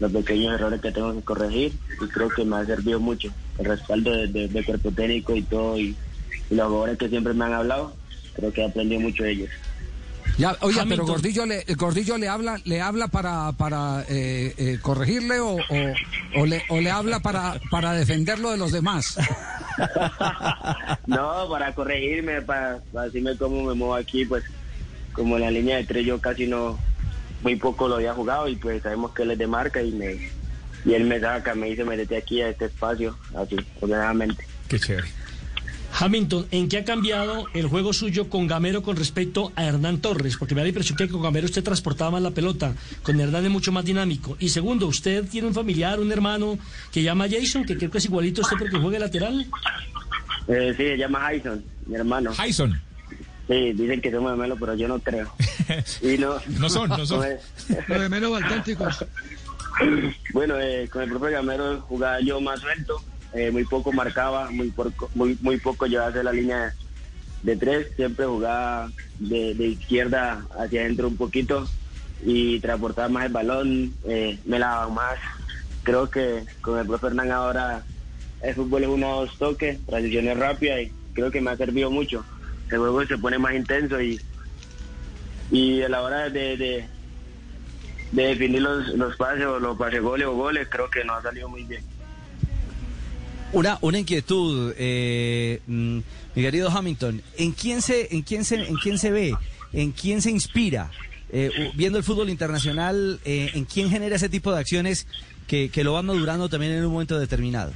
los 0.00 0.12
pequeños 0.12 0.54
errores 0.54 0.80
que 0.80 0.92
tengo 0.92 1.12
que 1.14 1.22
corregir 1.22 1.72
y 2.02 2.06
creo 2.08 2.28
que 2.28 2.44
me 2.44 2.56
ha 2.56 2.64
servido 2.66 3.00
mucho 3.00 3.28
el 3.58 3.64
respaldo 3.64 4.10
de, 4.12 4.28
de- 4.28 4.48
de 4.48 4.64
cuerpo 4.64 4.90
técnico 4.92 5.34
y 5.34 5.42
todo 5.42 5.78
y, 5.78 5.96
y 6.50 6.54
los 6.54 6.68
jugadores 6.68 6.98
que 6.98 7.08
siempre 7.08 7.34
me 7.34 7.44
han 7.44 7.52
hablado. 7.54 7.96
Creo 8.34 8.52
que 8.52 8.60
he 8.62 8.66
aprendido 8.66 9.00
mucho 9.00 9.24
de 9.24 9.32
ellos. 9.32 9.50
Ya, 10.36 10.56
oye, 10.60 10.80
pero. 10.88 11.04
Gordillo 11.04 11.44
le, 11.46 11.64
Gordillo 11.76 12.16
le 12.16 12.28
habla, 12.28 12.60
le 12.64 12.80
habla 12.80 13.08
para, 13.08 13.50
para 13.52 14.04
eh, 14.08 14.54
eh, 14.56 14.78
corregirle 14.80 15.40
o, 15.40 15.56
o, 15.56 15.60
o 16.36 16.46
le, 16.46 16.62
o 16.68 16.80
le 16.80 16.90
habla 16.92 17.18
para, 17.18 17.58
para 17.70 17.92
defenderlo 17.94 18.50
de 18.52 18.56
los 18.58 18.70
demás. 18.70 19.16
No, 21.06 21.48
para 21.48 21.72
corregirme, 21.72 22.42
para, 22.42 22.80
para 22.92 23.06
decirme 23.06 23.36
cómo 23.36 23.62
me 23.62 23.74
muevo 23.74 23.94
aquí, 23.94 24.24
pues 24.24 24.44
como 25.12 25.36
en 25.36 25.42
la 25.42 25.50
línea 25.50 25.76
de 25.76 25.84
tres 25.84 26.04
yo 26.06 26.20
casi 26.20 26.46
no, 26.46 26.78
muy 27.42 27.56
poco 27.56 27.88
lo 27.88 27.96
había 27.96 28.14
jugado 28.14 28.48
y 28.48 28.56
pues 28.56 28.82
sabemos 28.82 29.12
que 29.12 29.22
él 29.22 29.32
es 29.32 29.38
de 29.38 29.46
marca 29.46 29.82
y 29.82 29.92
me 29.92 30.30
y 30.84 30.94
él 30.94 31.04
me 31.04 31.20
saca, 31.20 31.54
me 31.54 31.68
dice 31.68 31.84
métete 31.84 32.16
aquí 32.16 32.40
a 32.40 32.48
este 32.48 32.66
espacio, 32.66 33.16
así, 33.36 33.56
ordenadamente. 33.80 34.46
Qué 34.68 34.78
chévere. 34.78 35.08
Hamilton, 36.00 36.46
¿en 36.50 36.68
qué 36.68 36.78
ha 36.78 36.84
cambiado 36.84 37.46
el 37.54 37.66
juego 37.66 37.92
suyo 37.92 38.28
con 38.28 38.46
Gamero 38.46 38.82
con 38.82 38.96
respecto 38.96 39.52
a 39.56 39.64
Hernán 39.64 39.98
Torres? 39.98 40.36
Porque 40.36 40.54
me 40.54 40.60
da 40.60 40.64
la 40.64 40.68
impresión 40.68 40.96
que 40.96 41.08
con 41.08 41.22
Gamero 41.22 41.46
usted 41.46 41.64
transportaba 41.64 42.12
más 42.12 42.22
la 42.22 42.30
pelota, 42.30 42.74
con 43.02 43.20
Hernán 43.20 43.46
es 43.46 43.50
mucho 43.50 43.72
más 43.72 43.84
dinámico. 43.84 44.36
Y 44.38 44.50
segundo, 44.50 44.86
¿usted 44.86 45.28
tiene 45.28 45.48
un 45.48 45.54
familiar, 45.54 45.98
un 45.98 46.12
hermano 46.12 46.58
que 46.92 47.02
llama 47.02 47.26
Jason, 47.28 47.64
que 47.64 47.76
creo 47.76 47.90
que 47.90 47.98
es 47.98 48.04
igualito 48.04 48.42
a 48.42 48.44
usted 48.44 48.56
porque 48.58 48.78
juega 48.78 48.98
lateral? 48.98 49.46
Eh, 50.46 50.74
sí, 50.76 50.84
se 50.84 50.96
llama 50.96 51.20
Jason, 51.20 51.64
mi 51.86 51.96
hermano. 51.96 52.32
Jason. 52.32 52.80
Sí, 53.48 53.72
dicen 53.72 54.00
que 54.02 54.12
somos 54.12 54.32
gemelos, 54.32 54.58
pero 54.60 54.74
yo 54.74 54.86
no 54.88 54.98
creo. 55.00 55.32
Y 56.02 56.18
no, 56.18 56.36
No 56.58 56.68
son, 56.68 56.88
no 56.90 57.04
son. 57.04 57.26
Los 57.88 57.98
gemelos 57.98 58.30
balcánticos. 58.30 59.04
Bueno, 60.32 60.58
eh, 60.60 60.88
con 60.90 61.02
el 61.02 61.08
propio 61.10 61.30
Gamero 61.30 61.80
jugaba 61.82 62.20
yo 62.20 62.40
más 62.40 62.60
suelto, 62.60 63.00
eh, 63.32 63.50
muy 63.50 63.64
poco 63.64 63.92
marcaba, 63.92 64.50
muy 64.50 64.70
poco, 64.70 65.10
muy, 65.14 65.38
muy 65.40 65.58
poco 65.58 65.86
llevaba 65.86 66.10
hacia 66.10 66.22
la 66.22 66.32
línea 66.32 66.74
de 67.42 67.56
tres, 67.56 67.86
siempre 67.96 68.26
jugaba 68.26 68.90
de, 69.18 69.54
de 69.54 69.66
izquierda 69.68 70.44
hacia 70.58 70.80
adentro 70.80 71.08
un 71.08 71.16
poquito 71.16 71.68
y 72.24 72.58
transportaba 72.60 73.08
más 73.08 73.26
el 73.26 73.32
balón, 73.32 73.94
eh, 74.04 74.38
me 74.44 74.58
lavaba 74.58 74.88
más. 74.88 75.18
Creo 75.84 76.10
que 76.10 76.44
con 76.60 76.78
el 76.78 76.86
profe 76.86 77.06
Hernán 77.08 77.30
ahora 77.30 77.82
el 78.42 78.54
fútbol 78.54 78.82
es 78.82 78.88
uno 78.88 79.10
o 79.10 79.20
dos 79.26 79.38
toques, 79.38 79.78
transiciones 79.86 80.36
rápidas 80.36 80.80
y 80.82 80.92
creo 81.14 81.30
que 81.30 81.40
me 81.40 81.50
ha 81.50 81.56
servido 81.56 81.90
mucho. 81.90 82.24
El 82.70 82.78
juego 82.78 83.04
se 83.06 83.18
pone 83.18 83.38
más 83.38 83.54
intenso 83.54 84.00
y, 84.00 84.20
y 85.50 85.82
a 85.82 85.88
la 85.88 86.02
hora 86.02 86.28
de, 86.28 86.56
de, 86.56 86.84
de 88.12 88.22
definir 88.22 88.62
los, 88.62 88.88
los 88.88 89.16
pases 89.16 89.46
o 89.46 89.58
los 89.58 89.76
pases 89.76 90.02
goles 90.02 90.26
o 90.26 90.34
goles, 90.34 90.68
creo 90.70 90.90
que 90.90 91.04
nos 91.04 91.18
ha 91.18 91.22
salido 91.22 91.48
muy 91.48 91.64
bien. 91.64 91.82
Una, 93.52 93.78
una 93.80 93.98
inquietud, 93.98 94.74
eh, 94.76 95.60
mm, 95.66 95.98
mi 96.34 96.42
querido 96.42 96.68
Hamilton. 96.70 97.22
¿En 97.38 97.52
quién 97.52 97.80
se, 97.80 98.14
en 98.14 98.22
quién 98.22 98.44
se, 98.44 98.56
en 98.56 98.76
quién 98.76 98.98
se 98.98 99.10
ve? 99.10 99.34
¿En 99.72 99.92
quién 99.92 100.20
se 100.20 100.30
inspira? 100.30 100.90
Eh, 101.30 101.72
viendo 101.74 101.98
el 101.98 102.04
fútbol 102.04 102.30
internacional, 102.30 103.20
eh, 103.24 103.50
¿en 103.54 103.64
quién 103.64 103.90
genera 103.90 104.16
ese 104.16 104.28
tipo 104.28 104.52
de 104.52 104.60
acciones 104.60 105.06
que, 105.46 105.70
que 105.70 105.84
lo 105.84 105.94
van 105.94 106.06
madurando 106.06 106.48
también 106.48 106.72
en 106.72 106.84
un 106.84 106.92
momento 106.92 107.18
determinado? 107.18 107.72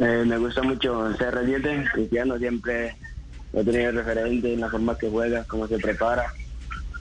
Eh, 0.00 0.24
me 0.26 0.36
gusta 0.36 0.62
mucho 0.62 1.08
CR7, 1.16 1.90
Cristiano 1.92 2.38
siempre 2.38 2.94
lo 3.52 3.60
he 3.60 3.64
tenido 3.64 3.92
referente 3.92 4.52
en 4.52 4.60
la 4.60 4.70
forma 4.70 4.98
que 4.98 5.08
juega, 5.08 5.44
cómo 5.44 5.66
se 5.66 5.78
prepara. 5.78 6.32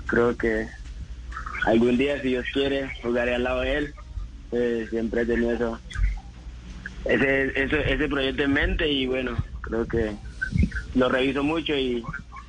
Creo 0.05 0.35
que 0.37 0.67
algún 1.65 1.97
día, 1.97 2.21
si 2.21 2.29
Dios 2.29 2.45
quiere, 2.53 2.89
jugaré 3.01 3.35
al 3.35 3.43
lado 3.43 3.61
de 3.61 3.77
él. 3.77 3.93
Eh, 4.51 4.87
siempre 4.89 5.21
he 5.21 5.25
tenido 5.25 5.51
eso, 5.51 5.79
ese, 7.03 7.47
ese, 7.61 7.93
ese 7.93 8.07
proyecto 8.07 8.43
en 8.43 8.53
mente 8.53 8.89
y 8.89 9.05
bueno, 9.05 9.35
creo 9.59 9.85
que 9.85 10.15
lo 10.95 11.09
reviso 11.09 11.43
mucho 11.43 11.75
y 11.75 12.01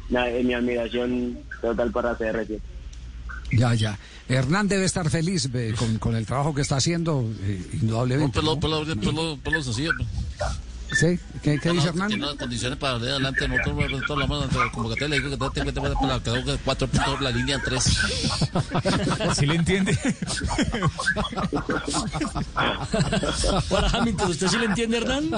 nada, 0.09 0.31
mi 0.43 0.55
admiración 0.55 1.39
total 1.61 1.91
para 1.91 2.17
CR7. 2.17 2.61
Ya, 3.53 3.75
ya. 3.75 3.99
Hernán 4.29 4.69
debe 4.69 4.85
estar 4.85 5.09
feliz 5.09 5.49
eh, 5.53 5.75
con, 5.77 5.99
con 5.99 6.15
el 6.15 6.27
trabajo 6.27 6.55
que 6.55 6.61
está 6.61 6.77
haciendo, 6.77 7.25
eh, 7.43 7.63
indudablemente. 7.81 8.39
Pelo, 8.39 8.55
¿no? 8.55 8.61
pelo, 8.61 8.85
pelo, 8.85 9.39
pelo 9.43 9.63
sencillo. 9.63 9.91
¿Sí? 10.93 11.19
¿Qué, 11.43 11.59
qué 11.59 11.71
dice 11.71 11.89
Hernán? 11.89 12.09
Tiene 12.09 12.27
las 12.27 12.35
condiciones 12.37 12.79
para 12.79 12.95
salir 12.95 13.11
adelante. 13.11 13.47
Nosotros, 13.47 13.77
nosotros 13.91 14.11
hablamos 14.11 14.51
de 14.51 14.71
como 14.73 14.89
que 14.89 14.97
te 14.97 15.09
le 15.09 15.17
digo 15.21 15.31
que 15.31 15.37
te 15.37 15.51
tengo 15.51 15.67
que 15.67 15.73
tener 15.73 15.93
para 15.95 16.21
que 16.23 16.59
cuatro 16.65 16.89
puntos 16.89 17.21
la 17.21 17.31
línea 17.31 17.57
en 17.57 17.63
tres. 17.63 17.99
¿Sí 19.37 19.47
le 19.47 19.55
entiende? 19.57 19.99
Para 23.69 23.89
Hamilton, 23.89 24.31
¿usted 24.31 24.49
sí 24.49 24.59
le 24.59 24.65
entiende, 24.65 24.97
Hernán? 24.99 25.31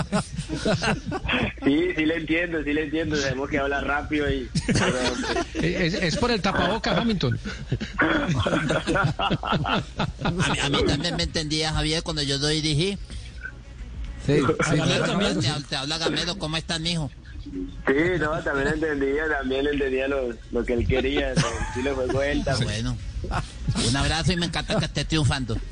Sí, 1.64 1.88
sí 1.96 2.06
le 2.06 2.16
entiendo, 2.16 2.62
sí 2.62 2.72
le 2.72 2.84
entiendo. 2.84 3.16
Sabemos 3.16 3.50
que 3.50 3.58
habla 3.58 3.80
rápido 3.80 4.30
y... 4.30 4.48
Es, 5.54 5.94
es 5.94 6.16
por 6.16 6.30
el 6.30 6.40
tapaboca, 6.40 6.96
Hamilton. 6.96 7.38
A 10.22 10.30
mí, 10.30 10.42
a 10.62 10.68
mí 10.68 10.84
también 10.86 11.16
me 11.16 11.22
entendía, 11.24 11.72
Javier, 11.72 12.02
cuando 12.02 12.22
yo 12.22 12.38
doy 12.38 12.60
dirigí. 12.60 12.98
Sí, 14.36 14.44
sí, 14.70 14.76
Gamero, 14.76 15.04
claro. 15.04 15.40
te, 15.40 15.48
te- 15.68 15.76
habla 15.76 15.98
Gamero, 15.98 16.36
¿cómo 16.38 16.56
estás, 16.56 16.80
mijo? 16.80 17.10
Sí, 17.42 17.94
no, 18.20 18.42
también 18.42 18.68
entendía, 18.68 19.28
también 19.28 19.66
entendía 19.66 20.06
lo, 20.08 20.28
lo 20.52 20.64
que 20.64 20.74
él 20.74 20.86
quería, 20.86 21.34
sí 21.74 21.82
le 21.82 21.94
fue 21.94 22.06
cuenta. 22.08 22.54
Bueno, 22.62 22.96
un 23.88 23.96
abrazo 23.96 24.32
y 24.32 24.36
me 24.36 24.46
encanta 24.46 24.78
que 24.78 24.84
esté 24.86 25.04
triunfando. 25.04 25.56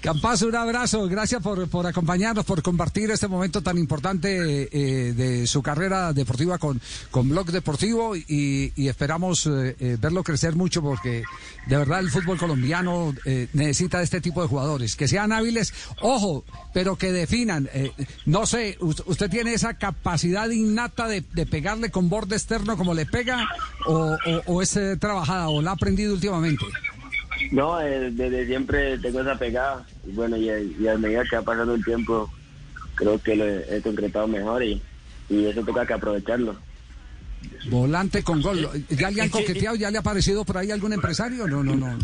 Campazo, 0.00 0.46
un 0.48 0.56
abrazo. 0.56 1.06
Gracias 1.08 1.42
por, 1.42 1.68
por 1.68 1.86
acompañarnos, 1.86 2.44
por 2.44 2.62
compartir 2.62 3.10
este 3.10 3.28
momento 3.28 3.62
tan 3.62 3.78
importante 3.78 4.68
eh, 4.72 5.12
de 5.12 5.46
su 5.46 5.62
carrera 5.62 6.12
deportiva 6.12 6.58
con, 6.58 6.80
con 7.10 7.28
Blog 7.28 7.50
Deportivo 7.50 8.16
y, 8.16 8.72
esperamos 8.86 9.46
eh, 9.46 9.76
eh, 9.80 9.96
verlo 10.00 10.22
crecer 10.22 10.54
mucho 10.56 10.80
porque 10.82 11.22
de 11.66 11.76
verdad 11.76 12.00
el 12.00 12.10
fútbol 12.10 12.38
colombiano 12.38 13.14
necesita 13.52 13.98
de 13.98 14.04
este 14.04 14.20
tipo 14.20 14.40
de 14.42 14.48
jugadores, 14.48 14.94
que 14.96 15.08
sean 15.08 15.32
hábiles, 15.32 15.72
ojo, 16.00 16.44
pero 16.72 16.96
que 16.96 17.10
definan. 17.12 17.68
no 18.24 18.46
sé, 18.46 18.76
us- 18.80 19.02
¿usted 19.06 19.28
tiene 19.28 19.52
esa 19.54 19.74
capacidad 19.74 20.48
innata 20.50 21.08
de, 21.08 21.22
de 21.32 21.46
pegarle 21.46 21.90
con 21.90 22.08
borde 22.08 22.36
externo 22.56 22.76
como 22.76 22.94
le 22.94 23.06
pega 23.06 23.48
o, 23.86 24.16
o- 24.26 24.42
o 24.46 24.62
es 24.62 24.76
eh, 24.76 24.96
trabajada 24.96 25.48
o 25.48 25.60
la 25.62 25.70
ha 25.70 25.74
aprendido 25.74 26.14
últimamente? 26.14 26.64
No, 27.52 27.80
eh, 27.80 28.10
desde 28.12 28.46
siempre 28.46 28.98
tengo 28.98 29.20
esa 29.20 29.38
pegada. 29.38 29.86
Y 30.06 30.12
bueno, 30.12 30.36
y, 30.36 30.48
y 30.80 30.88
a 30.88 30.96
medida 30.96 31.22
que 31.28 31.36
va 31.36 31.42
pasando 31.42 31.74
el 31.74 31.84
tiempo, 31.84 32.30
creo 32.94 33.18
que 33.20 33.36
lo 33.36 33.44
he, 33.44 33.76
he 33.76 33.82
concretado 33.82 34.26
mejor 34.26 34.62
y, 34.62 34.82
y 35.28 35.44
eso 35.46 35.62
toca 35.62 35.86
que 35.86 35.92
aprovecharlo. 35.94 36.56
Volante 37.70 38.22
con 38.22 38.40
gol. 38.42 38.68
¿Ya 38.90 39.10
le 39.10 39.22
han 39.22 39.28
coqueteado? 39.28 39.76
¿Ya 39.76 39.90
le 39.90 39.98
ha 39.98 40.00
aparecido 40.00 40.44
por 40.44 40.58
ahí 40.58 40.70
algún 40.70 40.92
empresario? 40.92 41.46
No, 41.46 41.62
no, 41.62 41.76
no. 41.76 41.98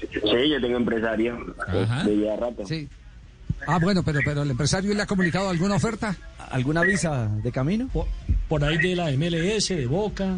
Sí, 0.00 0.50
yo 0.50 0.60
tengo 0.60 0.76
empresario 0.76 1.54
Ajá. 1.66 2.04
de 2.04 2.18
ya 2.20 2.36
rato. 2.36 2.66
Sí. 2.66 2.88
Ah, 3.66 3.78
bueno, 3.78 4.02
pero, 4.02 4.20
pero 4.24 4.42
el 4.42 4.50
empresario 4.50 4.92
le 4.94 5.02
ha 5.02 5.06
comunicado 5.06 5.48
alguna 5.50 5.76
oferta. 5.76 6.16
¿Alguna 6.50 6.82
visa 6.82 7.28
de 7.42 7.50
camino? 7.52 7.88
Por, 7.92 8.06
por 8.48 8.64
ahí 8.64 8.78
de 8.78 8.96
la 8.96 9.10
MLS, 9.12 9.68
de 9.68 9.86
Boca. 9.86 10.36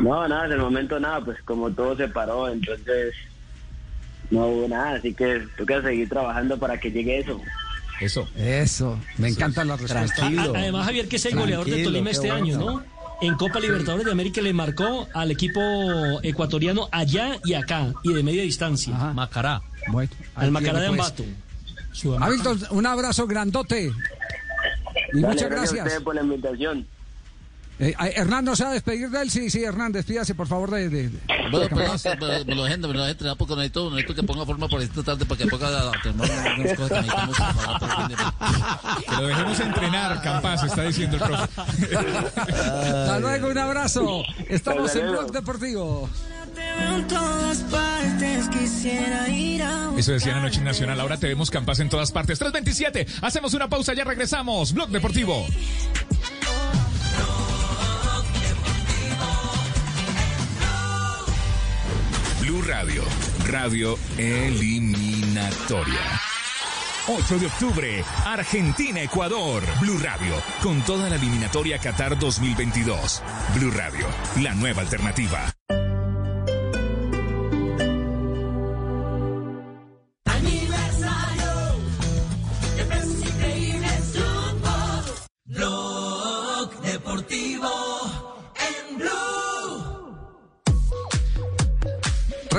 No, 0.00 0.26
nada, 0.28 0.42
hasta 0.44 0.54
el 0.54 0.60
momento 0.60 0.98
nada, 0.98 1.20
pues 1.24 1.36
como 1.44 1.70
todo 1.70 1.96
se 1.96 2.08
paró, 2.08 2.48
entonces 2.48 3.14
no 4.30 4.46
hubo 4.46 4.68
nada, 4.68 4.92
así 4.96 5.12
que 5.14 5.42
toca 5.56 5.82
seguir 5.82 6.08
trabajando 6.08 6.58
para 6.58 6.78
que 6.78 6.90
llegue 6.90 7.18
eso. 7.20 7.40
Eso. 8.00 8.28
Eso, 8.36 8.98
me 9.18 9.28
encanta 9.28 9.64
la 9.64 9.76
respuesta. 9.76 10.26
A- 10.26 10.58
Además, 10.58 10.86
Javier, 10.86 11.08
que 11.08 11.16
es 11.16 11.24
el 11.26 11.34
goleador 11.36 11.66
de 11.68 11.82
Tolima 11.84 12.10
este 12.10 12.30
año. 12.30 12.58
¿no? 12.58 12.82
En 13.20 13.34
Copa 13.34 13.58
Libertadores 13.58 14.06
de 14.06 14.12
América 14.12 14.40
le 14.40 14.52
marcó 14.52 15.08
al 15.12 15.32
equipo 15.32 15.60
ecuatoriano 16.22 16.88
allá 16.92 17.38
y 17.44 17.54
acá, 17.54 17.92
y 18.04 18.12
de 18.12 18.22
media 18.22 18.42
distancia. 18.42 18.94
Macará. 18.94 19.60
Bueno, 19.88 20.10
al 20.36 20.52
Macará 20.52 20.80
de 20.80 20.88
pues. 20.88 21.00
Ambato. 21.00 21.24
Hamilton, 22.24 22.60
un 22.70 22.86
abrazo 22.86 23.26
grandote. 23.26 23.90
Y 25.12 25.20
Dale, 25.20 25.34
muchas 25.34 25.42
a 25.46 25.48
gracias. 25.54 25.84
ustedes 25.86 26.00
por 26.02 26.14
la 26.14 26.22
invitación. 26.22 26.86
Eh, 27.80 27.94
eh, 28.00 28.12
Hernán, 28.16 28.44
¿no 28.44 28.56
se 28.56 28.64
va 28.64 28.70
a 28.70 28.72
despedir 28.72 29.08
de 29.08 29.22
él? 29.22 29.30
Sí, 29.30 29.50
sí, 29.50 29.62
Hernán, 29.62 29.92
despídase, 29.92 30.34
por 30.34 30.48
favor, 30.48 30.68
de... 30.72 30.88
de- 30.88 31.08
de- 31.10 31.18
Bueno, 31.52 31.68
pero, 31.76 31.92
pero, 32.18 32.44
me 32.44 32.54
lo 32.56 32.64
dejen, 32.64 32.80
me 32.80 32.88
lo 32.88 32.92
dejen 32.94 33.10
entrenar 33.10 33.36
porque 33.36 33.54
necesito, 33.54 33.88
necesito 33.90 34.14
que 34.16 34.22
ponga 34.24 34.44
forma 34.44 34.66
por 34.68 34.82
esta 34.82 35.00
tarde 35.04 35.24
para 35.24 35.38
que 35.38 35.46
ponga 35.46 35.68
a 35.88 35.92
terminar 36.02 36.58
unas 36.58 36.76
cosas 36.76 37.04
que 37.04 37.10
necesitamos 37.26 37.36
para 37.78 38.08
Que 39.06 39.22
lo 39.22 39.28
dejemos 39.28 39.60
entrenar, 39.60 40.22
Campas, 40.22 40.64
está 40.64 40.82
diciendo 40.82 41.16
el 41.18 41.22
profe. 41.22 41.60
Hasta 41.60 43.20
luego, 43.20 43.48
un 43.48 43.58
abrazo. 43.58 44.22
Estamos 44.48 44.96
en. 44.96 45.10
Blog 45.12 45.30
Deportivo. 45.30 46.10
Eso 49.98 50.12
decía 50.12 50.32
la 50.34 50.40
noche 50.40 50.60
nacional. 50.60 51.00
Ahora 51.00 51.16
te 51.16 51.26
vemos 51.26 51.50
Campas 51.50 51.80
en 51.80 51.88
todas 51.88 52.12
partes. 52.12 52.38
327. 52.38 53.06
Hacemos 53.20 53.52
una 53.54 53.68
pausa, 53.68 53.94
ya 53.94 54.04
regresamos. 54.04 54.72
Blog 54.72 54.90
Deportivo. 54.90 55.44
Blue 62.40 62.62
Radio, 62.62 63.02
radio 63.48 63.98
eliminatoria. 64.16 66.00
8 67.08 67.38
de 67.38 67.46
octubre, 67.46 68.04
Argentina-Ecuador. 68.24 69.64
Blue 69.80 69.98
Radio, 69.98 70.34
con 70.62 70.80
toda 70.82 71.10
la 71.10 71.16
eliminatoria 71.16 71.78
Qatar 71.78 72.18
2022. 72.18 73.22
Blue 73.56 73.72
Radio, 73.72 74.06
la 74.42 74.54
nueva 74.54 74.82
alternativa. 74.82 75.52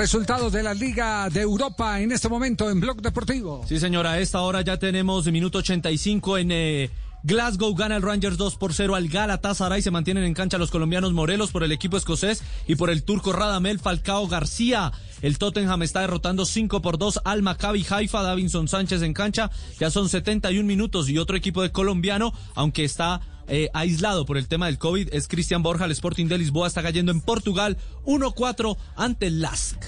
Resultados 0.00 0.50
de 0.50 0.62
la 0.62 0.72
Liga 0.72 1.28
de 1.28 1.42
Europa 1.42 2.00
en 2.00 2.10
este 2.10 2.30
momento 2.30 2.70
en 2.70 2.80
Blog 2.80 3.02
Deportivo. 3.02 3.66
Sí, 3.68 3.78
señora, 3.78 4.12
a 4.12 4.18
esta 4.18 4.40
hora 4.40 4.62
ya 4.62 4.78
tenemos 4.78 5.26
minuto 5.26 5.58
85 5.58 6.38
en 6.38 6.52
eh, 6.52 6.90
Glasgow. 7.22 7.74
Gana 7.74 7.96
el 7.96 8.02
Rangers 8.02 8.38
2 8.38 8.56
por 8.56 8.72
0 8.72 8.94
al 8.94 9.08
Galatasaray. 9.08 9.82
Se 9.82 9.90
mantienen 9.90 10.24
en 10.24 10.32
cancha 10.32 10.56
los 10.56 10.70
colombianos 10.70 11.12
Morelos 11.12 11.50
por 11.50 11.64
el 11.64 11.72
equipo 11.72 11.98
escocés 11.98 12.42
y 12.66 12.76
por 12.76 12.88
el 12.88 13.02
turco 13.02 13.34
Radamel 13.34 13.78
Falcao 13.78 14.26
García. 14.26 14.90
El 15.20 15.36
Tottenham 15.36 15.82
está 15.82 16.00
derrotando 16.00 16.46
5 16.46 16.80
por 16.80 16.96
2 16.96 17.20
al 17.26 17.42
Maccabi 17.42 17.84
Haifa. 17.86 18.22
Davinson 18.22 18.68
Sánchez 18.68 19.02
en 19.02 19.12
cancha. 19.12 19.50
Ya 19.78 19.90
son 19.90 20.08
71 20.08 20.66
minutos 20.66 21.10
y 21.10 21.18
otro 21.18 21.36
equipo 21.36 21.60
de 21.60 21.72
colombiano, 21.72 22.32
aunque 22.54 22.84
está 22.84 23.20
eh, 23.50 23.68
aislado 23.74 24.24
por 24.24 24.38
el 24.38 24.48
tema 24.48 24.66
del 24.66 24.78
COVID 24.78 25.12
es 25.12 25.28
Cristian 25.28 25.62
Borja. 25.62 25.84
El 25.84 25.90
Sporting 25.90 26.26
de 26.26 26.38
Lisboa 26.38 26.68
está 26.68 26.82
cayendo 26.82 27.12
en 27.12 27.20
Portugal 27.20 27.76
1-4 28.06 28.76
ante 28.96 29.26
el 29.26 29.40
LASK. 29.40 29.84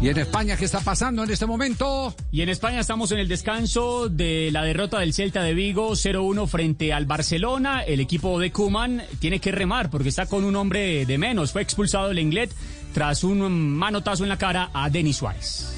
¿Y 0.00 0.08
en 0.08 0.18
España 0.18 0.56
qué 0.56 0.64
está 0.64 0.80
pasando 0.80 1.24
en 1.24 1.30
este 1.30 1.44
momento? 1.44 2.14
Y 2.30 2.42
en 2.42 2.48
España 2.48 2.78
estamos 2.80 3.10
en 3.10 3.18
el 3.18 3.26
descanso 3.28 4.08
de 4.08 4.50
la 4.52 4.62
derrota 4.62 5.00
del 5.00 5.12
Celta 5.12 5.42
de 5.42 5.54
Vigo 5.54 5.90
0-1 5.90 6.46
frente 6.46 6.92
al 6.92 7.04
Barcelona. 7.04 7.82
El 7.82 8.00
equipo 8.00 8.38
de 8.38 8.52
Kuman 8.52 9.02
tiene 9.18 9.40
que 9.40 9.50
remar 9.50 9.90
porque 9.90 10.08
está 10.08 10.26
con 10.26 10.44
un 10.44 10.54
hombre 10.56 11.04
de 11.04 11.18
menos. 11.18 11.52
Fue 11.52 11.62
expulsado 11.62 12.12
el 12.12 12.18
Inglés 12.18 12.50
tras 12.94 13.24
un 13.24 13.76
manotazo 13.76 14.22
en 14.22 14.28
la 14.28 14.38
cara 14.38 14.70
a 14.72 14.88
Denis 14.88 15.16
Suárez. 15.16 15.74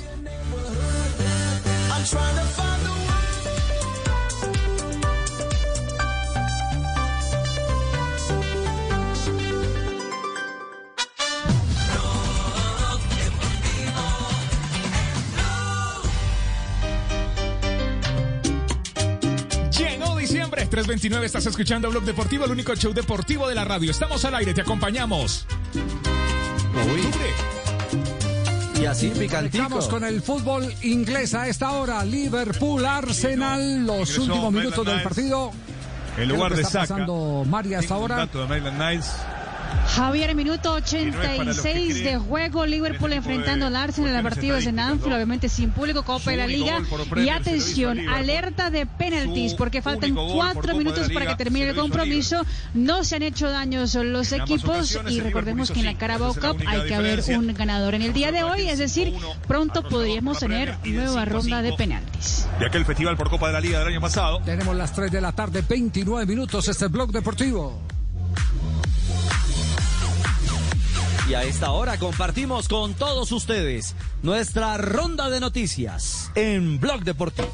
329, 20.70 21.26
estás 21.26 21.47
escuchando 21.47 21.90
Blog 21.90 22.05
Deportivo, 22.05 22.44
el 22.44 22.52
único 22.52 22.74
show 22.76 22.92
deportivo 22.94 23.48
de 23.48 23.56
la 23.56 23.64
radio. 23.64 23.90
Estamos 23.90 24.24
al 24.24 24.36
aire, 24.36 24.55
te 24.55 24.60
acompañamos. 24.60 25.44
Y 28.80 28.86
así 28.86 29.09
picantico. 29.10 29.64
Estamos 29.64 29.88
con 29.88 30.05
el 30.05 30.22
fútbol 30.22 30.72
inglés 30.82 31.34
a 31.34 31.48
esta 31.48 31.72
hora. 31.72 32.05
Liverpool, 32.05 32.86
Arsenal, 32.86 33.84
los 33.84 34.10
Ingresó 34.10 34.22
últimos 34.22 34.52
minutos 34.52 34.86
del 34.86 35.02
partido. 35.02 35.51
En 36.16 36.28
lugar 36.28 36.52
¿Qué 36.52 36.59
de 36.59 36.64
Saka. 36.64 36.80
pasando 36.80 37.44
hasta 37.76 37.94
ahora? 37.94 38.28
Javier, 39.94 40.34
minuto 40.34 40.70
para 40.70 40.80
los 40.80 41.14
que 41.14 41.26
86 41.48 42.04
de 42.04 42.18
creen 42.18 42.18
juego, 42.18 42.64
Liverpool 42.64 43.12
enfrentando 43.12 43.66
al 43.66 43.76
Arsenal, 43.76 44.14
el 44.14 44.22
partido 44.22 44.56
es 44.56 44.66
en 44.66 44.78
Anfield, 44.78 45.14
obviamente 45.14 45.48
sin 45.48 45.70
público, 45.70 46.04
Copa 46.04 46.30
de 46.30 46.36
la 46.36 46.46
Liga. 46.46 46.80
Y 47.16 47.28
atención, 47.28 48.08
alerta 48.08 48.70
de 48.70 48.86
penaltis, 48.86 49.54
porque 49.54 49.82
faltan 49.82 50.14
cuatro 50.14 50.76
minutos 50.76 51.08
de 51.08 51.14
la 51.14 51.20
para 51.20 51.26
que 51.26 51.36
termine 51.36 51.70
el 51.70 51.76
compromiso. 51.76 52.44
No 52.74 53.04
se 53.04 53.16
han 53.16 53.22
hecho 53.22 53.50
daños 53.50 53.94
los 53.94 54.32
equipos 54.32 54.98
y 55.08 55.20
recordemos 55.20 55.70
que 55.70 55.80
en 55.80 55.86
la 55.86 55.94
Carabao 55.96 56.34
Cup 56.34 56.62
la 56.62 56.70
hay 56.70 56.86
que 56.86 56.94
haber 56.94 57.22
un 57.36 57.52
ganador 57.54 57.94
en 57.94 58.02
el 58.02 58.12
día 58.12 58.32
de 58.32 58.42
hoy, 58.42 58.68
es 58.68 58.78
decir, 58.78 59.12
pronto 59.46 59.82
podríamos 59.82 60.38
tener 60.38 60.78
nueva 60.84 61.24
ronda 61.24 61.62
de 61.62 61.72
penaltis. 61.72 62.46
De 62.58 62.66
aquel 62.66 62.84
festival 62.84 63.16
por 63.16 63.28
Copa 63.28 63.48
de 63.48 63.52
la 63.54 63.60
Liga 63.60 63.80
del 63.80 63.88
año 63.88 64.00
pasado. 64.00 64.40
Tenemos 64.44 64.76
las 64.76 64.92
3 64.92 65.10
de 65.10 65.20
la 65.20 65.32
tarde, 65.32 65.62
29 65.68 66.26
minutos, 66.26 66.68
este 66.68 66.86
blog 66.86 67.10
deportivo. 67.10 67.99
Y 71.31 71.35
a 71.35 71.44
esta 71.44 71.70
hora 71.70 71.97
compartimos 71.97 72.69
con 72.69 72.94
todos 72.94 73.31
ustedes 73.31 73.94
nuestra 74.20 74.77
ronda 74.78 75.31
de 75.31 75.39
noticias 75.39 76.28
en 76.35 76.81
Blog 76.81 77.05
Deportivo. 77.05 77.52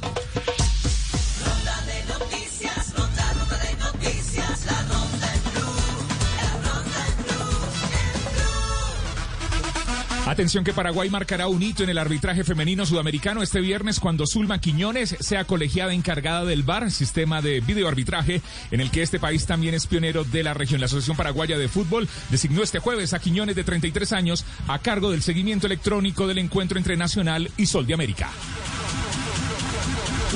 Atención 10.27 10.65
que 10.65 10.73
Paraguay 10.73 11.09
marcará 11.09 11.47
un 11.47 11.63
hito 11.63 11.85
en 11.85 11.89
el 11.89 11.99
arbitraje 11.99 12.43
femenino 12.43 12.85
sudamericano 12.85 13.45
este 13.45 13.61
viernes 13.61 14.01
cuando 14.01 14.27
Zulma 14.27 14.61
Quiñones 14.61 15.17
sea 15.21 15.45
colegiada 15.45 15.95
encargada 15.95 16.45
del 16.45 16.65
VAR, 16.65 16.91
sistema 16.91 17.41
de 17.41 17.61
videoarbitraje, 17.61 18.43
en 18.73 18.81
el 18.81 18.91
que 18.91 19.03
este 19.03 19.21
país 19.21 19.47
también 19.47 19.75
es 19.75 19.87
pionero 19.87 20.25
de 20.25 20.43
la 20.43 20.53
región. 20.53 20.81
La 20.81 20.87
Asociación 20.87 21.17
Paraguaya 21.17 21.57
de 21.57 21.69
Fútbol 21.69 22.09
designó 22.29 22.65
este 22.65 22.81
jueves 22.81 23.13
a 23.13 23.21
Quiñones 23.21 23.55
de 23.55 23.63
33 23.63 24.13
años 24.15 24.45
a 24.67 24.81
cargo 24.81 25.13
del 25.13 25.23
seguimiento 25.23 25.69
electrónico 25.69 26.27
del 26.27 26.39
encuentro 26.39 26.77
entre 26.77 26.97
Nacional 26.97 27.49
y 27.57 27.67
Sol 27.67 27.87
de 27.87 27.95
América. 27.95 28.29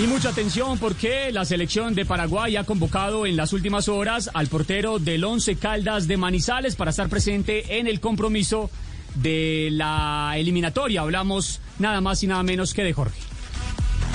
Y 0.01 0.07
mucha 0.07 0.29
atención 0.29 0.79
porque 0.79 1.33
la 1.33 1.45
selección 1.45 1.97
de 1.97 2.07
Paraguay 2.07 2.55
ha 2.55 2.63
convocado 2.63 3.27
en 3.27 3.37
las 3.37 3.53
últimas 3.53 3.89
horas 3.89 4.31
al 4.35 4.47
portero 4.47 5.01
del 5.01 5.25
Once 5.25 5.57
Caldas 5.57 6.07
de 6.07 6.17
Manizales 6.17 6.77
para 6.77 6.93
estar 6.93 7.09
presente 7.09 7.81
en 7.81 7.89
el 7.89 7.99
compromiso 7.99 8.71
de 9.17 9.69
la 9.73 10.35
eliminatoria. 10.37 11.03
Hablamos 11.03 11.61
nada 11.79 12.01
más 12.01 12.23
y 12.23 12.27
nada 12.27 12.43
menos 12.43 12.75
que 12.75 12.85
de 12.85 12.93
Jorge. 12.93 13.21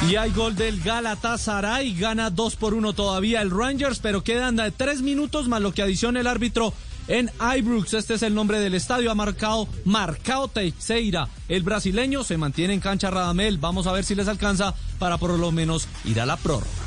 Y 0.10 0.18
hay 0.18 0.32
gol 0.32 0.56
del 0.56 0.82
Galatasaray, 0.82 1.96
gana 1.96 2.30
2 2.30 2.56
por 2.58 2.74
1 2.74 2.94
todavía 2.94 3.42
el 3.42 3.50
Rangers, 3.50 4.00
pero 4.00 4.24
quedan 4.24 4.60
eh, 4.60 4.72
tres 4.72 5.02
minutos 5.02 5.48
más 5.48 5.62
lo 5.62 5.74
que 5.74 5.82
adiciona 5.82 6.20
el 6.20 6.28
árbitro 6.28 6.74
en 7.08 7.32
Ibrox. 7.40 7.94
Este 7.94 8.16
es 8.16 8.22
el 8.22 8.36
nombre 8.36 8.60
del 8.60 8.76
estadio, 8.76 9.10
ha 9.10 9.16
marcado 9.16 9.68
Marcao 9.84 10.48
Teixeira. 10.48 11.28
El 11.48 11.64
brasileño 11.64 12.24
se 12.24 12.38
mantiene 12.38 12.74
en 12.74 12.82
cancha 12.82 13.10
Radamel. 13.10 13.58
Vamos 13.58 13.88
a 13.88 13.94
ver 13.94 14.04
si 14.04 14.16
les 14.16 14.28
alcanza 14.28 14.76
para 15.00 15.18
por 15.18 15.32
lo 15.32 15.52
menos 15.52 15.88
ir 16.04 16.22
a 16.22 16.26
la 16.26 16.38
prórroga. 16.38 16.85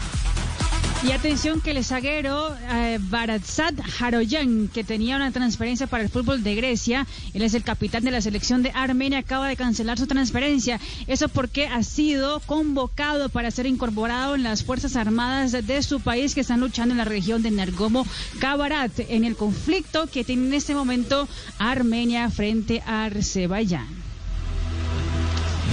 Y 1.01 1.13
atención 1.13 1.61
que 1.61 1.71
el 1.71 1.85
zaguero 1.85 2.57
eh, 2.73 2.99
Baratzat 3.01 3.75
Haroyan, 4.01 4.67
que 4.67 4.83
tenía 4.83 5.15
una 5.15 5.31
transferencia 5.31 5.87
para 5.87 6.03
el 6.03 6.09
fútbol 6.09 6.43
de 6.43 6.57
Grecia, 6.57 7.07
él 7.33 7.43
es 7.43 7.55
el 7.55 7.63
capitán 7.63 8.03
de 8.03 8.11
la 8.11 8.21
selección 8.21 8.65
de 8.65 8.73
Armenia, 8.75 9.19
acaba 9.19 9.47
de 9.47 9.55
cancelar 9.55 9.97
su 9.97 10.09
transferencia. 10.09 10.81
Eso 11.07 11.29
porque 11.29 11.69
ha 11.69 11.85
sido 11.85 12.41
convocado 12.41 13.29
para 13.29 13.53
ser 13.53 13.67
incorporado 13.67 14.35
en 14.35 14.43
las 14.43 14.65
Fuerzas 14.65 14.97
Armadas 14.97 15.53
de 15.53 15.83
su 15.83 16.01
país 16.01 16.35
que 16.35 16.41
están 16.41 16.59
luchando 16.59 16.93
en 16.95 16.99
la 16.99 17.05
región 17.05 17.43
de 17.43 17.53
Nergomo 17.53 18.05
Kabarat, 18.41 18.99
en 18.99 19.25
el 19.25 19.37
conflicto 19.37 20.09
que 20.09 20.25
tiene 20.25 20.49
en 20.49 20.55
este 20.55 20.75
momento 20.75 21.29
Armenia 21.59 22.29
frente 22.29 22.83
a 22.85 23.05
Azerbaiyán. 23.05 23.87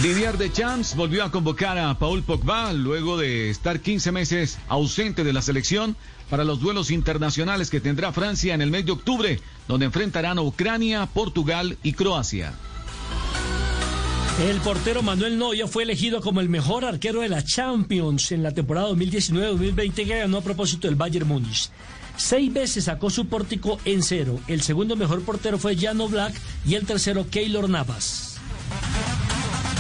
Didier 0.02 0.38
Deschamps 0.38 0.96
volvió 0.96 1.24
a 1.24 1.32
convocar 1.32 1.78
a 1.78 1.98
Paul 1.98 2.22
Pogba 2.22 2.74
luego 2.74 3.18
de 3.18 3.50
estar 3.50 3.80
15 3.80 4.12
meses 4.12 4.58
ausente 4.68 5.24
de 5.24 5.34
la 5.34 5.42
selección 5.42 5.96
para 6.30 6.44
los 6.44 6.60
duelos 6.60 6.92
internacionales 6.92 7.70
que 7.70 7.80
tendrá 7.80 8.12
Francia 8.12 8.54
en 8.54 8.62
el 8.62 8.72
mes 8.72 8.86
de 8.86 8.92
octubre, 8.92 9.40
donde 9.68 9.86
enfrentarán 9.86 10.38
a 10.38 10.42
Ucrania, 10.42 11.06
Portugal 11.08 11.78
y 11.82 11.94
Croacia. 11.94 12.54
El 14.44 14.58
portero 14.58 15.02
Manuel 15.02 15.38
Noya 15.38 15.66
fue 15.66 15.84
elegido 15.84 16.20
como 16.22 16.42
el 16.42 16.50
mejor 16.50 16.84
arquero 16.84 17.22
de 17.22 17.30
la 17.30 17.44
Champions 17.44 18.34
en 18.34 18.44
la 18.44 18.52
temporada 18.52 18.90
2019-2020 18.90 19.94
que 19.94 20.18
ganó 20.18 20.40
a 20.40 20.42
propósito 20.42 20.88
del 20.88 20.98
Bayern 20.98 21.28
Múnich. 21.28 21.70
Seis 22.18 22.52
veces 22.54 22.84
sacó 22.84 23.10
su 23.10 23.28
pórtico 23.28 23.80
en 23.86 24.04
cero. 24.04 24.40
El 24.48 24.62
segundo 24.62 24.98
mejor 24.98 25.22
portero 25.22 25.58
fue 25.58 25.78
Jano 25.78 26.10
Black 26.10 26.34
y 26.68 26.76
el 26.76 26.86
tercero 26.86 27.28
Keylor 27.30 27.70
Navas. 27.70 28.36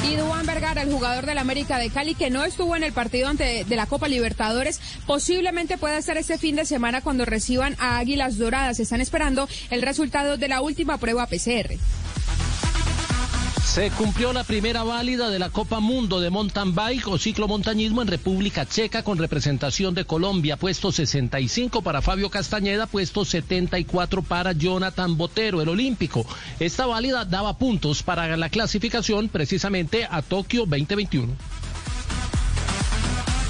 Y 0.08 0.16
Duan 0.16 0.46
Vergara, 0.46 0.84
el 0.84 0.92
jugador 0.92 1.26
del 1.26 1.40
América 1.40 1.80
de 1.80 1.90
Cali, 1.90 2.14
que 2.14 2.30
no 2.30 2.44
estuvo 2.44 2.76
en 2.76 2.84
el 2.84 2.94
partido 2.94 3.28
ante 3.28 3.64
de 3.64 3.76
la 3.76 3.88
Copa 3.88 4.08
Libertadores, 4.08 4.80
posiblemente 5.08 5.80
pueda 5.80 5.98
estar 5.98 6.18
este 6.18 6.38
fin 6.38 6.56
de 6.56 6.66
semana 6.66 7.02
cuando 7.02 7.26
reciban 7.26 7.76
a 7.80 7.98
Águilas 7.98 8.38
Doradas. 8.38 8.80
Están 8.80 9.02
esperando 9.02 9.50
el 9.72 9.82
resultado 9.82 10.38
de 10.38 10.48
la 10.48 10.62
última 10.62 11.00
prueba 11.00 11.26
PCR. 11.26 11.78
Se 13.66 13.90
cumplió 13.92 14.32
la 14.32 14.46
primera 14.46 14.84
válida 14.84 15.30
de 15.30 15.40
la 15.40 15.50
Copa 15.50 15.80
Mundo 15.82 16.22
de 16.22 16.30
Mountain 16.30 16.76
Bike 16.76 17.08
o 17.08 17.18
ciclomontañismo 17.18 18.02
en 18.02 18.08
República 18.08 18.66
Checa 18.66 19.04
con 19.04 19.18
representación 19.18 19.94
de 19.94 20.06
Colombia, 20.06 20.56
puesto 20.56 20.94
65 20.94 21.82
para 21.82 22.02
Fabio 22.02 22.30
Castañeda, 22.30 22.86
puesto 22.86 23.26
74 23.26 24.22
para 24.22 24.54
Jonathan 24.54 25.18
Botero, 25.18 25.62
el 25.62 25.68
olímpico. 25.68 26.26
Esta 26.60 26.86
válida 26.86 27.26
daba 27.26 27.58
puntos 27.58 28.02
para 28.02 28.38
la 28.38 28.50
clasificación 28.50 29.28
precisamente 29.28 30.08
a 30.10 30.22
Tokio 30.22 30.62
2021. 30.62 31.34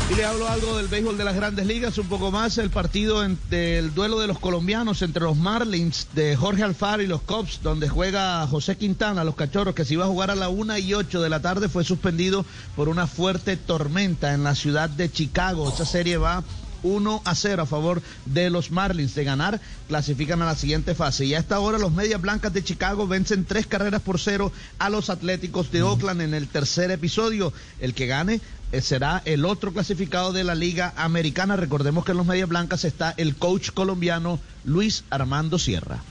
Y 0.08 0.14
le 0.14 0.24
hablo 0.24 0.48
algo 0.48 0.78
del 0.78 0.88
béisbol 0.88 1.18
de 1.18 1.24
las 1.24 1.36
grandes 1.36 1.66
ligas, 1.66 1.98
un 1.98 2.08
poco 2.08 2.30
más 2.30 2.60
el 2.60 2.70
partido 2.70 3.24
en- 3.24 3.40
del 3.50 3.92
duelo 3.96 4.20
de 4.20 4.28
los 4.28 4.38
colombianos 4.38 5.02
entre 5.02 5.24
los 5.24 5.36
Marlins 5.36 6.08
de 6.14 6.36
Jorge 6.36 6.62
Alfaro 6.62 7.02
y 7.02 7.08
los 7.08 7.24
Cubs, 7.24 7.62
donde 7.64 7.90
juega 7.90 8.46
José 8.46 8.78
Quintana, 8.78 9.24
los 9.24 9.34
cachorros, 9.34 9.74
que 9.74 9.84
se 9.84 9.96
iba 9.96 10.06
a 10.06 10.10
jugar 10.10 10.30
a 10.30 10.36
la 10.36 10.48
una 10.50 10.78
y 10.78 10.94
ocho 10.94 11.24
de 11.24 11.30
la 11.30 11.42
tarde, 11.42 11.70
fue 11.70 11.84
suspendido 11.84 12.46
por 12.76 12.88
una 12.88 13.08
fuerte 13.08 13.58
tormenta 13.58 14.36
en 14.36 14.44
la 14.44 14.54
ciudad 14.54 14.92
de 14.92 15.12
Chicago. 15.12 15.70
Esa 15.74 15.86
serie 15.86 16.18
va 16.18 16.44
1 16.86 17.22
a 17.26 17.36
0 17.36 17.64
a 17.64 17.66
favor 17.66 18.02
de 18.26 18.50
los 18.50 18.72
Marlins. 18.72 19.16
De 19.16 19.24
ganar, 19.24 19.60
clasifican 19.88 20.42
a 20.42 20.46
la 20.46 20.56
siguiente 20.56 20.96
fase. 20.96 21.26
Y 21.26 21.34
a 21.34 21.40
esta 21.40 21.60
hora 21.60 21.78
los 21.78 21.92
Medias 21.92 22.22
Blancas 22.22 22.54
de 22.54 22.64
Chicago 22.64 23.08
vencen 23.08 23.46
tres 23.46 23.68
carreras 23.68 24.02
por 24.02 24.20
cero 24.20 24.52
a 24.80 24.90
los 24.90 25.10
Atléticos 25.10 25.72
de 25.72 25.84
Oakland 25.84 26.22
en 26.22 26.34
el 26.34 26.48
tercer 26.48 26.92
episodio. 26.92 27.52
El 27.80 27.94
que 27.94 28.08
gane 28.08 28.40
eh, 28.72 28.82
será 28.82 29.22
el 29.26 29.46
otro 29.46 29.74
clasificado 29.74 30.32
de 30.32 30.44
la 30.44 30.56
Liga 30.56 30.94
Americana. 30.96 31.56
Recordemos 31.56 32.06
que 32.06 32.12
en 32.12 32.18
los 32.18 32.26
Medias 32.26 32.50
Blancas 32.50 32.86
está 32.86 33.14
el 33.18 33.36
coach 33.36 33.72
colombiano 33.72 34.40
Luis 34.64 35.04
Armando 35.10 35.60
Sierra. 35.60 36.02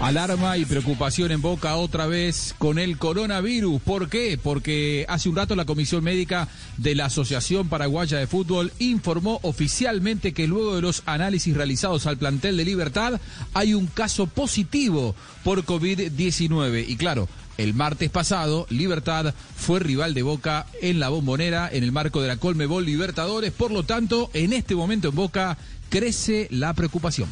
Alarma 0.00 0.58
y 0.58 0.64
preocupación 0.64 1.32
en 1.32 1.40
Boca 1.40 1.76
otra 1.76 2.06
vez 2.06 2.54
con 2.58 2.78
el 2.78 2.98
coronavirus. 2.98 3.80
¿Por 3.80 4.08
qué? 4.08 4.38
Porque 4.40 5.06
hace 5.08 5.28
un 5.28 5.36
rato 5.36 5.56
la 5.56 5.64
Comisión 5.64 6.04
Médica 6.04 6.48
de 6.76 6.94
la 6.94 7.06
Asociación 7.06 7.68
Paraguaya 7.68 8.18
de 8.18 8.26
Fútbol 8.26 8.72
informó 8.78 9.40
oficialmente 9.42 10.32
que 10.32 10.46
luego 10.46 10.76
de 10.76 10.82
los 10.82 11.02
análisis 11.06 11.56
realizados 11.56 12.06
al 12.06 12.18
plantel 12.18 12.56
de 12.56 12.64
Libertad 12.64 13.20
hay 13.54 13.74
un 13.74 13.86
caso 13.86 14.26
positivo 14.26 15.14
por 15.42 15.64
COVID-19. 15.64 16.84
Y 16.86 16.96
claro, 16.96 17.28
el 17.58 17.72
martes 17.72 18.10
pasado, 18.10 18.66
Libertad 18.68 19.34
fue 19.56 19.80
rival 19.80 20.12
de 20.12 20.22
Boca 20.22 20.66
en 20.82 21.00
la 21.00 21.08
bombonera 21.08 21.70
en 21.72 21.82
el 21.82 21.92
marco 21.92 22.20
de 22.20 22.28
la 22.28 22.36
Colmebol 22.36 22.84
Libertadores. 22.84 23.52
Por 23.52 23.70
lo 23.70 23.82
tanto, 23.82 24.30
en 24.34 24.52
este 24.52 24.74
momento 24.74 25.08
en 25.08 25.14
Boca 25.14 25.56
crece 25.88 26.48
la 26.50 26.74
preocupación. 26.74 27.28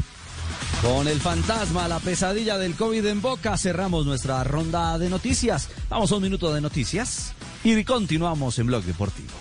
Con 0.84 1.08
el 1.08 1.18
fantasma, 1.18 1.88
la 1.88 1.98
pesadilla 1.98 2.58
del 2.58 2.74
COVID 2.74 3.06
en 3.06 3.22
boca, 3.22 3.56
cerramos 3.56 4.04
nuestra 4.04 4.44
ronda 4.44 4.98
de 4.98 5.08
noticias. 5.08 5.70
Vamos 5.88 6.12
a 6.12 6.16
un 6.16 6.22
minuto 6.22 6.52
de 6.52 6.60
noticias 6.60 7.32
y 7.64 7.82
continuamos 7.84 8.58
en 8.58 8.66
Blog 8.66 8.84
Deportivo. 8.84 9.32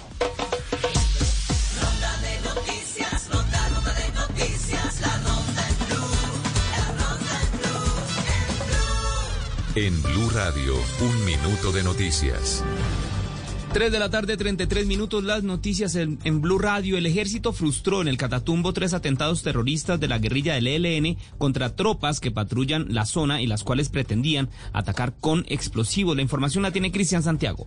Ronda 1.81 2.17
de 2.21 2.39
noticias, 2.47 3.29
ronda, 3.29 3.69
ronda 3.75 3.93
de 3.93 4.09
noticias, 4.13 5.01
la 5.01 5.17
ronda 5.17 5.67
en 5.67 5.75
blue, 5.85 6.15
la 6.71 6.87
ronda 7.09 7.41
en 9.75 9.83
En 9.83 10.01
Blue 10.01 10.29
Radio, 10.29 10.75
un 11.01 11.25
minuto 11.25 11.73
de 11.73 11.83
noticias. 11.83 12.63
3 13.73 13.91
de 13.91 13.97
la 13.97 14.11
tarde, 14.11 14.37
33 14.37 14.85
minutos, 14.85 15.23
las 15.23 15.41
noticias 15.41 15.95
en, 15.95 16.19
en, 16.23 16.41
Blue 16.41 16.59
Radio. 16.59 16.95
El 16.95 17.07
ejército 17.07 17.53
frustró 17.53 18.01
en 18.01 18.07
el 18.07 18.17
Catatumbo 18.17 18.71
tres 18.71 18.93
atentados 18.93 19.41
terroristas 19.41 19.99
de 19.99 20.07
la 20.07 20.19
guerrilla 20.19 20.53
del 20.53 20.67
ELN 20.67 21.17
contra 21.39 21.75
tropas 21.75 22.19
que 22.19 22.29
patrullan 22.29 22.85
la 22.89 23.07
zona 23.07 23.41
y 23.41 23.47
las 23.47 23.63
cuales 23.63 23.89
pretendían 23.89 24.49
atacar 24.73 25.15
con 25.19 25.43
explosivos. 25.47 26.15
La 26.15 26.21
información 26.21 26.61
la 26.61 26.71
tiene 26.71 26.91
Cristian 26.91 27.23
Santiago. 27.23 27.65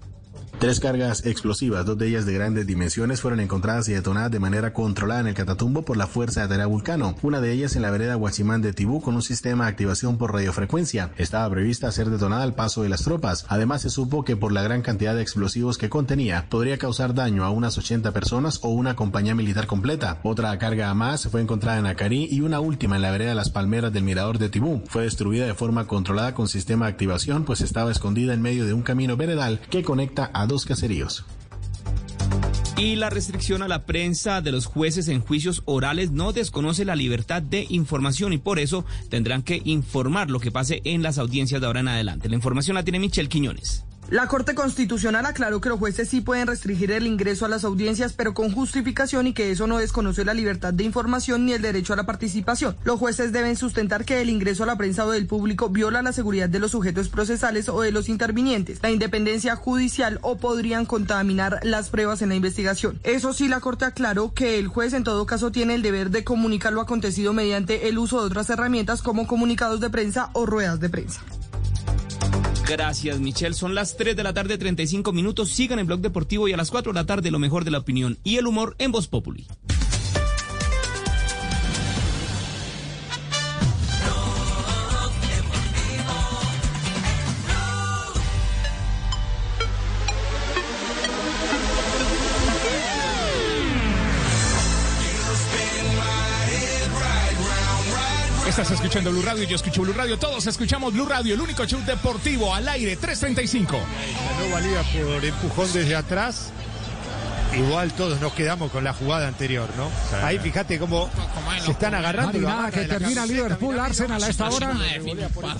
Tres 0.58 0.80
cargas 0.80 1.26
explosivas, 1.26 1.84
dos 1.84 1.98
de 1.98 2.08
ellas 2.08 2.24
de 2.24 2.32
grandes 2.32 2.66
dimensiones, 2.66 3.20
fueron 3.20 3.40
encontradas 3.40 3.90
y 3.90 3.92
detonadas 3.92 4.30
de 4.30 4.40
manera 4.40 4.72
controlada 4.72 5.20
en 5.20 5.26
el 5.26 5.34
Catatumbo 5.34 5.82
por 5.82 5.98
la 5.98 6.06
Fuerza 6.06 6.40
de 6.40 6.48
Tarea 6.48 6.64
Vulcano. 6.64 7.14
Una 7.20 7.42
de 7.42 7.52
ellas 7.52 7.76
en 7.76 7.82
la 7.82 7.90
vereda 7.90 8.16
Huachimán 8.16 8.62
de 8.62 8.72
Tibú 8.72 9.02
con 9.02 9.16
un 9.16 9.22
sistema 9.22 9.64
de 9.64 9.70
activación 9.72 10.16
por 10.16 10.32
radiofrecuencia. 10.32 11.10
Estaba 11.18 11.50
prevista 11.50 11.92
ser 11.92 12.08
detonada 12.08 12.42
al 12.42 12.54
paso 12.54 12.82
de 12.82 12.88
las 12.88 13.02
tropas. 13.02 13.44
Además, 13.50 13.82
se 13.82 13.90
supo 13.90 14.24
que 14.24 14.34
por 14.34 14.50
la 14.50 14.62
gran 14.62 14.80
cantidad 14.80 15.14
de 15.14 15.20
explosivos 15.20 15.76
que 15.76 15.90
contenía, 15.90 16.46
podría 16.48 16.78
causar 16.78 17.12
daño 17.12 17.44
a 17.44 17.50
unas 17.50 17.76
80 17.76 18.12
personas 18.12 18.58
o 18.62 18.70
una 18.70 18.96
compañía 18.96 19.34
militar 19.34 19.66
completa. 19.66 20.20
Otra 20.22 20.56
carga 20.58 20.94
más 20.94 21.28
fue 21.28 21.42
encontrada 21.42 21.78
en 21.78 21.86
Acarí 21.86 22.28
y 22.30 22.40
una 22.40 22.60
última 22.60 22.96
en 22.96 23.02
la 23.02 23.10
vereda 23.10 23.34
Las 23.34 23.50
Palmeras 23.50 23.92
del 23.92 24.04
Mirador 24.04 24.38
de 24.38 24.48
Tibú. 24.48 24.82
Fue 24.88 25.02
destruida 25.02 25.44
de 25.44 25.52
forma 25.52 25.86
controlada 25.86 26.32
con 26.32 26.48
sistema 26.48 26.86
de 26.86 26.92
activación, 26.92 27.44
pues 27.44 27.60
estaba 27.60 27.90
escondida 27.90 28.32
en 28.32 28.40
medio 28.40 28.64
de 28.64 28.72
un 28.72 28.82
camino 28.82 29.18
veredal 29.18 29.60
que 29.68 29.82
conecta 29.82 30.30
a 30.32 30.45
dos 30.46 30.64
caseríos. 30.64 31.24
Y 32.76 32.96
la 32.96 33.08
restricción 33.08 33.62
a 33.62 33.68
la 33.68 33.86
prensa 33.86 34.42
de 34.42 34.52
los 34.52 34.66
jueces 34.66 35.08
en 35.08 35.20
juicios 35.20 35.62
orales 35.64 36.10
no 36.10 36.32
desconoce 36.32 36.84
la 36.84 36.94
libertad 36.94 37.40
de 37.40 37.66
información 37.70 38.34
y 38.34 38.38
por 38.38 38.58
eso 38.58 38.84
tendrán 39.08 39.42
que 39.42 39.62
informar 39.64 40.30
lo 40.30 40.40
que 40.40 40.50
pase 40.50 40.82
en 40.84 41.02
las 41.02 41.16
audiencias 41.16 41.62
de 41.62 41.66
ahora 41.66 41.80
en 41.80 41.88
adelante. 41.88 42.28
La 42.28 42.34
información 42.34 42.74
la 42.74 42.84
tiene 42.84 43.00
Michelle 43.00 43.30
Quiñones. 43.30 43.84
La 44.08 44.28
Corte 44.28 44.54
Constitucional 44.54 45.26
aclaró 45.26 45.60
que 45.60 45.68
los 45.68 45.80
jueces 45.80 46.08
sí 46.08 46.20
pueden 46.20 46.46
restringir 46.46 46.92
el 46.92 47.08
ingreso 47.08 47.44
a 47.44 47.48
las 47.48 47.64
audiencias, 47.64 48.12
pero 48.12 48.34
con 48.34 48.52
justificación 48.52 49.26
y 49.26 49.32
que 49.32 49.50
eso 49.50 49.66
no 49.66 49.78
desconoce 49.78 50.24
la 50.24 50.32
libertad 50.32 50.72
de 50.72 50.84
información 50.84 51.44
ni 51.44 51.54
el 51.54 51.62
derecho 51.62 51.92
a 51.92 51.96
la 51.96 52.06
participación. 52.06 52.76
Los 52.84 53.00
jueces 53.00 53.32
deben 53.32 53.56
sustentar 53.56 54.04
que 54.04 54.20
el 54.20 54.30
ingreso 54.30 54.62
a 54.62 54.66
la 54.66 54.76
prensa 54.76 55.04
o 55.04 55.10
del 55.10 55.26
público 55.26 55.70
viola 55.70 56.02
la 56.02 56.12
seguridad 56.12 56.48
de 56.48 56.60
los 56.60 56.70
sujetos 56.70 57.08
procesales 57.08 57.68
o 57.68 57.80
de 57.80 57.90
los 57.90 58.08
intervinientes, 58.08 58.78
la 58.80 58.92
independencia 58.92 59.56
judicial 59.56 60.20
o 60.22 60.36
podrían 60.36 60.86
contaminar 60.86 61.58
las 61.64 61.90
pruebas 61.90 62.22
en 62.22 62.28
la 62.28 62.36
investigación. 62.36 63.00
Eso 63.02 63.32
sí, 63.32 63.48
la 63.48 63.58
Corte 63.58 63.86
aclaró 63.86 64.32
que 64.32 64.60
el 64.60 64.68
juez 64.68 64.92
en 64.92 65.02
todo 65.02 65.26
caso 65.26 65.50
tiene 65.50 65.74
el 65.74 65.82
deber 65.82 66.10
de 66.10 66.22
comunicar 66.22 66.72
lo 66.72 66.80
acontecido 66.80 67.32
mediante 67.32 67.88
el 67.88 67.98
uso 67.98 68.20
de 68.20 68.26
otras 68.26 68.50
herramientas 68.50 69.02
como 69.02 69.26
comunicados 69.26 69.80
de 69.80 69.90
prensa 69.90 70.30
o 70.32 70.46
ruedas 70.46 70.78
de 70.78 70.90
prensa. 70.90 71.22
Gracias, 72.68 73.20
Michelle. 73.20 73.54
Son 73.54 73.74
las 73.76 73.96
3 73.96 74.16
de 74.16 74.22
la 74.24 74.34
tarde, 74.34 74.58
35 74.58 75.12
minutos. 75.12 75.50
Sigan 75.50 75.78
en 75.78 75.86
Blog 75.86 76.00
Deportivo 76.00 76.48
y 76.48 76.52
a 76.52 76.56
las 76.56 76.70
4 76.70 76.92
de 76.92 76.98
la 76.98 77.06
tarde 77.06 77.30
lo 77.30 77.38
mejor 77.38 77.64
de 77.64 77.70
la 77.70 77.78
opinión 77.78 78.18
y 78.24 78.36
el 78.36 78.46
humor 78.46 78.74
en 78.78 78.90
Voz 78.90 79.06
Populi. 79.06 79.46
Escuchando 98.96 99.20
Blue 99.20 99.30
Radio, 99.30 99.44
yo 99.44 99.56
escucho 99.56 99.82
Blue 99.82 99.92
Radio, 99.92 100.18
todos 100.18 100.46
escuchamos 100.46 100.90
Blue 100.94 101.04
Radio, 101.04 101.34
el 101.34 101.40
único 101.42 101.66
show 101.66 101.78
deportivo 101.84 102.54
al 102.54 102.66
aire, 102.66 102.96
335. 102.96 103.76
Ganó 103.76 104.54
valida 104.54 104.82
por 104.84 105.22
empujón 105.22 105.70
desde 105.74 105.94
atrás. 105.94 106.50
Igual 107.54 107.92
todos 107.92 108.18
nos 108.22 108.32
quedamos 108.32 108.72
con 108.72 108.84
la 108.84 108.94
jugada 108.94 109.28
anterior, 109.28 109.68
¿no? 109.76 109.90
Ahí 110.24 110.38
fíjate 110.38 110.78
cómo 110.78 111.10
se 111.62 111.72
están 111.72 111.94
agarrando. 111.94 112.38
Nada, 112.38 112.70
que 112.70 112.84
termina 112.84 113.26
Liverpool, 113.26 113.78
Arsenal 113.78 114.22
a 114.22 114.28
esta 114.28 114.48
hora. 114.48 114.74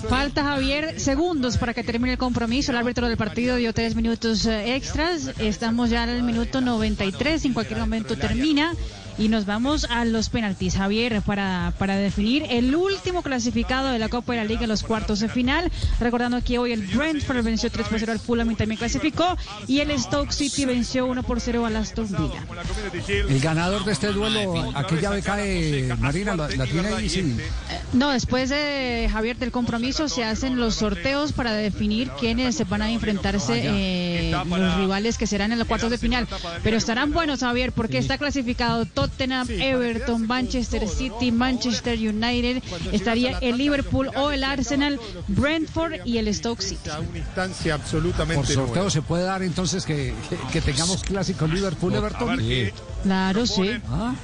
Falta 0.08 0.42
Javier 0.42 0.98
segundos 0.98 1.58
para 1.58 1.74
que 1.74 1.84
termine 1.84 2.12
el 2.12 2.18
compromiso. 2.18 2.72
El 2.72 2.78
árbitro 2.78 3.06
del 3.06 3.18
partido 3.18 3.56
dio 3.56 3.74
tres 3.74 3.96
minutos 3.96 4.46
eh, 4.46 4.76
extras. 4.76 5.32
Estamos 5.38 5.90
ya 5.90 6.04
en 6.04 6.10
el 6.10 6.22
minuto 6.22 6.62
93. 6.62 7.44
En 7.44 7.52
cualquier 7.52 7.80
momento 7.80 8.16
termina. 8.16 8.72
Y 9.18 9.28
nos 9.28 9.46
vamos 9.46 9.86
a 9.88 10.04
los 10.04 10.28
penaltis, 10.28 10.76
Javier, 10.76 11.22
para, 11.22 11.72
para 11.78 11.96
definir 11.96 12.44
el 12.50 12.74
último 12.74 13.22
clasificado 13.22 13.88
de 13.88 13.98
la 13.98 14.10
Copa 14.10 14.32
de 14.34 14.38
la 14.40 14.44
Liga 14.44 14.64
en 14.64 14.68
los 14.68 14.82
cuartos 14.82 15.20
de 15.20 15.28
final. 15.28 15.72
Recordando 15.98 16.42
que 16.42 16.58
hoy 16.58 16.72
el 16.72 16.82
Brentford 16.86 17.42
venció 17.42 17.70
3 17.70 17.88
por 17.88 17.98
0 17.98 18.12
al 18.12 18.18
Fulham 18.18 18.50
y 18.50 18.56
también 18.56 18.78
clasificó. 18.78 19.36
Y 19.66 19.80
el 19.80 19.98
Stoke 19.98 20.32
City 20.32 20.66
venció 20.66 21.06
1 21.06 21.22
por 21.22 21.40
0 21.40 21.64
al 21.64 21.76
Aston 21.76 22.08
Villa. 22.08 22.44
El 23.08 23.40
ganador 23.40 23.84
de 23.84 23.92
este 23.92 24.08
duelo, 24.12 24.70
¿a 24.74 24.86
qué 24.86 25.00
llave 25.00 25.22
cae 25.22 25.94
Marina? 25.98 26.36
¿La, 26.36 26.48
la 26.48 26.66
tiene 26.66 26.88
ahí? 26.88 27.08
Sí. 27.08 27.36
No, 27.96 28.10
después 28.10 28.50
de 28.50 29.08
Javier 29.10 29.38
del 29.38 29.50
compromiso 29.50 30.10
se 30.10 30.22
hacen 30.22 30.58
los 30.58 30.74
sorteos 30.74 31.32
para 31.32 31.54
definir 31.54 32.10
quiénes 32.20 32.54
se 32.54 32.64
van 32.64 32.82
a 32.82 32.90
enfrentarse 32.90 33.62
eh, 33.64 34.32
los 34.32 34.76
rivales 34.76 35.16
que 35.16 35.26
serán 35.26 35.50
en 35.52 35.58
los 35.58 35.66
cuartos 35.66 35.90
de 35.90 35.96
final. 35.96 36.28
Pero 36.62 36.76
estarán 36.76 37.12
buenos, 37.12 37.40
Javier, 37.40 37.72
porque 37.72 37.96
está 37.96 38.18
clasificado 38.18 38.84
Tottenham, 38.84 39.48
Everton, 39.48 40.26
Manchester 40.26 40.86
City, 40.88 41.32
Manchester 41.32 41.98
United, 41.98 42.62
estaría 42.92 43.38
el 43.38 43.56
Liverpool 43.56 44.10
o 44.14 44.30
el 44.30 44.44
Arsenal, 44.44 45.00
Brentford 45.28 45.94
y 46.04 46.18
el 46.18 46.32
Stoke 46.34 46.60
City. 46.60 46.90
Una 47.08 47.18
instancia 47.18 47.74
absolutamente 47.74 48.44
Por 48.44 48.54
sorteo 48.54 48.90
se 48.90 49.00
puede 49.00 49.24
dar 49.24 49.42
entonces 49.42 49.86
que, 49.86 50.12
que, 50.28 50.36
que 50.52 50.60
tengamos 50.60 51.02
clásico 51.02 51.46
Liverpool-Everton. 51.46 52.40
Claro, 53.02 53.46
sí. 53.46 53.70
Ah. 53.88 54.14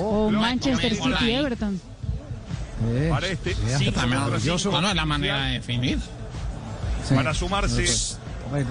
O 0.00 0.30
Manchester 0.30 0.94
City, 0.94 1.32
Everton. 1.32 1.80
Eh, 2.84 3.08
Para 3.10 3.26
este 3.28 3.54
cinco 3.78 3.92
tan 3.92 4.10
maravilloso. 4.10 4.68
metros 4.68 4.72
No, 4.72 4.80
no 4.82 4.88
es 4.88 4.94
la 4.96 5.06
manera 5.06 5.44
de 5.46 5.52
definir. 5.54 5.98
Van 7.10 7.26
a 7.26 7.34
sumarse. 7.34 7.84
Bueno, 8.50 8.70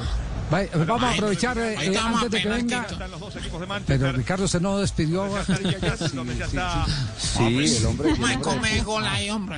va- 0.54 0.86
vamos 0.86 1.04
a 1.04 1.12
aprovechar 1.14 1.58
eh, 1.58 1.76
eh, 1.82 1.98
antes 1.98 2.32
de 2.32 2.42
que 2.42 2.48
venga. 2.50 2.86
Están 2.90 3.12
los 3.12 3.20
dos 3.20 3.36
equipos 3.36 3.60
de 3.62 3.68
Manchester. 3.68 4.00
Pero 4.00 4.12
Ricardo 4.14 4.48
se 4.48 4.60
no 4.60 4.78
despidió. 4.78 5.26
está. 5.38 6.86
Sí, 7.18 7.76
el 7.78 7.86
hombre. 7.86 8.14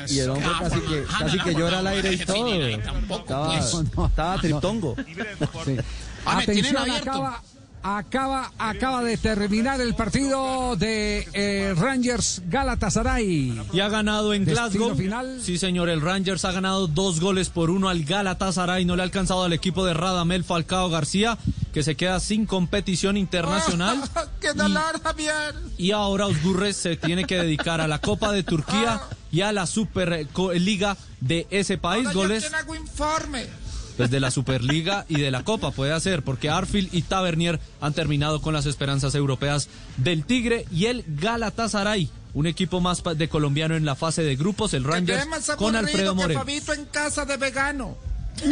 Y 0.07 0.19
el 0.19 0.29
hombre 0.29 0.49
casi 0.59 0.79
que, 0.81 1.03
casi 1.19 1.39
que 1.39 1.53
llora 1.53 1.79
al 1.79 1.87
aire 1.87 2.13
y 2.13 2.17
todo. 2.19 2.65
Estaba, 2.65 3.57
estaba. 3.59 4.41
Sí. 5.65 5.77
Ah, 6.25 6.41
tienen 6.45 6.65
Atención, 6.77 6.91
acaba, 6.91 7.41
acaba, 7.83 8.51
acaba 8.57 9.03
de 9.03 9.17
terminar 9.17 9.81
el 9.81 9.95
partido 9.95 10.75
de 10.75 11.27
eh, 11.33 11.73
Rangers 11.75 12.41
Galatasaray. 12.47 13.61
Y 13.71 13.79
ha 13.79 13.89
ganado 13.89 14.33
en 14.33 14.45
Destino 14.45 14.69
Glasgow. 14.69 14.95
final. 14.95 15.41
Sí, 15.41 15.57
señor, 15.57 15.89
el 15.89 16.01
Rangers 16.01 16.45
ha 16.45 16.51
ganado 16.51 16.87
dos 16.87 17.19
goles 17.19 17.49
por 17.49 17.69
uno 17.69 17.89
al 17.89 18.03
Galatasaray. 18.03 18.85
No 18.85 18.95
le 18.95 19.03
ha 19.03 19.05
alcanzado 19.05 19.43
al 19.43 19.53
equipo 19.53 19.85
de 19.85 19.93
Radamel 19.93 20.43
Falcao 20.43 20.89
García, 20.89 21.37
que 21.73 21.83
se 21.83 21.95
queda 21.95 22.19
sin 22.19 22.45
competición 22.45 23.17
internacional. 23.17 24.01
¡Qué 24.41 24.53
dolor, 24.53 25.01
Javier! 25.03 25.55
Y 25.77 25.91
ahora 25.91 26.27
Osgurres 26.27 26.77
se 26.77 26.97
tiene 26.97 27.25
que 27.25 27.37
dedicar 27.37 27.81
a 27.81 27.87
la 27.87 27.99
Copa 27.99 28.31
de 28.31 28.43
Turquía 28.43 29.01
y 29.31 29.41
a 29.41 29.51
la 29.51 29.65
Superliga 29.65 30.97
de 31.21 31.47
ese 31.49 31.77
país. 31.77 32.07
Ahora 32.07 32.13
Goles 32.17 32.51
informe. 32.79 33.66
Pues 33.97 34.11
de 34.11 34.19
la 34.19 34.31
Superliga 34.31 35.05
y 35.09 35.19
de 35.19 35.31
la 35.31 35.43
Copa 35.43 35.71
puede 35.71 35.91
hacer, 35.91 36.23
porque 36.23 36.49
Arfield 36.49 36.93
y 36.93 37.01
Tavernier 37.01 37.59
han 37.81 37.93
terminado 37.93 38.41
con 38.41 38.53
las 38.53 38.65
esperanzas 38.65 39.15
europeas 39.15 39.67
del 39.97 40.23
Tigre 40.23 40.65
y 40.71 40.85
el 40.85 41.03
Galatasaray, 41.07 42.09
un 42.33 42.45
equipo 42.45 42.79
más 42.79 43.03
de 43.15 43.27
colombiano 43.27 43.75
en 43.75 43.85
la 43.85 43.95
fase 43.95 44.23
de 44.23 44.35
grupos, 44.35 44.73
el 44.75 44.83
Rangers 44.83 45.25
con 45.57 45.75
Alfredo 45.75 46.11
que 46.11 46.21
Moreno. 46.21 46.39
Fabito 46.39 46.73
en 46.73 46.85
casa 46.85 47.25
de 47.25 47.37
vegano. 47.37 47.97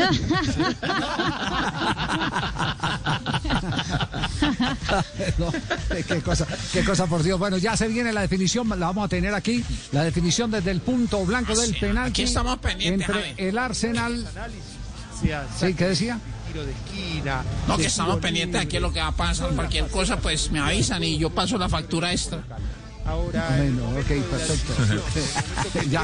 No, 5.37 5.51
qué 6.07 6.21
cosa, 6.21 6.47
qué 6.71 6.83
cosa 6.83 7.07
por 7.07 7.23
Dios. 7.23 7.37
Bueno, 7.39 7.57
ya 7.57 7.75
se 7.75 7.87
viene 7.87 8.13
la 8.13 8.21
definición, 8.21 8.67
la 8.69 8.87
vamos 8.87 9.05
a 9.05 9.07
tener 9.07 9.33
aquí, 9.33 9.63
la 9.91 10.03
definición 10.03 10.51
desde 10.51 10.71
el 10.71 10.81
punto 10.81 11.25
blanco 11.25 11.55
del 11.55 11.75
penal. 11.75 12.09
aquí 12.09 12.23
estamos 12.23 12.57
pendientes, 12.59 13.07
entre 13.09 13.47
el 13.47 13.57
Arsenal. 13.57 14.25
Sí, 15.21 15.73
¿qué 15.73 15.87
decía? 15.87 16.19
Tiro 16.51 16.65
de 16.65 16.71
esquina. 16.71 17.43
No, 17.67 17.75
que 17.75 17.83
de 17.83 17.87
estamos 17.87 18.17
pendientes 18.17 18.53
libre. 18.61 18.67
aquí 18.67 18.75
de 18.77 18.81
lo 18.81 18.91
que 18.93 18.99
va 18.99 19.07
a 19.07 19.11
pasar. 19.11 19.49
Cualquier 19.51 19.87
cosa, 19.87 20.17
pues 20.19 20.51
me 20.51 20.59
avisan 20.59 21.03
y 21.03 21.17
yo 21.17 21.29
paso 21.29 21.57
la 21.57 21.69
factura 21.69 22.11
extra. 22.11 22.43
Ahora. 23.05 23.47
Bueno, 23.57 23.83
ok, 23.99 24.23
perfecto. 24.29 24.73
ya, 25.91 26.03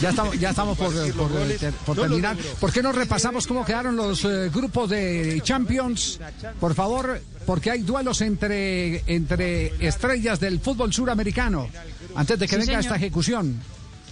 ya 0.00 0.10
estamos, 0.10 0.38
ya 0.40 0.50
estamos 0.50 0.78
por, 0.78 0.92
por, 1.12 1.30
eh, 1.42 1.56
ter- 1.58 1.72
por 1.74 1.94
terminar. 1.96 2.36
¿Por 2.58 2.72
qué 2.72 2.82
no 2.82 2.90
repasamos 2.92 3.46
cómo 3.46 3.64
quedaron 3.66 3.96
los 3.96 4.24
eh, 4.24 4.48
grupos 4.52 4.88
de 4.88 5.40
Champions? 5.44 6.18
Por 6.58 6.74
favor, 6.74 7.20
porque 7.44 7.70
hay 7.70 7.82
duelos 7.82 8.22
entre, 8.22 9.02
entre 9.12 9.86
estrellas 9.86 10.40
del 10.40 10.58
fútbol 10.60 10.90
suramericano. 10.92 11.68
Antes 12.14 12.38
de 12.38 12.46
que 12.46 12.52
Sí, 12.54 12.60
venga 12.60 12.66
señor. 12.66 12.80
esta 12.80 12.96
ejecución. 12.96 13.60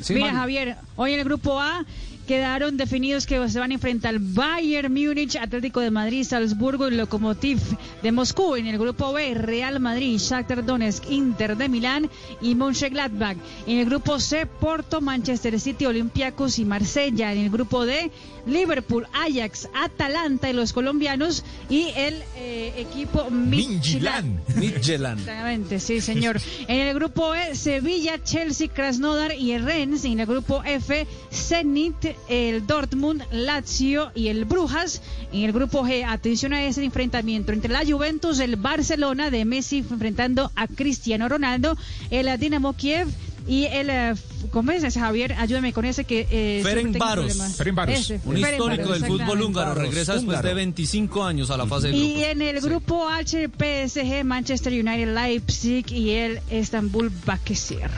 Sí, 0.02 0.14
Mira. 0.14 0.32
Javier, 0.32 0.76
hoy 0.96 1.14
en 1.14 1.20
el 1.20 1.24
grupo 1.24 1.58
A 1.60 1.84
quedaron 2.30 2.76
definidos 2.76 3.26
que 3.26 3.48
se 3.48 3.58
van 3.58 3.72
a 3.72 3.74
enfrentar 3.74 4.14
Bayern 4.20 4.94
Múnich, 4.94 5.34
Atlético 5.34 5.80
de 5.80 5.90
Madrid, 5.90 6.22
Salzburgo 6.22 6.86
y 6.86 6.92
Lokomotiv 6.92 7.58
de 8.04 8.12
Moscú. 8.12 8.54
En 8.54 8.68
el 8.68 8.78
grupo 8.78 9.12
B, 9.12 9.34
Real 9.34 9.80
Madrid, 9.80 10.16
Shakhtar 10.16 10.64
Donetsk, 10.64 11.10
Inter 11.10 11.56
de 11.56 11.68
Milán 11.68 12.08
y 12.40 12.54
Mönchengladbach. 12.54 13.36
En 13.66 13.78
el 13.78 13.86
grupo 13.86 14.20
C, 14.20 14.46
Porto, 14.46 15.00
Manchester 15.00 15.58
City, 15.58 15.86
Olympiacos 15.86 16.60
y 16.60 16.64
Marsella. 16.64 17.32
En 17.32 17.40
el 17.40 17.50
grupo 17.50 17.84
D, 17.84 18.12
Liverpool, 18.46 19.06
Ajax, 19.12 19.68
Atalanta 19.74 20.50
y 20.50 20.52
los 20.52 20.72
colombianos 20.72 21.44
y 21.68 21.88
el 21.96 22.22
eh, 22.36 22.72
equipo 22.76 23.30
Midtjylland. 23.30 24.40
Midtjylland. 24.56 25.20
Exactamente, 25.20 25.80
sí, 25.80 26.00
señor. 26.00 26.40
En 26.68 26.80
el 26.80 26.94
grupo 26.94 27.34
E, 27.34 27.54
Sevilla, 27.54 28.22
Chelsea, 28.22 28.68
Krasnodar 28.68 29.34
y 29.34 29.52
el 29.52 29.64
Rennes. 29.64 30.04
En 30.04 30.20
el 30.20 30.26
grupo 30.26 30.62
F, 30.64 31.06
Zenit, 31.30 32.16
el 32.28 32.66
Dortmund, 32.66 33.22
Lazio 33.32 34.10
y 34.14 34.28
el 34.28 34.44
Brujas. 34.44 35.02
En 35.32 35.44
el 35.44 35.52
grupo 35.52 35.82
G, 35.84 36.04
atención 36.06 36.52
a 36.52 36.64
ese 36.64 36.84
enfrentamiento 36.84 37.52
entre 37.52 37.72
la 37.72 37.84
Juventus, 37.84 38.40
el 38.40 38.56
Barcelona 38.56 39.30
de 39.30 39.44
Messi 39.44 39.78
enfrentando 39.78 40.50
a 40.56 40.66
Cristiano 40.66 41.28
Ronaldo, 41.28 41.76
el 42.10 42.38
Dinamo 42.38 42.74
Kiev 42.74 43.08
y 43.46 43.64
el 43.66 43.90
eh, 43.90 44.14
¿cómo 44.50 44.72
es 44.72 44.82
ese 44.84 45.00
Javier? 45.00 45.34
Ayúdame 45.38 45.72
con 45.72 45.84
ese 45.84 46.04
que 46.04 46.26
eh, 46.30 46.60
Ferencváros. 46.62 47.36
Ferencváros. 47.56 47.98
Ese, 47.98 48.20
Un 48.24 48.36
histórico 48.36 48.92
del 48.92 49.04
fútbol 49.04 49.42
húngaro. 49.42 49.74
Regresa 49.74 50.14
después 50.14 50.42
de 50.42 50.54
25 50.54 51.24
años 51.24 51.50
a 51.50 51.56
la 51.56 51.66
fase 51.66 51.88
de. 51.88 51.96
Y 51.96 52.24
en 52.24 52.42
el 52.42 52.60
grupo 52.60 53.08
H, 53.08 53.48
PSG, 53.48 54.24
Manchester 54.24 54.72
United, 54.72 55.14
Leipzig 55.14 55.90
y 55.92 56.10
el 56.10 56.40
Estambul 56.50 57.10
Bakesir. 57.24 57.88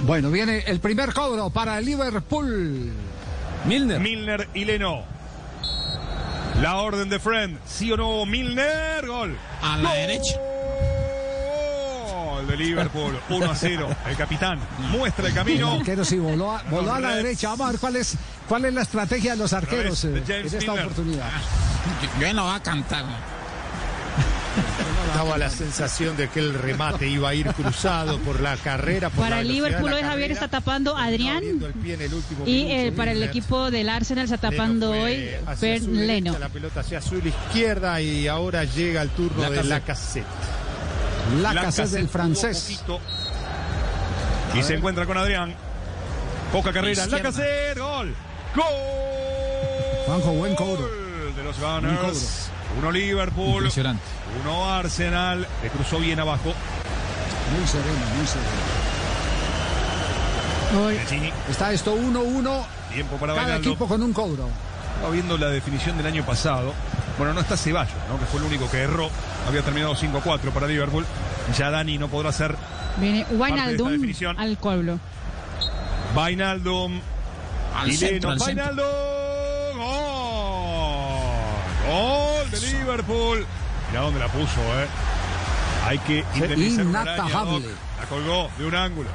Bueno, 0.00 0.30
viene 0.30 0.64
el 0.66 0.80
primer 0.80 1.12
cobro 1.12 1.50
para 1.50 1.80
Liverpool. 1.80 2.92
Milner. 3.66 4.00
Milner 4.00 4.48
y 4.54 4.64
Leno. 4.64 5.02
La 6.62 6.76
orden 6.76 7.08
de 7.08 7.18
Friend. 7.18 7.58
¿Sí 7.66 7.90
o 7.92 7.96
no? 7.96 8.26
Milner. 8.26 9.06
Gol. 9.06 9.36
A 9.62 9.78
la 9.78 9.94
derecha. 9.94 10.40
Gol 12.38 12.46
de 12.46 12.56
Liverpool. 12.56 13.18
1 13.28 13.50
a 13.50 13.54
0. 13.54 13.88
El 14.08 14.16
capitán 14.16 14.58
muestra 14.90 15.24
el 15.26 15.30
El 15.32 15.36
camino. 15.36 15.72
arquero 15.74 16.04
sí 16.04 16.18
voló 16.18 16.52
a, 16.52 16.62
voló 16.70 16.92
a 16.94 17.00
la 17.00 17.16
derecha. 17.16 17.48
Vamos 17.50 17.68
a 17.68 17.70
ver 17.72 17.80
cuál 17.80 17.96
es, 17.96 18.14
cuál 18.48 18.64
es 18.64 18.74
la 18.74 18.82
estrategia 18.82 19.32
de 19.32 19.38
los 19.38 19.52
arqueros 19.52 20.04
eh, 20.04 20.22
en 20.28 20.46
esta 20.46 20.72
oportunidad. 20.72 21.28
Yo, 22.20 22.26
yo 22.26 22.34
no 22.34 22.44
voy 22.44 22.54
a 22.56 22.60
cantar. 22.60 23.04
Daba 25.14 25.38
la 25.38 25.50
sensación 25.50 26.16
de 26.16 26.28
que 26.28 26.40
el 26.40 26.54
remate 26.54 27.08
iba 27.08 27.30
a 27.30 27.34
ir 27.34 27.46
cruzado 27.54 28.18
por 28.18 28.40
la 28.40 28.56
carrera. 28.56 29.08
por 29.10 29.24
Para 29.24 29.36
la 29.36 29.42
el 29.42 29.48
Liverpool 29.48 29.90
la 29.90 29.96
hoy 29.96 30.02
Javier 30.02 30.32
está 30.32 30.48
tapando 30.48 30.96
Adrián 30.96 31.42
el 31.42 31.72
pie 31.74 31.94
en 31.94 32.02
el 32.02 32.14
último 32.14 32.44
y 32.46 32.64
minuto, 32.64 32.74
eh, 32.74 32.92
para 32.92 33.12
el 33.12 33.22
equipo 33.22 33.70
del 33.70 33.88
Arsenal 33.88 34.24
está 34.24 34.38
tapando 34.38 34.92
Leno 34.92 35.04
hoy 35.04 35.30
derecha, 35.60 35.86
Leno. 35.88 36.38
La 36.38 36.48
pelota 36.48 36.80
hacia 36.80 37.00
su 37.00 37.16
izquierda 37.18 38.00
y 38.00 38.28
ahora 38.28 38.64
llega 38.64 39.02
el 39.02 39.10
turno 39.10 39.42
de 39.50 39.64
Lacazette. 39.64 39.68
Lacazette. 39.68 40.26
La 41.36 41.50
casa 41.50 41.54
Lacazette 41.54 41.90
del 41.90 42.08
francés. 42.08 42.80
Y 44.54 44.62
se 44.62 44.74
encuentra 44.74 45.06
con 45.06 45.16
Adrián. 45.16 45.54
Poca 46.52 46.72
carrera. 46.72 47.02
Izquierda. 47.02 47.16
Lacazette. 47.16 47.78
Gol. 47.78 48.14
Gol. 48.54 48.64
Juanjo, 50.06 50.32
buen 50.32 50.54
cobro. 50.54 50.88
de 51.36 51.44
los 51.44 51.58
Gunners. 51.60 52.50
Uno 52.78 52.90
Liverpool. 52.90 53.56
Impresionante. 53.56 54.02
Uno 54.42 54.70
Arsenal. 54.70 55.46
Le 55.62 55.68
cruzó 55.70 55.98
bien 55.98 56.18
abajo. 56.20 56.54
Muy 57.56 57.66
sereno, 57.66 58.06
muy 58.16 58.26
sereno. 58.26 58.78
Está 61.48 61.72
esto 61.72 61.96
1-1. 61.96 62.64
Tiempo 62.92 63.16
para 63.16 63.34
Cada 63.34 63.56
equipo 63.56 63.86
con 63.86 64.02
un 64.02 64.12
cobro. 64.12 64.48
Estaba 64.94 65.12
viendo 65.12 65.38
la 65.38 65.48
definición 65.48 65.96
del 65.96 66.06
año 66.06 66.24
pasado. 66.24 66.74
Bueno, 67.18 67.34
no 67.34 67.40
está 67.40 67.56
Ceballos, 67.56 67.94
¿no? 68.08 68.18
que 68.18 68.24
fue 68.26 68.40
el 68.40 68.46
único 68.46 68.70
que 68.70 68.78
erró. 68.78 69.10
Había 69.46 69.62
terminado 69.62 69.94
5-4 69.94 70.50
para 70.52 70.66
Liverpool. 70.66 71.04
Ya 71.56 71.70
Dani 71.70 71.98
no 71.98 72.08
podrá 72.08 72.32
ser 72.32 72.56
Viene 72.98 73.26
Wijnaldum 73.30 73.90
definición. 73.90 74.38
al 74.38 74.56
pueblo. 74.56 74.98
Vainaldum. 76.14 77.00
Al 77.76 77.92
centro, 77.92 78.30
al. 78.30 78.38
Vainaldum. 78.38 78.84
Gol. 79.76 81.38
Gol 81.88 82.50
de 82.50 82.60
Liverpool. 82.60 83.46
Mira 83.90 84.02
dónde 84.02 84.20
la 84.20 84.28
puso, 84.28 84.60
¿eh? 84.60 84.86
Hay 85.86 85.98
que. 86.00 86.22
Doc. 86.22 86.94
La 87.98 88.04
colgó 88.08 88.50
de 88.58 88.66
un 88.66 88.74
ángulo. 88.74 89.08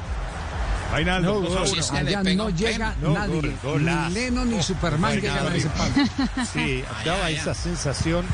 Vainaldum, 0.94 1.44
No, 1.44 1.49
2 1.49 1.56
a 1.56 1.60
gol. 1.60 1.70
1. 1.70 1.80
es 1.80 1.91
que 1.91 2.03
le 2.03 2.10
Allá 2.10 2.22
pegó 2.24 2.44
no 2.44 2.49
llega 2.49 2.95
No, 3.02 3.14
nadie. 3.14 3.53
gol, 3.64 3.86
ni 3.86 4.14
Leno 4.14 4.45
ni 4.45 4.61
Superman 4.64 5.20
llegan 5.20 5.48
a 5.48 5.56
ese 5.56 5.70
palo. 5.70 5.94
Sí, 6.53 6.84
daba 7.06 7.30
esa 7.30 7.53
sensación. 7.53 8.26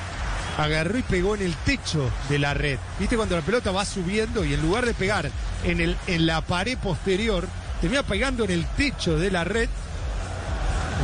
Agarró 0.57 0.98
y 0.98 1.03
pegó 1.03 1.36
en 1.36 1.41
el 1.44 1.56
techo 1.56 2.10
de 2.27 2.38
la 2.38 2.53
red. 2.53 2.77
¿Viste 2.99 3.15
cuando 3.15 3.36
la 3.38 3.41
pelota 3.41 3.72
va 3.72 3.86
subiendo 3.86 4.44
y 4.44 4.53
en 4.53 4.61
lugar 4.61 4.86
de 4.86 4.94
pegar 4.94 5.31
en, 5.64 5.80
el, 5.80 5.95
en 6.07 6.26
la 6.26 6.41
pared 6.41 6.77
posterior, 6.77 7.48
termina 7.80 8.03
pegando 8.03 8.44
en 8.44 8.52
el 8.52 8.65
techo 8.65 9.18
de 9.18 9.31
la 9.31 9.45
red? 9.45 9.69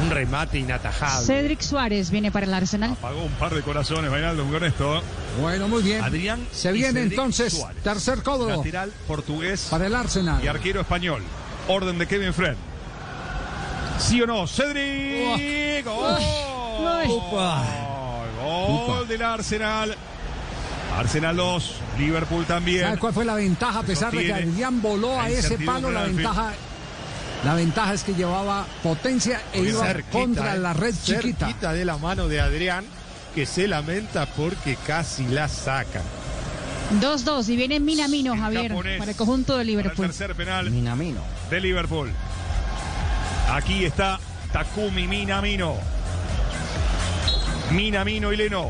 Un 0.03 0.09
remate 0.09 0.59
inatajable. 0.59 1.25
Cedric 1.25 1.61
Suárez 1.61 2.09
viene 2.11 2.29
para 2.29 2.45
el 2.45 2.53
Arsenal. 2.53 2.91
Apagó 2.91 3.23
un 3.23 3.31
par 3.33 3.55
de 3.55 3.61
corazones 3.61 4.11
Vainaldum 4.11 4.51
con 4.51 4.61
esto. 4.65 5.01
Bueno, 5.39 5.69
muy 5.69 5.83
bien. 5.83 6.03
Adrián 6.03 6.45
Se 6.51 6.73
viene 6.73 7.03
entonces 7.03 7.53
Suárez. 7.53 7.81
tercer 7.81 8.21
cobro 8.23 8.57
Lateral 8.57 8.91
portugués 9.07 9.67
para 9.69 9.85
el 9.87 9.95
Arsenal. 9.95 10.43
y 10.43 10.47
arquero 10.47 10.81
español. 10.81 11.21
Orden 11.67 11.97
de 11.97 12.07
Kevin 12.07 12.33
Fred. 12.33 12.55
¿Sí 13.99 14.21
o 14.21 14.27
no? 14.27 14.47
Cedric. 14.47 15.85
Gol. 15.85 16.21
Gol 18.87 19.07
del 19.07 19.21
Arsenal. 19.21 19.95
Arsenal 20.97 21.35
2, 21.35 21.75
Liverpool 21.97 22.45
también. 22.45 22.83
¿Sabe 22.83 22.97
cuál 22.97 23.13
fue 23.13 23.25
la 23.25 23.35
ventaja? 23.35 23.79
A 23.79 23.83
pesar 23.83 24.13
de 24.13 24.25
que 24.25 24.33
Adrián 24.33 24.81
voló 24.81 25.19
a 25.19 25.29
ese 25.29 25.57
palo, 25.57 25.91
la 25.91 26.03
ventaja, 26.03 26.53
la 27.43 27.53
ventaja 27.55 27.93
es 27.93 28.03
que 28.03 28.13
llevaba 28.13 28.65
potencia 28.81 29.41
e 29.51 29.59
Muy 29.59 29.69
iba 29.69 29.85
cerquita, 29.85 30.11
contra 30.11 30.55
eh. 30.55 30.59
la 30.59 30.73
red 30.73 30.95
chiquita. 30.95 31.47
Cerquita 31.47 31.73
de 31.73 31.83
la 31.83 31.97
mano 31.97 32.29
de 32.29 32.39
Adrián, 32.39 32.85
que 33.33 33.45
se 33.45 33.67
lamenta 33.67 34.25
porque 34.25 34.77
casi 34.87 35.27
la 35.27 35.49
saca. 35.49 36.01
2-2 37.01 37.49
y 37.49 37.55
viene 37.55 37.79
Minamino, 37.79 38.37
Javier, 38.37 38.69
japonés 38.69 38.99
para 38.99 39.11
el 39.11 39.17
conjunto 39.17 39.53
de 39.53 39.57
Para 39.57 39.61
el 39.61 39.67
Liverpool. 39.67 40.05
tercer 40.07 40.35
penal 40.35 40.69
Minamino. 40.71 41.21
de 41.49 41.59
Liverpool. 41.61 42.11
Aquí 43.51 43.85
está 43.85 44.19
Takumi 44.51 45.07
Minamino. 45.07 45.75
Minamino 47.71 48.31
y 48.31 48.37
Leno. 48.37 48.69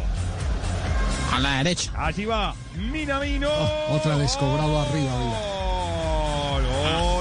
A 1.33 1.39
la 1.39 1.57
derecha. 1.57 1.91
Allí 1.95 2.25
va 2.25 2.55
Minamino. 2.77 3.49
Oh, 3.51 3.95
Otra 3.95 4.15
vez 4.15 4.35
cobrado 4.37 4.79
arriba. 4.81 5.11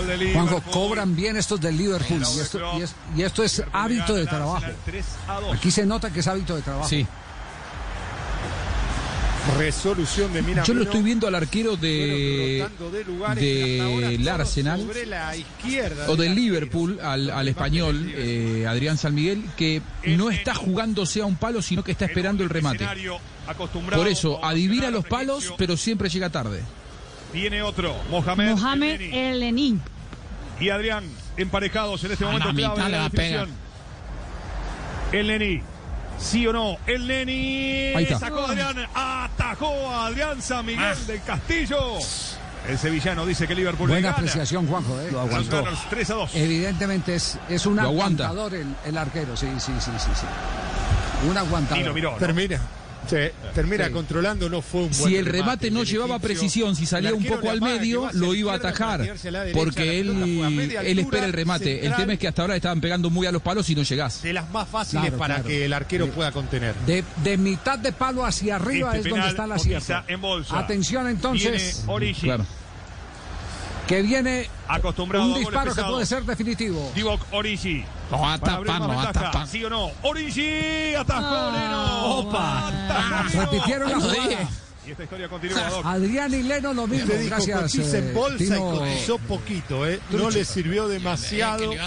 de 0.07 0.19
Liverpool. 0.19 0.49
Juanjo, 0.49 0.71
cobran 0.71 1.17
bien 1.17 1.37
estos 1.39 1.59
del 1.61 1.79
Liverpool 1.79 2.21
y 2.37 2.39
esto, 2.41 2.61
y 2.79 2.83
es- 2.83 2.95
y 3.17 3.23
esto 3.23 3.43
es 3.43 3.63
hábito 3.73 4.15
de 4.15 4.27
trabajo. 4.27 4.57
Arsenal 4.57 4.77
3 4.85 5.05
a 5.27 5.41
2. 5.41 5.57
Aquí 5.57 5.71
se 5.71 5.87
nota 5.87 6.11
que 6.13 6.21
es 6.21 6.29
hábito 6.29 6.55
de 6.55 6.61
trabajo. 6.63 6.87
Sí. 6.89 7.07
Resolución 9.59 10.33
de 10.33 10.43
Mina 10.43 10.65
Yo 10.65 10.75
lo 10.75 10.85
estoy 10.85 11.03
viendo 11.03 11.29
al 11.29 11.35
arquero 11.35 11.77
de, 11.77 12.67
del 12.91 13.37
de 13.37 14.19
de 14.19 14.31
Arsenal. 14.31 14.87
o 16.09 16.17
del 16.17 16.35
Liverpool, 16.35 16.99
al, 17.03 17.31
al 17.31 17.49
español, 17.49 18.11
eh, 18.15 18.65
Adrián 18.67 18.97
San 18.97 19.15
Miguel, 19.15 19.45
que 19.57 19.83
no 20.07 20.31
está 20.31 20.55
jugándose 20.55 21.21
a 21.21 21.27
un 21.27 21.37
palo, 21.37 21.61
sino 21.61 21.85
que 21.85 21.93
está 21.93 22.07
esperando 22.07 22.43
el 22.43 22.49
remate. 22.49 22.87
Por 23.95 24.09
eso, 24.09 24.43
adivina 24.45 24.91
los 24.91 25.05
palos, 25.05 25.53
pero 25.59 25.77
siempre 25.77 26.09
llega 26.09 26.31
tarde. 26.31 26.63
Viene 27.33 27.63
otro, 27.63 27.95
Mohamed, 28.11 28.53
Mohamed 28.53 29.01
El 29.01 29.43
Y 30.61 30.69
Adrián, 30.71 31.05
emparejados 31.37 32.03
en 32.05 32.13
este 32.13 32.25
momento 32.25 32.55
clave 32.55 32.93
la, 32.93 33.11
la. 33.11 33.47
El 35.13 35.31
¿Sí 36.19 36.47
o 36.47 36.53
no? 36.53 36.77
El 36.87 37.07
Neni 37.07 37.93
sacó 38.19 38.41
a 38.41 38.51
Adrián, 38.51 38.77
atajó 38.95 39.91
a 39.91 40.07
Adrián 40.07 40.41
San 40.41 40.67
Miguel 40.67 40.97
ah. 40.97 41.07
del 41.07 41.23
Castillo. 41.23 41.99
El 42.69 42.79
sevillano 42.79 43.27
dice 43.27 43.47
que 43.47 43.55
Liverpool 43.55 43.91
Buena 43.91 44.11
apreciación, 44.11 44.67
Juanjo. 44.67 44.99
¿eh? 45.01 45.11
Lo 45.13 45.21
aguantó. 45.21 45.65
3 45.91 46.11
a 46.11 46.15
2. 46.15 46.31
Evidentemente 46.35 47.15
es, 47.15 47.39
es 47.49 47.67
un 47.67 47.79
aguantador 47.79 48.55
el, 48.55 48.75
el, 48.87 48.97
arquero. 48.97 49.37
Sí, 49.37 49.49
sí, 49.59 49.73
sí, 49.79 49.91
sí, 49.99 50.11
sí. 50.15 51.29
Un 51.29 51.37
aguantador. 51.37 52.19
Termina. 52.19 52.61
Se 53.07 53.33
termina 53.55 53.91
controlando, 53.91 54.49
no 54.49 54.63
fue 54.63 54.83
un 54.83 54.91
buen 54.91 55.11
Si 55.11 55.17
el 55.17 55.27
remate, 55.27 55.71
no 55.71 55.85
llevaba 55.85 56.19
precisión, 56.19 56.77
si 56.77 56.87
salía 56.87 57.15
un 57.15 57.25
poco 57.25 57.51
al 57.51 57.61
medio, 57.61 58.09
lo 58.13 58.35
iba 58.35 58.53
a 58.53 58.57
atajar, 58.57 59.07
porque 59.53 60.01
él, 60.01 60.99
espera 60.99 61.27
el 61.27 61.33
remate. 61.33 61.87
El 61.87 61.95
tema 61.95 62.15
es 62.15 62.19
que 62.19 62.29
hasta 62.29 62.43
ahora 62.43 62.57
estaban 62.57 62.81
pegando 62.81 63.11
muy 63.11 63.27
a 63.27 63.33
los 63.33 63.43
palos 63.43 63.69
y 63.71 63.75
no 63.75 63.83
llegás. 63.83 64.23
De 64.23 64.33
las 64.33 64.51
más 64.51 64.69
fáciles 64.69 65.13
para 65.13 65.43
que 65.43 65.65
el 65.65 65.73
arquero 65.73 66.07
eh, 66.07 66.13
pueda 66.15 66.33
contener. 66.33 66.75
De, 66.87 67.37
mitad 67.37 67.79
de 67.79 67.93
palo 67.93 68.25
hacia 68.25 68.57
arriba 68.57 68.95
este 68.95 69.09
es 69.09 69.15
donde 69.15 69.29
está 69.29 69.47
la 69.47 69.59
sierra. 69.59 70.05
Atención 70.51 71.09
entonces. 71.09 71.85
Tiene 71.87 72.45
que 73.87 74.03
viene 74.03 74.49
acostumbrado 74.67 75.27
un 75.27 75.35
disparo 75.35 75.75
que 75.75 75.83
puede 75.83 76.07
ser 76.07 76.25
definitivo. 76.25 76.93
Divock 76.95 77.21
Origi. 77.33 77.85
No 78.11 78.21
va 78.21 79.47
¿Sí 79.47 79.65
o 79.65 79.71
no? 79.71 79.91
Origi, 80.03 80.95
atajó 80.95 81.53
Leno. 81.53 81.85
Ah. 81.87 82.05
Opa. 82.05 83.29
Repitieron 83.33 83.91
la 83.91 84.01
jugada. 84.01 84.49
Y 84.87 84.91
esta 84.91 85.05
historia 85.05 85.29
continúa. 85.29 85.81
Adrián 85.85 86.35
y 86.35 86.43
Leno 86.43 86.75
lo 86.75 86.87
mismo. 86.87 87.15
Dijo, 87.15 87.31
Gracias. 87.31 87.73
Sí 87.73 87.83
se 87.83 87.99
eh, 87.99 88.13
bolsa 88.13 88.57
y 88.57 88.61
cotizó 88.61 89.19
poquito, 89.19 89.87
¿eh? 89.87 90.01
No 90.11 90.31
le 90.31 90.45
sirvió 90.45 90.89
demasiado 90.89 91.73
eh, 91.73 91.81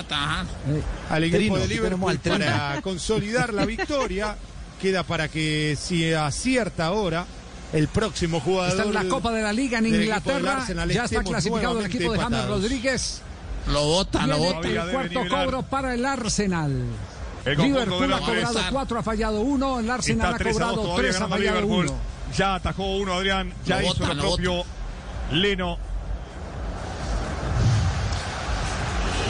al 1.09 1.23
equipo 1.23 1.57
de 1.59 1.67
Liverpool 1.67 2.19
para 2.19 2.81
consolidar 2.81 3.53
la 3.53 3.65
victoria. 3.65 4.35
Queda 4.81 5.01
para 5.01 5.27
que 5.27 5.75
si 5.79 6.13
acierta 6.13 6.85
ahora 6.85 7.25
el 7.73 7.87
próximo 7.87 8.39
jugador. 8.39 8.71
Está 8.71 8.83
en 8.83 8.93
la 8.93 9.07
Copa 9.07 9.31
de 9.31 9.41
la 9.41 9.53
Liga 9.53 9.79
en 9.79 9.87
Inglaterra. 9.87 10.65
Ya 10.87 11.05
está 11.05 11.23
clasificado 11.23 11.79
el 11.79 11.85
equipo 11.85 12.13
de 12.13 12.19
James. 12.19 12.47
Rodríguez. 12.47 13.21
Lo 13.67 13.83
vota, 13.83 14.25
lo 14.25 14.37
vota. 14.37 14.67
El 14.67 14.91
cuarto 14.91 15.21
cobro 15.29 15.63
para 15.63 15.93
el 15.93 16.05
Arsenal. 16.05 16.83
Liverpool 17.45 18.13
ha 18.13 18.19
cobrado 18.19 18.59
cuatro, 18.71 18.99
ha 18.99 19.03
fallado 19.03 19.41
uno. 19.41 19.79
El 19.79 19.89
Arsenal 19.89 20.35
ha 20.35 20.37
cobrado 20.37 20.95
tres, 20.95 21.19
ha 21.19 21.27
fallado 21.27 21.65
1. 21.65 21.93
Ya 22.35 22.55
atajó 22.55 22.97
uno, 22.97 23.13
Adrián. 23.13 23.53
Ya 23.65 23.81
hizo 23.81 23.93
bota, 23.93 24.13
lo, 24.13 24.13
lo 24.15 24.21
propio. 24.21 24.63
Leno. 25.31 25.77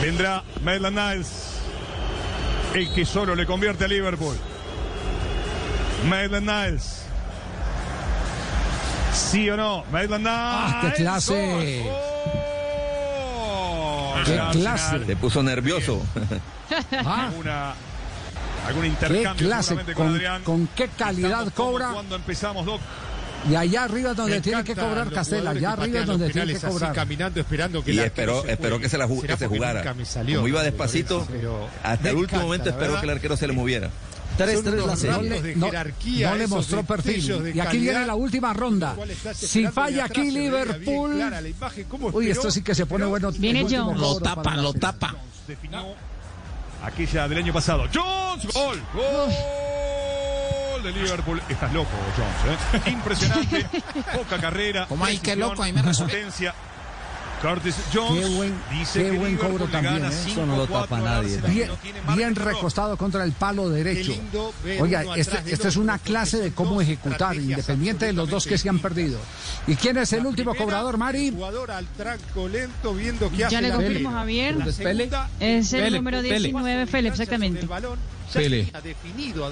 Vendrá 0.02 0.44
Maitland 0.64 0.96
Niles, 0.96 1.30
el 2.76 2.94
que 2.94 3.06
solo 3.06 3.34
le 3.36 3.46
convierte 3.46 3.86
a 3.86 3.88
Liverpool. 3.88 4.36
Maitland 6.08 6.48
Niles. 6.48 7.07
¿Sí 9.18 9.50
o 9.50 9.58
no? 9.58 9.84
Maitland 9.92 10.26
¡Ah, 10.30 10.82
este 10.84 10.90
qué 10.90 11.04
clase! 11.04 11.84
¡Qué 14.26 14.42
clase! 14.52 15.06
Se 15.06 15.16
puso 15.16 15.42
nervioso. 15.44 16.02
¿Ah? 17.04 17.30
Una, 17.40 17.74
algún 18.68 18.86
intercambio 18.86 19.34
¿Qué 19.34 19.46
clase? 19.46 19.76
Con, 20.44 20.70
qué 20.76 20.88
calidad 20.90 21.52
cobra? 21.54 21.92
Cuando 21.94 22.16
empezamos, 22.16 22.66
Doc. 22.66 22.80
Y 23.50 23.56
allá 23.56 23.84
arriba 23.84 24.12
es 24.12 24.18
donde 24.18 24.42
tiene 24.42 24.64
que 24.64 24.76
cobrar 24.76 25.12
Castela, 25.12 25.52
allá 25.52 25.74
arriba 25.74 26.02
es 26.02 26.06
donde 26.06 26.30
tiene 26.30 26.54
que 26.54 26.60
cobrar. 26.60 26.94
Caminando, 26.94 27.40
esperando 27.40 27.84
que 27.84 27.94
y 27.94 28.00
esperó, 28.00 28.46
esperó 28.46 28.80
que 28.80 28.90
se, 28.90 28.98
la, 28.98 29.08
que 29.08 29.38
se 29.38 29.48
jugara. 29.48 29.94
Me 29.94 30.36
Como 30.36 30.48
iba 30.48 30.64
despacito, 30.64 31.28
hasta 31.84 32.10
el 32.10 32.16
último 32.16 32.42
momento 32.42 32.70
esperó 32.70 33.00
que 33.00 33.06
el 33.06 33.12
arquero 33.12 33.38
se 33.38 33.48
le 33.48 33.54
moviera. 33.54 33.90
Tres, 34.38 34.64
tres 34.64 34.86
las 34.86 35.04
no, 35.04 35.22
no, 35.70 36.36
le 36.36 36.48
mostró 36.48 36.84
perfil. 36.84 37.54
Y 37.54 37.60
aquí 37.60 37.80
viene 37.80 38.06
la 38.06 38.16
última 38.16 38.54
ronda. 38.54 38.96
Si 39.34 39.68
falla 39.68 40.06
aquí 40.06 40.32
Liverpool. 40.32 41.22
Uy, 42.14 42.30
esto 42.30 42.52
sí 42.52 42.62
que 42.62 42.76
se 42.76 42.86
pone 42.86 43.06
bueno. 43.06 43.32
Viene 43.32 43.64
Jones. 43.64 44.00
Lo 44.00 44.20
tapa, 44.20 44.56
lo 44.56 44.74
tapa. 44.74 45.16
Aquí 46.84 47.06
ya 47.08 47.28
del 47.28 47.40
año 47.40 47.54
pasado. 47.54 47.86
Jones, 47.94 48.48
gol, 48.54 48.82
gol 48.94 49.34
de 50.84 50.92
Liverpool. 50.92 51.42
Estás 51.50 51.74
loco, 51.74 51.90
Jones. 52.16 52.86
¿eh? 52.86 52.90
Impresionante. 52.92 53.66
Poca 54.16 54.38
carrera. 54.40 54.86
Como 54.88 55.04
hay 55.04 55.18
que 55.18 55.36
loco, 55.36 55.64
ahí 55.64 55.74
me 55.74 55.82
resulta. 55.82 56.16
Curtis 57.42 57.76
Jones 57.94 58.26
qué 58.94 59.12
buen, 59.12 59.38
cobro 59.38 59.66
también. 59.68 60.06
¿eh? 60.06 60.10
Eso 60.10 60.46
no 60.46 60.58
lo 60.58 60.68
tapa 60.68 61.00
nadie. 61.00 61.40
Bien, 61.48 61.70
bien 62.16 62.36
recostado 62.36 62.98
contra 62.98 63.24
el 63.24 63.32
palo 63.32 63.70
derecho. 63.70 64.14
Oiga, 64.80 65.04
esta 65.16 65.44
este 65.46 65.68
es 65.68 65.78
una 65.78 66.00
clase 66.00 66.38
de 66.38 66.52
cómo 66.52 66.82
ejecutar, 66.82 67.36
independiente 67.36 68.06
de 68.06 68.14
los 68.14 68.30
dos 68.30 68.46
que 68.46 68.58
se 68.58 68.70
han 68.70 68.80
perdido. 68.80 69.20
¿Y 69.68 69.76
quién 69.76 69.98
es 69.98 70.14
el 70.14 70.26
último 70.26 70.56
cobrador, 70.56 70.98
Mari? 70.98 71.34
Ya 73.50 73.62
le 73.62 73.72
confirmo, 73.72 74.12
Javier. 74.12 74.58
Es 75.40 75.74
el 75.74 75.94
número 75.94 76.22
19, 76.22 76.86
Félix, 76.88 77.20
exactamente. 77.20 77.68
Pele. 78.34 78.72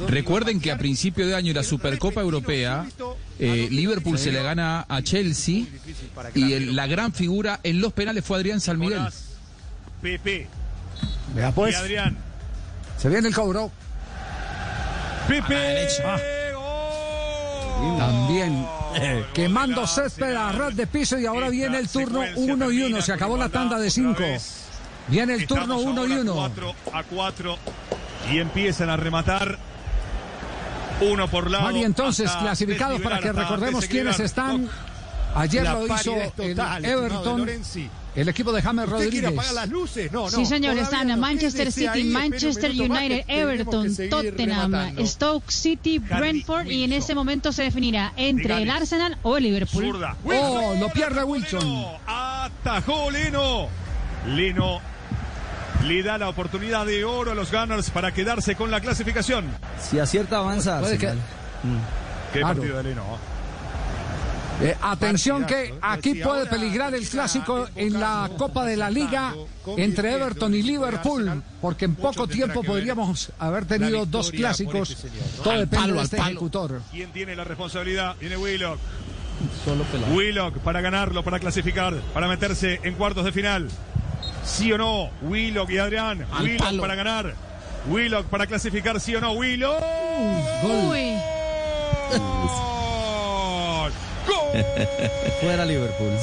Recuerden 0.07 0.60
que 0.60 0.72
a 0.72 0.77
principio 0.77 1.26
de 1.27 1.35
año 1.35 1.52
en 1.52 1.57
la 1.57 1.64
Supercopa 1.64 2.22
Europea, 2.22 2.85
eh, 3.39 3.68
Liverpool 3.72 4.18
se 4.18 4.31
le 4.31 4.41
gana 4.43 4.85
a 4.88 5.02
Chelsea 5.02 5.65
y 6.34 6.53
el, 6.53 6.76
la 6.76 6.88
gran 6.88 7.14
figura 7.14 7.60
en 7.64 7.81
los 7.81 7.93
penales 7.93 8.26
fue 8.26 8.38
Adrián 8.38 8.60
San 8.61 8.80
Miguel. 8.80 9.02
Pepe. 10.02 10.47
Vea 11.34 11.52
pues. 11.52 11.76
Adrián. 11.76 12.18
Se 12.97 13.10
viene 13.10 13.27
el 13.27 13.35
cobro. 13.35 13.72
Pepe. 15.27 15.88
También 17.97 18.65
eh, 18.95 19.26
quemando 19.34 19.85
césped 19.85 20.34
a 20.34 20.52
ras 20.52 20.76
de 20.76 20.88
piso 20.88 21.18
y 21.18 21.26
ahora 21.26 21.49
viene 21.49 21.77
el 21.77 21.89
turno 21.89 22.22
1 22.35 22.72
y 22.72 22.84
1. 22.84 23.02
Se 23.02 23.14
acabó 23.14 23.38
la 23.38 23.49
tanda 23.49 23.80
de 23.80 23.89
5. 23.89 24.23
Viene 25.07 25.34
el 25.34 25.47
turno 25.47 25.80
1 25.80 26.07
y 26.07 26.11
1. 26.14 26.52
A 26.93 27.03
4 27.03 27.57
y 28.31 28.39
empiezan 28.39 28.89
a 28.89 28.97
rematar 28.97 29.57
uno 31.02 31.27
por 31.27 31.49
lado. 31.52 31.65
Mari, 31.65 31.84
entonces, 31.84 32.31
clasificados 32.31 33.02
para 33.02 33.19
que 33.19 33.31
recordemos 33.31 33.85
quiénes 33.85 34.19
están. 34.19 34.69
Ayer 35.35 35.64
lo 35.64 35.85
hizo 35.85 36.15
el 36.38 36.85
Everton. 36.85 37.49
El 38.15 38.30
equipo 38.30 38.53
de 38.53 38.61
James 38.61 38.88
Rodríguez. 38.88 39.26
Apagar 39.26 39.69
sí, 40.30 40.45
señor, 40.45 40.77
están 40.77 41.10
no 41.10 41.18
Manchester 41.18 41.69
City, 41.69 42.06
Manchester 42.06 42.72
United, 42.72 43.26
Everton, 43.27 43.93
Tottenham. 44.10 44.95
Stoke 45.06 45.52
City, 45.52 45.99
Brentford 45.99 46.68
y 46.68 46.85
en 46.85 46.93
ese 46.93 47.14
momento 47.14 47.52
se 47.52 47.64
definirá 47.64 48.14
entre 48.15 48.64
el 48.64 48.69
Arsenal 48.69 49.18
o 49.23 49.35
el 49.35 49.43
Liverpool. 49.43 50.02
Oh, 50.23 50.73
lo 50.80 50.89
pierde 50.89 51.23
Wilson. 51.23 51.85
Atajó 52.07 53.11
Leno. 53.11 53.68
Leno 54.27 54.94
le 55.84 56.03
da 56.03 56.18
la 56.18 56.30
oportunidad 56.30 56.85
de 56.85 57.03
oro 57.06 57.31
a 57.31 57.35
los 57.35 57.52
Gunners 57.52 57.89
para 57.89 58.14
quedarse 58.14 58.56
con 58.56 58.72
la 58.72 58.80
clasificación. 58.81 59.45
Si 59.81 59.99
acierta 59.99 60.38
avanza. 60.38 60.80
Puede 60.80 60.97
que... 60.97 61.11
Mm. 61.11 61.80
Qué 62.34 62.41
partido 62.41 62.84
de 62.84 62.95
eh, 64.61 64.77
atención 64.81 65.45
que 65.45 65.73
aquí 65.81 66.15
puede 66.15 66.45
peligrar 66.45 66.93
el 66.95 67.07
clásico 67.07 67.68
en 67.76 67.99
la 67.99 68.30
Copa 68.38 68.65
de 68.65 68.77
la 68.77 68.89
Liga 68.89 69.34
entre 69.76 70.14
Everton 70.14 70.53
y 70.53 70.61
Liverpool, 70.61 71.43
porque 71.61 71.85
en 71.85 71.95
poco 71.95 72.26
tiempo 72.27 72.64
podríamos 72.64 73.31
haber 73.38 73.65
tenido 73.65 74.06
dos 74.06 74.31
clásicos. 74.31 74.91
Este 74.91 75.10
Todo 75.43 75.60
depende 75.60 75.93
de 75.93 76.02
este 76.02 76.18
ejecutor. 76.18 76.81
¿Quién 76.91 77.11
tiene 77.11 77.35
la 77.35 77.43
responsabilidad? 77.43 78.15
Tiene 78.18 78.38
Willock. 78.38 78.80
Solo 79.65 79.84
Willock 80.14 80.60
para 80.60 80.80
ganarlo, 80.80 81.22
para 81.22 81.39
clasificar, 81.39 81.93
para 82.14 82.27
meterse 82.30 82.80
en 82.84 82.93
cuartos 82.93 83.26
de 83.26 83.34
final. 83.34 83.68
¿Sí 84.45 84.72
o 84.72 84.77
no? 84.77 85.09
Willock 85.22 85.69
y 85.72 85.77
Adrián. 85.77 86.26
Al 86.31 86.43
Willock 86.45 86.80
para 86.80 86.95
ganar. 86.95 87.34
Willock 87.88 88.26
para 88.27 88.47
clasificar, 88.47 88.99
¿sí 88.99 89.15
o 89.15 89.22
no? 89.22 89.34
Willock. 89.34 89.80
¡Gol! 90.63 90.97
¡Gol! 94.27 94.53
Fuera 95.41 95.65
Liverpool. 95.65 96.13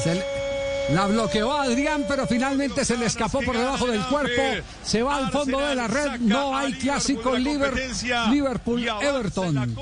La 0.89 1.05
bloqueó 1.07 1.53
Adrián, 1.53 2.03
pero 2.07 2.27
finalmente 2.27 2.83
se 2.83 2.97
le 2.97 3.05
escapó 3.05 3.41
por 3.41 3.57
debajo 3.57 3.87
del 3.87 4.03
cuerpo. 4.05 4.41
Se 4.83 5.01
va 5.01 5.15
al 5.17 5.31
fondo 5.31 5.59
de 5.59 5.75
la 5.75 5.87
red. 5.87 6.19
No 6.19 6.57
hay 6.57 6.73
clásico 6.73 7.37
Liverpool-Everton. 7.37 9.75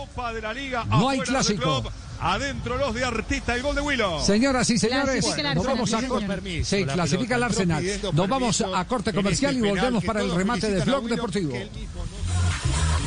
No 0.89 1.09
hay 1.09 1.19
clásico. 1.19 1.83
Adentro 2.23 2.77
los 2.77 2.93
de 2.93 3.03
Artista, 3.03 3.55
el 3.55 3.63
gol 3.63 3.75
de 3.75 3.81
Willow. 3.81 4.23
Señoras 4.23 4.69
y 4.69 4.77
señores, 4.77 5.25
Clasifica 5.25 5.55
nos 5.55 5.65
vamos 5.65 5.91
a 5.93 5.99
señor. 6.01 6.25
corte. 6.27 6.63
Sí, 6.63 6.85
clasifica 6.85 7.35
el 7.35 7.43
Arsenal. 7.43 7.83
Nos 8.13 8.29
vamos 8.29 8.61
a 8.61 8.85
corte 8.85 9.11
comercial 9.11 9.57
y 9.57 9.61
volvemos 9.61 10.03
para 10.03 10.21
el 10.21 10.31
remate 10.33 10.69
de 10.69 10.85
Blog 10.85 11.07
Deportivo. 11.07 11.53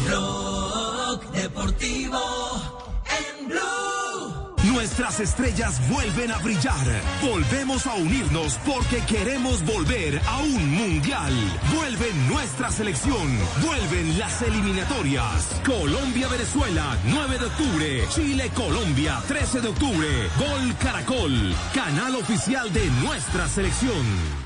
Blog 0.07 1.31
Deportivo 1.33 2.21
en 3.07 3.49
Blue. 3.49 4.44
Nuestras 4.75 5.21
estrellas 5.21 5.81
vuelven 5.89 6.33
a 6.33 6.39
brillar. 6.39 6.85
Volvemos 7.23 7.87
a 7.87 7.95
unirnos 7.95 8.59
porque 8.67 8.99
queremos 9.07 9.65
volver 9.65 10.21
a 10.27 10.39
un 10.39 10.69
mundial. 10.69 11.33
Vuelve 11.77 12.13
nuestra 12.29 12.73
selección. 12.73 13.39
Vuelven 13.65 14.19
las 14.19 14.43
eliminatorias. 14.43 15.61
Colombia-Venezuela, 15.65 16.99
9 17.05 17.39
de 17.39 17.45
octubre. 17.47 18.05
Chile-Colombia, 18.09 19.23
13 19.29 19.61
de 19.61 19.69
octubre. 19.69 20.09
Gol 20.37 20.75
Caracol, 20.83 21.55
canal 21.73 22.17
oficial 22.17 22.73
de 22.73 22.85
nuestra 23.01 23.47
selección. 23.47 24.44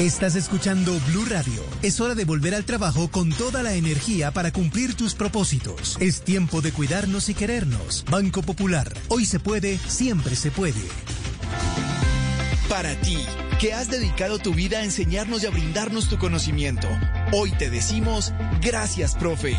Estás 0.00 0.34
escuchando 0.34 0.98
Blue 1.08 1.26
Radio. 1.26 1.62
Es 1.82 2.00
hora 2.00 2.14
de 2.14 2.24
volver 2.24 2.54
al 2.54 2.64
trabajo 2.64 3.08
con 3.08 3.30
toda 3.30 3.62
la 3.62 3.74
energía 3.74 4.32
para 4.32 4.52
cumplir 4.52 4.94
tus 4.94 5.14
propósitos. 5.14 5.96
Es 6.00 6.22
tiempo 6.22 6.60
de 6.60 6.72
cuidarnos 6.72 7.28
y 7.28 7.34
querernos. 7.34 8.04
Banco 8.10 8.42
Popular. 8.42 8.92
Hoy 9.08 9.26
se 9.26 9.38
puede, 9.38 9.78
siempre 9.78 10.34
se 10.34 10.50
puede. 10.50 10.80
Para 12.68 12.94
ti, 13.00 13.18
que 13.60 13.74
has 13.74 13.90
dedicado 13.90 14.38
tu 14.38 14.54
vida 14.54 14.78
a 14.78 14.84
enseñarnos 14.84 15.44
y 15.44 15.46
a 15.46 15.50
brindarnos 15.50 16.08
tu 16.08 16.18
conocimiento, 16.18 16.88
hoy 17.32 17.52
te 17.52 17.70
decimos 17.70 18.32
gracias, 18.60 19.14
profe. 19.14 19.56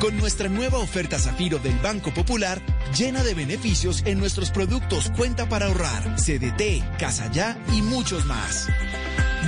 Con 0.00 0.16
nuestra 0.16 0.48
nueva 0.48 0.78
oferta 0.78 1.18
Zafiro 1.18 1.58
del 1.58 1.76
Banco 1.80 2.14
Popular, 2.14 2.62
llena 2.96 3.24
de 3.24 3.34
beneficios 3.34 4.02
en 4.06 4.18
nuestros 4.18 4.50
productos 4.50 5.10
Cuenta 5.16 5.48
para 5.48 5.66
ahorrar, 5.66 6.14
CDT, 6.16 6.98
Casa 6.98 7.30
Ya 7.32 7.60
y 7.76 7.82
muchos 7.82 8.24
más. 8.24 8.68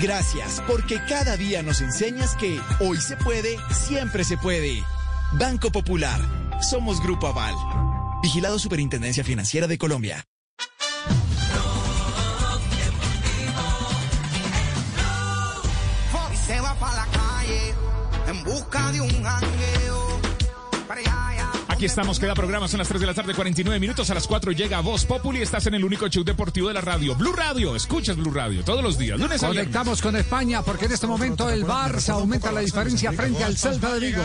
Gracias, 0.01 0.63
porque 0.67 1.01
cada 1.09 1.37
día 1.37 1.63
nos 1.63 1.81
enseñas 1.81 2.37
que 2.37 2.61
hoy 2.81 2.99
se 2.99 3.17
puede, 3.17 3.57
siempre 3.73 4.25
se 4.25 4.37
puede. 4.39 4.83
Banco 5.33 5.71
Popular. 5.71 6.21
Somos 6.63 7.01
Grupo 7.03 7.27
Aval. 7.27 7.55
Vigilado 8.23 8.59
Superintendencia 8.59 9.25
Financiera 9.25 9.67
de 9.67 9.79
Colombia. 9.79 10.25
Fox 16.13 16.39
se 16.47 16.61
va 16.61 16.75
para 16.75 16.97
la 16.97 17.07
calle 17.07 17.75
en 18.29 18.45
busca 18.45 18.93
de 18.93 19.01
un 19.01 19.23
jangueo. 19.23 19.80
Aquí 21.81 21.87
estamos, 21.87 22.21
queda 22.21 22.35
programa, 22.35 22.69
son 22.69 22.77
las 22.77 22.89
3 22.89 23.01
de 23.01 23.07
la 23.07 23.15
tarde, 23.15 23.33
49 23.33 23.81
minutos, 23.81 24.11
a 24.11 24.13
las 24.13 24.27
4 24.27 24.53
llega 24.53 24.81
Voz 24.81 25.07
Populi, 25.07 25.41
estás 25.41 25.67
en 25.67 25.73
el 25.73 25.83
único 25.83 26.09
show 26.09 26.23
deportivo 26.23 26.69
de 26.69 26.75
la 26.75 26.83
radio, 26.83 27.15
Blue 27.15 27.33
Radio, 27.33 27.75
escuchas 27.75 28.19
Blue 28.19 28.31
Radio 28.31 28.63
todos 28.63 28.83
los 28.83 28.99
días, 28.99 29.19
lunes 29.19 29.43
a 29.43 29.49
viernes. 29.49 29.73
Conectamos 29.73 30.03
con 30.03 30.15
España 30.15 30.61
porque 30.61 30.85
en 30.85 30.93
este 30.93 31.07
momento 31.07 31.49
el 31.49 31.65
Barça 31.65 32.11
aumenta 32.11 32.53
la 32.53 32.61
diferencia 32.61 33.15
frente 33.15 33.43
al 33.45 33.57
Celta 33.57 33.95
de 33.95 34.01
Vigo. 34.01 34.23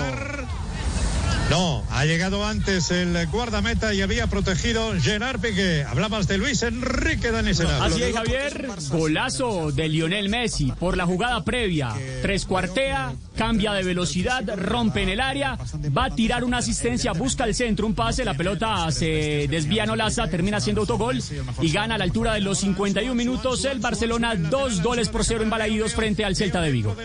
No, 1.50 1.84
ha 1.92 2.06
llegado 2.06 2.46
antes 2.46 2.92
el 2.92 3.26
guardameta 3.28 3.94
y 3.94 4.02
había 4.02 4.28
protegido 4.28 4.92
Gerard 5.00 5.40
Piqué. 5.40 5.86
Hablabas 5.88 6.28
de 6.28 6.38
Luis 6.38 6.62
Enrique 6.62 7.32
Daniselado. 7.32 7.84
Así 7.84 8.04
es, 8.04 8.16
Javier. 8.16 8.68
Golazo 8.90 9.72
de 9.72 9.88
Lionel 9.88 10.28
Messi 10.28 10.74
por 10.74 10.98
la 10.98 11.06
jugada 11.06 11.46
previa. 11.46 11.94
Tres 12.22 12.46
cuartea, 12.46 13.14
cambia 13.36 13.74
de 13.74 13.84
velocidad, 13.84 14.44
rompe 14.56 15.04
en 15.04 15.10
el 15.10 15.20
área, 15.20 15.58
va 15.96 16.06
a 16.06 16.10
tirar 16.10 16.44
una 16.44 16.58
asistencia, 16.58 17.12
busca 17.14 17.44
el 17.44 17.54
centro, 17.54 17.86
un 17.86 17.94
pase, 17.94 18.26
la 18.26 18.34
pelota 18.34 18.90
se 18.92 19.48
desvía, 19.50 19.86
no 19.86 19.96
laza, 19.96 20.28
termina 20.28 20.60
siendo 20.60 20.82
autogol 20.82 21.22
y 21.62 21.72
gana 21.72 21.96
a 21.96 21.98
la 21.98 22.04
altura 22.04 22.34
de 22.34 22.42
los 22.42 22.60
51 22.60 23.14
minutos 23.16 23.66
el 23.66 23.80
Barcelona, 23.80 24.36
dos 24.36 24.82
goles 24.82 25.10
por 25.10 25.24
cero 25.24 25.44
embalaídos 25.44 25.94
frente 25.94 26.26
al 26.26 26.36
Celta 26.36 26.62
de 26.62 26.72
Vigo. 26.72 26.96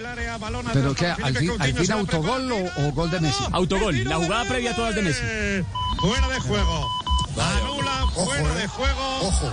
¿Pero 0.73 0.94
qué? 0.94 1.07
¿Al 1.07 1.36
fin, 1.36 1.52
al 1.59 1.74
fin 1.74 1.93
autogol 1.93 2.52
o, 2.52 2.86
o 2.86 2.93
gol 2.93 3.11
de 3.11 3.20
Messi? 3.20 3.44
Autogol, 3.52 4.05
la 4.05 4.16
jugada 4.16 4.44
previa 4.44 4.74
todas 4.74 4.94
de 4.94 5.02
Messi. 5.02 5.23
Fuera 6.01 6.28
de 6.28 6.40
juego. 6.40 6.89
Anula, 7.39 8.07
fuera 8.15 8.55
de 8.55 8.66
juego. 8.66 9.19
Ojo. 9.23 9.52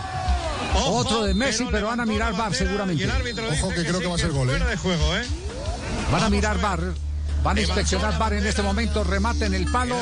Otro 0.85 1.23
de 1.23 1.33
Messi, 1.33 1.65
pero 1.71 1.87
van 1.87 1.99
a 1.99 2.05
mirar 2.05 2.33
VAR 2.35 2.53
seguramente. 2.53 3.07
Ojo 3.51 3.69
que 3.69 3.83
creo 3.83 3.99
que 3.99 4.07
va 4.07 4.15
a 4.15 4.17
ser 4.17 4.31
gol. 4.31 4.49
¿eh? 4.49 4.51
Fuera 4.51 4.69
de 4.69 4.77
juego, 4.77 5.17
¿eh? 5.17 5.23
Van 6.11 6.23
a 6.23 6.29
mirar 6.29 6.59
VAR. 6.59 6.79
Van 7.43 7.57
a 7.57 7.61
inspeccionar 7.61 8.17
VAR 8.17 8.33
en 8.33 8.45
este 8.45 8.61
momento, 8.61 9.03
remate 9.03 9.45
en 9.45 9.53
el 9.53 9.65
palo. 9.71 9.95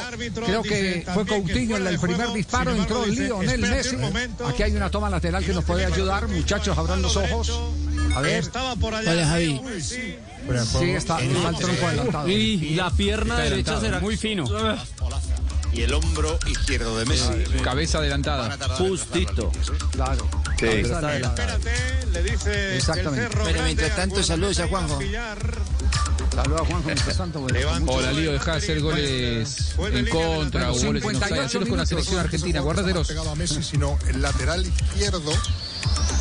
Creo 0.45 0.63
que 0.63 1.05
fue 1.13 1.25
Coutinho 1.25 1.77
en 1.77 1.87
el 1.87 1.99
primer 1.99 2.31
disparo, 2.31 2.71
entró 2.71 3.05
Lionel 3.05 3.61
Messi. 3.61 3.97
Aquí 4.47 4.63
hay 4.63 4.75
una 4.75 4.89
toma 4.89 5.09
lateral 5.09 5.43
que 5.43 5.53
nos 5.53 5.63
puede 5.63 5.85
ayudar. 5.85 6.27
Muchachos, 6.27 6.77
abran 6.77 7.01
los 7.01 7.15
ojos. 7.17 7.51
A 8.15 8.21
ver. 8.21 8.43
Estaba 8.43 8.75
por 8.75 8.95
allá. 8.95 9.11
Hola, 9.11 9.27
Javi. 9.27 9.61
Sí, 9.81 10.15
está, 10.91 11.19
está 11.21 11.49
el 11.49 11.55
tronco 11.57 11.87
adelantado. 11.87 12.29
Y 12.29 12.75
la 12.75 12.89
pierna 12.91 13.37
derecha 13.37 13.79
será 13.79 13.99
muy 13.99 14.15
fino. 14.15 14.45
Y 15.73 15.81
el 15.81 15.93
hombro 15.93 16.39
izquierdo 16.47 16.97
de 16.97 17.05
Messi. 17.05 17.29
Cabeza 17.61 17.97
adelantada. 17.97 18.57
Justito. 18.77 19.51
Claro. 19.91 20.27
Sí. 20.57 20.67
Espérate, 20.67 21.71
le 22.13 22.23
dice 22.23 22.77
Exactamente. 22.77 23.37
Pero 23.43 23.63
mientras 23.63 23.95
tanto, 23.95 24.23
saludos 24.23 24.59
a 24.59 24.67
Juanjo. 24.67 24.99
Saludos 26.35 26.61
a 26.61 26.65
Juanjo. 26.65 27.47
Levantó 27.53 27.91
Hola, 27.93 28.11
Lío, 28.11 28.33
deja 28.33 28.51
de 28.51 28.57
hacer 28.57 28.81
goles 28.81 29.73
en 29.79 30.05
contra 30.09 30.71
o 30.71 30.73
goles 30.73 31.03
en 31.03 31.15
offside. 31.15 31.19
58 31.19 31.45
Hacelos 31.45 31.69
con 31.69 31.77
la 31.77 31.85
selección 31.85 32.19
argentina, 32.19 32.59
guárdatelos. 32.61 33.07
pegado 33.07 33.29
a 33.29 33.35
Messi, 33.35 33.63
sino 33.63 33.97
el 34.07 34.21
lateral 34.21 34.65
izquierdo. 34.65 35.31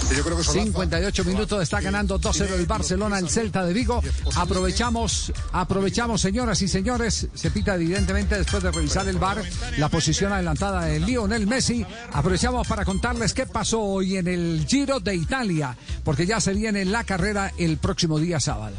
Que 0.09 0.17
yo 0.17 0.23
creo 0.25 0.37
que 0.37 0.45
Solaza- 0.45 0.65
58 0.65 1.25
minutos 1.25 1.63
está 1.63 1.81
ganando 1.81 2.19
2-0 2.21 2.55
el 2.55 2.67
Barcelona, 2.67 3.19
el 3.19 3.29
Celta 3.31 3.65
de 3.65 3.73
Vigo. 3.73 4.03
Aprovechamos, 4.37 5.33
aprovechamos, 5.53 6.21
señoras 6.21 6.61
y 6.63 6.69
señores. 6.69 7.27
Se 7.35 7.51
pita 7.51 7.75
evidentemente 7.75 8.37
después 8.37 8.63
de 8.63 8.71
revisar 8.71 9.09
el 9.09 9.19
bar 9.19 9.43
la 9.79 9.89
posición 9.89 10.33
adelantada 10.33 10.85
de 10.85 11.01
Lionel 11.01 11.47
Messi. 11.47 11.85
Aprovechamos 12.13 12.67
para 12.69 12.85
contarles 12.85 13.33
qué 13.35 13.47
pasó 13.47 13.81
hoy 13.81 14.19
en 14.19 14.29
el 14.29 14.67
Giro 14.69 15.01
de 15.01 15.15
Italia, 15.17 15.77
porque 16.05 16.27
ya 16.27 16.41
se 16.41 16.53
viene 16.53 16.85
la 16.85 17.03
carrera 17.05 17.51
el 17.59 17.79
próximo 17.79 18.19
día 18.21 18.39
sábado. 18.39 18.77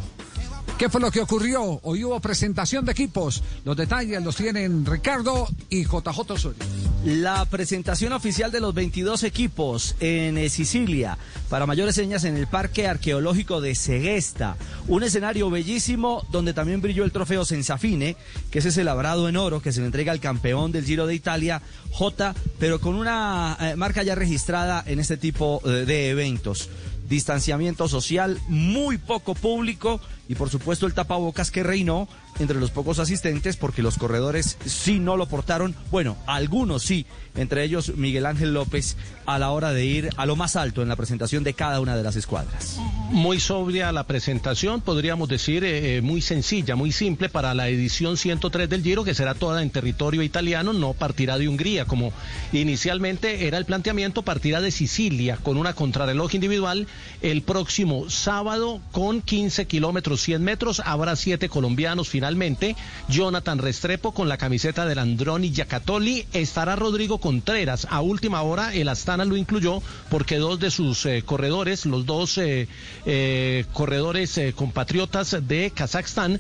¿Qué 0.78 0.90
fue 0.90 1.00
lo 1.00 1.10
que 1.10 1.22
ocurrió? 1.22 1.80
Hoy 1.84 2.04
hubo 2.04 2.20
presentación 2.20 2.84
de 2.84 2.92
equipos. 2.92 3.42
Los 3.64 3.78
detalles 3.78 4.22
los 4.22 4.36
tienen 4.36 4.86
Ricardo 4.86 5.48
y 5.70 5.86
JJ 5.86 6.32
Osorio. 6.32 6.60
La 7.06 7.46
presentación 7.46 8.12
oficial 8.12 8.52
de 8.52 8.60
los 8.60 8.74
22 8.74 9.24
equipos 9.24 9.96
en 10.02 10.38
eh, 10.38 10.50
Sicilia, 10.50 11.18
para 11.50 11.66
mayores 11.66 11.96
señas 11.96 12.26
en 12.26 12.36
el 12.36 12.48
Parque 12.48 12.88
Arqueológico 12.88 13.62
de 13.62 13.74
Segesta. 13.74 14.58
Un 14.90 15.04
escenario 15.04 15.50
bellísimo 15.50 16.26
donde 16.30 16.54
también 16.54 16.82
brilló 16.82 17.06
el 17.06 17.14
trofeo 17.14 17.46
Sensafine, 17.46 18.18
que 18.52 18.60
es 18.60 18.66
ese 18.66 18.84
labrado 18.84 19.30
en 19.30 19.38
oro 19.38 19.62
que 19.62 19.72
se 19.72 19.80
le 19.80 19.86
entrega 19.86 20.12
al 20.12 20.20
campeón 20.20 20.74
del 20.74 20.84
Giro 20.84 21.08
de 21.08 21.16
Italia, 21.16 21.62
J, 21.92 22.36
pero 22.60 22.82
con 22.82 22.96
una 22.96 23.56
eh, 23.62 23.76
marca 23.78 24.04
ya 24.04 24.16
registrada 24.16 24.84
en 24.86 25.00
este 25.00 25.16
tipo 25.16 25.62
eh, 25.64 25.86
de 25.86 26.10
eventos. 26.10 26.70
Distanciamiento 27.08 27.88
social, 27.88 28.40
muy 28.48 28.98
poco 28.98 29.36
público 29.36 30.02
y 30.28 30.36
por 30.36 30.50
supuesto 30.50 30.88
el 30.88 30.94
tapabocas 30.94 31.52
que 31.52 31.64
reinó 31.64 32.08
entre 32.40 32.60
los 32.60 32.72
pocos 32.72 33.00
asistentes 33.00 33.58
porque 33.58 33.82
los 33.82 33.98
corredores 33.98 34.58
sí 34.66 35.00
no 35.00 35.18
lo 35.18 35.28
portaron, 35.28 35.76
bueno, 35.92 36.18
algunos 36.26 36.84
sí, 36.84 37.06
entre 37.36 37.64
ellos 37.64 37.96
Miguel 37.96 38.26
Ángel 38.26 38.54
López 38.54 38.98
a 39.26 39.40
la 39.40 39.52
hora 39.52 39.72
de 39.72 39.86
ir 39.86 40.10
a 40.18 40.26
lo 40.26 40.36
más 40.36 40.56
alto 40.56 40.82
en 40.82 40.90
la 40.90 40.96
presentación 40.96 41.44
de 41.44 41.54
cada 41.54 41.80
una 41.80 41.96
de 41.96 42.04
las 42.04 42.16
escuadras. 42.16 42.78
Muy 43.10 43.40
sobria 43.40 43.92
la 43.92 44.06
presentación, 44.06 44.82
podríamos 44.82 45.30
decir 45.30 45.64
eh, 45.64 45.98
eh, 45.98 46.02
muy 46.02 46.22
sencilla, 46.22 46.76
muy 46.76 46.92
simple 46.92 47.30
para 47.30 47.54
la 47.54 47.68
edición 47.70 48.18
103 48.18 48.70
del 48.70 48.84
Giro, 48.84 49.04
que 49.04 49.14
será 49.16 49.34
toda 49.34 49.62
en 49.62 49.70
territorio 49.70 50.22
italiano, 50.22 50.74
no 50.74 50.94
partirá 50.94 51.38
de 51.38 51.48
Hungría, 51.48 51.86
como 51.86 52.14
inicialmente 52.52 53.48
era 53.48 53.58
el 53.58 53.66
planteamiento, 53.66 54.22
partirá 54.22 54.62
de 54.62 54.72
Sicilia 54.72 55.38
con 55.38 55.58
una 55.58 55.74
contrarreloj 55.74 56.36
individual 56.36 56.88
el 57.22 57.42
próximo 57.42 58.10
sábado 58.10 58.82
con 58.92 59.22
15 59.22 59.66
kilómetros 59.66 60.22
100 60.22 60.44
metros. 60.44 60.82
Habrá 60.86 61.16
siete 61.16 61.50
colombianos 61.50 62.10
finalmente. 62.26 62.76
Jonathan 63.08 63.60
Restrepo 63.60 64.12
con 64.12 64.28
la 64.28 64.38
camiseta 64.38 64.88
del 64.88 64.98
Androni 64.98 65.52
Giacatoli. 65.52 66.26
Estará 66.34 66.76
Rodrigo 66.76 67.20
Contreras. 67.20 67.86
A 67.92 68.02
última 68.02 68.42
hora 68.42 68.74
el 68.74 68.90
Astana 68.90 69.26
lo 69.26 69.38
incluyó 69.38 69.84
porque 70.10 70.38
dos 70.38 70.60
de 70.60 70.72
sus 70.72 71.06
eh, 71.06 71.22
corredores, 71.24 71.86
los 71.86 72.08
dos 72.08 72.40
eh, 72.40 72.68
eh, 73.06 73.66
corredores 73.74 74.40
compatriotas 74.56 75.38
de 75.48 75.72
Kazajstán, 75.76 76.40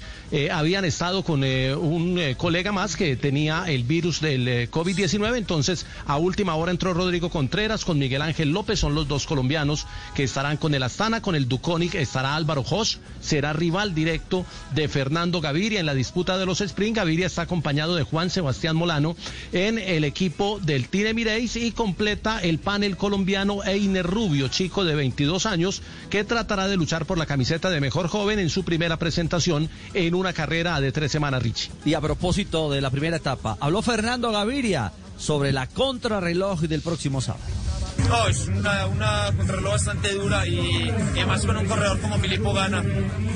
habían 0.51 0.85
estado 0.85 1.23
con 1.23 1.43
un 1.43 2.19
colega 2.37 2.71
más 2.71 2.95
que 2.95 3.15
tenía 3.15 3.65
el 3.67 3.83
virus 3.83 4.21
del 4.21 4.47
eh, 4.47 4.69
COVID-19. 4.69 5.37
Entonces, 5.37 5.85
a 6.07 6.17
última 6.17 6.55
hora 6.55 6.71
entró 6.71 6.93
Rodrigo 6.93 7.29
Contreras 7.29 7.85
con 7.85 7.99
Miguel 7.99 8.23
Ángel 8.23 8.49
López. 8.49 8.79
Son 8.79 8.95
los 8.95 9.07
dos 9.07 9.27
colombianos 9.27 9.85
que 10.15 10.23
estarán 10.23 10.57
con 10.57 10.73
el 10.73 10.81
Astana, 10.81 11.21
con 11.21 11.35
el 11.35 11.47
Duconic 11.47 11.93
estará 11.95 12.35
Álvaro 12.35 12.63
Jos, 12.63 12.99
será 13.21 13.53
rival 13.53 13.93
directo 13.93 14.45
de 14.73 14.87
Fernando 14.87 15.41
Gaviria. 15.41 15.74
En 15.75 15.85
la 15.85 15.93
disputa 15.93 16.37
de 16.37 16.45
los 16.45 16.61
sprint. 16.61 16.95
Gaviria 16.95 17.27
está 17.27 17.41
acompañado 17.41 17.95
de 17.95 18.03
Juan 18.03 18.29
Sebastián 18.29 18.77
Molano 18.77 19.17
en 19.51 19.77
el 19.77 20.05
equipo 20.05 20.59
del 20.61 20.87
Team 20.87 21.07
Emirates 21.07 21.57
y 21.57 21.71
completa 21.71 22.39
el 22.39 22.59
panel 22.59 22.95
colombiano 22.95 23.61
Einer 23.63 24.05
Rubio, 24.05 24.47
chico 24.47 24.85
de 24.85 24.95
22 24.95 25.45
años, 25.45 25.81
que 26.09 26.23
tratará 26.23 26.69
de 26.69 26.77
luchar 26.77 27.05
por 27.05 27.17
la 27.17 27.25
camiseta 27.25 27.69
de 27.69 27.81
mejor 27.81 28.07
joven 28.07 28.39
en 28.39 28.49
su 28.49 28.63
primera 28.63 28.97
presentación 28.97 29.69
en 29.93 30.15
una 30.15 30.31
carrera 30.31 30.79
de 30.79 30.93
tres 30.93 31.11
semanas, 31.11 31.43
Richie. 31.43 31.71
Y 31.83 31.93
a 31.93 32.01
propósito 32.01 32.71
de 32.71 32.79
la 32.79 32.89
primera 32.89 33.17
etapa, 33.17 33.57
habló 33.59 33.81
Fernando 33.81 34.31
Gaviria 34.31 34.93
sobre 35.17 35.51
la 35.51 35.67
contrarreloj 35.67 36.61
del 36.61 36.81
próximo 36.81 37.19
sábado. 37.19 37.64
No, 38.07 38.27
es 38.27 38.47
una, 38.47 38.85
una 38.87 39.31
contrarreloj 39.35 39.71
bastante 39.71 40.13
dura 40.13 40.45
y, 40.47 40.91
y 41.15 41.17
además 41.17 41.45
con 41.45 41.57
un 41.57 41.65
corredor 41.65 41.99
como 41.99 42.17
Filippo 42.19 42.53
Gana, 42.53 42.83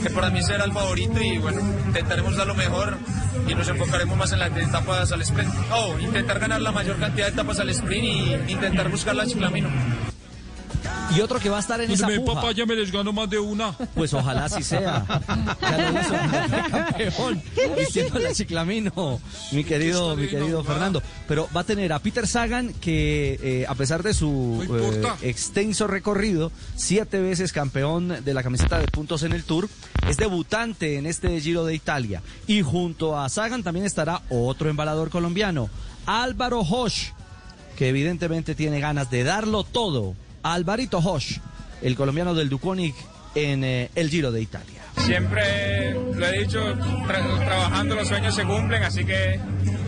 que 0.04 0.10
para 0.10 0.30
mí 0.30 0.41
será 0.44 0.66
el 0.66 0.72
favorito 0.72 1.22
y 1.22 1.38
bueno, 1.40 1.60
intentaremos 1.88 2.36
dar 2.36 2.48
lo 2.48 2.56
mejor 2.56 2.98
y 3.48 3.56
nos 3.56 3.68
enfocaremos 3.68 4.18
más 4.18 4.32
en 4.32 4.40
las 4.40 4.56
etapas 4.56 5.12
al 5.12 5.22
sprint. 5.22 5.54
Oh, 5.72 5.98
intentar 6.00 6.40
ganar 6.40 6.62
la 6.62 6.72
mayor 6.72 6.98
cantidad 6.98 7.28
de 7.28 7.34
etapas 7.34 7.60
al 7.60 7.70
sprint 7.70 8.48
y 8.48 8.52
intentar 8.52 8.90
buscar 8.90 9.16
la 9.16 9.26
chiclamino. 9.26 9.70
Y 11.15 11.22
otro 11.22 11.39
que 11.39 11.49
va 11.49 11.57
a 11.57 11.60
estar 11.60 11.81
en 11.81 11.89
esa 11.89 12.07
mi 12.07 12.19
puja. 12.19 12.35
papá 12.35 12.51
ya 12.51 12.65
me 12.65 12.76
les 12.76 12.91
ganó 12.91 13.11
más 13.11 13.30
de 13.30 13.39
una. 13.39 13.72
Pues 13.95 14.14
ojalá 14.14 14.45
así 14.45 14.64
sea. 14.64 15.06
Ya 15.61 15.91
lo 15.91 15.99
hizo, 17.81 18.10
campeón, 18.10 18.34
chiclamino, 18.34 19.19
mi 19.51 19.64
querido, 19.64 20.15
mi 20.15 20.27
querido 20.27 20.64
Fernando. 20.64 21.01
Pero 21.27 21.49
va 21.56 21.61
a 21.61 21.64
tener 21.64 21.93
a 21.93 21.99
Peter 21.99 22.27
Sagan, 22.27 22.73
que 22.73 23.39
eh, 23.41 23.65
a 23.68 23.76
pesar 23.76 24.03
de 24.03 24.14
su 24.14 24.65
eh, 25.22 25.27
extenso 25.27 25.88
recorrido, 25.88 26.51
siete 26.76 27.19
veces 27.19 27.53
campeón 27.53 28.23
de 28.23 28.34
la 28.34 28.43
camiseta 28.43 28.77
de 28.77 28.88
puntos 28.88 29.23
en 29.23 29.34
el 29.34 29.43
Tour, 29.43 29.68
es 30.07 30.18
debutante 30.18 30.97
en 30.97 31.06
este 31.06 31.39
Giro 31.41 31.65
de 31.65 31.73
Italia. 31.73 32.22
Y 32.47 32.61
junto 32.61 33.18
a 33.19 33.30
Sagan 33.30 33.64
también 33.64 33.85
estará 33.85 34.22
otro 34.30 34.69
embalador 34.69 35.10
colombiano, 35.10 35.69
Álvaro 36.06 36.61
Hosch, 36.61 37.11
que 37.76 37.89
evidentemente 37.89 38.56
tiene 38.56 38.80
ganas 38.80 39.10
de 39.10 39.23
darlo 39.23 39.64
todo. 39.64 40.15
Alvarito 40.44 40.99
Hosch, 40.99 41.40
el 41.82 41.95
colombiano 41.95 42.34
del 42.34 42.49
Duconic 42.49 42.95
en 43.36 43.64
eh, 43.64 43.90
el 43.95 44.10
Giro 44.10 44.32
de 44.32 44.41
Italia. 44.41 44.82
Siempre 44.98 45.94
lo 45.94 46.26
he 46.26 46.40
dicho, 46.40 46.60
tra- 46.76 47.45
trabajando 47.45 47.95
los 47.95 48.07
sueños 48.07 48.36
se 48.36 48.44
cumplen, 48.44 48.84
así 48.84 49.06
que 49.06 49.40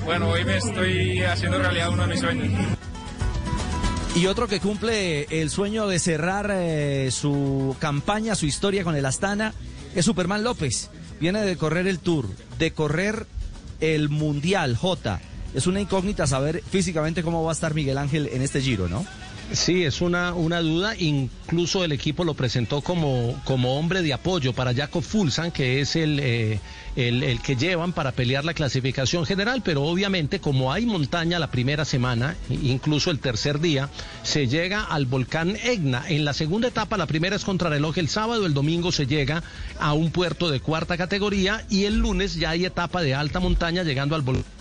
bueno, 0.05 0.29
hoy 0.29 0.45
me 0.45 0.57
estoy 0.57 1.21
haciendo 1.23 1.59
realidad 1.59 1.89
uno 1.89 2.03
de 2.03 2.09
mis 2.09 2.19
sueños. 2.19 2.47
Y 4.15 4.25
otro 4.25 4.47
que 4.47 4.59
cumple 4.59 5.23
el 5.41 5.49
sueño 5.49 5.87
de 5.87 5.97
cerrar 5.99 6.51
eh, 6.53 7.09
su 7.11 7.75
campaña, 7.79 8.35
su 8.35 8.45
historia 8.45 8.83
con 8.83 8.95
el 8.95 9.05
Astana, 9.05 9.53
es 9.95 10.03
Superman 10.05 10.43
López. 10.43 10.89
Viene 11.19 11.41
de 11.41 11.55
correr 11.55 11.87
el 11.87 11.99
Tour, 11.99 12.27
de 12.57 12.71
correr 12.73 13.25
el 13.79 14.09
Mundial 14.09 14.75
J. 14.75 15.21
Es 15.53 15.67
una 15.67 15.79
incógnita 15.81 16.27
saber 16.27 16.61
físicamente 16.69 17.23
cómo 17.23 17.43
va 17.43 17.51
a 17.51 17.53
estar 17.53 17.73
Miguel 17.73 17.97
Ángel 17.97 18.29
en 18.33 18.41
este 18.41 18.61
Giro, 18.61 18.87
¿no? 18.89 19.05
Sí, 19.53 19.83
es 19.83 19.99
una, 19.99 20.33
una 20.33 20.61
duda. 20.61 20.95
Incluso 20.97 21.83
el 21.83 21.91
equipo 21.91 22.23
lo 22.23 22.33
presentó 22.33 22.81
como, 22.81 23.39
como 23.43 23.77
hombre 23.77 24.01
de 24.01 24.13
apoyo 24.13 24.53
para 24.53 24.73
Jacob 24.73 25.03
Fulsan, 25.03 25.51
que 25.51 25.81
es 25.81 25.97
el, 25.97 26.19
eh, 26.21 26.59
el, 26.95 27.21
el 27.23 27.41
que 27.41 27.57
llevan 27.57 27.91
para 27.91 28.13
pelear 28.13 28.45
la 28.45 28.53
clasificación 28.53 29.25
general. 29.25 29.61
Pero 29.63 29.83
obviamente, 29.83 30.39
como 30.39 30.71
hay 30.71 30.85
montaña 30.85 31.37
la 31.37 31.51
primera 31.51 31.83
semana, 31.83 32.35
incluso 32.49 33.11
el 33.11 33.19
tercer 33.19 33.59
día, 33.59 33.89
se 34.23 34.47
llega 34.47 34.83
al 34.83 35.05
volcán 35.05 35.57
Egna. 35.63 36.05
En 36.07 36.23
la 36.23 36.33
segunda 36.33 36.69
etapa, 36.69 36.97
la 36.97 37.05
primera 37.05 37.35
es 37.35 37.43
contrarreloj 37.43 37.97
el 37.97 38.07
sábado, 38.07 38.45
el 38.45 38.53
domingo 38.53 38.91
se 38.93 39.05
llega 39.05 39.43
a 39.79 39.93
un 39.93 40.11
puerto 40.11 40.49
de 40.49 40.61
cuarta 40.61 40.97
categoría 40.97 41.65
y 41.69 41.83
el 41.85 41.97
lunes 41.97 42.35
ya 42.35 42.51
hay 42.51 42.65
etapa 42.65 43.01
de 43.01 43.15
alta 43.15 43.41
montaña 43.41 43.83
llegando 43.83 44.15
al 44.15 44.21
volcán 44.21 44.60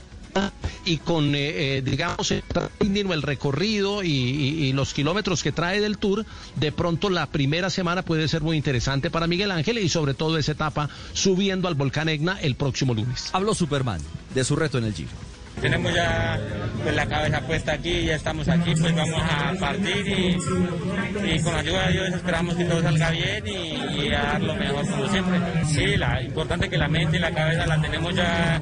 y 0.85 0.99
con, 0.99 1.35
eh, 1.35 1.79
eh, 1.79 1.83
digamos, 1.83 2.31
el 2.31 3.23
recorrido 3.23 4.03
y 4.03 4.73
los 4.73 4.95
kilómetros 4.95 5.43
que 5.43 5.53
trae 5.53 5.81
del 5.81 5.99
Tour, 5.99 6.25
de 6.57 6.73
pronto 6.73 7.11
la 7.11 7.27
primera 7.27 7.71
semana 7.71 8.03
puede 8.03 8.29
ser 8.29 8.43
muy 8.43 8.57
interesante 8.57 9.11
para 9.11 9.27
Miguel 9.27 9.51
Ángel 9.51 9.79
y 9.79 9.89
sobre 9.89 10.15
todo 10.15 10.39
esa 10.39 10.53
etapa 10.53 10.89
subiendo 11.13 11.69
al 11.69 11.75
volcán 11.75 12.09
Egna 12.09 12.39
el 12.41 12.55
próximo 12.55 12.95
lunes. 12.95 13.31
Habló 13.33 13.55
Superman 13.55 14.01
de 14.35 14.45
su 14.45 14.57
reto 14.57 14.79
en 14.79 14.85
el 14.85 14.95
Giro. 14.95 15.30
Tenemos 15.61 15.95
ya 15.95 16.39
pues, 16.83 16.95
la 16.95 17.07
cabeza 17.07 17.41
puesta 17.43 17.73
aquí, 17.73 18.05
ya 18.05 18.17
estamos 18.17 18.49
aquí, 18.49 18.73
pues 18.81 18.95
vamos 18.95 19.23
a 19.23 19.53
partir 19.59 20.07
y, 20.09 21.41
con 21.41 21.53
la 21.53 21.61
ayuda 21.61 21.87
de 21.87 21.93
Dios 21.93 22.09
esperamos 22.15 22.55
que 22.55 22.65
todo 22.65 22.83
salga 22.83 23.11
bien 23.11 23.47
y, 23.47 24.07
y 24.07 24.13
a 24.13 24.23
dar 24.23 24.43
lo 24.43 24.55
mejor 24.55 24.87
como 24.89 25.09
siempre. 25.09 25.39
Sí, 25.67 25.97
la 25.97 26.23
importante 26.23 26.67
es 26.67 26.71
que 26.71 26.79
la 26.79 26.89
mente 26.89 27.17
y 27.19 27.21
la 27.21 27.31
cabeza 27.31 27.67
la 27.67 27.81
tenemos 27.81 28.15
ya 28.15 28.61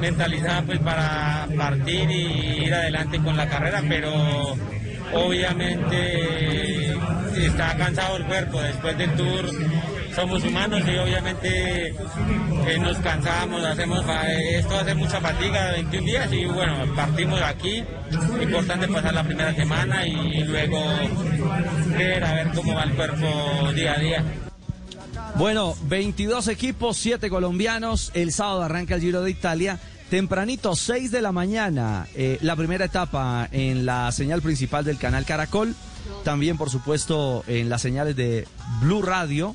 mentalizada 0.00 0.62
pues 0.62 0.78
para 0.80 1.46
partir 1.56 2.10
y 2.10 2.64
ir 2.64 2.74
adelante 2.74 3.18
con 3.18 3.36
la 3.36 3.48
carrera, 3.48 3.82
pero 3.88 4.56
obviamente 5.14 6.94
está 7.36 7.76
cansado 7.76 8.16
el 8.16 8.24
cuerpo 8.24 8.60
después 8.60 8.98
del 8.98 9.10
tour. 9.12 9.50
Somos 10.14 10.42
humanos 10.44 10.82
y 10.86 10.98
obviamente 10.98 11.88
eh, 11.88 12.78
nos 12.80 12.98
cansamos, 12.98 13.64
hacemos 13.64 14.04
esto 14.28 14.76
hace 14.76 14.94
mucha 14.94 15.20
fatiga, 15.20 15.72
21 15.72 16.06
días 16.06 16.32
y 16.32 16.44
bueno, 16.46 16.94
partimos 16.94 17.40
aquí. 17.42 17.82
Importante 18.40 18.88
pasar 18.88 19.14
la 19.14 19.24
primera 19.24 19.54
semana 19.54 20.06
y 20.06 20.44
luego 20.44 20.78
ver 21.96 22.24
a 22.24 22.34
ver 22.34 22.50
cómo 22.54 22.74
va 22.74 22.84
el 22.84 22.94
cuerpo 22.94 23.72
día 23.74 23.94
a 23.94 23.98
día. 23.98 24.24
Bueno, 25.36 25.74
22 25.84 26.48
equipos, 26.48 26.96
7 26.96 27.30
colombianos. 27.30 28.10
El 28.14 28.32
sábado 28.32 28.62
arranca 28.62 28.96
el 28.96 29.00
Giro 29.00 29.22
de 29.22 29.30
Italia. 29.30 29.78
Tempranito, 30.10 30.74
6 30.74 31.12
de 31.12 31.22
la 31.22 31.30
mañana, 31.30 32.08
eh, 32.16 32.36
la 32.40 32.56
primera 32.56 32.84
etapa 32.84 33.48
en 33.52 33.86
la 33.86 34.10
señal 34.10 34.42
principal 34.42 34.84
del 34.84 34.98
canal 34.98 35.24
Caracol. 35.24 35.76
También, 36.24 36.56
por 36.56 36.68
supuesto, 36.68 37.44
en 37.46 37.68
las 37.68 37.80
señales 37.80 38.16
de 38.16 38.46
Blue 38.80 39.02
Radio 39.02 39.54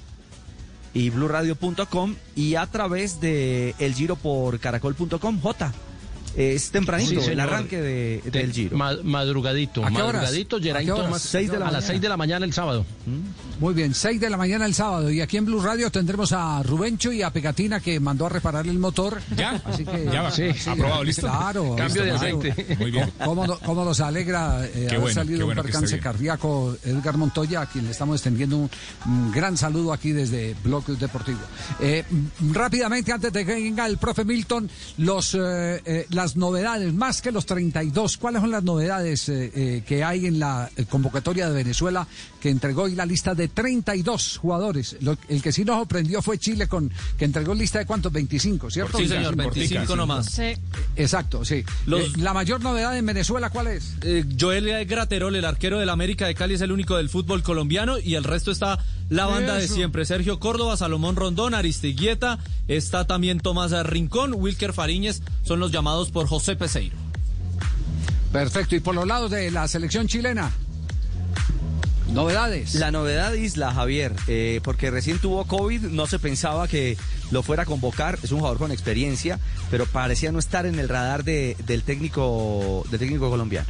y 0.96 1.12
bluradio.com 1.12 2.16
y 2.36 2.56
a 2.56 2.66
través 2.66 3.22
de 3.22 3.76
el 3.78 3.94
giro 3.94 4.16
por 4.16 4.60
caracol.com. 4.60 5.40
J. 5.40 5.74
Es 6.36 6.70
tempranito 6.72 7.22
Sí, 7.22 7.32
el 7.32 7.40
arranque 7.40 7.82
de- 7.82 8.22
De- 8.26 8.32
del 8.32 8.52
giro. 8.52 8.78
ma- 8.78 8.98
madrugadito, 9.04 9.86
¿A 9.86 9.90
qué 9.90 9.96
horas? 10.02 10.14
madrugadito, 10.24 10.58
¿A 10.58 10.60
Geraint 10.62 10.86
qué 10.88 10.92
horas? 10.92 11.06
Thomas, 11.06 11.22
Seis 11.22 11.50
de 11.52 11.58
la 11.60 11.66
a 11.68 11.72
las 11.72 11.74
mañana. 11.84 11.88
6 11.88 12.02
de 12.02 12.10
la 12.10 12.18
mañana 12.18 12.46
el 12.46 12.54
sábado. 12.54 12.86
Muy 13.60 13.74
bien, 13.74 13.94
6 13.94 14.20
de 14.20 14.30
la 14.30 14.36
mañana 14.38 14.66
el 14.66 14.74
sábado. 14.74 15.10
Y 15.12 15.22
aquí 15.22 15.38
en 15.38 15.46
Blue 15.46 15.62
Radio 15.62 15.90
tendremos 15.92 16.34
a 16.34 16.62
Rubencho 16.64 17.12
y 17.12 17.22
a 17.22 17.30
Pegatina 17.32 17.80
que 17.80 18.00
mandó 18.00 18.26
a 18.26 18.30
reparar 18.30 18.68
el 18.68 18.78
motor. 18.80 19.22
¿Ya? 19.38 19.62
Así 19.66 19.86
que, 19.86 20.06
Ya 20.12 20.24
va. 20.24 20.32
Sí. 20.32 20.44
Aprobado, 20.68 21.04
¿listo? 21.04 21.22
Claro. 21.22 21.76
Cambio 21.78 22.04
de 22.04 22.10
claro. 22.12 22.40
aceite. 22.42 22.76
Muy 22.80 22.92
bien. 22.92 23.12
¿Cómo, 23.24 23.48
no- 23.48 23.60
cómo 23.60 23.86
nos 23.86 24.02
alegra 24.02 24.66
eh, 24.66 24.88
haber 24.90 25.00
bueno, 25.00 25.14
salido 25.16 25.40
un 25.40 25.46
bueno 25.46 25.62
esté 25.62 25.72
percance 25.72 26.00
cardíaco 26.00 26.76
Edgar 26.84 27.16
Montoya, 27.18 27.62
a 27.62 27.66
quien 27.68 27.86
le 27.86 27.92
estamos 27.92 28.18
extendiendo 28.18 28.58
un, 28.58 28.70
un 29.06 29.32
gran 29.32 29.56
saludo 29.58 29.94
aquí 29.94 30.12
desde 30.12 30.54
Blog 30.64 30.86
Deportivo. 30.98 31.40
Eh, 31.80 32.04
rápidamente, 32.52 33.12
antes 33.14 33.32
de 33.32 33.46
que 33.46 33.54
venga 33.54 33.86
el 33.86 33.98
profe 33.98 34.26
Milton, 34.26 34.70
los, 34.98 35.34
eh, 35.36 35.82
eh, 35.86 36.06
las 36.26 36.36
novedades, 36.36 36.92
más 36.92 37.22
que 37.22 37.32
los 37.32 37.46
32, 37.46 38.18
¿cuáles 38.18 38.42
son 38.42 38.50
las 38.50 38.64
novedades 38.64 39.30
eh, 39.30 39.52
eh, 39.56 39.84
que 39.86 40.04
hay 40.04 40.26
en 40.26 40.40
la 40.40 40.72
eh, 40.76 40.86
convocatoria 40.86 41.48
de 41.48 41.54
Venezuela 41.54 42.08
que 42.42 42.50
entregó 42.50 42.84
hoy 42.84 42.96
la 42.96 43.06
lista 43.06 43.36
de 43.36 43.48
32 43.48 44.38
jugadores? 44.38 44.98
Lo- 45.02 45.16
el 45.30 45.44
que 45.44 45.52
sí 45.52 45.64
nos 45.64 45.78
sorprendió 45.78 46.24
fue 46.24 46.40
Chile, 46.40 46.68
con 46.68 46.92
que 47.18 47.26
entregó 47.26 47.54
lista 47.54 47.78
de 47.78 47.86
cuántos, 47.86 48.12
25, 48.12 48.72
¿cierto? 48.72 48.98
Sí, 48.98 49.08
señor, 49.08 49.36
25 49.36 49.96
nomás. 49.96 50.26
Sí. 50.32 50.54
Exacto, 50.96 51.46
sí. 51.46 51.64
Los- 51.86 52.02
Eh, 52.02 52.12
la 52.18 52.34
mayor 52.34 52.62
novedad 52.62 52.98
en 52.98 53.06
Venezuela, 53.06 53.52
¿cuál 53.52 53.68
es? 53.68 53.94
Eh, 54.02 54.26
Joel 54.40 54.86
Graterol, 54.88 55.36
el 55.36 55.46
arquero 55.46 55.78
del 55.80 55.90
América 55.90 56.26
de 56.26 56.34
Cali, 56.34 56.56
es 56.56 56.62
el 56.62 56.72
único 56.72 56.98
del 56.98 57.10
fútbol 57.10 57.44
colombiano 57.44 58.00
y 58.00 58.16
el 58.16 58.24
resto 58.24 58.50
está 58.52 58.80
la 59.10 59.28
banda 59.28 59.56
de 59.56 59.68
siempre. 59.68 60.06
Sergio 60.06 60.40
Córdoba, 60.40 60.76
Salomón 60.76 61.16
Rondón, 61.16 61.54
Aristiguieta, 61.54 62.40
está 62.68 63.06
también 63.06 63.40
Tomás 63.40 63.72
Rincón, 63.86 64.34
Wilker 64.34 64.74
Fariñez, 64.74 65.22
son 65.44 65.60
los 65.60 65.72
llamados 65.72 66.10
por 66.16 66.28
José 66.30 66.56
Peseiro. 66.56 66.96
Perfecto. 68.32 68.74
Y 68.74 68.80
por 68.80 68.96
los 68.96 69.06
lados 69.06 69.30
de 69.32 69.52
la 69.52 69.68
selección 69.68 70.08
chilena. 70.08 70.50
Novedades. 72.14 72.76
La 72.76 72.90
novedad 72.90 73.34
Isla, 73.34 73.74
Javier, 73.74 74.14
eh, 74.28 74.62
porque 74.64 74.92
recién 74.92 75.20
tuvo 75.20 75.44
COVID, 75.44 75.82
no 75.82 76.08
se 76.08 76.18
pensaba 76.18 76.70
que 76.70 76.98
lo 77.32 77.44
fuera 77.44 77.64
a 77.64 77.66
convocar, 77.66 78.18
es 78.24 78.32
un 78.32 78.38
jugador 78.40 78.58
con 78.60 78.72
experiencia, 78.72 79.40
pero 79.70 79.86
parecía 79.88 80.32
no 80.32 80.40
estar 80.40 80.66
en 80.66 80.80
el 80.80 80.88
radar 80.88 81.26
de- 81.26 81.58
del 81.68 81.84
técnico 81.84 82.86
del 82.90 83.00
técnico 83.02 83.30
colombiano. 83.30 83.68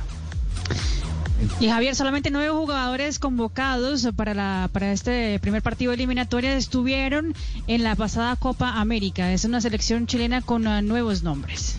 Y 1.60 1.68
Javier, 1.68 1.96
solamente 1.96 2.30
nueve 2.30 2.50
jugadores 2.50 3.18
convocados 3.18 4.08
para, 4.16 4.36
la, 4.36 4.70
para 4.72 4.92
este 4.92 5.40
primer 5.40 5.64
partido 5.64 5.94
eliminatoria 5.94 6.56
estuvieron 6.56 7.34
en 7.66 7.84
la 7.84 7.96
pasada 7.96 8.36
Copa 8.36 8.80
América. 8.80 9.34
Es 9.34 9.46
una 9.46 9.62
selección 9.62 10.06
chilena 10.06 10.42
con 10.42 10.68
ah, 10.68 10.84
nuevos 10.84 11.24
nombres. 11.24 11.78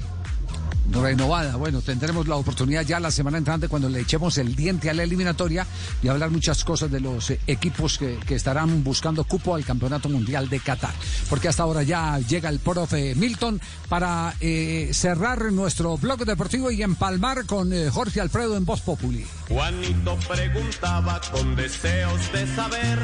Renovada. 0.92 1.56
Bueno, 1.56 1.80
tendremos 1.80 2.26
la 2.28 2.36
oportunidad 2.36 2.82
ya 2.82 3.00
la 3.00 3.10
semana 3.10 3.38
entrante 3.38 3.68
cuando 3.68 3.88
le 3.88 4.00
echemos 4.00 4.38
el 4.38 4.54
diente 4.54 4.90
a 4.90 4.94
la 4.94 5.02
eliminatoria 5.02 5.66
y 6.02 6.08
hablar 6.08 6.30
muchas 6.30 6.64
cosas 6.64 6.90
de 6.90 7.00
los 7.00 7.30
eh, 7.30 7.40
equipos 7.46 7.98
que, 7.98 8.18
que 8.26 8.34
estarán 8.34 8.82
buscando 8.84 9.24
cupo 9.24 9.54
al 9.54 9.64
Campeonato 9.64 10.08
Mundial 10.08 10.48
de 10.48 10.60
Qatar. 10.60 10.94
Porque 11.28 11.48
hasta 11.48 11.62
ahora 11.62 11.82
ya 11.82 12.18
llega 12.18 12.48
el 12.48 12.58
profe 12.58 13.14
Milton 13.14 13.60
para 13.88 14.34
eh, 14.40 14.90
cerrar 14.92 15.52
nuestro 15.52 15.96
blog 15.96 16.24
deportivo 16.24 16.70
y 16.70 16.82
empalmar 16.82 17.46
con 17.46 17.72
eh, 17.72 17.90
Jorge 17.90 18.20
Alfredo 18.20 18.56
en 18.56 18.64
Voz 18.64 18.80
Populi. 18.80 19.26
Juanito 19.48 20.16
preguntaba 20.28 21.20
con 21.32 21.56
deseos 21.56 22.32
de 22.32 22.46
saber 22.54 22.98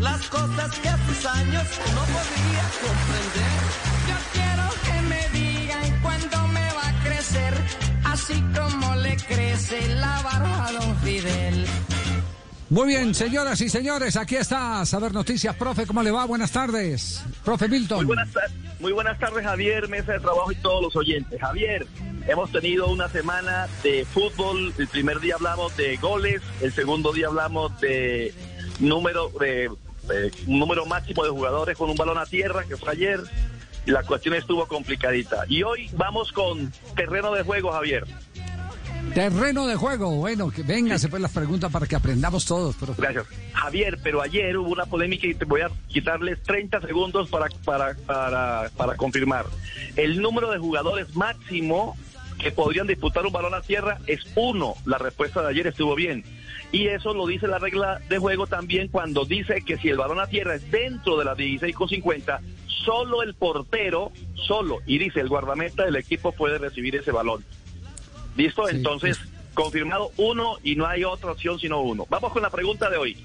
las 0.00 0.26
cosas 0.28 0.78
que 0.78 0.88
a 0.88 1.06
sus 1.06 1.26
años 1.26 1.64
no 1.94 2.02
podía 2.02 2.64
comprender. 2.82 3.60
Yo 4.08 4.16
quiero 4.32 4.67
crecer, 7.28 7.54
así 8.04 8.42
como 8.56 8.94
le 8.96 9.16
crece 9.16 9.94
la 9.96 10.20
barba 10.22 10.66
a 10.66 10.72
don 10.72 10.96
Fidel. 10.98 11.66
Muy 12.70 12.88
bien, 12.88 13.14
señoras 13.14 13.60
y 13.60 13.68
señores, 13.68 14.16
aquí 14.16 14.36
está 14.36 14.84
Saber 14.84 15.12
Noticias. 15.12 15.56
Profe, 15.56 15.86
¿cómo 15.86 16.02
le 16.02 16.10
va? 16.10 16.26
Buenas 16.26 16.52
tardes. 16.52 17.22
Profe 17.44 17.68
Milton. 17.68 17.98
Muy 17.98 18.06
buenas, 18.06 18.28
muy 18.80 18.92
buenas 18.92 19.18
tardes, 19.18 19.44
Javier, 19.44 19.88
mesa 19.88 20.12
de 20.12 20.20
trabajo 20.20 20.52
y 20.52 20.56
todos 20.56 20.82
los 20.82 20.96
oyentes. 20.96 21.40
Javier, 21.40 21.86
hemos 22.26 22.52
tenido 22.52 22.88
una 22.88 23.08
semana 23.08 23.68
de 23.82 24.04
fútbol. 24.04 24.72
El 24.78 24.88
primer 24.88 25.20
día 25.20 25.36
hablamos 25.36 25.76
de 25.76 25.96
goles, 25.96 26.42
el 26.60 26.72
segundo 26.72 27.12
día 27.12 27.28
hablamos 27.28 27.78
de 27.80 28.34
número 28.80 29.30
de, 29.40 29.70
de 30.08 30.32
un 30.46 30.58
número 30.58 30.84
máximo 30.86 31.24
de 31.24 31.30
jugadores 31.30 31.76
con 31.76 31.88
un 31.90 31.96
balón 31.96 32.18
a 32.18 32.26
tierra, 32.26 32.64
que 32.64 32.76
fue 32.76 32.92
ayer. 32.92 33.20
La 33.88 34.02
cuestión 34.02 34.34
estuvo 34.34 34.66
complicadita. 34.66 35.44
Y 35.48 35.62
hoy 35.62 35.88
vamos 35.94 36.30
con 36.32 36.70
terreno 36.94 37.32
de 37.32 37.42
juego, 37.42 37.72
Javier. 37.72 38.04
Terreno 39.14 39.66
de 39.66 39.76
juego. 39.76 40.14
Bueno, 40.16 40.50
que 40.50 40.62
venga, 40.62 40.98
se 40.98 41.08
pues 41.08 41.22
las 41.22 41.32
preguntas 41.32 41.72
para 41.72 41.86
que 41.86 41.96
aprendamos 41.96 42.44
todos. 42.44 42.76
profe. 42.76 43.00
Gracias. 43.00 43.24
Javier, 43.54 43.98
pero 44.02 44.20
ayer 44.20 44.58
hubo 44.58 44.68
una 44.68 44.84
polémica 44.84 45.26
y 45.26 45.34
te 45.34 45.46
voy 45.46 45.62
a 45.62 45.70
quitarles 45.88 46.42
30 46.42 46.82
segundos 46.82 47.30
para, 47.30 47.46
para, 47.64 47.94
para, 47.94 48.70
para 48.76 48.96
confirmar. 48.96 49.46
El 49.96 50.20
número 50.20 50.50
de 50.50 50.58
jugadores 50.58 51.16
máximo 51.16 51.96
que 52.38 52.52
podrían 52.52 52.86
disputar 52.86 53.24
un 53.24 53.32
balón 53.32 53.54
a 53.54 53.62
tierra 53.62 53.98
es 54.06 54.20
uno. 54.36 54.74
La 54.84 54.98
respuesta 54.98 55.40
de 55.42 55.48
ayer 55.48 55.66
estuvo 55.66 55.94
bien. 55.94 56.24
Y 56.70 56.88
eso 56.88 57.14
lo 57.14 57.26
dice 57.26 57.46
la 57.46 57.58
regla 57.58 58.00
de 58.08 58.18
juego 58.18 58.46
también 58.46 58.88
cuando 58.88 59.24
dice 59.24 59.62
que 59.62 59.78
si 59.78 59.88
el 59.88 59.96
balón 59.96 60.20
a 60.20 60.26
tierra 60.26 60.54
es 60.54 60.70
dentro 60.70 61.16
de 61.16 61.24
las 61.24 61.38
16,50, 61.38 62.40
solo 62.66 63.22
el 63.22 63.34
portero, 63.34 64.12
solo, 64.34 64.78
y 64.86 64.98
dice 64.98 65.20
el 65.20 65.28
guardameta 65.28 65.84
del 65.84 65.96
equipo 65.96 66.32
puede 66.32 66.58
recibir 66.58 66.94
ese 66.96 67.10
balón. 67.10 67.44
¿Listo? 68.36 68.68
Entonces, 68.68 69.18
confirmado 69.54 70.12
uno 70.18 70.58
y 70.62 70.76
no 70.76 70.86
hay 70.86 71.04
otra 71.04 71.32
opción 71.32 71.58
sino 71.58 71.80
uno. 71.80 72.06
Vamos 72.10 72.32
con 72.32 72.42
la 72.42 72.50
pregunta 72.50 72.90
de 72.90 72.96
hoy. 72.98 73.16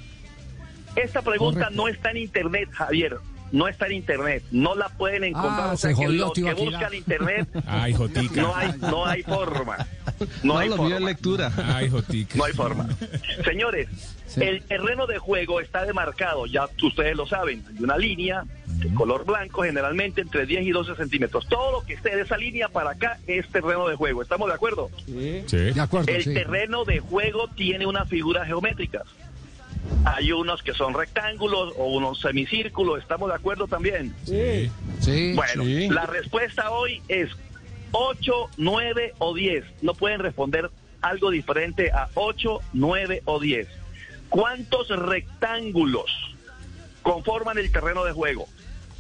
Esta 0.96 1.22
pregunta 1.22 1.70
no 1.72 1.88
está 1.88 2.12
en 2.12 2.18
internet, 2.18 2.70
Javier. 2.72 3.18
No 3.54 3.68
está 3.68 3.86
en 3.86 3.94
internet. 3.94 4.44
No 4.52 4.74
la 4.76 4.90
pueden 4.90 5.24
encontrar. 5.24 5.70
Ah, 5.70 5.72
o 5.74 5.78
sea 5.78 5.92
se 5.92 5.96
que 5.96 6.06
jodió, 6.08 6.22
los 6.26 6.34
que 6.34 6.42
Tibaquirá. 6.42 6.70
buscan 6.72 6.94
internet, 6.96 7.48
Ay, 7.68 7.94
Jotica. 7.94 8.42
no 8.42 8.56
hay, 8.56 8.74
no 8.80 9.06
hay 9.06 9.24
forma. 9.24 9.78
No, 10.44 10.54
No, 10.56 10.58
hay 10.58 10.70
forma. 10.70 11.00
lectura. 11.00 11.52
Ay, 11.74 11.88
Jotica. 11.90 12.36
No 12.38 12.44
hay 12.46 12.54
forma. 12.54 12.90
Señores, 13.46 13.88
el 14.38 14.64
terreno 14.64 15.06
de 15.06 15.20
juego 15.20 15.60
está 15.62 15.86
demarcado, 15.86 16.48
ya 16.48 16.66
ustedes 16.82 17.16
lo 17.16 17.28
saben, 17.28 17.64
hay 17.78 17.84
una 17.84 17.98
línea 17.98 18.44
de 18.66 18.92
color 18.96 19.24
blanco 19.24 19.62
generalmente 19.62 20.22
entre 20.22 20.48
10 20.48 20.64
y 20.66 20.72
12 20.72 20.96
centímetros. 20.96 21.48
Todo 21.48 21.74
lo 21.80 21.86
que 21.86 21.94
esté 21.94 22.16
de 22.16 22.24
esa 22.24 22.38
línea 22.38 22.70
para 22.70 22.90
acá 22.92 23.20
es 23.28 23.48
terreno 23.50 23.88
de 23.88 23.96
juego. 23.96 24.24
¿Estamos 24.24 24.48
de 24.48 24.56
acuerdo? 24.56 24.90
De 25.06 25.74
acuerdo, 25.80 26.12
El 26.12 26.24
sí. 26.24 26.34
terreno 26.34 26.84
de 26.86 27.00
juego 27.00 27.48
tiene 27.56 27.86
unas 27.86 28.10
figuras 28.10 28.48
geométricas. 28.48 29.04
Hay 30.06 30.32
unos 30.32 30.62
que 30.64 30.74
son 30.74 30.94
rectángulos 30.94 31.74
o 31.78 31.86
unos 31.88 32.20
semicírculos. 32.20 33.02
¿Estamos 33.02 33.30
de 33.30 33.36
acuerdo 33.36 33.68
también? 33.68 34.14
Sí. 34.26 34.70
Sí. 35.00 35.34
Bueno, 35.34 35.64
la 35.94 36.06
respuesta 36.06 36.72
hoy 36.72 37.02
es 37.08 37.30
8, 37.92 38.50
9 38.58 39.14
o 39.20 39.34
10. 39.34 39.66
No 39.82 39.94
pueden 39.94 40.20
responder 40.20 40.70
algo 41.02 41.30
diferente 41.30 41.92
a 41.92 42.10
8, 42.16 42.60
9 42.74 43.22
o 43.26 43.40
10. 43.40 43.68
¿Cuántos 44.30 44.90
rectángulos 44.90 46.12
conforman 47.02 47.58
el 47.58 47.72
terreno 47.72 48.04
de 48.04 48.14
juego? 48.14 48.48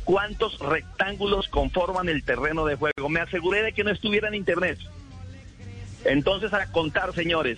¿Cuántos 0.03 0.59
rectángulos 0.59 1.47
conforman 1.47 2.09
el 2.09 2.23
terreno 2.23 2.65
de 2.65 2.75
juego? 2.75 3.09
Me 3.09 3.21
aseguré 3.21 3.63
de 3.63 3.73
que 3.73 3.83
no 3.83 3.91
estuviera 3.91 4.27
en 4.27 4.35
internet. 4.35 4.77
Entonces, 6.05 6.53
a 6.53 6.71
contar, 6.71 7.13
señores. 7.13 7.57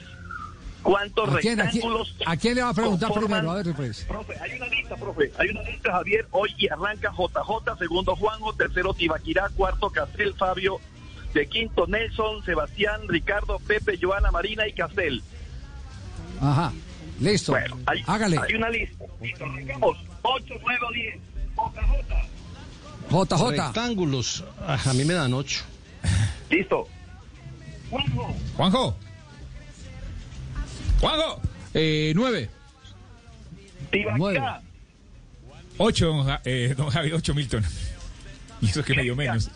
¿Cuántos 0.86 1.34
¿A 1.34 1.40
quién, 1.40 1.60
a 1.60 1.64
quién- 1.64 1.82
rectángulos 1.82 2.16
a 2.28 2.38
quién 2.38 2.56
le 2.56 2.62
va 2.62 2.70
a 2.70 2.74
preguntar 2.76 3.10
conforman- 3.10 3.26
primero? 3.40 3.52
A 3.52 3.56
ver, 3.64 3.74
pues. 3.76 4.04
Profe, 4.04 4.36
hay 4.40 4.52
una 4.56 4.68
lista, 4.68 4.96
profe. 4.96 5.32
Hay 5.40 5.50
una 5.50 5.62
lista, 5.64 5.92
Javier. 5.92 6.28
Hoy 6.30 6.54
y 6.60 6.68
arranca 6.70 7.12
JJ, 7.12 7.76
segundo 7.80 8.16
Juanjo, 8.16 8.54
tercero 8.54 8.94
Tibaquirá, 8.94 9.50
cuarto 9.56 9.90
Castel, 9.90 10.36
Fabio, 10.36 10.80
de 11.34 11.48
quinto 11.48 11.88
Nelson, 11.88 12.46
Sebastián, 12.46 13.02
Ricardo, 13.08 13.58
Pepe, 13.66 13.98
Joana, 14.00 14.30
Marina 14.30 14.68
y 14.68 14.74
Castel. 14.74 15.24
Ajá. 16.40 16.72
Listo. 17.20 17.54
Bueno, 17.54 17.80
hay, 17.88 18.04
Hágale. 18.06 18.38
hay 18.38 18.54
una 18.54 18.70
lista. 18.70 19.06
Listo, 19.22 19.44
arrancamos. 19.44 19.98
8, 20.22 20.54
9 20.62 20.80
o 20.88 20.92
10. 20.92 21.16
JJ. 23.10 23.50
Rectángulos. 23.52 24.44
Ah, 24.62 24.78
A 24.86 24.94
mí 24.94 25.04
me 25.04 25.14
dan 25.16 25.34
ocho. 25.34 25.64
Listo. 26.50 26.88
Juanjo. 27.90 28.36
Juanjo. 28.58 28.98
Juanjo. 31.06 31.42
Eh, 31.74 32.14
nueve. 32.16 32.50
Tibaquirá. 33.92 34.62
Ocho, 35.78 36.26
eh, 36.46 36.74
don 36.76 36.90
Javi, 36.90 37.12
ocho 37.12 37.34
Milton. 37.34 37.64
Y 38.62 38.68
eso 38.70 38.84
que 38.84 38.96
medio 38.96 39.16
menos. 39.16 39.52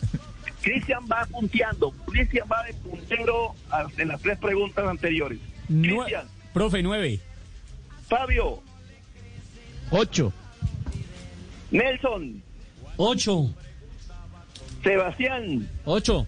Cristian 0.62 1.02
va 1.10 1.24
punteando. 1.26 1.90
Cristian 2.06 2.46
va 2.50 2.62
de 2.64 2.74
puntero 2.74 3.54
a- 3.70 3.86
en 3.96 4.08
las 4.08 4.20
tres 4.20 4.38
preguntas 4.38 4.86
anteriores. 4.86 5.38
Nue- 5.68 5.96
Cristian, 6.04 6.28
Profe, 6.52 6.82
nueve. 6.82 7.18
Fabio, 8.08 8.62
Ocho. 9.90 10.32
Nelson, 11.70 12.42
Ocho. 12.96 13.50
Sebastián, 14.82 15.68
Ocho. 15.84 16.26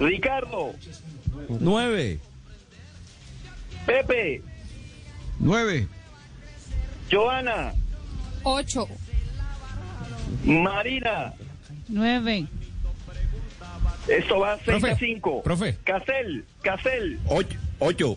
Ricardo, 0.00 0.74
Nueve. 1.60 2.18
Pepe, 3.86 4.42
Nueve. 5.38 5.88
Joana, 7.10 7.72
Ocho. 8.44 8.88
Marina. 10.44 11.32
Nueve. 11.88 12.46
Esto 14.08 14.40
va 14.40 14.56
6 14.56 14.66
Profe, 14.66 14.90
a 14.90 14.96
5. 14.96 15.42
profe. 15.42 15.76
Casel, 15.84 16.44
Casel. 16.62 17.20
Ocho. 17.26 17.58
Ocho. 17.78 18.16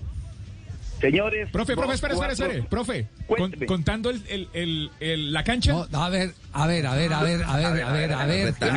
Señores. 0.99 1.49
Profe, 1.51 1.75
profe, 1.75 1.93
espere, 1.95 2.13
espere, 2.13 2.33
espere. 2.33 2.63
Profe, 2.63 3.07
con- 3.27 3.51
contando 3.67 4.09
el, 4.09 4.23
el, 4.29 4.47
el, 4.53 4.91
el- 5.01 5.33
la 5.33 5.43
cancha. 5.43 5.73
No, 5.73 5.87
a 6.03 6.09
ver, 6.09 6.33
a 6.53 6.65
ver, 6.67 6.87
a 6.87 6.95
ver, 6.95 7.13
a 7.13 7.21
ver, 7.21 7.43
a 7.43 7.57
ver, 7.57 7.65
a 7.67 7.71
ver, 7.71 7.83
a 7.83 7.91
ver. 7.91 8.13
a 8.13 8.25
ver, 8.25 8.53
a 8.63 8.65
A. 8.71 8.73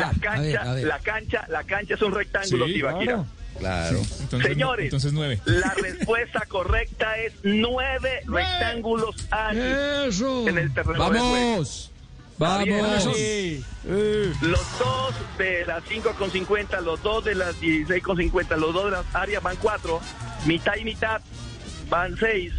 La 0.00 0.08
A 0.08 0.10
ver, 0.10 0.20
cancha, 0.20 0.62
a 0.62 0.74
ver. 0.74 0.86
la 0.86 0.98
cancha, 0.98 1.46
la 1.48 1.64
cancha 1.64 1.94
es 1.94 2.02
un 2.02 2.12
rectángulo, 2.12 2.66
Sí, 2.66 2.82
Claro. 3.60 3.98
Entonces, 4.20 4.48
Señores. 4.50 4.84
entonces 4.86 5.12
nueve. 5.12 5.40
La 5.44 5.74
respuesta 5.74 6.44
correcta 6.48 7.16
es 7.18 7.34
nueve 7.44 8.22
rectángulos 8.26 9.14
Eso. 10.06 10.48
en 10.48 10.58
el 10.58 10.74
terreno 10.74 11.10
de 11.10 11.18
juego. 11.20 11.34
Vamos. 11.36 11.92
Vamos. 12.38 13.04
Los 14.40 14.78
dos 14.78 15.14
de 15.36 15.64
las 15.66 15.84
5,50, 15.84 16.80
los 16.80 17.02
dos 17.02 17.22
de 17.24 17.34
las 17.34 17.60
16,50, 17.60 18.56
los 18.56 18.72
dos 18.72 18.84
de 18.86 18.90
las 18.92 19.04
áreas 19.14 19.42
van 19.42 19.56
cuatro, 19.56 20.00
mitad 20.46 20.74
y 20.76 20.84
mitad 20.84 21.20
van 21.90 22.16
seis, 22.16 22.52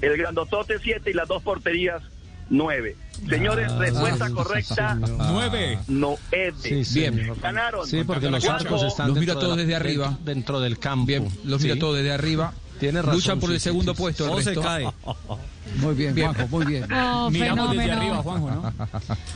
el 0.00 0.16
grandotote 0.16 0.78
siete 0.78 1.10
y 1.10 1.14
las 1.14 1.26
dos 1.26 1.42
porterías 1.42 2.02
nueve. 2.50 2.96
Señores, 3.28 3.70
Ah, 3.72 3.78
respuesta 3.78 4.30
correcta. 4.30 4.94
Nueve. 5.30 5.78
no 5.88 6.16
es 6.30 6.54
Sí, 6.60 6.84
sí. 6.84 7.00
Bien. 7.00 7.32
Ganaron. 7.42 7.86
Sí, 7.86 8.04
porque 8.04 8.30
los 8.30 8.44
arcos 8.46 8.82
están 8.82 9.08
Los 9.08 9.18
mira 9.18 9.32
dentro 9.34 9.40
todos 9.46 9.56
la- 9.56 9.62
desde 9.62 9.74
arriba. 9.76 10.18
Dentro 10.24 10.60
del 10.60 10.78
campo. 10.78 11.06
Bien, 11.06 11.28
los 11.44 11.60
mira 11.62 11.74
Sí. 11.74 11.80
todos 11.80 11.96
desde 11.96 12.12
arriba. 12.12 12.52
Tiene 12.78 13.00
razón, 13.00 13.14
Luchan 13.14 13.40
por 13.40 13.48
sí, 13.48 13.54
el 13.54 13.60
sí, 13.60 13.64
segundo 13.64 13.94
sí. 13.94 13.98
puesto. 13.98 14.36
el 14.36 14.42
se 14.44 14.50
resto. 14.50 14.62
cae. 14.62 14.84
Muy 15.80 15.94
bien, 15.94 16.14
Bien. 16.14 16.32
Juanjo, 16.32 16.48
muy 16.56 16.66
bien. 16.66 16.84
Oh, 16.92 17.28
Miramos 17.30 17.70
desde 17.70 17.82
fenómeno. 17.82 18.00
arriba, 18.02 18.22
Juanjo, 18.22 18.50
¿no? 18.50 18.72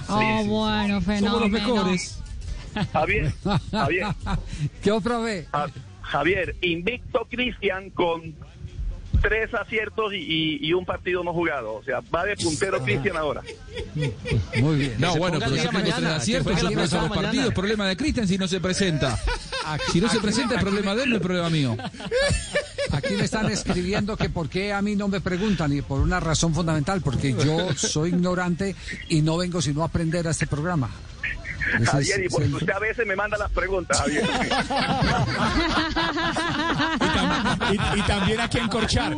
Oh, 0.09 0.44
bueno, 0.44 1.01
fenómeno. 1.01 1.27
Somos 1.27 1.40
los 1.40 1.51
mejores. 1.51 2.19
Javier, 2.93 3.32
Javier, 3.73 4.07
¿Qué 4.82 4.93
otra 4.93 5.19
vez? 5.19 5.48
Ja- 5.51 5.66
Javier, 6.02 6.55
invicto 6.62 7.27
Cristian 7.28 7.90
con 7.90 8.35
tres 9.22 9.52
aciertos 9.54 10.12
y, 10.14 10.16
y- 10.16 10.58
y 10.68 10.72
un 10.72 10.84
partido 10.84 11.22
no 11.24 11.32
jugado. 11.32 11.74
O 11.74 11.82
sea, 11.84 12.00
va 12.14 12.24
de 12.24 12.36
puntero 12.36 12.82
Cristian 12.82 13.16
ahora. 13.16 13.42
Muy 14.60 14.76
bien. 14.76 14.94
No, 14.98 15.16
bueno, 15.16 15.38
pero 15.38 15.54
el 15.54 15.60
tengo 15.68 15.80
tres 15.82 15.94
aciertos, 16.04 16.60
yo 16.60 16.70
los 16.70 16.92
mañana. 16.92 17.14
partidos. 17.14 17.54
Problema 17.54 17.86
de 17.88 17.96
Cristian 17.96 18.26
si 18.28 18.38
no 18.38 18.48
se 18.48 18.60
presenta. 18.60 19.18
Si 19.92 20.00
no 20.00 20.08
se 20.08 20.20
presenta, 20.20 20.56
es 20.56 20.62
problema 20.62 20.94
de 20.94 21.04
él, 21.04 21.10
no 21.10 21.16
es 21.16 21.22
problema 21.22 21.50
mío. 21.50 21.76
Aquí 22.92 23.14
me 23.14 23.24
están 23.24 23.50
escribiendo 23.50 24.16
que 24.16 24.28
por 24.30 24.48
qué 24.48 24.72
a 24.72 24.82
mí 24.82 24.96
no 24.96 25.06
me 25.08 25.20
preguntan 25.20 25.72
y 25.76 25.82
por 25.82 26.00
una 26.00 26.18
razón 26.18 26.54
fundamental, 26.54 27.00
porque 27.02 27.34
yo 27.44 27.68
soy 27.76 28.08
ignorante 28.10 28.74
y 29.08 29.22
no 29.22 29.36
vengo 29.36 29.60
sino 29.62 29.82
a 29.82 29.86
aprender 29.86 30.26
a 30.26 30.30
este 30.32 30.46
programa. 30.46 30.90
Ese 31.80 31.86
Javier, 31.86 32.20
y 32.20 32.26
es 32.26 32.32
por- 32.32 32.42
usted 32.42 32.70
a 32.70 32.78
veces 32.78 33.06
me 33.06 33.16
manda 33.16 33.36
las 33.38 33.50
preguntas, 33.50 33.98
Javier. 34.00 34.24
Y, 37.72 37.98
y 37.98 38.02
también 38.02 38.40
aquí 38.40 38.58
en 38.58 38.68
Corchar. 38.68 39.14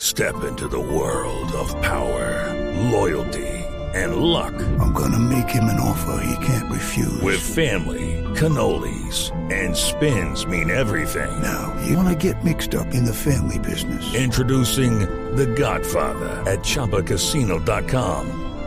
Step 0.00 0.34
into 0.48 0.68
the 0.68 0.78
world 0.78 1.52
of 1.54 1.70
power, 1.82 2.54
loyalty, 2.90 3.46
and 3.94 4.16
luck. 4.16 4.54
I'm 4.80 4.92
gonna 4.92 5.18
make 5.18 5.48
him 5.50 5.64
an 5.64 5.78
offer 5.80 6.22
he 6.24 6.46
can't 6.46 6.70
refuse. 6.70 7.20
With 7.22 7.40
family, 7.40 8.22
cannolis, 8.34 9.30
and 9.52 9.76
spins 9.76 10.46
mean 10.46 10.70
everything. 10.70 11.30
Now, 11.42 11.74
you 11.86 11.96
wanna 11.96 12.14
get 12.16 12.42
mixed 12.44 12.74
up 12.74 12.94
in 12.94 13.04
the 13.04 13.14
family 13.14 13.58
business. 13.58 14.14
Introducing 14.14 15.00
The 15.36 15.46
Godfather 15.46 16.28
at 16.50 16.60
ChumbaCasino.com. 16.60 18.49